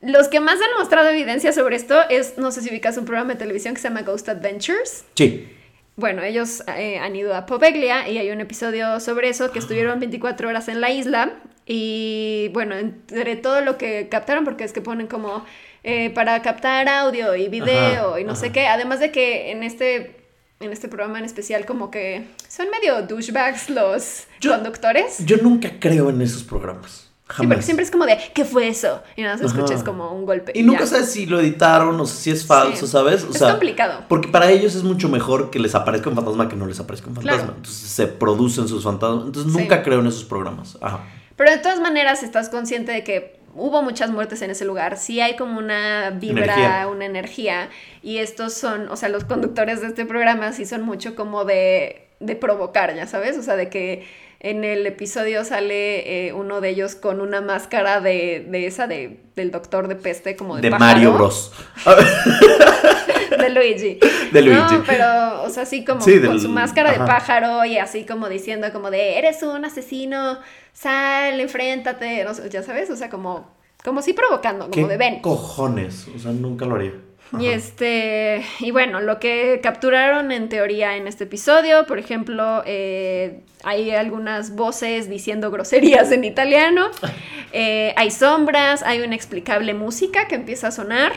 los 0.00 0.28
que 0.28 0.38
más 0.38 0.60
han 0.60 0.78
mostrado 0.78 1.08
evidencia 1.08 1.52
sobre 1.52 1.74
esto 1.74 2.08
es, 2.08 2.38
no 2.38 2.52
sé 2.52 2.62
si 2.62 2.70
ubicas 2.70 2.96
un 2.96 3.04
programa 3.04 3.32
de 3.32 3.38
televisión 3.40 3.74
que 3.74 3.80
se 3.80 3.88
llama 3.88 4.02
Ghost 4.02 4.28
Adventures. 4.28 5.04
Sí. 5.14 5.48
Bueno, 5.96 6.22
ellos 6.22 6.62
eh, 6.76 6.98
han 6.98 7.16
ido 7.16 7.34
a 7.34 7.46
Poveglia 7.46 8.08
y 8.08 8.18
hay 8.18 8.30
un 8.30 8.40
episodio 8.40 9.00
sobre 9.00 9.28
eso 9.28 9.50
que 9.50 9.58
estuvieron 9.58 9.98
24 9.98 10.48
horas 10.48 10.68
en 10.68 10.80
la 10.80 10.92
isla 10.92 11.32
y 11.70 12.48
bueno, 12.54 12.74
entre 12.76 13.36
todo 13.36 13.60
lo 13.60 13.76
que 13.76 14.08
captaron, 14.08 14.44
porque 14.44 14.64
es 14.64 14.72
que 14.72 14.80
ponen 14.80 15.06
como 15.06 15.44
eh, 15.84 16.10
para 16.10 16.40
captar 16.42 16.88
audio 16.88 17.36
y 17.36 17.48
video 17.48 18.10
Ajá, 18.12 18.20
y 18.20 18.24
no 18.24 18.34
sé 18.34 18.50
qué, 18.52 18.66
además 18.66 19.00
de 19.00 19.12
que 19.12 19.52
en 19.52 19.62
este, 19.62 20.16
en 20.60 20.72
este 20.72 20.88
programa 20.88 21.18
en 21.18 21.24
especial 21.26 21.66
como 21.66 21.90
que 21.90 22.26
son 22.48 22.66
medio 22.70 23.02
douchebags 23.02 23.68
los 23.70 24.24
Yo- 24.40 24.52
conductores. 24.54 25.24
Yo 25.26 25.36
nunca 25.36 25.70
creo 25.78 26.08
en 26.10 26.22
esos 26.22 26.42
programas. 26.42 27.04
Sí, 27.30 27.34
porque 27.36 27.48
Jamás. 27.48 27.64
siempre 27.66 27.84
es 27.84 27.90
como 27.90 28.06
de, 28.06 28.16
¿qué 28.32 28.46
fue 28.46 28.68
eso? 28.68 29.02
Y 29.14 29.20
nada 29.20 29.36
más 29.36 29.44
Ajá. 29.44 29.54
escuchas 29.58 29.84
como 29.84 30.14
un 30.14 30.24
golpe. 30.24 30.50
Y 30.54 30.62
nunca 30.62 30.80
ya. 30.80 30.86
sabes 30.86 31.12
si 31.12 31.26
lo 31.26 31.38
editaron 31.38 32.00
o 32.00 32.06
si 32.06 32.30
es 32.30 32.46
falso, 32.46 32.86
Sí. 32.86 32.92
¿sabes? 32.92 33.22
O 33.24 33.30
Es 33.34 33.42
complicado. 33.42 34.04
Porque 34.08 34.28
para 34.28 34.50
ellos 34.50 34.74
es 34.74 34.82
mucho 34.82 35.10
mejor 35.10 35.50
que 35.50 35.58
les 35.58 35.74
aparezca 35.74 36.08
un 36.08 36.16
fantasma 36.16 36.48
que 36.48 36.56
no 36.56 36.66
les 36.66 36.80
aparezca 36.80 37.08
un 37.08 37.16
fantasma. 37.16 37.36
Claro. 37.38 37.54
Entonces 37.58 37.86
se 37.90 38.06
producen 38.06 38.66
sus 38.66 38.82
fantasmas. 38.82 39.26
Entonces 39.26 39.52
Sí. 39.52 39.58
nunca 39.58 39.82
creo 39.82 40.00
en 40.00 40.06
esos 40.06 40.24
programas. 40.24 40.78
Ajá. 40.80 41.00
Pero 41.38 41.50
de 41.50 41.56
todas 41.58 41.80
maneras 41.80 42.22
estás 42.22 42.50
consciente 42.50 42.92
de 42.92 43.02
que 43.04 43.38
hubo 43.54 43.80
muchas 43.82 44.10
muertes 44.10 44.42
en 44.42 44.50
ese 44.50 44.66
lugar. 44.66 44.98
Sí 44.98 45.20
hay 45.22 45.34
como 45.36 45.58
una 45.58 46.10
vibra, 46.10 46.44
Energía. 46.54 46.88
una 46.88 47.06
energía. 47.06 47.68
Y 48.02 48.18
estos 48.18 48.52
son, 48.52 48.88
o 48.90 48.96
sea, 48.96 49.08
los 49.08 49.24
conductores 49.24 49.80
de 49.80 49.86
este 49.86 50.04
programa 50.04 50.52
sí 50.52 50.66
son 50.66 50.82
mucho 50.82 51.14
como 51.16 51.44
de, 51.46 52.08
de 52.20 52.36
provocar, 52.36 52.94
ya 52.94 53.06
sabes. 53.06 53.38
O 53.38 53.42
sea, 53.42 53.56
de 53.56 53.70
que 53.70 54.06
en 54.40 54.62
el 54.62 54.86
episodio 54.86 55.44
sale 55.44 56.26
eh, 56.28 56.32
uno 56.32 56.60
de 56.60 56.68
ellos 56.68 56.94
con 56.94 57.20
una 57.20 57.40
máscara 57.40 58.00
de, 58.00 58.46
de 58.48 58.66
esa 58.68 58.86
de, 58.86 59.18
del 59.34 59.50
doctor 59.50 59.88
de 59.88 59.96
peste, 59.96 60.36
como 60.36 60.54
de, 60.56 60.62
De 60.62 60.70
pájaro. 60.70 60.86
Mario 60.94 61.12
Bros. 61.14 61.52
De 63.38 63.50
Luigi. 63.50 63.98
De 64.32 64.42
Luigi. 64.42 64.60
No, 64.74 64.84
pero, 64.86 65.42
o 65.42 65.50
sea, 65.50 65.62
así 65.62 65.84
como 65.84 66.00
Sí, 66.00 66.20
con 66.20 66.30
del- 66.32 66.40
su 66.40 66.48
máscara 66.48 66.90
ajá. 66.90 67.02
de 67.02 67.06
pájaro 67.06 67.64
y 67.64 67.78
así 67.78 68.04
como 68.04 68.28
diciendo 68.28 68.72
como 68.72 68.90
de, 68.90 69.18
eres 69.18 69.42
un 69.42 69.64
asesino, 69.64 70.38
sal, 70.78 71.40
enfréntate, 71.40 72.22
no 72.24 72.34
sé, 72.34 72.48
ya 72.50 72.62
sabes, 72.62 72.88
o 72.90 72.96
sea, 72.96 73.10
como, 73.10 73.50
como 73.82 74.00
sí 74.00 74.12
provocando, 74.12 74.70
como 74.70 74.86
¿Qué 74.86 74.92
de 74.92 74.96
ven. 74.96 75.20
cojones? 75.20 76.06
O 76.14 76.18
sea, 76.18 76.30
nunca 76.30 76.66
lo 76.66 76.76
haría. 76.76 76.92
Y 77.38 77.46
este, 77.48 78.42
y 78.60 78.70
bueno, 78.70 79.00
lo 79.00 79.18
que 79.18 79.60
capturaron 79.62 80.32
en 80.32 80.48
teoría 80.48 80.96
en 80.96 81.06
este 81.06 81.24
episodio, 81.24 81.84
por 81.86 81.98
ejemplo, 81.98 82.62
eh, 82.64 83.42
hay 83.64 83.90
algunas 83.90 84.54
voces 84.54 85.10
diciendo 85.10 85.50
groserías 85.50 86.10
en 86.12 86.24
italiano, 86.24 86.86
eh, 87.52 87.92
hay 87.96 88.10
sombras, 88.10 88.82
hay 88.82 88.98
una 88.98 89.08
inexplicable 89.08 89.74
música 89.74 90.26
que 90.28 90.36
empieza 90.36 90.68
a 90.68 90.70
sonar. 90.70 91.12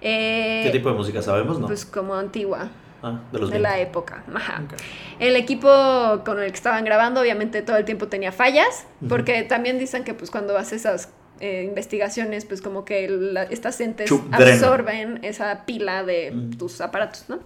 eh, 0.00 0.62
¿Qué 0.64 0.70
tipo 0.70 0.88
de 0.88 0.94
música 0.94 1.20
sabemos? 1.20 1.58
No. 1.58 1.66
Pues 1.66 1.84
como 1.84 2.14
antigua, 2.14 2.70
ah, 3.02 3.20
de 3.32 3.38
los 3.38 3.50
de 3.50 3.58
la 3.58 3.70
20. 3.76 3.90
época. 3.90 4.24
Ajá. 4.34 4.62
Ok. 4.64 4.74
El 5.18 5.36
equipo 5.36 5.68
con 6.24 6.40
el 6.40 6.50
que 6.50 6.56
estaban 6.56 6.84
grabando, 6.84 7.20
obviamente 7.20 7.62
todo 7.62 7.76
el 7.76 7.84
tiempo 7.84 8.08
tenía 8.08 8.32
fallas, 8.32 8.86
porque 9.08 9.42
también 9.42 9.78
dicen 9.78 10.04
que 10.04 10.14
pues 10.14 10.30
cuando 10.30 10.56
haces 10.56 10.80
esas 10.84 11.08
eh, 11.42 11.64
investigaciones, 11.66 12.44
pues 12.44 12.60
como 12.60 12.84
que 12.84 13.08
la- 13.08 13.44
estas 13.44 13.80
entes 13.80 14.06
Chup, 14.10 14.28
drena. 14.30 14.52
absorben 14.52 15.20
esa 15.22 15.64
pila 15.64 16.04
de 16.04 16.32
Mm. 16.32 16.50
tus 16.58 16.82
aparatos, 16.82 17.24
¿no? 17.28 17.38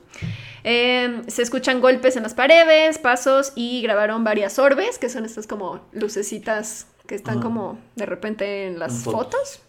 Eh, 0.65 1.23
se 1.29 1.43
escuchan 1.43 1.81
golpes 1.81 2.17
en 2.17 2.25
las 2.25 2.35
paredes, 2.35 2.99
pasos 2.99 3.53
y 3.55 3.83
grabaron 3.83 4.25
varias 4.25 4.59
orbes, 4.59 4.99
que 4.99 5.09
son 5.09 5.25
estas 5.25 5.47
como 5.47 5.81
lucecitas 5.93 6.89
que 7.07 7.15
están 7.15 7.35
Ajá. 7.39 7.43
como 7.45 7.79
de 7.95 8.07
repente 8.07 8.67
en 8.67 8.81
las 8.81 8.95
En 8.95 9.01
fotos. 9.03 9.21
fotos. 9.23 9.61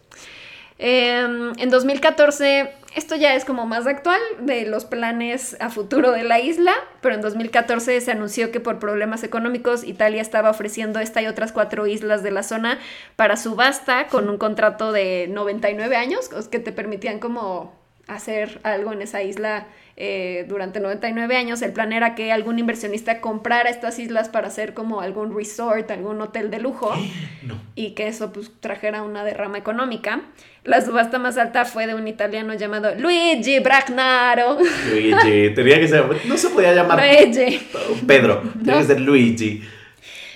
Eh, 0.79 1.51
en 1.57 1.69
2014, 1.69 2.71
esto 2.95 3.15
ya 3.15 3.35
es 3.35 3.45
como 3.45 3.65
más 3.65 3.85
actual 3.87 4.19
de 4.39 4.65
los 4.65 4.85
planes 4.85 5.55
a 5.59 5.69
futuro 5.69 6.11
de 6.11 6.23
la 6.23 6.39
isla, 6.39 6.73
pero 7.01 7.13
en 7.15 7.21
2014 7.21 7.99
se 8.01 8.11
anunció 8.11 8.51
que 8.51 8.59
por 8.59 8.79
problemas 8.79 9.23
económicos 9.23 9.83
Italia 9.83 10.21
estaba 10.21 10.49
ofreciendo 10.49 10.99
esta 10.99 11.21
y 11.21 11.27
otras 11.27 11.51
cuatro 11.51 11.85
islas 11.87 12.23
de 12.23 12.31
la 12.31 12.43
zona 12.43 12.79
para 13.15 13.35
subasta 13.37 14.07
con 14.07 14.29
un 14.29 14.37
contrato 14.37 14.91
de 14.91 15.27
99 15.29 15.95
años, 15.95 16.31
os- 16.33 16.47
que 16.47 16.59
te 16.59 16.71
permitían 16.71 17.19
como 17.19 17.73
hacer 18.07 18.59
algo 18.63 18.93
en 18.93 19.01
esa 19.01 19.21
isla 19.23 19.65
eh, 19.97 20.45
durante 20.49 20.79
99 20.79 21.37
años. 21.37 21.61
El 21.61 21.71
plan 21.71 21.93
era 21.93 22.15
que 22.15 22.31
algún 22.31 22.59
inversionista 22.59 23.21
comprara 23.21 23.69
estas 23.69 23.97
islas 23.97 24.27
para 24.27 24.47
hacer 24.47 24.73
como 24.73 25.01
algún 25.01 25.35
resort, 25.35 25.89
algún 25.89 26.19
hotel 26.21 26.51
de 26.51 26.59
lujo 26.59 26.93
No. 27.43 27.61
y 27.75 27.91
que 27.91 28.07
eso 28.07 28.33
pues 28.33 28.51
trajera 28.59 29.03
una 29.03 29.23
derrama 29.23 29.57
económica. 29.57 30.21
La 30.63 30.81
subasta 30.81 31.19
más 31.19 31.37
alta 31.37 31.63
fue 31.63 31.87
de 31.87 31.93
un 31.93 32.07
italiano 32.07 32.53
llamado 32.55 32.93
Luigi 32.95 33.59
Bragnaro. 33.59 34.57
Luigi. 34.89 35.53
Tenía 35.53 35.79
que 35.79 35.87
ser. 35.87 36.03
No 36.25 36.37
se 36.37 36.49
podía 36.49 36.73
llamar 36.73 36.99
Luigi. 36.99 37.59
Pedro. 38.05 38.41
Tenía 38.63 38.79
que 38.79 38.85
ser 38.85 38.99
Luigi. 38.99 39.61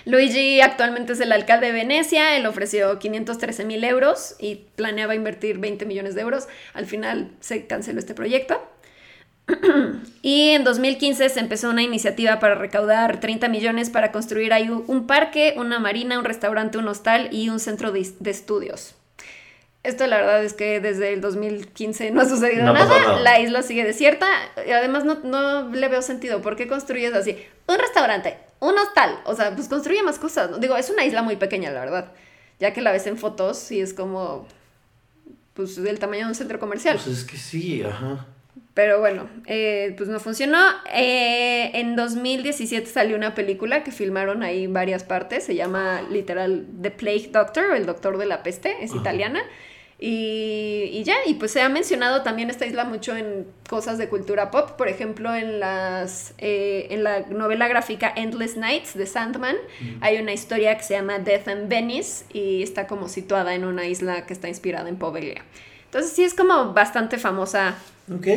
Luigi 0.05 0.61
actualmente 0.61 1.13
es 1.13 1.19
el 1.19 1.31
alcalde 1.31 1.67
de 1.67 1.73
Venecia, 1.73 2.35
él 2.35 2.45
ofreció 2.47 2.97
513 2.97 3.65
mil 3.65 3.83
euros 3.83 4.35
y 4.39 4.61
planeaba 4.75 5.13
invertir 5.13 5.59
20 5.59 5.85
millones 5.85 6.15
de 6.15 6.21
euros. 6.21 6.47
Al 6.73 6.85
final 6.85 7.29
se 7.41 7.67
canceló 7.67 7.99
este 7.99 8.13
proyecto. 8.15 8.59
Y 10.21 10.49
en 10.49 10.63
2015 10.65 11.29
se 11.29 11.39
empezó 11.39 11.69
una 11.69 11.81
iniciativa 11.81 12.39
para 12.39 12.55
recaudar 12.55 13.19
30 13.21 13.47
millones 13.47 13.89
para 13.89 14.11
construir 14.11 14.51
ahí 14.51 14.69
un 14.69 15.07
parque, 15.07 15.53
una 15.57 15.79
marina, 15.79 16.19
un 16.19 16.25
restaurante, 16.25 16.77
un 16.77 16.87
hostal 16.89 17.29
y 17.31 17.49
un 17.49 17.59
centro 17.59 17.91
de, 17.93 18.05
de 18.19 18.29
estudios. 18.29 18.95
Esto 19.81 20.05
la 20.07 20.17
verdad 20.17 20.43
es 20.43 20.53
que 20.53 20.81
desde 20.81 21.13
el 21.13 21.21
2015 21.21 22.11
no 22.11 22.19
ha 22.19 22.25
sucedido 22.25 22.65
No 22.65 22.73
nada. 22.73 23.21
la 23.21 23.39
isla 23.39 23.61
sigue 23.61 23.85
desierta 23.85 24.27
y 24.67 24.71
además 24.71 25.05
no, 25.05 25.19
no 25.23 25.69
le 25.69 25.87
veo 25.87 26.01
sentido. 26.01 26.41
¿Por 26.41 26.57
qué 26.57 26.67
construyes 26.67 27.13
así? 27.13 27.37
Un 27.67 27.79
restaurante, 27.79 28.37
un 28.59 28.77
hostal, 28.77 29.21
o 29.23 29.35
sea, 29.35 29.55
pues 29.55 29.69
construye 29.69 30.03
más 30.03 30.19
cosas. 30.19 30.59
Digo, 30.59 30.75
es 30.75 30.89
una 30.89 31.05
isla 31.05 31.21
muy 31.21 31.37
pequeña, 31.37 31.71
la 31.71 31.79
verdad. 31.79 32.11
Ya 32.59 32.73
que 32.73 32.81
la 32.81 32.91
ves 32.91 33.07
en 33.07 33.17
fotos 33.17 33.71
y 33.71 33.79
es 33.79 33.93
como, 33.93 34.45
pues 35.53 35.81
del 35.81 35.97
tamaño 35.97 36.23
de 36.25 36.31
un 36.31 36.35
centro 36.35 36.59
comercial. 36.59 36.99
Pues 37.01 37.19
es 37.19 37.23
que 37.23 37.37
sí, 37.37 37.81
ajá. 37.81 38.27
Pero 38.79 39.01
bueno, 39.01 39.27
eh, 39.45 39.93
pues 39.97 40.07
no 40.07 40.21
funcionó. 40.21 40.57
Eh, 40.93 41.69
en 41.73 41.97
2017 41.97 42.85
salió 42.85 43.17
una 43.17 43.35
película 43.35 43.83
que 43.83 43.91
filmaron 43.91 44.41
ahí 44.41 44.67
varias 44.67 45.03
partes. 45.03 45.43
Se 45.43 45.53
llama 45.53 46.01
literal 46.09 46.65
The 46.81 46.89
Plague 46.89 47.27
Doctor, 47.33 47.75
el 47.75 47.85
doctor 47.85 48.17
de 48.17 48.25
la 48.25 48.41
peste, 48.41 48.77
es 48.81 48.91
Ajá. 48.91 49.01
italiana. 49.01 49.41
Y, 49.99 50.91
y 50.93 51.03
ya, 51.03 51.15
y 51.25 51.33
pues 51.33 51.51
se 51.51 51.61
ha 51.61 51.67
mencionado 51.67 52.23
también 52.23 52.49
esta 52.49 52.65
isla 52.65 52.85
mucho 52.85 53.17
en 53.17 53.47
cosas 53.69 53.97
de 53.97 54.07
cultura 54.07 54.49
pop. 54.49 54.71
Por 54.77 54.87
ejemplo, 54.87 55.35
en, 55.35 55.59
las, 55.59 56.33
eh, 56.37 56.87
en 56.91 57.03
la 57.03 57.19
novela 57.27 57.67
gráfica 57.67 58.13
Endless 58.15 58.55
Nights 58.55 58.97
de 58.97 59.07
Sandman 59.07 59.57
hay 59.99 60.21
una 60.21 60.31
historia 60.31 60.77
que 60.77 60.83
se 60.83 60.93
llama 60.93 61.19
Death 61.19 61.49
and 61.49 61.67
Venice 61.67 62.23
y 62.31 62.63
está 62.63 62.87
como 62.87 63.09
situada 63.09 63.55
en 63.55 63.65
una 63.65 63.87
isla 63.87 64.25
que 64.25 64.31
está 64.31 64.47
inspirada 64.47 64.87
en 64.87 64.95
Poveglia. 64.95 65.43
Entonces 65.83 66.13
sí 66.13 66.23
es 66.23 66.33
como 66.33 66.71
bastante 66.73 67.17
famosa 67.17 67.75
Ok. 68.13 68.27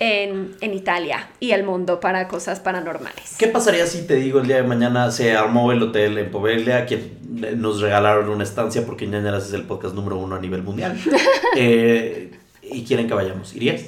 en, 0.00 0.54
en 0.60 0.74
Italia 0.74 1.28
y 1.40 1.52
el 1.52 1.64
mundo 1.64 2.00
para 2.00 2.26
cosas 2.28 2.60
paranormales. 2.60 3.36
¿Qué 3.38 3.46
pasaría 3.48 3.86
si 3.86 4.06
te 4.06 4.16
digo 4.16 4.40
el 4.40 4.46
día 4.46 4.56
de 4.56 4.62
mañana 4.64 5.10
se 5.10 5.36
armó 5.36 5.70
el 5.72 5.82
hotel 5.82 6.18
en 6.18 6.30
Poveglia, 6.30 6.84
que 6.86 7.12
nos 7.56 7.80
regalaron 7.80 8.28
una 8.28 8.44
estancia 8.44 8.84
porque 8.86 9.06
Ñañaras 9.06 9.46
es 9.48 9.52
el 9.54 9.62
podcast 9.64 9.94
número 9.94 10.16
uno 10.18 10.36
a 10.36 10.40
nivel 10.40 10.62
mundial? 10.62 10.98
Eh, 11.56 12.32
y 12.62 12.82
quieren 12.84 13.06
que 13.06 13.14
vayamos. 13.14 13.54
¿Irías? 13.54 13.82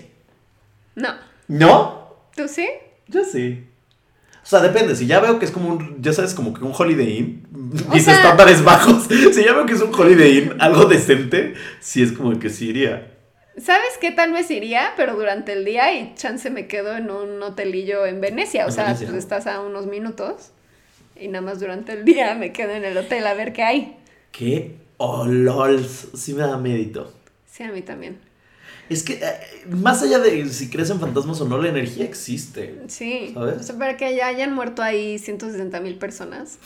No, 0.95 1.09
¿No? 1.49 2.15
¿tú 2.37 2.47
sí? 2.49 2.69
Yo 3.09 3.25
sí. 3.25 3.65
O 4.45 4.49
sea, 4.49 4.61
depende. 4.61 4.95
Si 4.95 5.07
ya 5.09 5.19
veo 5.19 5.39
que 5.41 5.45
es 5.47 5.51
como 5.51 5.71
un, 5.71 6.01
ya 6.01 6.13
sabes, 6.13 6.33
como 6.35 6.55
que 6.55 6.63
un 6.63 6.73
Holiday 6.77 7.19
Inn, 7.19 7.49
mis 7.93 8.05
sea- 8.05 8.15
estándares 8.15 8.63
bajos. 8.63 9.07
Si 9.35 9.45
ya 9.45 9.53
veo 9.55 9.67
que 9.67 9.73
es 9.73 9.83
un 9.83 9.93
Holiday 9.93 10.39
Inn, 10.39 10.55
algo 10.61 10.85
decente, 10.85 11.55
sí 11.81 12.03
es 12.03 12.13
como 12.13 12.39
que 12.39 12.49
sí 12.51 12.69
iría. 12.69 13.16
¿Sabes 13.59 13.97
qué 14.01 14.11
tal 14.11 14.33
vez 14.33 14.51
iría? 14.51 14.93
Pero 14.97 15.15
durante 15.17 15.53
el 15.53 15.65
día 15.65 15.93
y 15.99 16.15
chance 16.15 16.51
me 16.51 16.67
quedo 16.67 16.97
en 16.97 17.11
un 17.11 17.43
hotelillo 17.43 18.05
en 18.07 18.21
Venecia. 18.21 18.67
O 18.67 18.71
sea, 18.71 18.85
Venecia. 18.85 19.07
pues 19.09 19.19
estás 19.19 19.47
a 19.47 19.61
unos 19.61 19.87
minutos 19.87 20.51
y 21.19 21.29
nada 21.29 21.41
más 21.45 21.61
durante 21.61 21.93
el 21.93 22.05
día 22.05 22.35
me 22.35 22.53
quedo 22.53 22.73
en 22.73 22.85
el 22.85 22.97
hotel 22.99 23.27
a 23.27 23.35
ver 23.35 23.53
qué 23.53 23.63
hay. 23.63 23.97
¿Qué? 24.33 24.77
Oh, 24.99 25.25
lols. 25.27 26.09
Sí 26.15 26.35
me 26.35 26.43
da 26.43 26.59
mérito. 26.59 27.13
Sí, 27.51 27.63
a 27.63 27.73
mí 27.73 27.81
también. 27.83 28.19
Es 28.89 29.03
que, 29.03 29.15
eh, 29.15 29.65
más 29.69 30.03
allá 30.03 30.19
de 30.21 30.47
si 30.49 30.71
crees 30.71 30.91
en 30.91 31.01
fantasmas 31.01 31.41
o 31.41 31.49
no, 31.49 31.59
la 31.61 31.69
energía 31.71 32.05
existe. 32.05 32.79
Sí. 32.89 33.31
¿Sabes? 33.35 33.57
O 33.59 33.63
sea, 33.63 33.79
para 33.79 33.97
que 33.97 34.15
ya 34.15 34.27
hayan 34.29 34.55
muerto 34.55 34.83
ahí 34.83 35.19
160 35.19 35.81
mil 35.81 35.97
personas. 35.97 36.59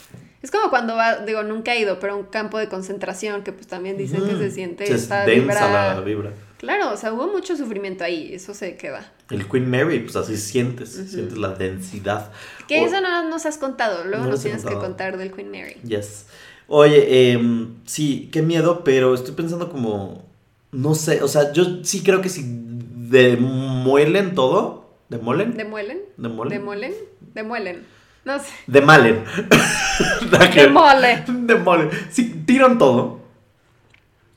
Es 0.43 0.51
como 0.51 0.69
cuando 0.69 0.95
va, 0.95 1.19
digo, 1.25 1.41
nunca 1.43 1.73
he 1.73 1.79
ido, 1.79 1.99
pero 1.99 2.13
a 2.13 2.15
un 2.17 2.25
campo 2.25 2.57
de 2.59 2.67
concentración 2.67 3.43
que 3.43 3.53
pues 3.53 3.67
también 3.67 3.97
dicen 3.97 4.21
que 4.25 4.33
Ujú. 4.33 4.37
se 4.39 4.51
siente 4.51 4.85
Se 4.87 4.93
esta 4.95 5.25
densa 5.25 5.65
vibra. 5.67 5.93
la 5.95 6.01
vibra. 6.01 6.31
Claro, 6.61 6.91
o 6.91 6.97
sea, 6.97 7.11
hubo 7.11 7.27
mucho 7.27 7.57
sufrimiento 7.57 8.03
ahí, 8.03 8.29
eso 8.33 8.53
se 8.53 8.77
queda. 8.77 9.11
El 9.31 9.47
Queen 9.49 9.69
Mary, 9.69 9.99
pues 9.99 10.15
así 10.15 10.37
sientes, 10.37 10.89
sientes 10.91 11.35
la 11.37 11.49
densidad. 11.49 12.31
Que 12.67 12.79
O- 12.81 12.85
eso 12.85 13.01
no 13.01 13.27
nos 13.29 13.45
has 13.47 13.57
contado, 13.57 14.03
luego 14.05 14.25
No 14.25 14.31
nos 14.31 14.43
tienes 14.43 14.63
que 14.63 14.75
contar 14.75 15.17
del 15.17 15.31
Queen 15.31 15.49
Mary. 15.49 15.77
Yes. 15.83 16.27
Oye, 16.67 17.31
em, 17.31 17.73
sí, 17.85 18.29
qué 18.31 18.41
miedo, 18.43 18.83
pero 18.83 19.13
estoy 19.15 19.33
pensando 19.33 19.69
como, 19.69 20.23
no 20.71 20.93
sé, 20.95 21.23
o 21.23 21.27
sea, 21.27 21.51
yo 21.51 21.83
sí 21.83 22.03
creo 22.03 22.21
que 22.21 22.29
si 22.29 22.43
demuelen 22.45 24.35
todo, 24.35 24.89
demuelen, 25.09 25.57
¿Demuelen? 25.57 25.99
demuelen, 26.17 26.53
¿Demuelen? 26.59 26.93
Demuelen. 27.33 27.85
No 28.23 28.37
sé. 28.37 28.45
demalen, 28.67 29.23
Demole. 30.55 31.23
demuelen, 31.27 31.89
si 32.11 32.25
tiran 32.45 32.77
todo 32.77 33.19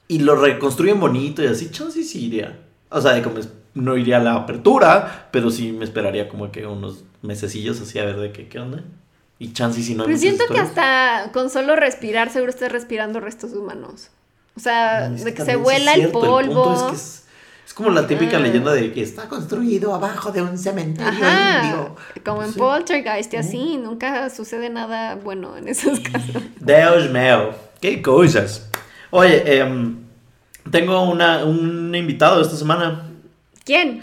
y 0.09 0.19
lo 0.21 0.37
reconstruyen 0.37 1.01
bonito 1.01 1.43
y 1.43 1.47
así, 1.47 1.71
chance 1.71 2.03
sí 2.03 2.27
iría, 2.27 2.59
o 2.91 3.01
sea, 3.01 3.23
como 3.23 3.39
es- 3.39 3.49
no 3.75 3.97
iría 3.97 4.19
a 4.19 4.21
la 4.23 4.35
apertura, 4.37 5.29
pero 5.33 5.51
sí 5.51 5.73
me 5.73 5.85
esperaría 5.85 6.29
como 6.29 6.53
que 6.53 6.67
unos 6.67 7.03
mesecillos 7.23 7.81
así 7.81 7.99
a 7.99 8.05
ver 8.05 8.17
de 8.17 8.31
qué, 8.33 8.47
qué 8.49 8.61
onda. 8.61 8.83
Y 9.39 9.53
chance 9.53 9.83
si 9.83 9.95
no 9.97 10.05
hay 10.05 10.07
Pero 10.09 10.19
muchas 10.19 10.21
siento 10.21 10.45
que 10.55 10.61
historias. 10.63 10.79
hasta 10.79 11.33
con 11.33 11.51
solo 11.51 11.75
respirar 11.75 12.31
seguro 12.31 12.51
estás 12.51 12.71
respirando 12.71 13.19
restos 13.19 13.53
humanos. 13.53 14.11
O 14.57 14.61
sea, 14.61 15.07
Es 15.13 15.25
de 15.25 15.35
que 15.35 15.45
se 15.45 15.57
vuela 15.57 15.95
el 15.95 16.11
polvo. 16.11 16.63
punto 16.63 16.73
es, 16.75 16.83
que 16.91 16.95
es, 16.97 17.25
es 17.67 17.75
como 17.75 17.91
la 17.91 18.07
típica 18.07 18.37
Ah. 18.37 18.41
leyenda 18.41 18.73
de 18.73 18.93
que 18.93 19.03
está 19.03 19.29
construido 19.29 19.93
abajo 19.93 20.31
de 20.31 20.41
un 20.43 20.57
cementerio 20.57 21.09
Ajá, 21.11 21.65
indio. 21.67 21.97
como 22.25 22.45
en 22.45 22.53
Sí. 22.53 22.59
Poltergeist 22.61 23.35
y 23.35 23.37
así, 23.39 23.77
nunca 23.77 24.31
sucede 24.31 24.71
nada 24.71 25.17
bueno 25.17 25.57
en 25.57 25.67
esos 25.67 25.99
casos. 25.99 26.41
Dios 26.61 27.11
mío, 27.11 27.51
qué 27.81 28.01
cosas. 28.01 28.69
Oye, 29.17 29.59
em, 29.61 29.97
tengo 30.73 31.03
una, 31.09 31.45
un 31.45 31.95
invitado 31.95 32.43
esta 32.43 32.57
semana. 32.57 33.11
¿Quién? 33.65 34.03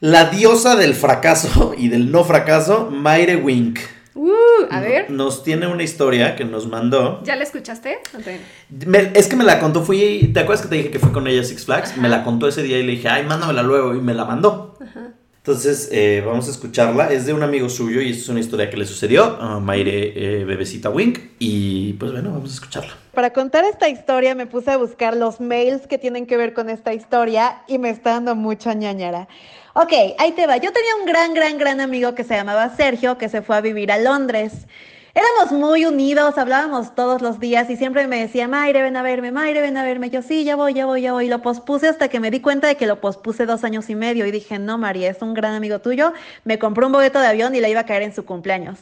La 0.00 0.24
diosa 0.30 0.74
del 0.74 0.94
fracaso 0.94 1.74
y 1.76 1.88
del 1.88 2.10
no 2.10 2.24
fracaso, 2.24 2.88
Mayre 2.90 3.36
Wink. 3.36 3.78
Uh, 4.14 4.30
a 4.70 4.80
ver, 4.80 5.10
Nos 5.10 5.42
tiene 5.44 5.66
una 5.66 5.82
historia 5.82 6.34
que 6.34 6.46
nos 6.46 6.66
mandó. 6.66 7.22
¿ya 7.24 7.36
la 7.36 7.42
escuchaste? 7.44 7.98
Ok. 8.18 8.86
Me- 8.86 9.12
es 9.14 9.28
que 9.28 9.36
me 9.36 9.44
la 9.44 9.60
contó, 9.60 9.82
fui, 9.82 10.30
¿te 10.32 10.40
acuerdas 10.40 10.62
que 10.62 10.68
te 10.70 10.76
dije 10.76 10.90
que 10.90 10.98
fue 10.98 11.12
con 11.12 11.26
ella 11.26 11.42
a 11.42 11.44
Six 11.44 11.66
Flags? 11.66 11.90
Ajá. 11.92 12.00
Me 12.00 12.08
la 12.08 12.24
contó 12.24 12.48
ese 12.48 12.62
día 12.62 12.78
y 12.78 12.82
le 12.82 12.92
dije, 12.92 13.08
ay, 13.10 13.24
mándamela 13.26 13.62
luego, 13.62 13.94
y 13.94 14.00
me 14.00 14.14
la 14.14 14.24
mandó. 14.24 14.78
Entonces, 15.42 15.88
eh, 15.90 16.22
vamos 16.24 16.48
a 16.48 16.50
escucharla. 16.50 17.10
Es 17.10 17.24
de 17.24 17.32
un 17.32 17.42
amigo 17.42 17.70
suyo 17.70 18.02
y 18.02 18.10
es 18.10 18.28
una 18.28 18.40
historia 18.40 18.68
que 18.68 18.76
le 18.76 18.84
sucedió 18.84 19.24
a 19.40 19.58
Mayre 19.58 20.12
eh, 20.14 20.44
Bebecita 20.44 20.90
Wink. 20.90 21.18
Y 21.38 21.94
pues 21.94 22.12
bueno, 22.12 22.30
vamos 22.32 22.50
a 22.50 22.54
escucharla. 22.54 22.92
Para 23.14 23.32
contar 23.32 23.64
esta 23.64 23.88
historia 23.88 24.34
me 24.34 24.46
puse 24.46 24.70
a 24.70 24.76
buscar 24.76 25.16
los 25.16 25.40
mails 25.40 25.86
que 25.86 25.96
tienen 25.96 26.26
que 26.26 26.36
ver 26.36 26.52
con 26.52 26.68
esta 26.68 26.92
historia 26.92 27.62
y 27.66 27.78
me 27.78 27.88
está 27.88 28.10
dando 28.10 28.34
mucha 28.34 28.74
ñañara. 28.74 29.28
Ok, 29.72 29.92
ahí 30.18 30.32
te 30.32 30.46
va. 30.46 30.58
Yo 30.58 30.72
tenía 30.72 30.94
un 31.00 31.06
gran, 31.06 31.32
gran, 31.32 31.56
gran 31.56 31.80
amigo 31.80 32.14
que 32.14 32.22
se 32.22 32.34
llamaba 32.34 32.76
Sergio 32.76 33.16
que 33.16 33.30
se 33.30 33.40
fue 33.40 33.56
a 33.56 33.62
vivir 33.62 33.90
a 33.92 33.98
Londres. 33.98 34.66
Éramos 35.12 35.50
muy 35.50 35.84
unidos, 35.86 36.38
hablábamos 36.38 36.94
todos 36.94 37.20
los 37.20 37.40
días 37.40 37.68
y 37.68 37.76
siempre 37.76 38.06
me 38.06 38.20
decía, 38.20 38.46
Mayre, 38.46 38.82
ven 38.82 38.96
a 38.96 39.02
verme, 39.02 39.32
Mayre, 39.32 39.60
ven 39.60 39.76
a 39.76 39.82
verme. 39.82 40.08
Yo 40.08 40.22
sí, 40.22 40.44
ya 40.44 40.54
voy, 40.54 40.72
ya 40.72 40.86
voy, 40.86 41.02
ya 41.02 41.12
voy. 41.12 41.26
Y 41.26 41.28
lo 41.28 41.42
pospuse 41.42 41.88
hasta 41.88 42.08
que 42.08 42.20
me 42.20 42.30
di 42.30 42.40
cuenta 42.40 42.68
de 42.68 42.76
que 42.76 42.86
lo 42.86 43.00
pospuse 43.00 43.44
dos 43.44 43.64
años 43.64 43.90
y 43.90 43.96
medio 43.96 44.24
y 44.24 44.30
dije, 44.30 44.60
no, 44.60 44.78
María, 44.78 45.10
es 45.10 45.20
un 45.20 45.34
gran 45.34 45.54
amigo 45.54 45.80
tuyo. 45.80 46.12
Me 46.44 46.60
compró 46.60 46.86
un 46.86 46.92
boleto 46.92 47.18
de 47.18 47.26
avión 47.26 47.56
y 47.56 47.60
le 47.60 47.68
iba 47.68 47.80
a 47.80 47.86
caer 47.86 48.02
en 48.02 48.14
su 48.14 48.24
cumpleaños. 48.24 48.78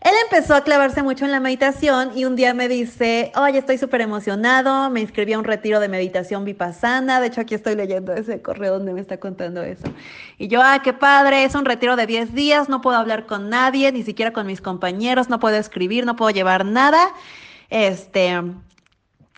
Él 0.00 0.12
empezó 0.24 0.54
a 0.54 0.64
clavarse 0.64 1.02
mucho 1.02 1.26
en 1.26 1.30
la 1.30 1.40
meditación 1.40 2.16
y 2.16 2.24
un 2.24 2.34
día 2.34 2.54
me 2.54 2.68
dice, 2.68 3.32
oye, 3.36 3.58
estoy 3.58 3.76
súper 3.76 4.00
emocionado, 4.00 4.88
me 4.88 5.00
inscribí 5.00 5.34
a 5.34 5.38
un 5.38 5.44
retiro 5.44 5.78
de 5.78 5.88
meditación 5.88 6.46
vipassana, 6.46 7.20
de 7.20 7.26
hecho 7.26 7.42
aquí 7.42 7.54
estoy 7.54 7.74
leyendo 7.76 8.14
ese 8.14 8.40
correo 8.40 8.74
donde 8.78 8.94
me 8.94 9.00
está 9.02 9.20
contando 9.20 9.62
eso. 9.62 9.84
Y 10.38 10.48
yo, 10.48 10.62
ah, 10.62 10.80
qué 10.82 10.94
padre, 10.94 11.44
es 11.44 11.54
un 11.54 11.66
retiro 11.66 11.96
de 11.96 12.06
10 12.06 12.32
días, 12.34 12.70
no 12.70 12.80
puedo 12.80 12.96
hablar 12.96 13.26
con 13.26 13.50
nadie, 13.50 13.92
ni 13.92 14.02
siquiera 14.02 14.32
con 14.32 14.46
mis 14.46 14.62
compañeros, 14.62 15.28
no 15.28 15.38
puedo 15.38 15.56
escribir, 15.56 16.06
no 16.06 16.16
puedo 16.16 16.30
llevar 16.30 16.64
nada. 16.64 17.12
Este, 17.68 18.40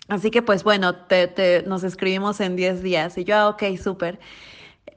así 0.07 0.31
que 0.31 0.41
pues 0.41 0.63
bueno, 0.63 0.95
te, 0.95 1.27
te- 1.27 1.63
nos 1.63 1.83
escribimos 1.83 2.39
en 2.39 2.55
10 2.55 2.81
días 2.83 3.17
y 3.17 3.23
yo, 3.23 3.35
ah, 3.35 3.49
ok, 3.49 3.63
súper. 3.81 4.19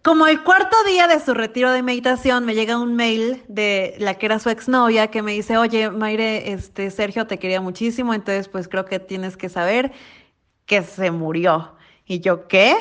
Como 0.06 0.28
el 0.28 0.44
cuarto 0.44 0.76
día 0.84 1.08
de 1.08 1.18
su 1.18 1.34
retiro 1.34 1.72
de 1.72 1.82
meditación, 1.82 2.44
me 2.44 2.54
llega 2.54 2.78
un 2.78 2.94
mail 2.94 3.42
de 3.48 3.96
la 3.98 4.14
que 4.14 4.26
era 4.26 4.38
su 4.38 4.50
exnovia 4.50 5.08
que 5.08 5.20
me 5.20 5.32
dice, 5.32 5.56
oye, 5.56 5.90
Mayre, 5.90 6.52
este, 6.52 6.92
Sergio 6.92 7.26
te 7.26 7.40
quería 7.40 7.60
muchísimo, 7.60 8.14
entonces 8.14 8.46
pues 8.46 8.68
creo 8.68 8.84
que 8.84 9.00
tienes 9.00 9.36
que 9.36 9.48
saber 9.48 9.90
que 10.64 10.84
se 10.84 11.10
murió. 11.10 11.74
Y 12.04 12.20
yo, 12.20 12.46
¿qué? 12.46 12.76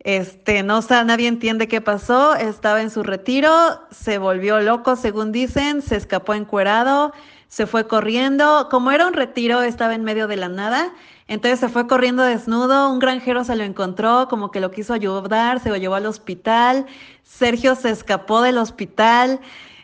Este, 0.00 0.62
no 0.62 0.82
sé, 0.82 1.02
nadie 1.02 1.28
entiende 1.28 1.66
qué 1.66 1.80
pasó, 1.80 2.34
estaba 2.34 2.82
en 2.82 2.90
su 2.90 3.04
retiro, 3.04 3.50
se 3.90 4.18
volvió 4.18 4.60
loco, 4.60 4.96
según 4.96 5.32
dicen, 5.32 5.80
se 5.80 5.96
escapó 5.96 6.34
encuerado, 6.34 7.14
se 7.48 7.66
fue 7.66 7.88
corriendo, 7.88 8.68
como 8.70 8.90
era 8.90 9.06
un 9.06 9.14
retiro, 9.14 9.62
estaba 9.62 9.94
en 9.94 10.04
medio 10.04 10.28
de 10.28 10.36
la 10.36 10.50
nada, 10.50 10.92
entonces 11.30 11.60
se 11.60 11.68
fue 11.68 11.86
corriendo 11.86 12.24
desnudo, 12.24 12.90
un 12.90 12.98
granjero 12.98 13.44
se 13.44 13.54
lo 13.54 13.62
encontró, 13.62 14.26
como 14.28 14.50
que 14.50 14.58
lo 14.58 14.72
quiso 14.72 14.94
ayudar, 14.94 15.60
se 15.60 15.68
lo 15.68 15.76
llevó 15.76 15.94
al 15.94 16.06
hospital, 16.06 16.86
Sergio 17.22 17.76
se 17.76 17.90
escapó 17.90 18.42
del 18.42 18.58
hospital, 18.58 19.38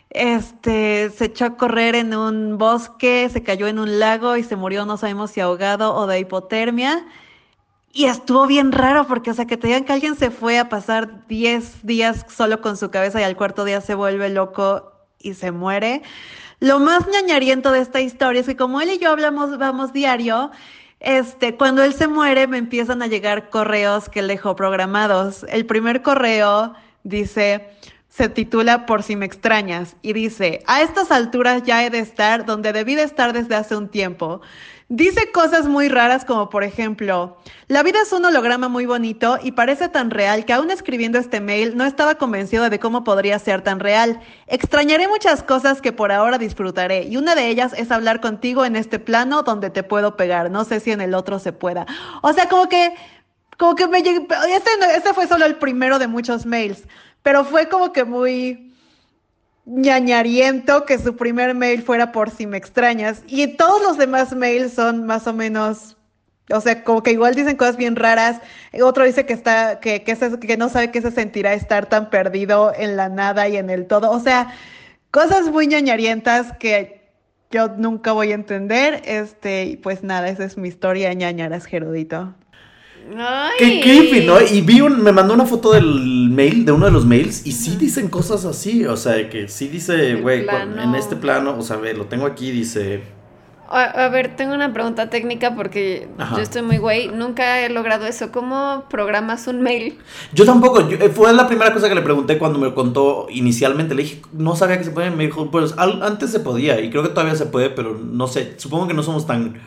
este, 0.09 1.09
se 1.09 1.23
echó 1.23 1.45
a 1.45 1.55
correr 1.55 1.95
en 1.95 2.13
un 2.13 2.57
bosque, 2.57 3.29
se 3.31 3.43
cayó 3.43 3.67
en 3.67 3.79
un 3.79 3.97
lago 3.97 4.35
y 4.35 4.43
se 4.43 4.57
murió, 4.57 4.85
no 4.85 4.97
sabemos 4.97 5.31
si 5.31 5.39
ahogado 5.39 5.95
o 5.95 6.05
de 6.05 6.19
hipotermia. 6.19 7.05
Y 7.93 8.07
estuvo 8.07 8.45
bien 8.45 8.73
raro 8.73 9.07
porque, 9.07 9.31
o 9.31 9.33
sea, 9.33 9.47
que 9.47 9.55
te 9.55 9.67
digan 9.67 9.85
que 9.85 9.93
alguien 9.93 10.17
se 10.17 10.31
fue 10.31 10.59
a 10.59 10.67
pasar 10.67 11.27
10 11.27 11.85
días 11.85 12.25
solo 12.27 12.59
con 12.59 12.75
su 12.75 12.91
cabeza 12.91 13.21
y 13.21 13.23
al 13.23 13.37
cuarto 13.37 13.63
día 13.63 13.79
se 13.79 13.95
vuelve 13.95 14.27
loco 14.27 14.91
y 15.17 15.33
se 15.33 15.51
muere. 15.51 16.01
Lo 16.59 16.79
más 16.79 17.07
ñañariento 17.07 17.71
de 17.71 17.79
esta 17.79 18.01
historia 18.01 18.41
es 18.41 18.47
que 18.47 18.57
como 18.57 18.81
él 18.81 18.89
y 18.89 18.97
yo 18.97 19.11
hablamos, 19.11 19.57
vamos 19.59 19.93
diario, 19.93 20.51
este, 20.99 21.55
cuando 21.55 21.83
él 21.83 21.93
se 21.93 22.07
muere 22.07 22.47
me 22.47 22.57
empiezan 22.57 23.01
a 23.01 23.07
llegar 23.07 23.49
correos 23.49 24.09
que 24.09 24.19
él 24.19 24.27
dejó 24.27 24.55
programados. 24.55 25.45
El 25.49 25.65
primer 25.65 26.01
correo 26.01 26.73
dice, 27.03 27.69
se 28.09 28.29
titula 28.29 28.85
Por 28.85 29.03
si 29.03 29.15
me 29.15 29.25
extrañas 29.25 29.95
y 30.01 30.13
dice, 30.13 30.63
a 30.65 30.81
estas 30.81 31.11
alturas 31.11 31.63
ya 31.63 31.85
he 31.85 31.89
de 31.89 31.99
estar 31.99 32.45
donde 32.45 32.73
debí 32.73 32.95
de 32.95 33.03
estar 33.03 33.31
desde 33.33 33.55
hace 33.55 33.75
un 33.75 33.89
tiempo. 33.89 34.41
Dice 34.89 35.33
cosas 35.33 35.67
muy 35.67 35.89
raras 35.89 36.23
como 36.23 36.49
por 36.49 36.63
ejemplo, 36.63 37.35
la 37.67 37.83
vida 37.83 37.99
es 38.01 38.13
un 38.13 38.23
holograma 38.23 38.69
muy 38.69 38.85
bonito 38.85 39.37
y 39.43 39.51
parece 39.51 39.89
tan 39.89 40.11
real 40.11 40.45
que 40.45 40.53
aún 40.53 40.71
escribiendo 40.71 41.19
este 41.19 41.41
mail 41.41 41.75
no 41.75 41.83
estaba 41.83 42.15
convencido 42.15 42.69
de 42.69 42.79
cómo 42.79 43.03
podría 43.03 43.37
ser 43.37 43.61
tan 43.61 43.81
real. 43.81 44.21
Extrañaré 44.47 45.09
muchas 45.09 45.43
cosas 45.43 45.81
que 45.81 45.91
por 45.91 46.13
ahora 46.13 46.37
disfrutaré 46.37 47.03
y 47.03 47.17
una 47.17 47.35
de 47.35 47.49
ellas 47.49 47.73
es 47.75 47.91
hablar 47.91 48.21
contigo 48.21 48.63
en 48.63 48.77
este 48.77 48.97
plano 48.97 49.43
donde 49.43 49.69
te 49.69 49.83
puedo 49.83 50.15
pegar. 50.15 50.49
No 50.51 50.63
sé 50.63 50.79
si 50.79 50.91
en 50.91 51.01
el 51.01 51.15
otro 51.15 51.37
se 51.39 51.51
pueda. 51.51 51.85
O 52.21 52.31
sea, 52.31 52.47
como 52.47 52.69
que, 52.69 52.93
como 53.57 53.75
que 53.75 53.87
me 53.89 54.01
llegué, 54.01 54.25
este, 54.55 54.69
este 54.95 55.13
fue 55.13 55.27
solo 55.27 55.45
el 55.45 55.57
primero 55.57 55.99
de 55.99 56.07
muchos 56.07 56.45
mails, 56.45 56.83
pero 57.23 57.43
fue 57.43 57.67
como 57.67 57.91
que 57.91 58.05
muy 58.05 58.66
ñañariento 59.67 60.85
que 60.85 60.97
su 60.99 61.15
primer 61.17 61.53
mail 61.55 61.83
fuera 61.83 62.11
por 62.11 62.29
si 62.31 62.47
me 62.47 62.57
extrañas. 62.57 63.23
Y 63.27 63.47
todos 63.57 63.81
los 63.81 63.97
demás 63.97 64.33
mails 64.35 64.73
son 64.73 65.05
más 65.05 65.27
o 65.27 65.33
menos, 65.33 65.97
o 66.51 66.61
sea, 66.61 66.83
como 66.83 67.03
que 67.03 67.11
igual 67.11 67.35
dicen 67.35 67.57
cosas 67.57 67.77
bien 67.77 67.95
raras. 67.97 68.41
Otro 68.81 69.03
dice 69.05 69.25
que 69.25 69.33
está, 69.33 69.79
que, 69.79 70.03
que, 70.03 70.15
se- 70.15 70.39
que 70.39 70.57
no 70.57 70.69
sabe 70.69 70.91
qué 70.91 71.01
se 71.01 71.11
sentirá 71.11 71.53
estar 71.53 71.87
tan 71.87 72.09
perdido 72.09 72.73
en 72.75 72.95
la 72.97 73.09
nada 73.09 73.47
y 73.49 73.57
en 73.57 73.69
el 73.69 73.87
todo. 73.87 74.11
O 74.11 74.19
sea, 74.19 74.53
cosas 75.11 75.51
muy 75.51 75.67
ñañarientas 75.67 76.53
que 76.59 77.11
yo 77.51 77.69
nunca 77.77 78.13
voy 78.13 78.31
a 78.31 78.35
entender. 78.35 79.01
Este, 79.05 79.79
pues 79.83 80.03
nada, 80.03 80.29
esa 80.29 80.45
es 80.45 80.57
mi 80.57 80.69
historia, 80.69 81.13
ñañaras, 81.13 81.65
Gerudito. 81.65 82.35
Ay. 83.17 83.51
Qué 83.59 83.79
creepy, 83.81 84.25
¿no? 84.25 84.41
Y 84.41 84.61
vi 84.61 84.81
un, 84.81 85.01
me 85.01 85.11
mandó 85.11 85.33
una 85.33 85.45
foto 85.45 85.71
del 85.73 86.29
mail, 86.29 86.65
de 86.65 86.71
uno 86.71 86.85
de 86.85 86.91
los 86.91 87.05
mails, 87.05 87.45
y 87.45 87.51
sí 87.51 87.75
dicen 87.77 88.09
cosas 88.09 88.45
así, 88.45 88.85
o 88.85 88.97
sea, 88.97 89.29
que 89.29 89.47
sí 89.47 89.67
dice, 89.67 90.11
El 90.11 90.21
güey, 90.21 90.45
en 90.81 90.95
este 90.95 91.15
plano, 91.15 91.55
o 91.57 91.61
sea, 91.61 91.77
ve, 91.77 91.93
lo 91.93 92.05
tengo 92.05 92.25
aquí, 92.25 92.51
dice, 92.51 93.01
A, 93.69 93.83
a 93.83 94.07
ver, 94.09 94.35
tengo 94.37 94.53
una 94.53 94.71
pregunta 94.71 95.09
técnica 95.09 95.53
porque 95.55 96.07
Ajá. 96.17 96.37
yo 96.37 96.41
estoy 96.41 96.61
muy 96.61 96.77
güey. 96.77 97.09
Nunca 97.09 97.59
he 97.59 97.69
logrado 97.69 98.05
eso. 98.07 98.31
¿Cómo 98.31 98.85
programas 98.89 99.45
un 99.47 99.61
mail? 99.61 99.97
Yo 100.31 100.45
tampoco, 100.45 100.87
yo- 100.89 100.95
eh, 100.97 101.09
fue 101.09 101.33
la 101.33 101.47
primera 101.49 101.73
cosa 101.73 101.89
que 101.89 101.95
le 101.95 102.01
pregunté 102.01 102.37
cuando 102.37 102.59
me 102.59 102.73
contó 102.73 103.27
inicialmente. 103.29 103.93
Le 103.93 104.03
dije, 104.03 104.21
no 104.31 104.55
sabía 104.55 104.77
que 104.77 104.85
se 104.85 104.91
podía. 104.91 105.11
Me 105.11 105.25
dijo, 105.25 105.51
pues 105.51 105.73
al- 105.77 106.01
antes 106.01 106.31
se 106.31 106.39
podía 106.39 106.79
y 106.79 106.89
creo 106.89 107.03
que 107.03 107.09
todavía 107.09 107.35
se 107.35 107.45
puede, 107.47 107.69
pero 107.69 107.93
no 108.01 108.27
sé. 108.27 108.53
Supongo 108.57 108.87
que 108.87 108.93
no 108.93 109.03
somos 109.03 109.27
tan 109.27 109.59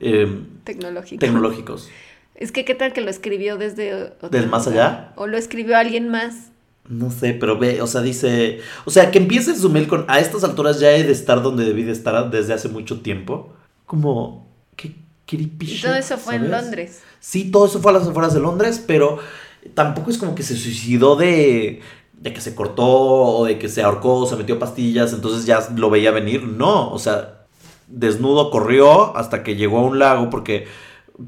eh, 0.00 0.42
Tecnológico. 0.64 1.18
tecnológicos. 1.20 1.88
Es 2.36 2.52
que 2.52 2.64
qué 2.64 2.74
tal 2.74 2.92
que 2.92 3.00
lo 3.00 3.10
escribió 3.10 3.56
desde 3.56 3.94
otro 3.94 4.28
¿Del 4.28 4.48
más 4.48 4.66
lugar? 4.66 4.86
allá? 4.90 5.12
O 5.16 5.26
lo 5.26 5.38
escribió 5.38 5.76
alguien 5.76 6.08
más. 6.08 6.50
No 6.88 7.10
sé, 7.10 7.32
pero 7.32 7.58
ve, 7.58 7.82
o 7.82 7.86
sea, 7.86 8.00
dice. 8.02 8.60
O 8.84 8.90
sea, 8.90 9.10
que 9.10 9.18
empiece 9.18 9.56
su 9.56 9.70
mail 9.70 9.88
con. 9.88 10.04
A 10.08 10.20
estas 10.20 10.44
alturas 10.44 10.78
ya 10.78 10.92
he 10.92 11.02
de 11.02 11.12
estar 11.12 11.42
donde 11.42 11.64
debí 11.64 11.82
de 11.82 11.92
estar 11.92 12.30
desde 12.30 12.52
hace 12.54 12.68
mucho 12.68 13.00
tiempo. 13.00 13.52
Como. 13.86 14.46
Qué 14.76 14.94
creepy 15.26 15.72
Y 15.72 15.80
todo 15.80 15.94
eso 15.94 16.16
fue 16.18 16.36
en. 16.36 16.50
Londres. 16.50 17.00
Sí, 17.18 17.50
todo 17.50 17.66
eso 17.66 17.80
fue 17.80 17.90
a 17.90 17.94
las 17.94 18.06
afueras 18.06 18.34
de 18.34 18.40
Londres, 18.40 18.82
pero 18.86 19.18
tampoco 19.74 20.10
es 20.10 20.18
como 20.18 20.34
que 20.34 20.42
se 20.44 20.56
suicidó 20.56 21.16
de. 21.16 21.80
de 22.12 22.32
que 22.32 22.40
se 22.40 22.54
cortó 22.54 22.84
o 22.86 23.44
de 23.46 23.58
que 23.58 23.68
se 23.68 23.82
ahorcó 23.82 24.18
o 24.18 24.26
se 24.26 24.36
metió 24.36 24.58
pastillas, 24.58 25.12
entonces 25.12 25.44
ya 25.46 25.66
lo 25.74 25.90
veía 25.90 26.12
venir. 26.12 26.44
No, 26.44 26.92
o 26.92 26.98
sea, 27.00 27.46
desnudo 27.88 28.50
corrió 28.50 29.16
hasta 29.16 29.42
que 29.42 29.56
llegó 29.56 29.78
a 29.78 29.82
un 29.86 29.98
lago 29.98 30.30
porque. 30.30 30.66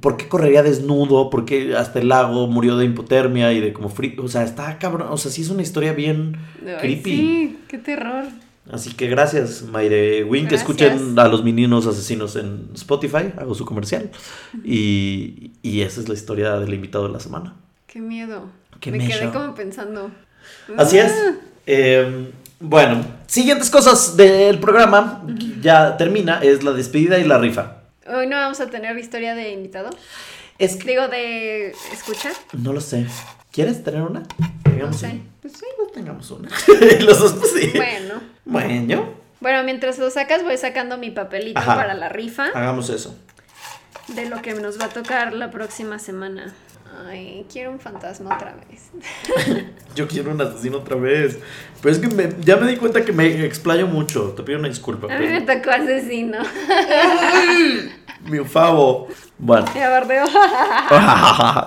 ¿Por 0.00 0.16
qué 0.16 0.28
correría 0.28 0.62
desnudo? 0.62 1.30
¿Por 1.30 1.44
qué 1.44 1.74
hasta 1.76 1.98
el 1.98 2.08
lago 2.08 2.46
murió 2.46 2.76
de 2.76 2.84
hipotermia 2.84 3.52
y 3.52 3.60
de 3.60 3.72
como 3.72 3.88
frío? 3.88 4.22
O 4.22 4.28
sea, 4.28 4.42
está 4.44 4.78
cabrón. 4.78 5.08
O 5.10 5.16
sea, 5.16 5.30
sí 5.30 5.42
es 5.42 5.50
una 5.50 5.62
historia 5.62 5.92
bien 5.94 6.36
Ay, 6.66 6.76
creepy. 6.80 7.10
Sí, 7.16 7.58
qué 7.68 7.78
terror. 7.78 8.24
Así 8.70 8.92
que 8.92 9.06
gracias, 9.08 9.62
Mayre 9.62 10.24
Win, 10.24 10.44
que 10.46 10.56
Gracias. 10.56 10.60
escuchen 10.60 11.18
a 11.18 11.26
los 11.28 11.42
meninos 11.42 11.86
asesinos 11.86 12.36
en 12.36 12.68
Spotify, 12.74 13.32
hago 13.38 13.54
su 13.54 13.64
comercial. 13.64 14.10
Y, 14.62 15.52
y 15.62 15.80
esa 15.80 16.00
es 16.02 16.08
la 16.08 16.14
historia 16.14 16.58
del 16.60 16.74
invitado 16.74 17.06
de 17.06 17.12
la 17.14 17.20
semana. 17.20 17.54
Qué 17.86 17.98
miedo. 18.00 18.42
Qué 18.80 18.90
Me 18.92 18.98
quedé 19.06 19.30
como 19.30 19.54
pensando. 19.54 20.10
Así 20.76 20.98
es. 20.98 21.10
Ah, 21.12 21.34
Eh, 21.66 22.30
bueno, 22.60 23.04
siguientes 23.26 23.70
cosas 23.70 24.16
del 24.16 24.58
programa, 24.58 25.22
ya 25.62 25.96
termina, 25.96 26.40
es 26.42 26.62
la 26.62 26.72
despedida 26.72 27.18
y 27.18 27.24
la 27.24 27.38
rifa. 27.38 27.77
Hoy 28.08 28.26
no 28.26 28.36
vamos 28.36 28.60
a 28.60 28.68
tener 28.70 28.96
historia 28.98 29.34
de 29.34 29.50
invitado. 29.52 29.90
Es 30.58 30.76
que 30.76 30.88
Digo, 30.90 31.08
de 31.08 31.70
escucha. 31.92 32.30
no 32.52 32.72
lo 32.72 32.80
sé. 32.80 33.06
¿Quieres 33.52 33.82
tener 33.84 34.02
una? 34.02 34.20
No 34.20 34.26
Tengamos 34.64 34.96
sé. 34.98 35.06
una. 35.08 35.20
Pues 35.40 35.52
sí. 35.54 35.64
Pues 35.76 35.92
tengamos 35.92 36.30
una. 36.30 36.48
Los 37.00 37.18
dos, 37.18 37.32
pues 37.34 37.52
sí. 37.52 37.72
Bueno. 37.74 38.20
Bueno, 38.44 39.14
Bueno, 39.40 39.62
mientras 39.64 39.98
lo 39.98 40.10
sacas, 40.10 40.42
voy 40.42 40.56
sacando 40.56 40.98
mi 40.98 41.10
papelito 41.10 41.58
Ajá. 41.60 41.74
para 41.76 41.94
la 41.94 42.08
rifa 42.08 42.46
hagamos 42.54 42.90
eso. 42.90 43.16
de 44.08 44.26
lo 44.26 44.40
que 44.42 44.54
nos 44.54 44.80
va 44.80 44.86
a 44.86 44.88
tocar 44.88 45.32
la 45.32 45.50
próxima 45.50 45.98
semana. 45.98 46.54
Ay, 47.06 47.46
quiero 47.52 47.70
un 47.70 47.80
fantasma 47.80 48.34
otra 48.36 48.54
vez. 48.68 48.90
Yo 49.94 50.06
quiero 50.08 50.30
un 50.30 50.40
asesino 50.40 50.78
otra 50.78 50.96
vez. 50.96 51.38
Pero 51.82 51.94
es 51.94 52.00
que 52.00 52.08
me- 52.08 52.34
ya 52.40 52.56
me 52.56 52.66
di 52.70 52.76
cuenta 52.76 53.04
que 53.04 53.12
me 53.12 53.44
explayo 53.44 53.86
mucho. 53.86 54.32
Te 54.36 54.42
pido 54.42 54.58
una 54.58 54.68
disculpa. 54.68 55.12
A 55.12 55.18
mí 55.18 55.26
me 55.26 55.40
tocó 55.42 55.70
asesino. 55.70 56.38
Mi 58.24 58.44
favo. 58.44 59.08
Bueno. 59.38 59.66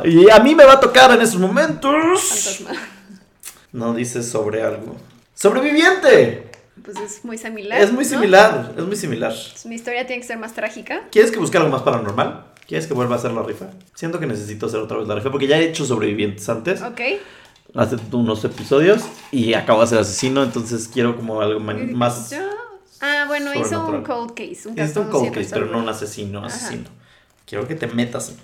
Y 0.05 0.29
a 0.29 0.39
mí 0.39 0.55
me 0.55 0.65
va 0.65 0.73
a 0.73 0.79
tocar 0.79 1.11
en 1.11 1.21
estos 1.21 1.39
momentos. 1.39 2.59
Fantasma. 2.61 2.87
No 3.71 3.93
dice 3.93 4.21
sobre 4.21 4.61
algo. 4.63 4.97
¡Sobreviviente! 5.33 6.51
Pues 6.83 6.97
es 6.99 7.23
muy 7.23 7.37
similar. 7.37 7.79
Es 7.79 7.91
muy 7.91 8.03
¿no? 8.03 8.09
similar, 8.09 8.73
es 8.77 8.83
muy 8.83 8.95
similar. 8.95 9.31
Pues 9.31 9.65
Mi 9.65 9.75
historia 9.75 10.05
tiene 10.05 10.21
que 10.21 10.27
ser 10.27 10.37
más 10.37 10.53
trágica. 10.53 11.03
¿Quieres 11.11 11.31
que 11.31 11.37
busque 11.39 11.57
algo 11.57 11.69
más 11.69 11.83
paranormal? 11.83 12.50
¿Quieres 12.71 12.87
que 12.87 12.93
vuelva 12.93 13.15
a 13.15 13.19
hacer 13.19 13.31
la 13.33 13.43
rifa? 13.43 13.65
Siento 13.95 14.17
que 14.17 14.25
necesito 14.25 14.67
hacer 14.67 14.79
otra 14.79 14.95
vez 14.97 15.05
la 15.05 15.15
rifa 15.15 15.29
porque 15.29 15.45
ya 15.45 15.57
he 15.59 15.65
hecho 15.65 15.83
sobrevivientes 15.85 16.47
antes, 16.47 16.81
Ok. 16.81 17.01
hace 17.75 17.97
unos 18.13 18.45
episodios 18.45 19.01
y 19.29 19.55
acabo 19.55 19.81
de 19.81 19.87
ser 19.87 19.99
asesino, 19.99 20.41
entonces 20.41 20.87
quiero 20.87 21.17
como 21.17 21.41
algo 21.41 21.59
más... 21.59 22.29
Yo- 22.29 22.37
Ah, 23.01 23.25
bueno, 23.27 23.53
hizo 23.53 23.85
un 23.87 24.03
cold 24.03 24.33
case. 24.35 24.69
Un 24.69 24.75
caso 24.75 25.01
un 25.01 25.09
cold 25.09 25.33
case, 25.33 25.49
pero 25.51 25.65
no 25.65 25.79
un 25.79 25.89
asesino, 25.89 26.39
Ajá. 26.45 26.47
asesino. 26.47 26.87
Quiero 27.45 27.67
que 27.67 27.75
te 27.75 27.87
metas. 27.87 28.35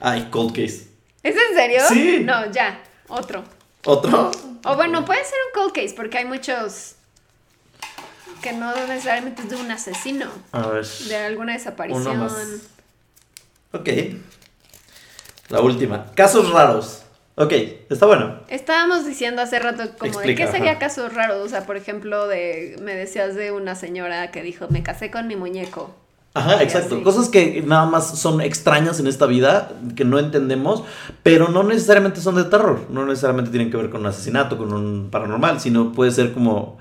Ay, 0.00 0.26
cold 0.32 0.50
case. 0.50 0.88
¿Es 1.22 1.36
en 1.36 1.54
serio? 1.56 1.82
Sí. 1.88 2.22
No, 2.24 2.50
ya. 2.50 2.82
Otro. 3.06 3.44
¿Otro? 3.84 4.32
O 4.64 4.74
bueno, 4.74 5.04
puede 5.04 5.22
ser 5.22 5.34
un 5.54 5.62
cold 5.62 5.72
case 5.72 5.94
porque 5.94 6.18
hay 6.18 6.24
muchos 6.24 6.96
que 8.42 8.52
no 8.52 8.74
necesariamente 8.88 9.42
es 9.42 9.48
de 9.50 9.54
un 9.56 9.70
asesino, 9.70 10.26
A 10.50 10.66
ver. 10.66 10.84
de 11.08 11.16
alguna 11.16 11.52
desaparición. 11.52 12.06
Uno 12.08 12.24
más. 12.24 12.32
Ok. 13.72 13.88
La 15.48 15.60
última. 15.60 16.06
Casos 16.14 16.50
raros. 16.50 17.02
Ok, 17.36 17.52
está 17.90 18.06
bueno. 18.06 18.40
Estábamos 18.48 19.04
diciendo 19.04 19.42
hace 19.42 19.58
rato 19.58 19.82
como 19.98 20.10
Explica, 20.10 20.44
de 20.44 20.46
qué 20.46 20.56
sería 20.56 20.70
ajá. 20.72 20.80
casos 20.80 21.12
raros, 21.12 21.44
o 21.44 21.48
sea, 21.48 21.66
por 21.66 21.76
ejemplo, 21.76 22.26
de 22.26 22.76
me 22.82 22.94
decías 22.94 23.34
de 23.34 23.52
una 23.52 23.74
señora 23.74 24.30
que 24.30 24.42
dijo, 24.42 24.66
"Me 24.70 24.82
casé 24.82 25.10
con 25.10 25.26
mi 25.26 25.36
muñeco." 25.36 25.94
Ajá, 26.32 26.62
exacto. 26.62 26.96
así. 26.96 27.04
Cosas 27.04 27.28
que 27.28 27.62
nada 27.66 27.86
más 27.86 28.18
son 28.18 28.40
extrañas 28.40 29.00
en 29.00 29.06
esta 29.06 29.26
vida, 29.26 29.72
que 29.96 30.04
no 30.04 30.18
entendemos, 30.18 30.84
pero 31.22 31.48
no 31.48 31.62
necesariamente 31.62 32.20
son 32.20 32.36
de 32.36 32.44
terror. 32.44 32.86
No 32.90 33.04
necesariamente 33.06 33.50
tienen 33.50 33.70
que 33.70 33.76
ver 33.76 33.90
con 33.90 34.00
un 34.00 34.06
asesinato, 34.06 34.56
con 34.58 34.72
un 34.72 35.10
paranormal, 35.10 35.60
sino 35.60 35.92
puede 35.92 36.10
ser 36.10 36.32
como 36.32 36.78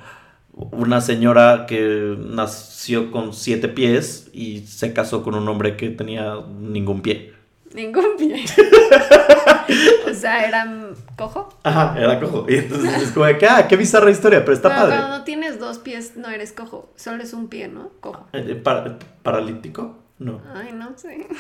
una 0.55 1.01
señora 1.01 1.65
que 1.67 2.15
nació 2.17 3.11
con 3.11 3.33
siete 3.33 3.67
pies 3.67 4.29
y 4.33 4.61
se 4.61 4.93
casó 4.93 5.21
con 5.21 5.35
un 5.35 5.47
hombre 5.49 5.75
que 5.75 5.89
tenía 5.89 6.35
ningún 6.59 7.01
pie. 7.01 7.33
Ningún 7.73 8.15
pie. 8.17 8.45
o 10.09 10.13
sea, 10.13 10.47
era 10.47 10.65
mm, 10.65 10.95
cojo. 11.17 11.49
Ajá, 11.63 11.95
era 11.99 12.19
cojo. 12.21 12.45
Y 12.47 12.55
entonces 12.55 13.01
es 13.03 13.11
como 13.11 13.25
de 13.25 13.37
que, 13.37 13.47
ah, 13.47 13.67
qué 13.67 13.75
bizarra 13.75 14.09
historia, 14.09 14.45
pero 14.45 14.53
está 14.53 14.69
padre. 14.69 14.95
cuando 14.95 15.17
no 15.17 15.23
tienes 15.25 15.59
dos 15.59 15.79
pies 15.79 16.15
no 16.15 16.29
eres 16.29 16.53
cojo, 16.53 16.89
solo 16.95 17.21
es 17.21 17.33
un 17.33 17.49
pie, 17.49 17.67
¿no? 17.67 17.89
Cojo. 17.99 18.25
Eh, 18.31 18.55
para- 18.55 18.97
¿Paralítico? 19.23 19.97
No. 20.19 20.41
Ay, 20.53 20.71
no 20.73 20.97
sé. 20.97 21.27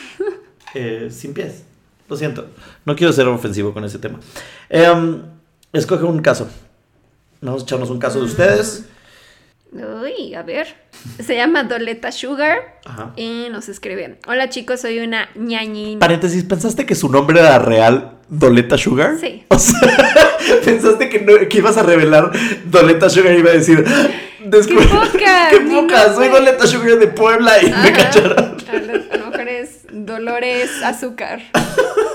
Eh, 0.73 1.09
sin 1.09 1.33
pies. 1.33 1.63
Lo 2.09 2.17
siento. 2.17 2.47
No 2.85 2.95
quiero 2.95 3.13
ser 3.13 3.27
ofensivo 3.27 3.71
con 3.73 3.85
ese 3.85 3.97
tema. 3.99 4.19
Em, 4.67 5.21
escoge 5.71 6.03
un 6.03 6.21
caso. 6.21 6.49
Vamos 7.39 7.61
a 7.61 7.63
echarnos 7.65 7.89
un 7.91 7.99
caso 7.99 8.19
de 8.19 8.25
ustedes. 8.25 8.85
Uy, 9.75 10.33
a 10.35 10.41
ver. 10.41 10.73
Se 11.21 11.35
llama 11.35 11.63
Doleta 11.63 12.11
Sugar 12.11 12.79
Ajá. 12.85 13.11
y 13.17 13.47
nos 13.51 13.67
escribe: 13.67 14.17
Hola 14.27 14.49
chicos, 14.49 14.79
soy 14.81 14.99
una 14.99 15.27
ñañina. 15.35 15.99
Paréntesis, 15.99 16.43
¿pensaste 16.45 16.85
que 16.85 16.95
su 16.95 17.09
nombre 17.09 17.39
era 17.41 17.59
real 17.59 18.17
Doleta 18.29 18.77
Sugar? 18.77 19.17
Sí. 19.19 19.43
O 19.49 19.59
sea, 19.59 19.79
¿pensaste 20.65 21.09
que, 21.09 21.19
no- 21.19 21.47
que 21.49 21.57
ibas 21.57 21.75
a 21.77 21.83
revelar 21.83 22.31
Doleta 22.65 23.09
Sugar 23.09 23.33
y 23.35 23.39
iba 23.39 23.51
a 23.51 23.55
decir... 23.55 23.83
¡Qué 24.39 24.75
poca! 24.75 25.47
¡Qué 25.49 25.59
poca! 25.59 26.13
Soy. 26.13 26.29
Doleta 26.29 26.67
Sugar 26.67 26.97
de 26.99 27.07
Puebla 27.07 27.61
y 27.61 27.71
me 27.71 27.91
cacharon. 27.91 28.55
A 28.69 28.73
lo, 28.75 28.93
a 29.13 29.17
lo 29.17 29.25
mejor 29.31 29.47
es 29.49 29.79
Dolores 29.91 30.69
Azúcar. 30.83 31.41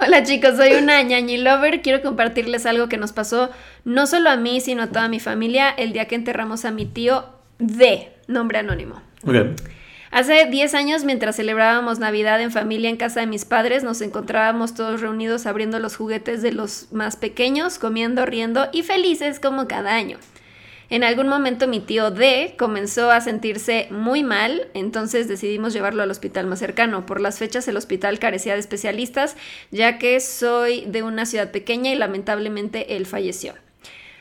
Hola 0.00 0.22
chicos, 0.22 0.56
soy 0.56 0.72
una 0.74 1.02
ñañi 1.02 1.38
lover. 1.38 1.82
Quiero 1.82 2.02
compartirles 2.02 2.66
algo 2.66 2.88
que 2.88 2.96
nos 2.96 3.12
pasó 3.12 3.50
no 3.84 4.06
solo 4.06 4.30
a 4.30 4.36
mí, 4.36 4.60
sino 4.60 4.84
a 4.84 4.86
toda 4.88 5.08
mi 5.08 5.20
familia 5.20 5.70
el 5.70 5.92
día 5.92 6.06
que 6.06 6.14
enterramos 6.14 6.64
a 6.64 6.70
mi 6.70 6.86
tío 6.86 7.24
D, 7.58 8.12
nombre 8.26 8.58
anónimo. 8.58 9.00
Ok. 9.24 9.58
Hace 10.10 10.46
10 10.46 10.74
años, 10.74 11.04
mientras 11.04 11.36
celebrábamos 11.36 11.98
Navidad 11.98 12.40
en 12.40 12.52
familia 12.52 12.88
en 12.88 12.96
casa 12.96 13.20
de 13.20 13.26
mis 13.26 13.44
padres, 13.44 13.84
nos 13.84 14.00
encontrábamos 14.00 14.74
todos 14.74 15.00
reunidos 15.00 15.46
abriendo 15.46 15.78
los 15.78 15.96
juguetes 15.96 16.42
de 16.42 16.52
los 16.52 16.92
más 16.92 17.16
pequeños, 17.16 17.78
comiendo, 17.78 18.24
riendo 18.24 18.68
y 18.72 18.82
felices 18.82 19.40
como 19.40 19.66
cada 19.66 19.94
año. 19.94 20.18
En 20.88 21.02
algún 21.02 21.28
momento 21.28 21.66
mi 21.66 21.80
tío 21.80 22.10
D 22.10 22.54
comenzó 22.56 23.10
a 23.10 23.20
sentirse 23.20 23.88
muy 23.90 24.22
mal, 24.22 24.68
entonces 24.72 25.26
decidimos 25.26 25.72
llevarlo 25.72 26.02
al 26.02 26.10
hospital 26.10 26.46
más 26.46 26.60
cercano. 26.60 27.06
Por 27.06 27.20
las 27.20 27.38
fechas 27.38 27.66
el 27.66 27.76
hospital 27.76 28.18
carecía 28.20 28.54
de 28.54 28.60
especialistas, 28.60 29.36
ya 29.72 29.98
que 29.98 30.20
soy 30.20 30.84
de 30.86 31.02
una 31.02 31.26
ciudad 31.26 31.50
pequeña 31.50 31.90
y 31.90 31.96
lamentablemente 31.96 32.96
él 32.96 33.06
falleció. 33.06 33.54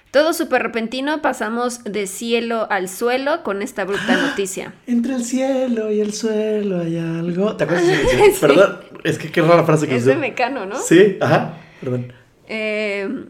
Todo 0.10 0.32
súper 0.34 0.64
repentino, 0.64 1.22
pasamos 1.22 1.84
de 1.84 2.08
cielo 2.08 2.68
al 2.72 2.88
suelo 2.88 3.44
con 3.44 3.62
esta 3.62 3.84
bruta 3.84 4.16
noticia. 4.28 4.74
Entre 4.88 5.14
el 5.14 5.24
cielo 5.24 5.92
y 5.92 6.00
el 6.00 6.14
suelo 6.14 6.80
hay 6.80 6.98
algo. 6.98 7.56
¿Te 7.58 7.66
acuerdas? 7.66 7.86
Sí. 8.10 8.38
Perdón, 8.40 8.80
es 9.04 9.18
que 9.20 9.30
qué 9.30 9.42
rara 9.42 9.66
frase 9.66 9.88
que 9.88 9.98
Es 9.98 10.06
de. 10.06 10.16
Mecano, 10.16 10.66
¿no? 10.66 10.80
Sí, 10.80 11.18
ajá. 11.20 11.58
Perdón. 11.82 12.14
Eh, 12.48 13.26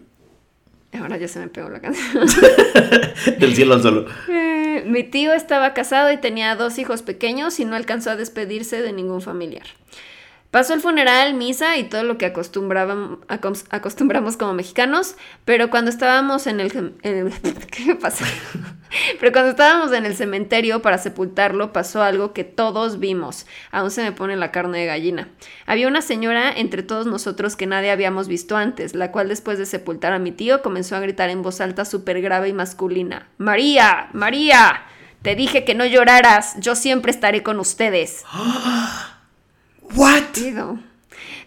ahora 0.95 1.17
ya 1.17 1.27
se 1.27 1.39
me 1.39 1.47
pegó 1.47 1.69
la 1.69 1.80
canción. 1.80 2.26
Del 3.39 3.55
cielo 3.55 3.76
al 3.76 3.81
suelo. 3.81 4.05
Eh, 4.30 4.84
mi 4.85 5.03
tío 5.03 5.34
estaba 5.34 5.73
casado 5.73 6.11
y 6.11 6.17
tenía 6.17 6.55
dos 6.55 6.77
hijos 6.77 7.01
pequeños 7.01 7.59
y 7.59 7.65
no 7.65 7.76
alcanzó 7.76 8.11
a 8.11 8.15
despedirse 8.15 8.81
de 8.81 8.93
ningún 8.93 9.22
familiar. 9.22 9.65
Pasó 10.56 10.73
el 10.73 10.80
funeral, 10.80 11.34
misa 11.34 11.76
y 11.76 11.84
todo 11.84 12.03
lo 12.03 12.18
que 12.18 12.26
acostumbramos 12.26 14.38
como 14.38 14.53
mexicanos, 14.53 15.18
pero 15.44 15.69
cuando 15.69 15.91
estábamos 15.91 16.48
en 16.48 16.61
el... 16.61 16.72
cem- 16.72 16.94
en 17.02 17.27
el- 17.27 17.34
¿Qué 17.68 17.88
me? 17.88 17.95
Pero 19.19 19.34
cuando 19.34 19.52
estábamos 19.52 19.91
en 19.91 20.06
el 20.06 20.15
cementerio 20.15 20.82
para 20.82 20.98
sepultarlo 20.98 21.73
pasó 21.73 22.03
algo 22.03 22.32
que 22.32 22.45
todos 22.45 23.02
vimos. 23.02 23.45
Aún 23.69 23.91
se 23.91 24.02
me 24.02 24.14
pone 24.14 24.38
la 24.38 24.53
carne 24.53 24.80
de 24.80 24.86
gallina. 24.86 25.27
Había 25.65 25.90
una 25.90 26.02
señora 26.02 26.53
entre 26.56 26.84
todos 26.84 27.06
nosotros 27.06 27.57
que 27.57 27.68
nadie 27.68 27.91
habíamos 27.91 28.30
visto 28.30 28.56
antes, 28.56 28.95
la 28.95 29.11
cual 29.11 29.27
después 29.27 29.57
de 29.57 29.65
sepultar 29.65 30.14
a 30.14 30.19
mi 30.19 30.32
tío 30.32 30.61
comenzó 30.61 30.95
a 30.95 31.02
gritar 31.02 31.30
en 31.30 31.41
voz 31.41 31.60
alta 31.60 31.84
súper 31.84 32.22
grave 32.22 32.48
y 32.48 32.53
masculina. 32.53 33.27
María, 33.38 34.07
María, 34.14 34.86
te 35.22 35.36
dije 35.36 35.65
que 35.65 35.76
no 35.76 35.86
lloraras, 35.86 36.56
yo 36.61 36.76
siempre 36.76 37.11
estaré 37.11 37.44
con 37.44 37.60
ustedes. 37.60 38.23
¿What? 39.94 40.24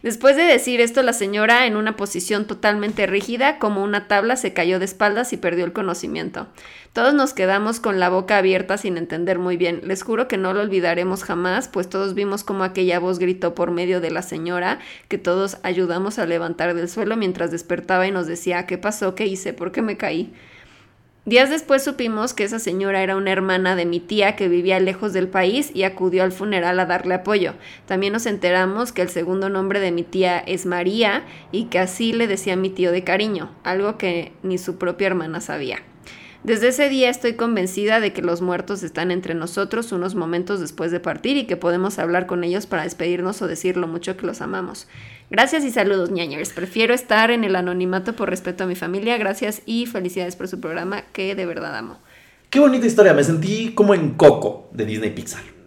Después 0.03 0.37
de 0.37 0.45
decir 0.45 0.81
esto, 0.81 1.03
la 1.03 1.13
señora, 1.13 1.67
en 1.67 1.77
una 1.77 1.97
posición 1.97 2.47
totalmente 2.47 3.07
rígida, 3.07 3.59
como 3.59 3.83
una 3.83 4.07
tabla, 4.07 4.37
se 4.37 4.53
cayó 4.53 4.79
de 4.79 4.85
espaldas 4.85 5.33
y 5.33 5.37
perdió 5.37 5.65
el 5.65 5.73
conocimiento. 5.73 6.47
Todos 6.93 7.15
nos 7.15 7.35
quedamos 7.35 7.81
con 7.81 7.99
la 7.99 8.09
boca 8.09 8.39
abierta 8.39 8.79
sin 8.79 8.97
entender 8.97 9.39
muy 9.39 9.57
bien. 9.57 9.81
Les 9.85 10.03
juro 10.03 10.29
que 10.29 10.37
no 10.37 10.55
lo 10.55 10.61
olvidaremos 10.61 11.25
jamás, 11.25 11.69
pues 11.69 11.91
todos 11.91 12.15
vimos 12.15 12.45
como 12.45 12.65
aquella 12.65 13.01
voz 13.01 13.19
gritó 13.19 13.55
por 13.55 13.73
medio 13.73 14.01
de 14.01 14.11
la 14.11 14.23
señora, 14.23 14.79
que 15.09 15.19
todos 15.19 15.59
ayudamos 15.65 16.19
a 16.19 16.27
levantar 16.27 16.75
del 16.75 16.89
suelo 16.89 17.17
mientras 17.17 17.51
despertaba 17.51 18.07
y 18.07 18.13
nos 18.13 18.27
decía, 18.27 18.67
¿qué 18.67 18.79
pasó? 18.79 19.15
¿Qué 19.17 19.27
hice? 19.27 19.53
¿Por 19.53 19.73
qué 19.73 19.83
me 19.83 19.97
caí? 19.97 20.33
Días 21.29 21.51
después 21.51 21.85
supimos 21.85 22.33
que 22.33 22.45
esa 22.45 22.59
señora 22.59 23.03
era 23.03 23.15
una 23.15 23.31
hermana 23.31 23.77
de 23.77 23.85
mi 23.85 24.01
tía 24.01 24.35
que 24.35 24.49
vivía 24.49 24.81
lejos 24.81 25.13
del 25.13 25.29
país 25.29 25.71
y 25.75 25.83
acudió 25.83 26.23
al 26.23 26.33
funeral 26.33 26.81
a 26.81 26.87
darle 26.87 27.17
apoyo. 27.17 27.53
También 27.85 28.15
nos 28.15 28.25
enteramos 28.25 28.93
que 28.93 29.03
el 29.03 29.11
segundo 29.11 29.51
nombre 29.51 29.79
de 29.79 29.93
mi 29.93 30.05
tía 30.05 30.39
es 30.39 30.65
María 30.65 31.25
y 31.53 31.65
que 31.65 31.81
así 31.81 32.15
le 32.15 32.29
decía 32.29 32.57
mi 32.57 32.71
tío 32.71 32.93
de 32.93 33.05
cariño, 33.05 33.51
algo 33.63 33.99
que 33.99 34.33
ni 34.43 34.57
su 34.57 34.79
propia 34.79 35.09
hermana 35.09 35.43
sabía. 35.43 35.83
Desde 36.49 36.69
ese 36.69 36.89
día 36.89 37.11
estoy 37.11 37.35
convencida 37.35 38.01
de 38.01 38.15
que 38.15 38.23
los 38.23 38.41
muertos 38.41 38.83
están 38.83 39.11
entre 39.11 39.35
nosotros 39.35 39.93
unos 39.93 40.15
momentos 40.15 40.61
después 40.61 40.91
de 40.91 40.99
partir 40.99 41.37
y 41.37 41.45
que 41.45 41.59
podemos 41.59 41.99
hablar 41.99 42.25
con 42.25 42.43
ellos 42.43 42.65
para 42.65 42.85
despedirnos 42.85 43.43
o 43.43 43.47
decir 43.47 43.77
lo 43.77 43.87
mucho 43.87 44.17
que 44.17 44.25
los 44.25 44.41
amamos. 44.41 44.89
Gracias 45.29 45.63
y 45.63 45.71
saludos, 45.71 46.11
ñañers. 46.11 46.55
Prefiero 46.55 46.95
estar 46.95 47.31
en 47.31 47.45
el 47.45 47.55
anonimato 47.55 48.17
por 48.17 48.31
respeto 48.31 48.65
a 48.65 48.67
mi 48.67 48.77
familia. 48.77 49.19
Gracias 49.19 49.61
y 49.67 49.85
felicidades 49.85 50.37
por 50.37 50.49
su 50.49 50.59
programa 50.59 51.03
que 51.13 51.35
de 51.35 51.45
verdad 51.45 51.77
amo. 51.77 51.99
Qué 52.49 52.61
bonita 52.61 52.87
historia, 52.87 53.13
me 53.13 53.25
sentí 53.25 53.75
como 53.75 53.93
en 53.93 54.15
Coco 54.15 54.71
de 54.73 54.87
Disney 54.87 55.11
Pixar. 55.11 55.58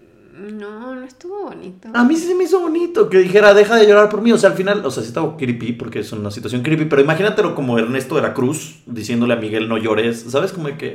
No, 0.41 0.95
no 0.95 1.03
estuvo 1.05 1.43
bonito. 1.43 1.89
A 1.93 2.03
mí 2.03 2.15
sí 2.15 2.27
se 2.27 2.35
me 2.35 2.45
hizo 2.45 2.59
bonito 2.59 3.09
que 3.09 3.19
dijera, 3.19 3.53
deja 3.53 3.75
de 3.75 3.87
llorar 3.87 4.09
por 4.09 4.21
mí. 4.21 4.31
O 4.31 4.37
sea, 4.37 4.49
al 4.51 4.55
final, 4.55 4.85
o 4.85 4.91
sea, 4.91 5.03
sí 5.03 5.09
estaba 5.09 5.37
creepy 5.37 5.73
porque 5.73 5.99
es 5.99 6.11
una 6.11 6.31
situación 6.31 6.61
creepy, 6.63 6.85
pero 6.85 7.01
imagínatelo 7.01 7.53
como 7.55 7.77
Ernesto 7.77 8.15
de 8.15 8.21
la 8.23 8.33
Cruz 8.33 8.81
diciéndole 8.85 9.33
a 9.33 9.37
Miguel 9.37 9.69
no 9.69 9.77
llores. 9.77 10.21
¿Sabes? 10.27 10.51
Como 10.51 10.67
de 10.67 10.77
que 10.77 10.87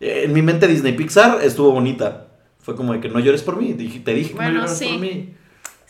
eh, 0.00 0.22
en 0.24 0.32
mi 0.32 0.42
mente 0.42 0.66
Disney 0.66 0.92
Pixar 0.92 1.42
estuvo 1.42 1.72
bonita. 1.72 2.28
Fue 2.60 2.76
como 2.76 2.92
de 2.92 3.00
que 3.00 3.08
no 3.08 3.20
llores 3.20 3.42
por 3.42 3.56
mí. 3.56 3.72
Te 3.74 4.14
dije 4.14 4.30
que 4.30 4.34
Bueno, 4.34 4.52
no 4.52 4.60
llores 4.60 4.78
sí. 4.78 4.86
por 4.86 5.00
mí. 5.00 5.34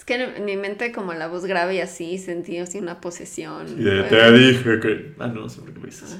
Es 0.00 0.06
que 0.06 0.14
en 0.14 0.46
mi 0.46 0.56
mente 0.56 0.92
como 0.92 1.12
la 1.12 1.28
voz 1.28 1.44
grave 1.44 1.74
y 1.74 1.80
así 1.82 2.16
sentí 2.16 2.56
así 2.56 2.78
una 2.78 3.02
posesión. 3.02 3.66
Y 3.78 3.84
de, 3.84 4.04
Fue- 4.04 4.18
te 4.18 4.32
dije 4.32 4.80
que. 4.80 5.14
Ah, 5.18 5.26
no, 5.26 5.42
por 5.46 5.74
qué 5.74 5.78
lo 5.78 5.84
dices. 5.86 6.16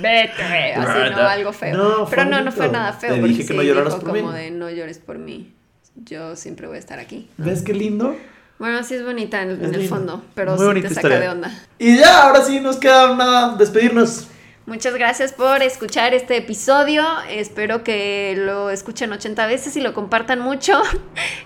Vete, 0.00 0.42
así 0.76 1.10
no, 1.16 1.22
algo 1.28 1.52
feo. 1.52 1.76
No, 1.76 2.06
Pero 2.08 2.24
no, 2.26 2.40
no 2.42 2.52
fue 2.52 2.68
nada 2.68 2.92
feo. 2.92 3.12
Te 3.12 3.20
dije 3.22 3.38
que 3.42 3.48
sí 3.48 3.54
no 3.56 3.62
lloraras 3.64 3.96
por 3.96 4.04
como 4.10 4.30
mí. 4.30 4.38
de 4.38 4.50
no 4.52 4.70
llores 4.70 4.98
por 5.00 5.18
mí. 5.18 5.52
Yo 5.96 6.36
siempre 6.36 6.68
voy 6.68 6.76
a 6.76 6.78
estar 6.78 7.00
aquí. 7.00 7.28
¿Ves 7.38 7.62
qué 7.62 7.74
lindo? 7.74 8.16
Bueno, 8.60 8.84
sí 8.84 8.94
es 8.94 9.04
bonita 9.04 9.42
en, 9.42 9.50
el 9.50 9.72
lindo. 9.72 9.88
fondo, 9.88 10.24
pero 10.36 10.54
Muy 10.56 10.76
sí 10.76 10.82
te 10.82 10.88
saca 10.90 11.08
historia. 11.08 11.18
de 11.20 11.28
onda. 11.30 11.52
Y 11.80 11.96
ya, 11.98 12.22
ahora 12.28 12.40
sí 12.44 12.60
nos 12.60 12.76
queda 12.76 13.16
nada 13.16 13.56
despedirnos. 13.56 14.28
Muchas 14.66 14.94
gracias 14.94 15.32
por 15.32 15.62
escuchar 15.62 16.14
este 16.14 16.38
episodio. 16.38 17.04
Espero 17.28 17.84
que 17.84 18.34
lo 18.34 18.70
escuchen 18.70 19.12
80 19.12 19.46
veces 19.46 19.76
y 19.76 19.82
lo 19.82 19.92
compartan 19.92 20.40
mucho. 20.40 20.72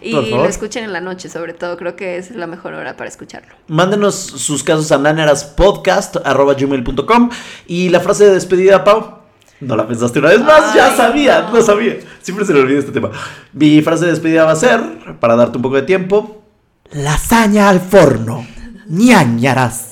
Y 0.01 0.13
lo 0.13 0.45
escuchen 0.45 0.85
en 0.85 0.93
la 0.93 1.01
noche, 1.01 1.29
sobre 1.29 1.55
todo. 1.55 1.77
Creo 1.77 1.97
que 1.97 2.19
es 2.19 2.31
la 2.31 2.47
mejor 2.47 2.75
hora 2.75 2.97
para 2.97 3.09
escucharlo. 3.09 3.53
Mándenos 3.67 4.15
sus 4.15 4.63
casos 4.63 4.93
a 4.93 4.99
naneraspodcast.com 4.99 7.31
y 7.67 7.89
la 7.89 7.99
frase 7.99 8.27
de 8.27 8.35
despedida, 8.35 8.85
Pau. 8.85 9.19
No 9.61 9.75
la 9.75 9.89
pensaste 9.89 10.21
una 10.21 10.29
vez 10.29 10.41
más, 10.41 10.73
ya 10.73 10.97
sabía, 10.97 11.43
no. 11.43 11.55
no. 11.55 11.63
sabía. 11.63 11.97
Siempre 12.23 12.47
se 12.47 12.55
le 12.55 12.61
olvida 12.61 12.79
este 12.79 12.93
tema. 12.93 13.11
Mi 13.53 13.83
frase 13.83 14.05
de 14.05 14.13
despedida 14.13 14.45
va 14.45 14.53
a 14.53 14.57
ser, 14.57 14.81
para 15.19 15.35
darte 15.35 15.57
un 15.57 15.63
poco 15.63 15.75
de 15.75 15.83
tiempo, 15.83 16.45
lasaña 16.93 17.69
al 17.69 17.81
forno, 17.81 18.47
ñañaras. 18.87 19.88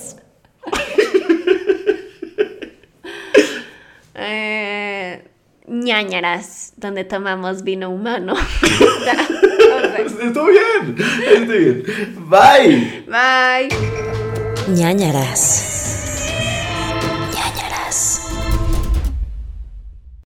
Eh, 4.17 5.23
ñañaras, 5.69 6.73
donde 6.77 7.05
tomamos 7.05 7.63
vino 7.63 7.91
humano. 7.91 8.35
Estuvo 10.23 10.47
bien, 10.47 10.97
estuvo 10.99 11.47
bien. 11.47 11.85
Bye. 12.29 13.05
Bye. 13.09 13.69
ñañaras. 14.75 15.76